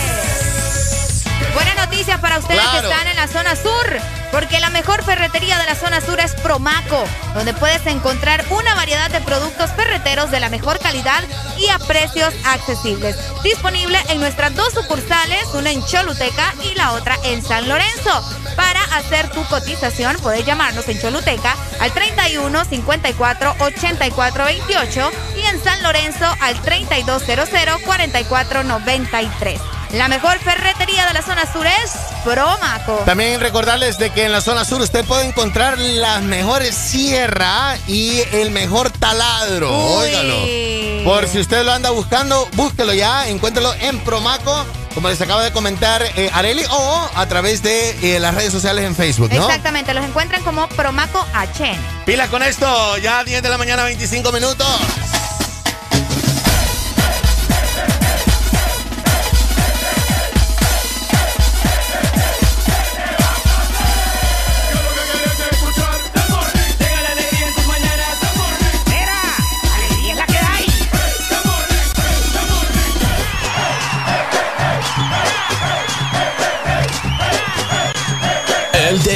[1.55, 2.89] Buenas noticias para ustedes Claro.
[2.89, 3.99] que están en la zona sur,
[4.33, 7.05] porque la mejor ferretería de la zona sur es Promaco,
[7.35, 11.23] donde puedes encontrar una variedad de productos ferreteros de la mejor calidad
[11.59, 13.17] y a precios accesibles.
[13.45, 18.25] Disponible en nuestras dos sucursales, una en Choluteca y la otra en San Lorenzo.
[18.57, 25.63] Para hacer tu cotización, puedes llamarnos en Choluteca al 31 54 84 28 y en
[25.63, 27.49] San Lorenzo al 3200
[27.85, 29.82] 44 93.
[29.93, 31.93] La mejor ferretería de la zona sur es
[32.25, 33.03] Promaco.
[33.05, 38.23] También recordarles de que en la zona sur usted puede encontrar las mejores sierra y
[38.33, 39.71] el mejor taladro.
[39.99, 40.07] Uy.
[40.07, 41.05] Óigalo.
[41.05, 44.65] Por si usted lo anda buscando, búsquelo ya, encuéntralo en Promaco,
[44.95, 48.87] como les acaba de comentar eh, Areli, o a través de eh, las redes sociales
[48.87, 49.45] en Facebook, ¿no?
[49.45, 51.77] Exactamente, los encuentran como Promaco HN.
[52.07, 54.67] Pila con esto, ya 10 de la mañana, 25 minutos.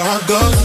[0.00, 0.63] how it goes.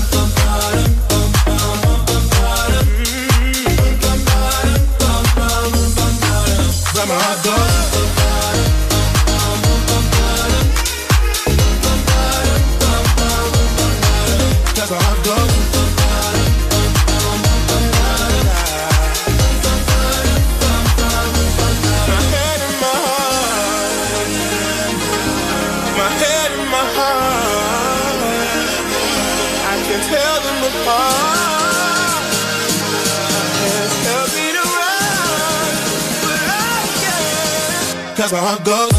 [38.30, 38.32] Can.
[38.32, 38.99] Cause my heart goes.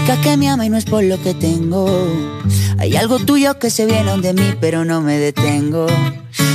[0.05, 1.87] que me ama y no es por lo que tengo.
[2.77, 5.87] Hay algo tuyo que se viene de mí, pero no me detengo.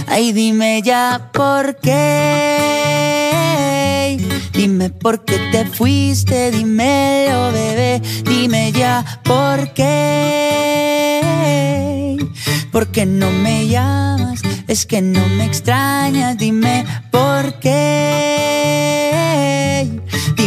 [0.06, 1.96] Ay, dime ya por qué.
[4.52, 8.02] Dime por qué te fuiste, dímelo, bebé.
[8.24, 11.20] Dime ya por qué.
[12.72, 14.42] ¿Por qué no me llamas?
[14.68, 18.86] Es que no me extrañas, dime por qué.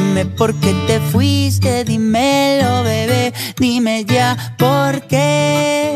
[0.10, 3.32] Dime por qué te fuiste, dímelo, bebé.
[3.60, 5.94] Dime ya por qué.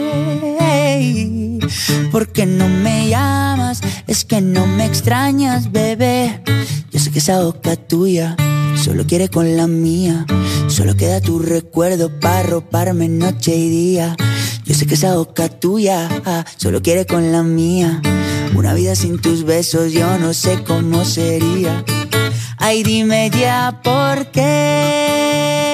[2.12, 3.82] ¿Por qué no me llamas?
[4.06, 6.44] Es que no me extrañas, bebé.
[6.92, 8.38] Yo sé que esa boca tuya
[8.76, 10.28] solo quiere con la mía.
[10.68, 14.16] Solo queda tu recuerdo para roparme noche y día.
[14.64, 18.00] Yo sé que esa boca tuya ah, solo quiere con la mía.
[18.56, 21.84] Una vida sin tus besos yo no sé cómo sería.
[22.58, 25.74] Ay, dime ya por qué.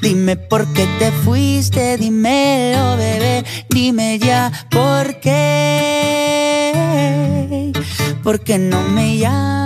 [0.00, 3.44] Dime por qué te fuiste, dímelo, bebé.
[3.68, 6.72] Dime ya por qué.
[8.22, 9.62] ¿Por qué no me llamas?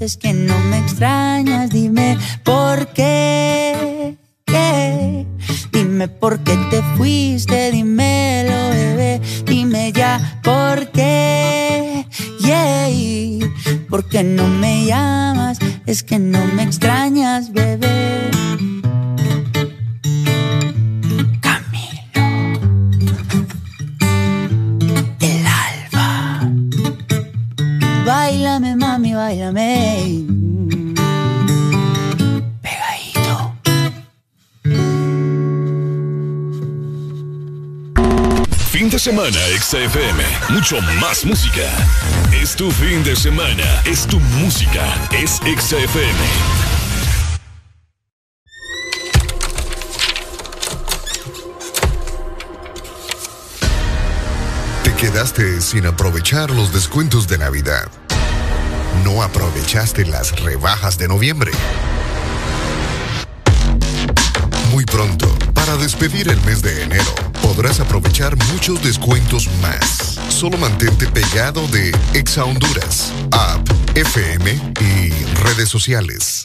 [0.00, 4.16] es que no me extrañas, dime por qué.
[4.46, 5.26] qué.
[5.72, 9.20] Dime por qué te fuiste, dímelo, bebé.
[9.44, 12.06] Dime ya por qué.
[12.40, 12.70] Yeah.
[13.88, 15.58] ¿Por qué no me llamas?
[15.86, 18.30] Es que no me extrañas, bebé.
[25.20, 26.40] El alba.
[28.04, 30.39] Báilame, mami, báilame.
[38.70, 40.22] Fin de semana, XFM.
[40.50, 41.68] Mucho más música.
[42.32, 43.64] Es tu fin de semana.
[43.84, 44.94] Es tu música.
[45.10, 46.14] Es XFM.
[54.84, 57.90] Te quedaste sin aprovechar los descuentos de Navidad.
[59.02, 61.50] No aprovechaste las rebajas de noviembre.
[64.70, 67.12] Muy pronto, para despedir el mes de enero,
[67.54, 70.20] podrás aprovechar muchos descuentos más.
[70.28, 75.10] Solo mantente pegado de Exa Honduras, App, FM y
[75.42, 76.44] redes sociales.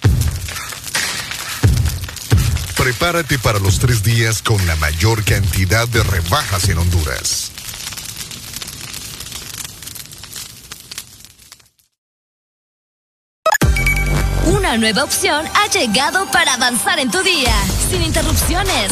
[2.76, 7.52] Prepárate para los tres días con la mayor cantidad de rebajas en Honduras.
[14.48, 17.54] Una nueva opción ha llegado para avanzar en tu día,
[17.92, 18.92] sin interrupciones.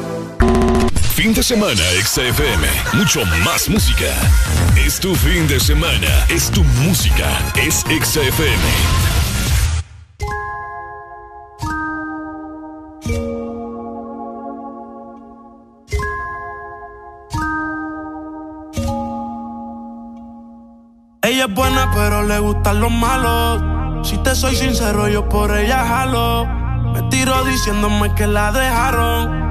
[1.15, 2.67] Fin de semana, XFM.
[2.93, 4.07] Mucho más música.
[4.77, 6.07] Es tu fin de semana.
[6.29, 7.27] Es tu música.
[7.55, 8.57] Es XFM.
[21.23, 24.07] Ella es buena, pero le gustan los malos.
[24.07, 26.45] Si te soy sincero, yo por ella jalo.
[26.93, 29.50] Me tiro diciéndome que la dejaron.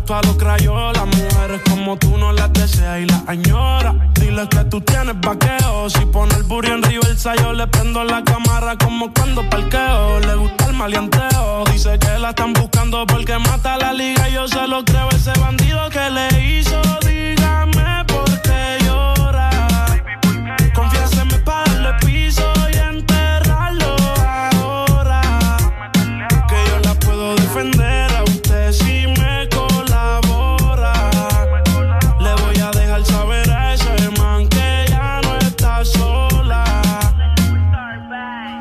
[0.00, 1.06] la parto a los crayolas.
[1.06, 3.94] Mujeres como tú no las deseas y las añora.
[4.14, 5.90] Dile que tú tienes vaqueo.
[5.90, 10.20] Si pone el burro en reversa, yo le prendo la cámara como cuando parqueo.
[10.20, 11.64] Le gusta el maleanteo.
[11.72, 14.28] Dice que la están buscando porque mata la liga.
[14.28, 16.80] Yo se lo creo, ese bandido que le hizo.
[17.06, 17.39] Dígame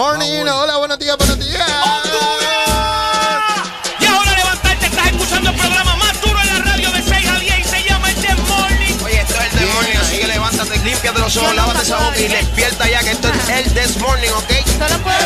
[0.00, 0.46] Morning.
[0.48, 1.62] Hola, buenos días, buenos días.
[4.00, 7.38] Y ahora levantarte, estás escuchando el programa más duro en la radio de 6 a
[7.38, 8.94] 10 y se llama el The Morning.
[9.04, 12.18] Oye, esto es el This Morning, así que levántate, límpiate los ojos, lávate esa boca
[12.18, 14.50] y despierta ya que esto es el This Morning, ¿ok?
[14.78, 15.18] Solo puedo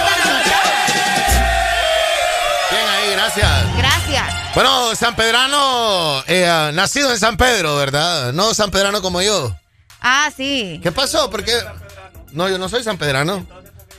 [2.72, 3.76] Bien ahí, gracias.
[3.76, 4.24] Gracias.
[4.56, 8.32] Bueno, San Pedrano, eh, ah, nacido en San Pedro, ¿verdad?
[8.32, 9.56] No San Pedrano como yo.
[10.00, 10.80] Ah, sí.
[10.82, 11.30] ¿Qué pasó?
[11.30, 11.52] Porque
[12.32, 13.46] no, yo no soy San Pedrano.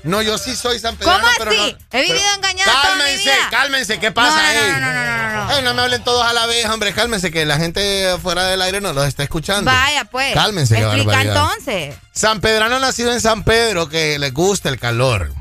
[0.05, 1.19] No, yo sí soy San Pedrano.
[1.23, 1.59] ¿Cómo pero así?
[1.91, 3.47] no- He vivido pero- engañada toda mi Cálmense, vida.
[3.49, 4.71] cálmense, ¿qué pasa No, no, ahí?
[4.71, 5.51] no, no, no, no, no.
[5.55, 8.61] Ey, no me hablen todos a la vez, hombre, cálmense, que la gente fuera del
[8.61, 9.71] aire no los está escuchando.
[9.71, 10.33] Vaya, pues.
[10.33, 11.95] Cálmense, Explica entonces.
[12.13, 15.31] San Pedrano nacido en San Pedro, que le gusta el calor.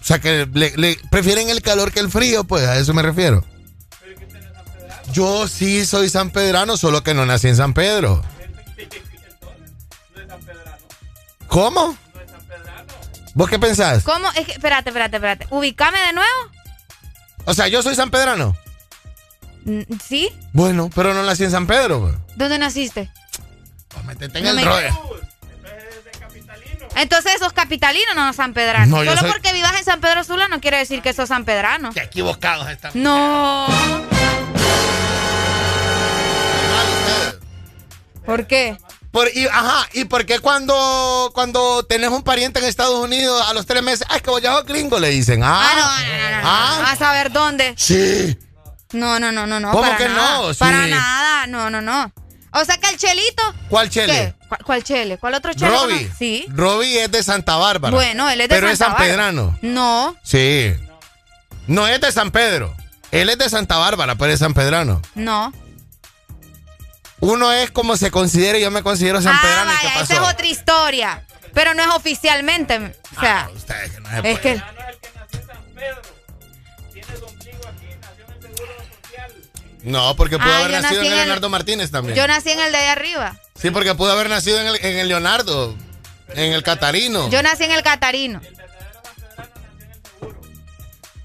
[0.00, 3.00] O sea, que le, le- prefieren el calor que el frío, pues a eso me
[3.02, 3.42] refiero.
[5.12, 8.22] Yo sí soy San Pedrano, solo que no nací en San Pedro.
[11.46, 11.96] ¿Cómo?
[13.34, 14.04] ¿Vos qué pensás?
[14.04, 14.30] ¿Cómo?
[14.32, 15.46] Es que, espérate, espérate, espérate.
[15.50, 16.30] ¿Ubicame de nuevo?
[17.46, 18.56] O sea, yo soy San Pedrano.
[19.64, 20.30] Mm, ¿Sí?
[20.52, 22.00] Bueno, pero no nací en San Pedro.
[22.00, 22.14] pues.
[22.36, 23.10] ¿Dónde naciste?
[24.04, 25.18] Métete en No el me- rollo.
[26.96, 28.86] Entonces sos capitalino, no San Pedrano.
[28.98, 31.44] No, Solo soy- porque vivas en San Pedro Sula no quiere decir que sos San
[31.44, 31.90] Pedrano.
[31.92, 32.92] Qué equivocados están.
[32.94, 33.66] No.
[38.24, 38.76] ¿Por qué?
[39.14, 43.54] Por, y, ajá, ¿y por qué cuando, cuando tenés un pariente en Estados Unidos a
[43.54, 45.40] los tres meses, ah, es que vos ya sos gringo, le dicen?
[45.44, 46.48] Ah, Ah, no, no, no, no, no.
[46.48, 46.90] Ah.
[46.90, 47.74] A saber dónde.
[47.78, 48.36] sí.
[48.92, 49.70] No, no, no, no, no.
[49.70, 50.38] ¿Cómo para que nada.
[50.38, 50.52] no?
[50.52, 50.58] Sí.
[50.58, 51.46] Para nada.
[51.46, 52.12] No, no, no.
[52.52, 53.42] O sea que el chelito.
[53.68, 54.34] ¿Cuál chele?
[54.48, 54.56] ¿Qué?
[54.64, 55.18] ¿Cuál, chele?
[55.18, 55.70] ¿Cuál otro chele?
[55.70, 55.96] Robbie.
[55.96, 56.18] conoces?
[56.18, 56.44] Sí.
[56.48, 57.94] Robbie es de Santa Bárbara.
[57.94, 59.30] Bueno, él es de Pero es Santa San Bárbara.
[59.32, 59.58] Pedrano.
[59.62, 60.74] No, Sí.
[61.68, 62.74] No es de San Pedro.
[63.12, 65.00] Él es de Santa Bárbara, pero es San Pedrano.
[65.14, 65.52] no.
[67.20, 69.38] Uno es como se considera y yo me considero San ah.
[69.38, 70.12] ¿y qué vaya, pasó?
[70.12, 71.24] esa es otra historia.
[71.54, 72.94] Pero no es oficialmente.
[73.16, 73.48] O sea,
[74.24, 74.60] es que.
[79.82, 82.16] No, porque pudo Ah, haber nacido nací en en el- Leonardo Martínez también.
[82.16, 83.36] Yo nací en el de ahí arriba.
[83.60, 85.76] Sí, porque pudo haber nacido en el, en el Leonardo,
[86.30, 87.28] en el Catarino.
[87.30, 88.40] Yo nací en el Catarino.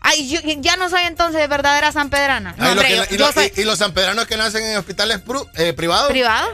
[0.01, 2.53] Ay, yo ya no soy entonces verdadera San Pedrana.
[2.57, 4.37] No, Ay, lo hombre, que- yo, y, yo lo- soy y- y los sanpedranos que
[4.37, 6.47] nacen en hospitales pru- eh, privados privado.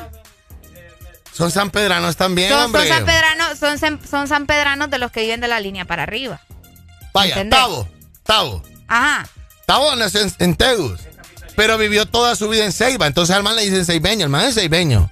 [1.32, 2.88] son sanpedranos también, Son, hombre.
[2.88, 6.04] son San Pedranos, son, son San Pedranos de los que viven de la línea para
[6.04, 6.42] arriba.
[7.14, 7.60] Vaya, ¿entendés?
[7.60, 7.88] Tavo,
[8.24, 8.64] Tavo.
[8.88, 9.28] Ajá.
[9.66, 11.02] Tavo nació en, en Tegus,
[11.56, 13.06] pero vivió toda su vida en Ceiba.
[13.08, 15.10] Entonces al man le dicen ceibeño, el man es ceibeño.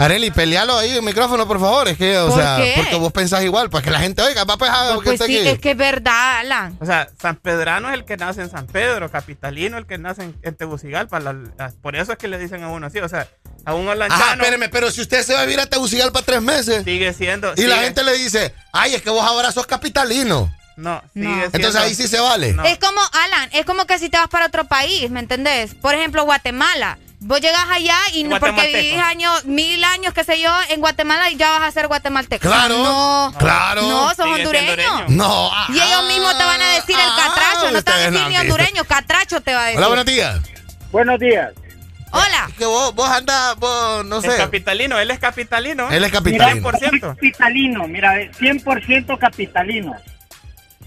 [0.00, 1.86] Areli, pelealo ahí el micrófono, por favor.
[1.88, 2.72] Es que, o ¿Por sea, qué?
[2.76, 5.26] porque vos pensás igual, para que la gente oiga, va pues, ah, Pues, ¿qué está
[5.26, 5.48] sí, aquí?
[5.48, 6.76] es que es verdad, Alan.
[6.80, 10.22] O sea, San Pedrano es el que nace en San Pedro, capitalino el que nace
[10.22, 11.20] en, en Tegucigalpa.
[11.20, 12.98] la- la- por eso es que le dicen a uno así.
[12.98, 13.28] O sea,
[13.66, 16.40] a un Ajá, holanchano espéreme, pero si usted se va a vivir a Tegucigalpa tres
[16.40, 17.52] meses sigue siendo.
[17.56, 20.50] y la gente le dice, ay, es que vos ahora sos capitalino.
[20.76, 21.30] No, No.
[21.30, 22.54] sigue Entonces siendo- ahí sí se vale.
[22.54, 22.64] No.
[22.64, 25.74] Es como, Alan, es como que si te vas para otro país, ¿me entendés?
[25.74, 26.96] Por ejemplo, Guatemala.
[27.22, 31.28] Vos llegas allá y no porque vivís años, mil años, qué sé yo, en Guatemala
[31.30, 32.48] y ya vas a ser guatemalteco.
[32.48, 33.34] Claro, No.
[33.38, 33.82] claro.
[33.82, 34.92] No, sos Sigue siendo hondureño.
[34.94, 35.16] hondureño.
[35.16, 35.50] No.
[35.68, 38.26] Y ellos mismos te van a decir el ah, catracho, no te van a decir
[38.28, 39.78] ni hondureño, catracho te va a decir.
[39.78, 40.40] Hola, buenos días.
[40.90, 41.50] Buenos días.
[42.12, 42.46] Hola.
[42.48, 44.36] Es que vos, vos andás, vos, no Es sé.
[44.38, 45.90] capitalino, él es capitalino.
[45.90, 46.70] Él es Mira, capitalino.
[46.72, 47.00] 100%.
[47.00, 49.94] capitalino, mira, 100% capitalino.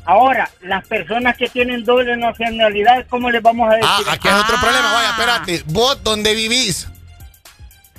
[0.06, 3.90] Ahora, las personas que tienen doble nacionalidad, ¿cómo les vamos a decir?
[3.90, 4.62] Ah, aquí es otro Ah.
[4.62, 4.94] problema.
[4.94, 5.64] Vaya, espérate.
[5.68, 6.88] ¿Vos dónde vivís?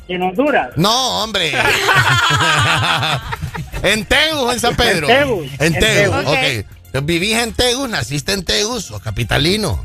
[0.08, 0.70] En Honduras.
[0.76, 1.52] No, hombre.
[3.82, 5.08] ¿En Tegus o en San Pedro?
[5.08, 5.46] En Tegus.
[5.58, 6.28] En En Tegus, ok.
[6.36, 6.64] Entonces,
[7.06, 9.84] Vivís en Tegus, naciste en Tegus, sos capitalino.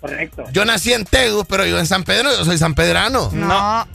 [0.00, 0.44] Correcto.
[0.52, 3.30] Yo nací en Tegus, pero yo en San Pedro, yo soy sanpedrano.
[3.32, 3.88] No.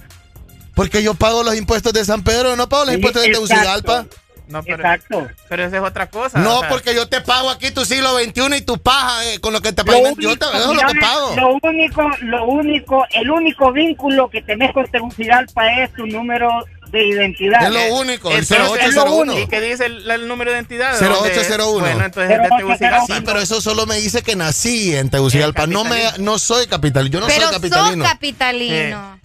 [0.75, 3.47] Porque yo pago los impuestos de San Pedro, no pago los Sí, impuestos de exacto.
[3.47, 4.05] Tegucigalpa.
[4.49, 5.27] No, pero, Exacto.
[5.47, 6.39] Pero esa es otra cosa.
[6.39, 9.39] No, o sea, porque yo te pago aquí tu siglo XXI y tu paja eh,
[9.39, 10.15] con lo que te pagan.
[10.17, 11.35] Yo te eso lo que pago.
[11.35, 16.49] lo único, lo único, el único vínculo que tenés con Tegucigalpa es tu número
[16.91, 17.63] de identidad.
[17.63, 19.39] Es lo único, el entonces, 0801.
[19.39, 20.99] ¿Y qué dice el, el número de identidad?
[20.99, 21.79] 0801.
[21.79, 23.05] Bueno, entonces es de Tegucigalpa.
[23.05, 25.67] Sí, pero eso solo me dice que nací en Tegucigalpa.
[25.67, 27.13] No, me, no soy capitalino.
[27.13, 28.03] Yo no Pero soy capitalino.
[28.03, 29.19] sos capitalino.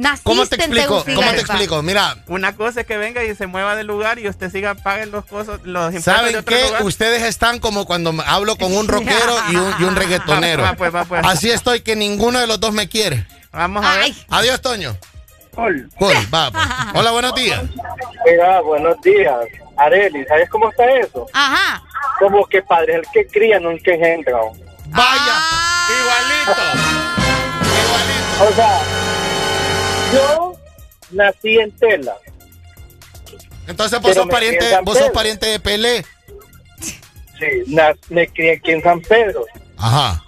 [0.00, 1.04] Naciste ¿Cómo te en explico?
[1.12, 1.82] ¿Cómo te explico?
[1.82, 5.06] Mira, Una cosa es que venga y se mueva del lugar y usted siga pague
[5.06, 6.62] los costos, los impuestos de ¿saben otro qué?
[6.66, 6.82] lugar.
[6.84, 10.62] Ustedes están como cuando hablo con un rockero y un, y un reggaetonero.
[10.62, 11.26] Va, pues, va, pues.
[11.26, 13.26] Así estoy que ninguno de los dos me quiere.
[13.50, 14.12] Vamos a ver.
[14.30, 14.96] Adiós, Toño.
[15.56, 15.90] Cool.
[15.98, 16.64] Cool, va, pues.
[16.94, 17.60] Hola, buenos días.
[18.24, 19.34] Mira, buenos días.
[19.78, 21.26] Areli, ¿sabes cómo está eso?
[21.32, 21.82] Ajá.
[22.20, 24.38] Como que padre es el que cría, no el que engendra.
[24.86, 25.42] Vaya,
[25.90, 26.52] igualito.
[28.48, 28.80] O sea,
[30.12, 30.54] yo
[31.10, 32.16] nací en Tela.
[33.66, 36.04] Entonces vos sos pariente, San vos sos pariente de Pelé.
[37.38, 37.76] Sí,
[38.08, 39.44] me crié aquí en San Pedro.
[39.76, 40.22] Ajá.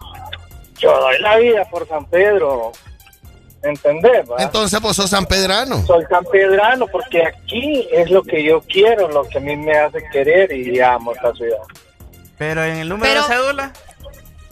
[0.79, 2.73] Yo doy la vida por San Pedro.
[3.63, 4.25] ¿Entendés?
[4.31, 4.37] va?
[4.43, 5.85] Entonces vos sos sanpedrano.
[5.87, 10.03] Soy sanpedrano porque aquí es lo que yo quiero, lo que a mí me hace
[10.11, 11.59] querer y amo esta ciudad.
[12.39, 13.73] Pero en el número Pero- de cédula.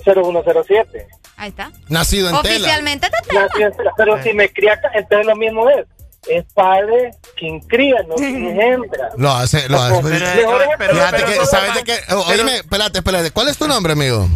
[0.05, 1.07] 0107.
[1.39, 1.71] Ahí está.
[1.89, 2.55] Nacido en Tela.
[2.57, 3.41] Oficialmente te tengo.
[3.43, 5.87] Nací en Tela, Pero si me cría acá, entonces lo mismo es.
[6.29, 9.09] Es padre quien cría, no quien engendra.
[9.17, 10.03] Lo hace, lo hace.
[10.03, 11.97] Pero- pero- Fíjate pero- que, ¿sabes de qué?
[12.13, 13.31] Oíme, espérate, espérate.
[13.31, 14.29] ¿Cuál es tu nombre, amigo?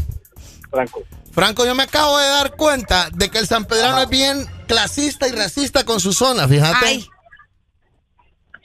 [0.70, 1.02] Franco.
[1.33, 5.33] Franco, yo me acabo de dar cuenta de que el sanpedrano es bien clasista y
[5.33, 6.86] racista con su zona, fíjate.
[6.86, 7.06] Ay.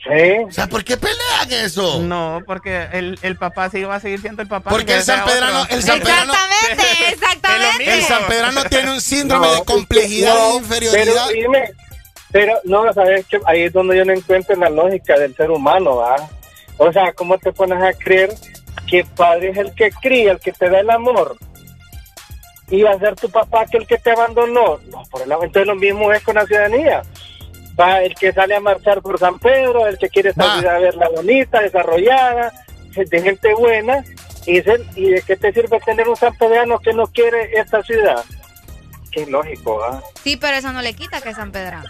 [0.07, 0.43] Sí.
[0.47, 1.99] O sea, ¿por qué pelean eso?
[2.01, 4.69] No, porque el, el papá sí va a seguir siendo el papá.
[4.69, 5.75] Porque el sea sanpedrano, otro.
[5.75, 7.93] el sanpedrano, Exactamente, exactamente.
[7.93, 11.25] el sanpedrano tiene un síndrome No, de complejidad no, e inferioridad.
[11.27, 11.71] Pero, dime,
[12.31, 15.97] pero no, sabes que ahí es donde yo no encuentro la lógica del ser humano,
[15.97, 16.15] ¿va?
[16.77, 18.33] O sea, ¿cómo te pones a creer
[18.87, 21.37] que padre es el que cría, el que te da el amor?
[22.69, 24.79] Y va a ser tu papá que el que te abandonó.
[24.89, 27.01] No, por el entonces lo mismo es con la ciudadanía.
[27.79, 31.09] Va el que sale a marchar por San Pedro, el que quiere salir a verla
[31.09, 32.51] bonita, desarrollada,
[32.95, 34.03] de gente buena.
[34.47, 37.83] Y, es el- ¿Y de qué te sirve tener un sanpedrano que no quiere esta
[37.83, 38.23] ciudad?
[39.11, 40.01] Qué lógico, ¿ah?
[40.23, 41.85] Sí, pero eso no le quita que es San Pedrano.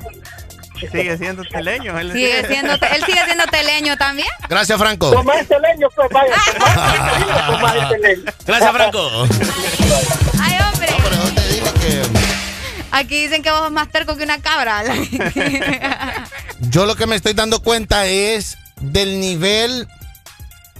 [0.91, 1.97] Sigue siendo teleño.
[1.97, 4.27] Él Sigue siendo, él sigue siendo teleño también.
[4.47, 5.11] Gracias, Franco.
[5.11, 8.31] Toma este leño, pues vaya, toma, toma este leño.
[8.45, 9.09] Gracias, Franco.
[10.39, 12.26] Ay, hombre.
[12.91, 14.83] Aquí dicen que vos sos más terco que una cabra.
[16.59, 19.87] Yo lo que me estoy dando cuenta es del nivel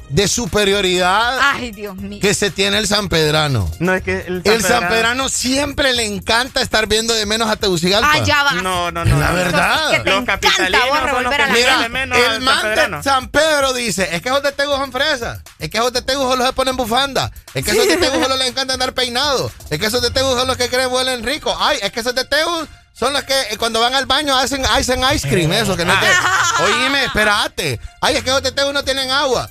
[0.09, 2.19] de superioridad Ay, Dios mío.
[2.21, 3.69] que se tiene el sanpedrano.
[3.79, 8.09] No, es que el El sanpedrano siempre le encanta estar viendo de menos a Tegucigalpa.
[8.13, 8.51] Ah, ya va.
[8.53, 9.19] No, no, no.
[9.19, 9.91] La verdad.
[9.91, 11.83] Que te Los capitalinos son los revolver que a la miran gente.
[11.83, 15.39] de menos el man de San Pedro dice, es que esos de Tegu son fresas,
[15.59, 18.37] es que esos de Tegu solo se ponen bufanda, es que esos de Tegu solo
[18.37, 21.55] les encanta andar peinado, es que esos de Tegu son los que creen huelen rico,
[21.59, 24.63] ay, es que esos de Tegu son los que eh, cuando van al baño hacen
[24.79, 25.99] ice and ice cream, eso, que no es
[26.57, 29.49] que, oíme, espérate, ay, es que esos de Tegu no tienen agua.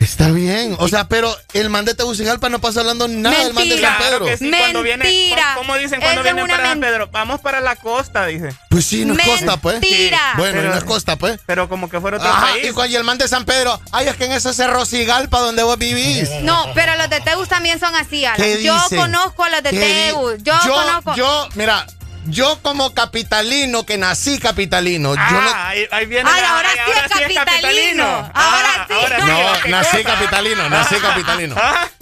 [0.00, 3.68] Está bien, o sea, pero el man de Tegucigalpa no pasa hablando nada del man
[3.68, 4.24] de San Claro Pedro.
[4.26, 5.54] que sí, cuando viene, Mentira.
[5.56, 7.08] ¿cómo dicen cuando vienen para San Pedro?
[7.10, 8.50] Vamos para la costa, dice.
[8.70, 9.80] Pues sí, no es costa, pues.
[9.80, 10.34] Mentira.
[10.36, 11.40] Bueno, Pero- no es costa, pues.
[11.46, 12.68] Pero como que fuera otro Ajá, país.
[12.68, 15.40] y cuando y el man de San Pedro, ay, es que en ese cerro Cigalpa
[15.40, 16.30] donde vos vivís.
[16.42, 18.36] No, pero los de Tegus también son así, Alan.
[18.40, 20.34] ¿Qué Yo conozco a los de ¿Qué di- Tegus.
[20.44, 21.16] Yo, conozco.
[21.16, 21.84] Yo, mira,
[22.28, 25.50] yo como capitalino, que nací capitalino, yo no...
[25.50, 28.04] Ah, ahí, ahí viene Ay, la- ahora sí es capitalino.
[28.04, 28.94] Ahora Ah, sí.
[28.94, 31.54] ahora No, nací capitalino, nací capitalino.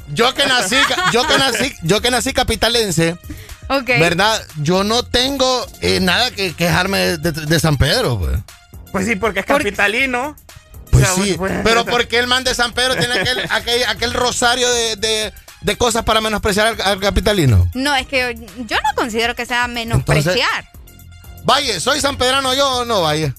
[0.08, 0.76] Yo que nací,
[1.12, 3.16] yo que nací, yo que nací capitalense,
[3.68, 3.86] Ok.
[3.98, 4.40] ¿verdad?
[4.56, 8.38] Yo no tengo eh, nada que quejarme de, de San Pedro, pues.
[8.92, 10.36] Pues sí, porque es capitalino.
[10.92, 13.44] Pues O sea, sí, pues- pero ¿por qué el man de San Pedro tiene aquel,
[13.50, 17.68] aquel, aquel rosario de, de- de cosas para menospreciar al, al capitalino?
[17.74, 20.70] No, es que yo, yo no considero que sea menospreciar.
[21.44, 23.34] Vaya, ¿soy sanpedrano yo o no, vaya?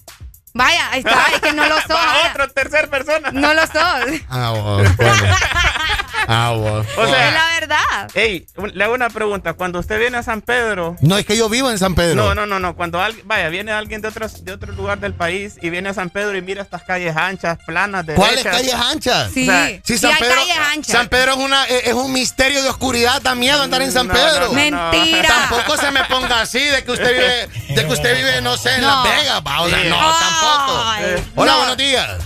[0.53, 1.91] Vaya, ahí está, es que no lo sos.
[1.91, 3.31] Va otro, tercer persona.
[3.31, 4.21] No lo sos.
[4.29, 5.13] Ah, bueno, bueno.
[6.27, 6.51] Ah.
[6.51, 8.11] O sea, es la verdad.
[8.13, 9.53] Ey, le hago una pregunta.
[9.53, 10.95] Cuando usted viene a San Pedro.
[11.01, 12.15] No, es que yo vivo en San Pedro.
[12.15, 12.75] No, no, no, no.
[12.75, 15.93] Cuando alguien, vaya, viene alguien de otro, de otro lugar del país y viene a
[15.93, 19.31] San Pedro y mira estas calles anchas, planas, de ¿Cuáles calles anchas?
[19.33, 20.91] Sí, O sea, Sí, sí San hay Pedro, calles anchas.
[20.91, 24.07] San Pedro es, una, es es un misterio de oscuridad, da miedo andar en San
[24.07, 24.47] No, Pedro.
[24.51, 24.91] no, no, no.
[24.91, 25.27] Mentira.
[25.27, 28.75] Tampoco se me ponga así de que usted vive, de que usted vive, no sé,
[28.75, 29.03] en No.
[29.05, 29.89] Las Vegas, va, o sea, Sí.
[29.89, 31.31] no, tampoco.
[31.35, 31.57] Hola, no.
[31.59, 32.17] buenos días.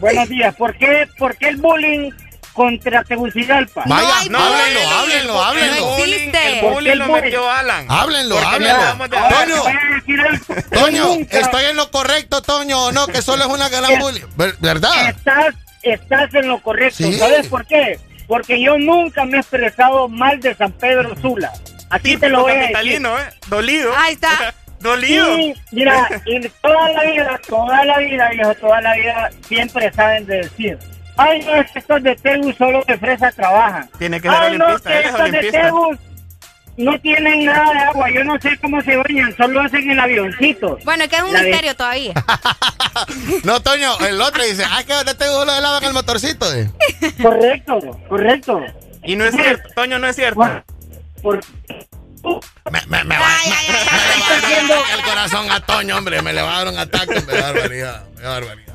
[0.00, 0.54] Buenos días.
[0.56, 2.10] ¿Por qué, por qué el bullying
[2.58, 3.84] contra Tegucigalpa.
[3.86, 5.76] Vaya, No, háblenlo, háblenlo, háblenlo.
[5.76, 7.86] El bullying, el ¿Por bullying qué lo metió Alan.
[7.88, 9.06] Háblenlo, háblenlo.
[9.08, 9.62] Toño.
[10.72, 14.24] Toño, estoy en lo correcto, Toño, o no, que solo es una gran bullying.
[14.36, 15.10] Ver- ¿Verdad?
[15.10, 16.96] Estás, estás en lo correcto.
[16.96, 17.12] Sí.
[17.14, 18.00] ¿Sabes por qué?
[18.26, 21.52] Porque yo nunca me he expresado mal de San Pedro Sula.
[21.90, 22.72] Aquí te lo voy a decir.
[22.72, 23.22] capitalino, ¿eh?
[23.46, 23.92] Dolido.
[23.96, 24.52] Ahí está.
[24.80, 25.36] Dolido.
[25.36, 30.26] Sí, mira, y toda la vida, toda la vida, viejo, toda la vida, siempre saben
[30.26, 30.78] de decir.
[31.18, 33.90] Ay, no, es que estos de Tegus solo de fresa trabajan.
[33.98, 35.50] Tiene que ser Ay, no, que estos de.
[35.52, 35.98] Tegus
[36.76, 38.08] no tienen nada de agua.
[38.10, 40.78] Yo no sé cómo se bañan, solo hacen el avioncito.
[40.84, 42.12] Bueno, es que es un La de- misterio todavía.
[43.44, 46.52] No, Toño, el otro dice, ah, que ahora te lo de lava en el motorcito.
[46.52, 46.68] eh.
[47.22, 48.60] Correcto, correcto.
[49.04, 50.40] Y no es cierto, Toño, no es cierto.
[51.22, 51.40] Por,
[52.72, 56.20] Me, me, me, va- me- me le va a dar el corazón a Toño, hombre.
[56.22, 57.20] Me le va a dar un ataque.
[57.26, 58.04] Me da barbaridad.
[58.16, 58.74] Me da barbaridad.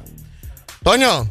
[0.84, 1.30] Toño.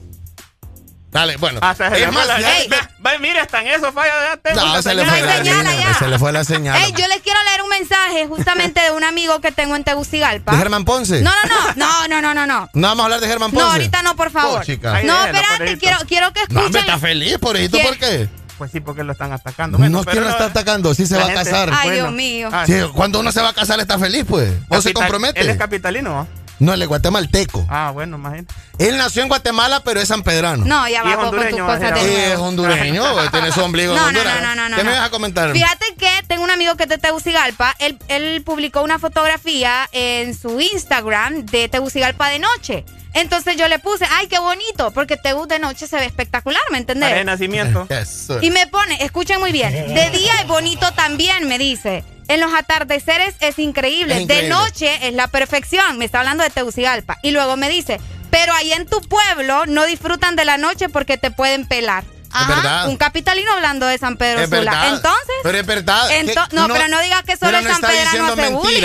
[1.12, 1.60] Dale, bueno.
[1.62, 4.12] Hasta se es más, la- ya- ve- ve, mira, en eso falla.
[4.30, 5.18] ya tengo no, se le señal.
[5.18, 5.94] fue la línea.
[5.98, 6.82] Se le fue la señal.
[6.82, 10.52] Ey, yo les quiero leer un mensaje justamente de un amigo que tengo en Tegucigalpa.
[10.52, 11.20] ¿De Germán Ponce?
[11.20, 12.70] No, no, no, no, no, no, no, no.
[12.72, 13.64] No vamos a hablar de Germán Ponce.
[13.64, 14.60] No, ahorita no, por favor.
[14.60, 15.02] Oh, chica.
[15.04, 16.64] no, espérate, quiero, quiero que No, escuchen.
[16.66, 17.78] hombre, está feliz, pobrecito.
[17.80, 18.28] ¿por qué?
[18.56, 19.76] Pues sí, porque lo están atacando.
[19.76, 20.94] No, ¿quién lo está atacando?
[20.94, 21.70] Sí se va a casar.
[21.74, 22.48] Ay, Dios mío.
[22.52, 24.50] Ah, Sí, cuando uno se va a casar está feliz, pues.
[24.68, 25.40] O se Capital- compromete.
[25.40, 26.26] Él es capitalino.
[26.58, 27.67] No, él es guatemalteco.
[27.68, 28.54] Ah, bueno, imagínate.
[28.78, 30.65] Él nació en Guatemala, pero es sanpedrano.
[30.65, 34.01] No, ya Y va es con tus cosas de es hondureño, tiene su ombligo No,
[34.02, 34.35] no, Honduras.
[34.42, 34.97] no, no, no, no, ¿Qué me no.
[34.97, 35.52] vas a comentar?
[35.52, 37.74] Fíjate que tengo un amigo que es de Tegucigalpa.
[37.78, 42.85] Él, él publicó una fotografía en su Instagram de Tegucigalpa de noche.
[43.14, 46.78] Entonces yo le puse, ay, qué bonito, porque Tegus de noche se ve espectacular, ¿me
[46.78, 47.10] entendés?
[47.10, 47.86] Para nacimiento.
[48.40, 52.04] Y me pone, escuchen muy bien, de día es bonito también, me dice.
[52.28, 54.14] En los atardeceres es increíble.
[54.14, 54.44] Es increíble.
[54.48, 55.98] De noche es la perfección.
[55.98, 57.18] Me está hablando de Tegucigalpa.
[57.22, 61.18] Y luego me dice, pero ahí en tu pueblo no disfrutan de la noche porque
[61.18, 62.04] te pueden pelar.
[62.30, 62.88] Ajá, verdad.
[62.88, 64.60] Un capitalino hablando de San Pedro Es Sula.
[64.62, 64.94] verdad.
[64.94, 66.10] Entonces, Pero es verdad.
[66.12, 68.50] ento- que no, pero no digas que solo pero el no San Pedrano diciendo hace
[68.54, 68.80] bullying.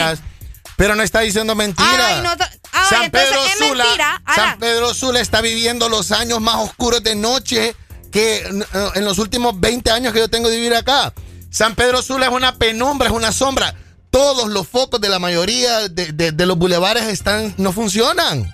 [0.78, 1.92] Pero no está diciendo mentiras.
[2.00, 2.30] Ay, no,
[2.72, 4.22] ah, San entonces Pedro es Sula, mentira.
[4.34, 7.76] San Pedro Sula está viviendo los años más oscuros de noche
[8.12, 11.14] que eh, en los últimos 20 años que yo tengo de vivir acá.
[11.50, 13.74] San Pedro Sula es una penumbra, es una sombra.
[14.12, 18.50] Todos los focos de la mayoría de, de- de los bulevares están, no funcionan.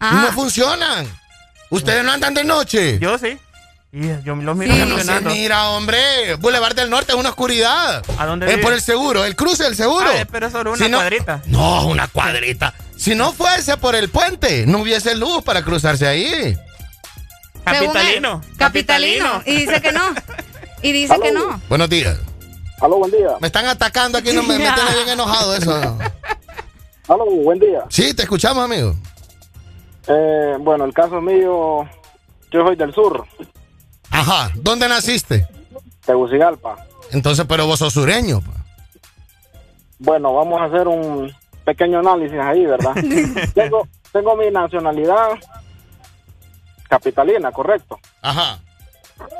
[0.00, 0.24] Ah.
[0.26, 1.06] No funcionan.
[1.70, 2.98] Ustedes no andan de noche.
[3.00, 3.38] Yo sí.
[3.94, 5.30] Y yo los miro No se funcionando.
[5.30, 6.36] mira, hombre.
[6.36, 8.02] Boulevard del Norte es una oscuridad.
[8.18, 8.62] ¿A dónde Es vive?
[8.62, 10.06] por el seguro, el cruce del seguro.
[10.18, 11.42] Ah, pero es solo una Si no- cuadrita.
[11.46, 12.72] No, una cuadrita.
[12.96, 16.56] Si no fuese por el puente, no hubiese luz para cruzarse ahí.
[17.64, 18.40] Capitalino.
[18.56, 19.42] capitalino.
[19.44, 20.00] Y dice que no.
[20.82, 21.60] Y dice que no.
[21.68, 22.16] Buenos días.
[22.80, 23.28] Aló, buen día.
[23.40, 25.98] Me están atacando aquí, no me, me tiene bien enojado eso.
[27.08, 27.80] Aló, buen día.
[27.90, 28.96] Sí, te escuchamos, amigo.
[30.08, 31.88] Eh, bueno, el caso mío,
[32.50, 33.24] yo soy del sur,
[34.12, 35.46] Ajá, ¿dónde naciste?
[36.04, 36.76] Tegucigalpa.
[37.10, 38.40] Entonces, pero vos sos sureño.
[38.40, 38.52] pa.
[39.98, 41.32] Bueno, vamos a hacer un
[41.64, 42.92] pequeño análisis ahí, ¿verdad?
[43.54, 45.30] tengo, tengo mi nacionalidad
[46.88, 47.98] capitalina, correcto.
[48.20, 48.60] Ajá.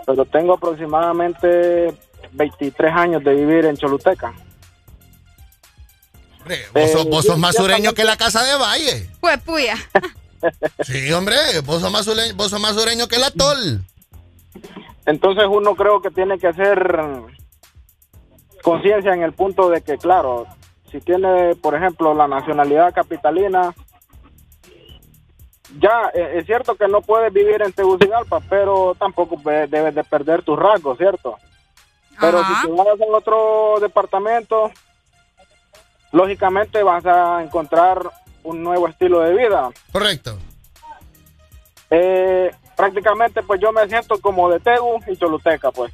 [0.07, 1.95] Pero tengo aproximadamente
[2.33, 4.33] 23 años de vivir en Choluteca.
[6.39, 9.11] Hombre, vos, sos, vos sos más sureño que la casa de Valle.
[9.21, 9.77] Pues puya.
[10.83, 13.85] Sí, hombre, vos sos más sureño, vos sos más sureño que el atol.
[15.07, 17.03] Entonces uno creo que tiene que hacer
[18.63, 20.47] conciencia en el punto de que, claro,
[20.91, 23.75] si tiene, por ejemplo, la nacionalidad capitalina,
[25.79, 30.43] ya eh, es cierto que no puedes vivir en Tegucigalpa, pero tampoco debes de perder
[30.43, 31.39] tus rasgos, ¿cierto?
[32.21, 32.61] Pero Ajá.
[32.63, 34.71] si te vas en otro departamento,
[36.13, 38.11] lógicamente vas a encontrar
[38.45, 39.71] un nuevo estilo de vida.
[39.91, 40.39] Correcto.
[41.91, 42.51] Eh,
[42.83, 45.93] prácticamente, pues yo me siento como de Tegu y Choluteca, pues.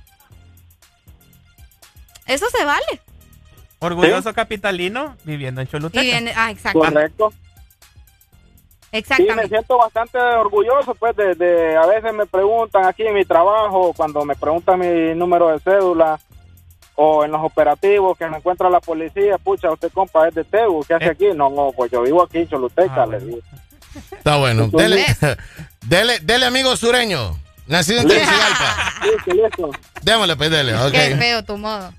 [2.26, 3.00] Eso se vale.
[3.80, 6.32] Orgulloso capitalino viviendo en Choluteca.
[6.34, 6.78] Ah, exacto.
[6.80, 7.30] Correcto.
[7.30, 7.36] Sí,
[8.92, 9.48] me Exactamente.
[9.48, 14.24] siento bastante orgulloso, pues, de, de- a veces me preguntan aquí en mi trabajo, cuando
[14.24, 16.18] me preguntan mi número de cédula,
[16.94, 20.82] o en los operativos que me encuentra la policía, pucha, usted compa es de Tegu,
[20.88, 21.10] ¿qué hace Eh.
[21.10, 21.26] aquí?
[21.34, 23.38] No, no, pues yo vivo aquí en Choluteca, Ah, le digo.
[24.10, 24.68] Está bueno.
[24.68, 25.04] Dele,
[25.82, 27.38] dele, dele, amigo sureño.
[27.66, 28.94] Nacido en Tegucigalpa.
[30.02, 30.74] Démosle, pues, dele.
[30.74, 30.90] ok.
[30.92, 31.92] Qué feo tu modo.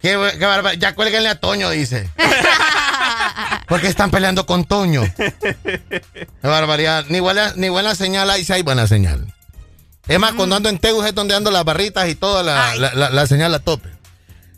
[0.00, 2.08] Qué, qué barba- Ya cuélguenle a Toño, dice.
[3.68, 5.02] Porque están peleando con Toño.
[5.16, 6.02] Qué
[6.42, 7.04] barbaridad.
[7.08, 9.32] Ni buena, ni buena señal hay, si hay buena señal.
[10.08, 12.92] Es más, cuando ando en Tegus es donde ando las barritas y toda la, la,
[12.94, 13.88] la- la señal a tope.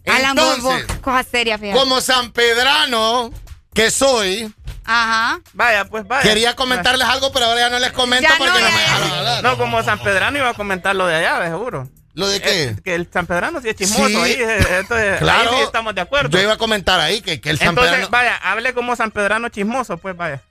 [0.06, 1.78] Vos, Entonces, vos, cosa seria, fíjate.
[1.78, 3.30] como San Pedrano
[3.74, 4.52] que soy,
[4.84, 5.40] Ajá.
[5.52, 6.22] Vaya, pues vaya.
[6.22, 8.80] Quería comentarles algo, pero ahora ya no les comento Ya porque no, no, ya- me
[8.82, 9.42] dejaron hablar.
[9.44, 11.88] No, como San Pedrano iba a comentar lo de allá, de seguro.
[12.14, 12.64] ¿Lo de qué?
[12.64, 14.16] Eh, que el San Pedrano sí es chismoso Sí.
[14.16, 14.32] ahí.
[14.38, 15.50] eh, Entonces, Claro.
[15.50, 16.28] ahí sí estamos de acuerdo.
[16.30, 19.10] Yo iba a comentar ahí que, que el San Entonces, Pedrano- vaya, hable como San
[19.12, 20.42] Pedrano chismoso, pues vaya.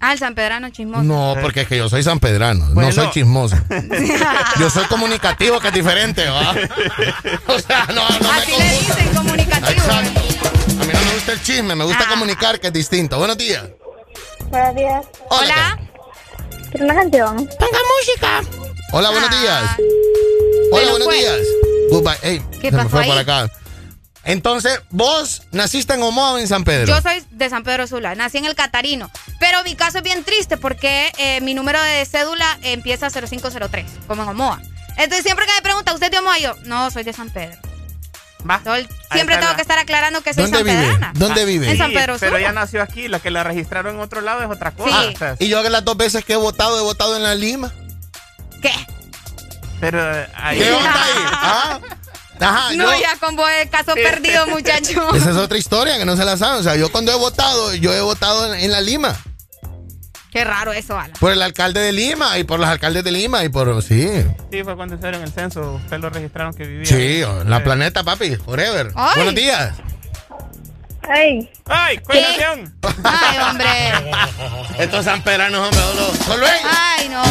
[0.00, 1.02] Ah, el San Pedrano chismoso.
[1.04, 2.92] No, porque es que yo soy San Pedrano, no Bueno.
[2.92, 3.56] soy chismoso.
[4.60, 6.54] yo soy comunicativo, que es diferente, ¿va?
[7.48, 9.70] o sea, no, no me Así le dicen comunicativo.
[9.70, 10.20] Exacto.
[10.88, 13.18] Mí no me gusta el chisme, me gusta comunicar, que es distinto.
[13.18, 13.62] Buenos días.
[14.46, 15.06] Buenos días.
[15.28, 15.78] Hola.
[16.70, 17.36] ¿Quiere una canción?
[17.36, 18.40] Ponga música.
[18.92, 19.62] Hola, buenos días.
[19.64, 19.76] Ah.
[19.78, 21.18] Hola, Bueno, buenos pues.
[21.20, 21.38] días.
[21.90, 22.18] Goodbye.
[22.22, 23.08] Ey, ¿Qué se me pasó fue ahí?
[23.10, 23.50] por acá.
[24.24, 26.86] Entonces, vos naciste en Omoa o en San Pedro.
[26.86, 29.10] Yo soy de San Pedro Sula, nací en el Catarino.
[29.38, 34.22] Pero mi caso es bien triste porque eh, mi número de cédula empieza 0503, como
[34.22, 34.62] en Omoa.
[34.96, 36.38] Entonces siempre que me preguntan, ¿usted es de Omoa?
[36.38, 37.58] Yo, no, soy de San Pedro.
[38.44, 40.78] El- siempre tengo la- que estar aclarando que soy ¿Dónde San vive?
[40.82, 41.12] Pedrana.
[41.14, 41.70] ¿Dónde vive?
[41.70, 42.40] En San Sí, Pedro Pero Sula.
[42.40, 45.02] ella nació aquí, la que la registraron en otro lado es otra cosa.
[45.02, 45.12] Sí.
[45.14, 47.34] O sea, Y yo que las dos veces que he votado, he votado en la
[47.34, 47.72] Lima.
[48.62, 48.72] ¿Qué?
[49.80, 50.58] Pero eh, ahí.
[50.58, 51.10] ¿Qué onda ahí?
[51.26, 51.80] ¿Ah?
[52.40, 55.12] Ajá, no, yo- ya con vos el caso perdido, muchacho.
[55.14, 56.60] Esa es otra historia que no se la saben.
[56.60, 59.16] O sea, yo cuando he votado, yo he votado en, en la Lima.
[60.30, 61.14] Qué raro eso, Ala.
[61.18, 63.82] Por el alcalde de Lima y por los alcaldes de Lima y por...
[63.82, 64.08] Sí.
[64.52, 65.80] Sí, fue cuando hicieron el censo.
[65.82, 66.84] Usted lo registraron que vivía.
[66.86, 68.36] Sí, la planeta, papi.
[68.36, 68.92] Forever.
[68.94, 69.12] Ay.
[69.16, 69.72] Buenos días.
[71.08, 71.50] ¡Ay!
[71.64, 71.98] ¡Ay!
[71.98, 72.18] ¿Cuál?
[73.04, 73.66] Ay, hombre.
[74.78, 75.80] Estos sanpedranos, hombre.
[76.26, 76.46] solo-.
[76.46, 77.22] Ay, no.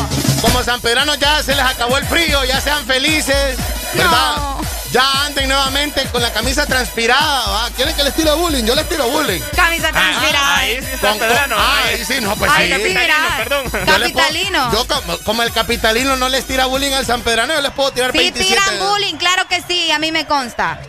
[0.41, 3.57] Como sanpedranos ya se les acabó el frío, ya sean felices,
[3.93, 4.56] ¿verdad?
[4.91, 7.69] Ya anden nuevamente con la camisa transpirada, ¿va?
[7.75, 8.63] ¿Quieren que les tire bullying?
[8.63, 9.41] Yo les tiro bullying.
[9.55, 10.55] Camisa transpirada.
[10.55, 11.55] Ah, ahí sí Con- San Pedrano.
[11.55, 12.81] con- ah, ahí sí, no, pues Ay, sí.
[12.87, 13.15] sí, mira.
[13.37, 13.63] perdón.
[13.65, 14.71] Yo les puedo- Capitalino.
[14.71, 18.11] Yo como, como el capitalino no les tira bullying al sanpedrano, yo les puedo tirar
[18.13, 18.55] Sí 27.
[18.61, 20.79] tiran bullying, claro que sí, a mí me consta.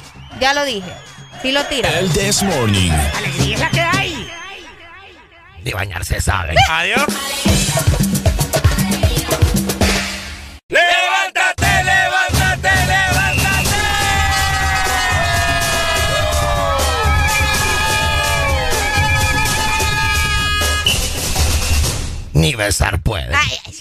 [0.41, 0.93] Ya lo dije.
[1.43, 1.93] Sí lo tiran.
[1.93, 2.93] El This Morning.
[3.17, 4.31] Alegría es la que hay.
[5.65, 6.55] Ni bañarse sabe.
[6.71, 7.03] Adiós.
[10.71, 10.98] ¡Levántate,
[22.39, 23.35] Ni besar puede.
[23.35, 23.75] Ay, ay.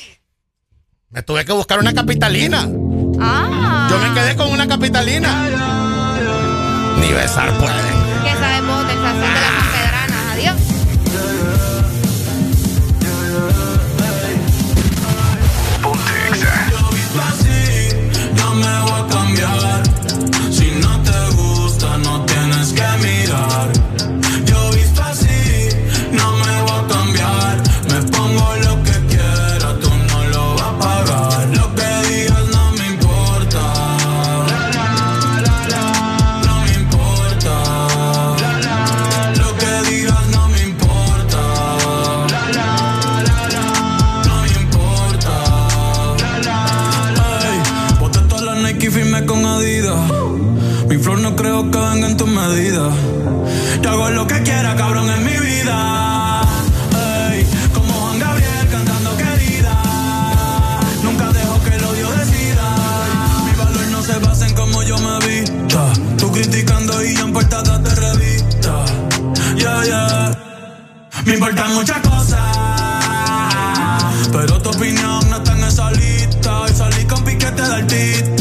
[1.11, 2.67] Me tuve que buscar una capitalina.
[3.21, 3.87] Ah.
[3.87, 5.43] Yo me quedé con una capitalina.
[6.99, 7.91] Ni besar puede.
[8.23, 10.25] ¿Qué sabemos del sazón de las sanpedranas?
[10.33, 10.55] Adiós.
[18.37, 19.66] No me voy a cambiar.
[71.27, 72.39] Me importan muchas cosas.
[74.31, 76.65] Pero tu opinión no está en esa lista.
[76.69, 78.36] Y salí con piquete de artista.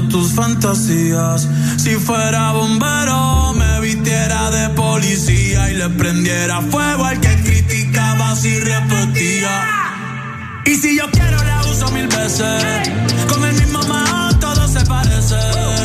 [0.00, 1.46] Tus fantasías.
[1.76, 8.58] Si fuera bombero, me vistiera de policía y le prendiera fuego al que criticaba si
[8.58, 9.66] repetía.
[10.64, 12.90] Y si yo quiero la uso mil veces,
[13.28, 15.81] con el mismo man todos se parecen.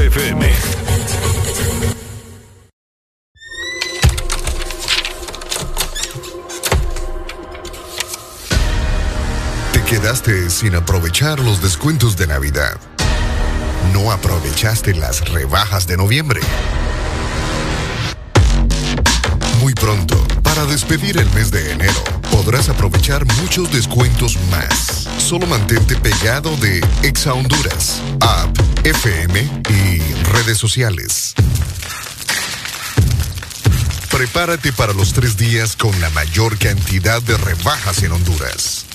[0.00, 0.48] XFM.
[9.72, 12.80] Te quedaste sin aprovechar los descuentos de Navidad.
[13.92, 16.40] No aprovechaste las rebajas de noviembre.
[19.60, 24.99] Muy pronto, para despedir el mes de enero, podrás aprovechar muchos descuentos más.
[25.30, 28.50] Solo mantente pegado de Exa Honduras, App,
[28.84, 31.34] FM y redes sociales.
[34.10, 38.86] Prepárate para los tres días con la mayor cantidad de rebajas en Honduras.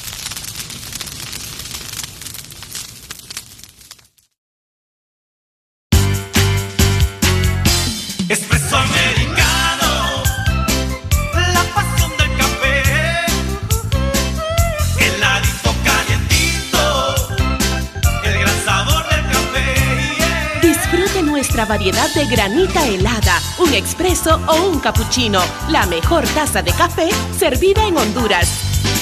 [21.68, 25.42] Variedad de granita helada, un expreso o un cappuccino.
[25.70, 28.48] La mejor taza de café servida en Honduras.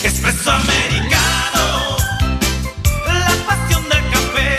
[0.04, 1.98] Espresso americano,
[3.06, 4.58] la pasión del café.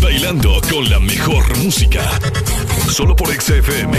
[0.00, 2.02] Bailando con la mejor música.
[2.90, 3.98] Solo por XFM.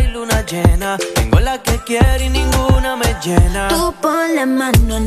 [0.21, 0.97] luna llena.
[1.15, 3.67] Tengo la que quiero y ninguna me llena.
[3.69, 4.99] Tú pon la mano en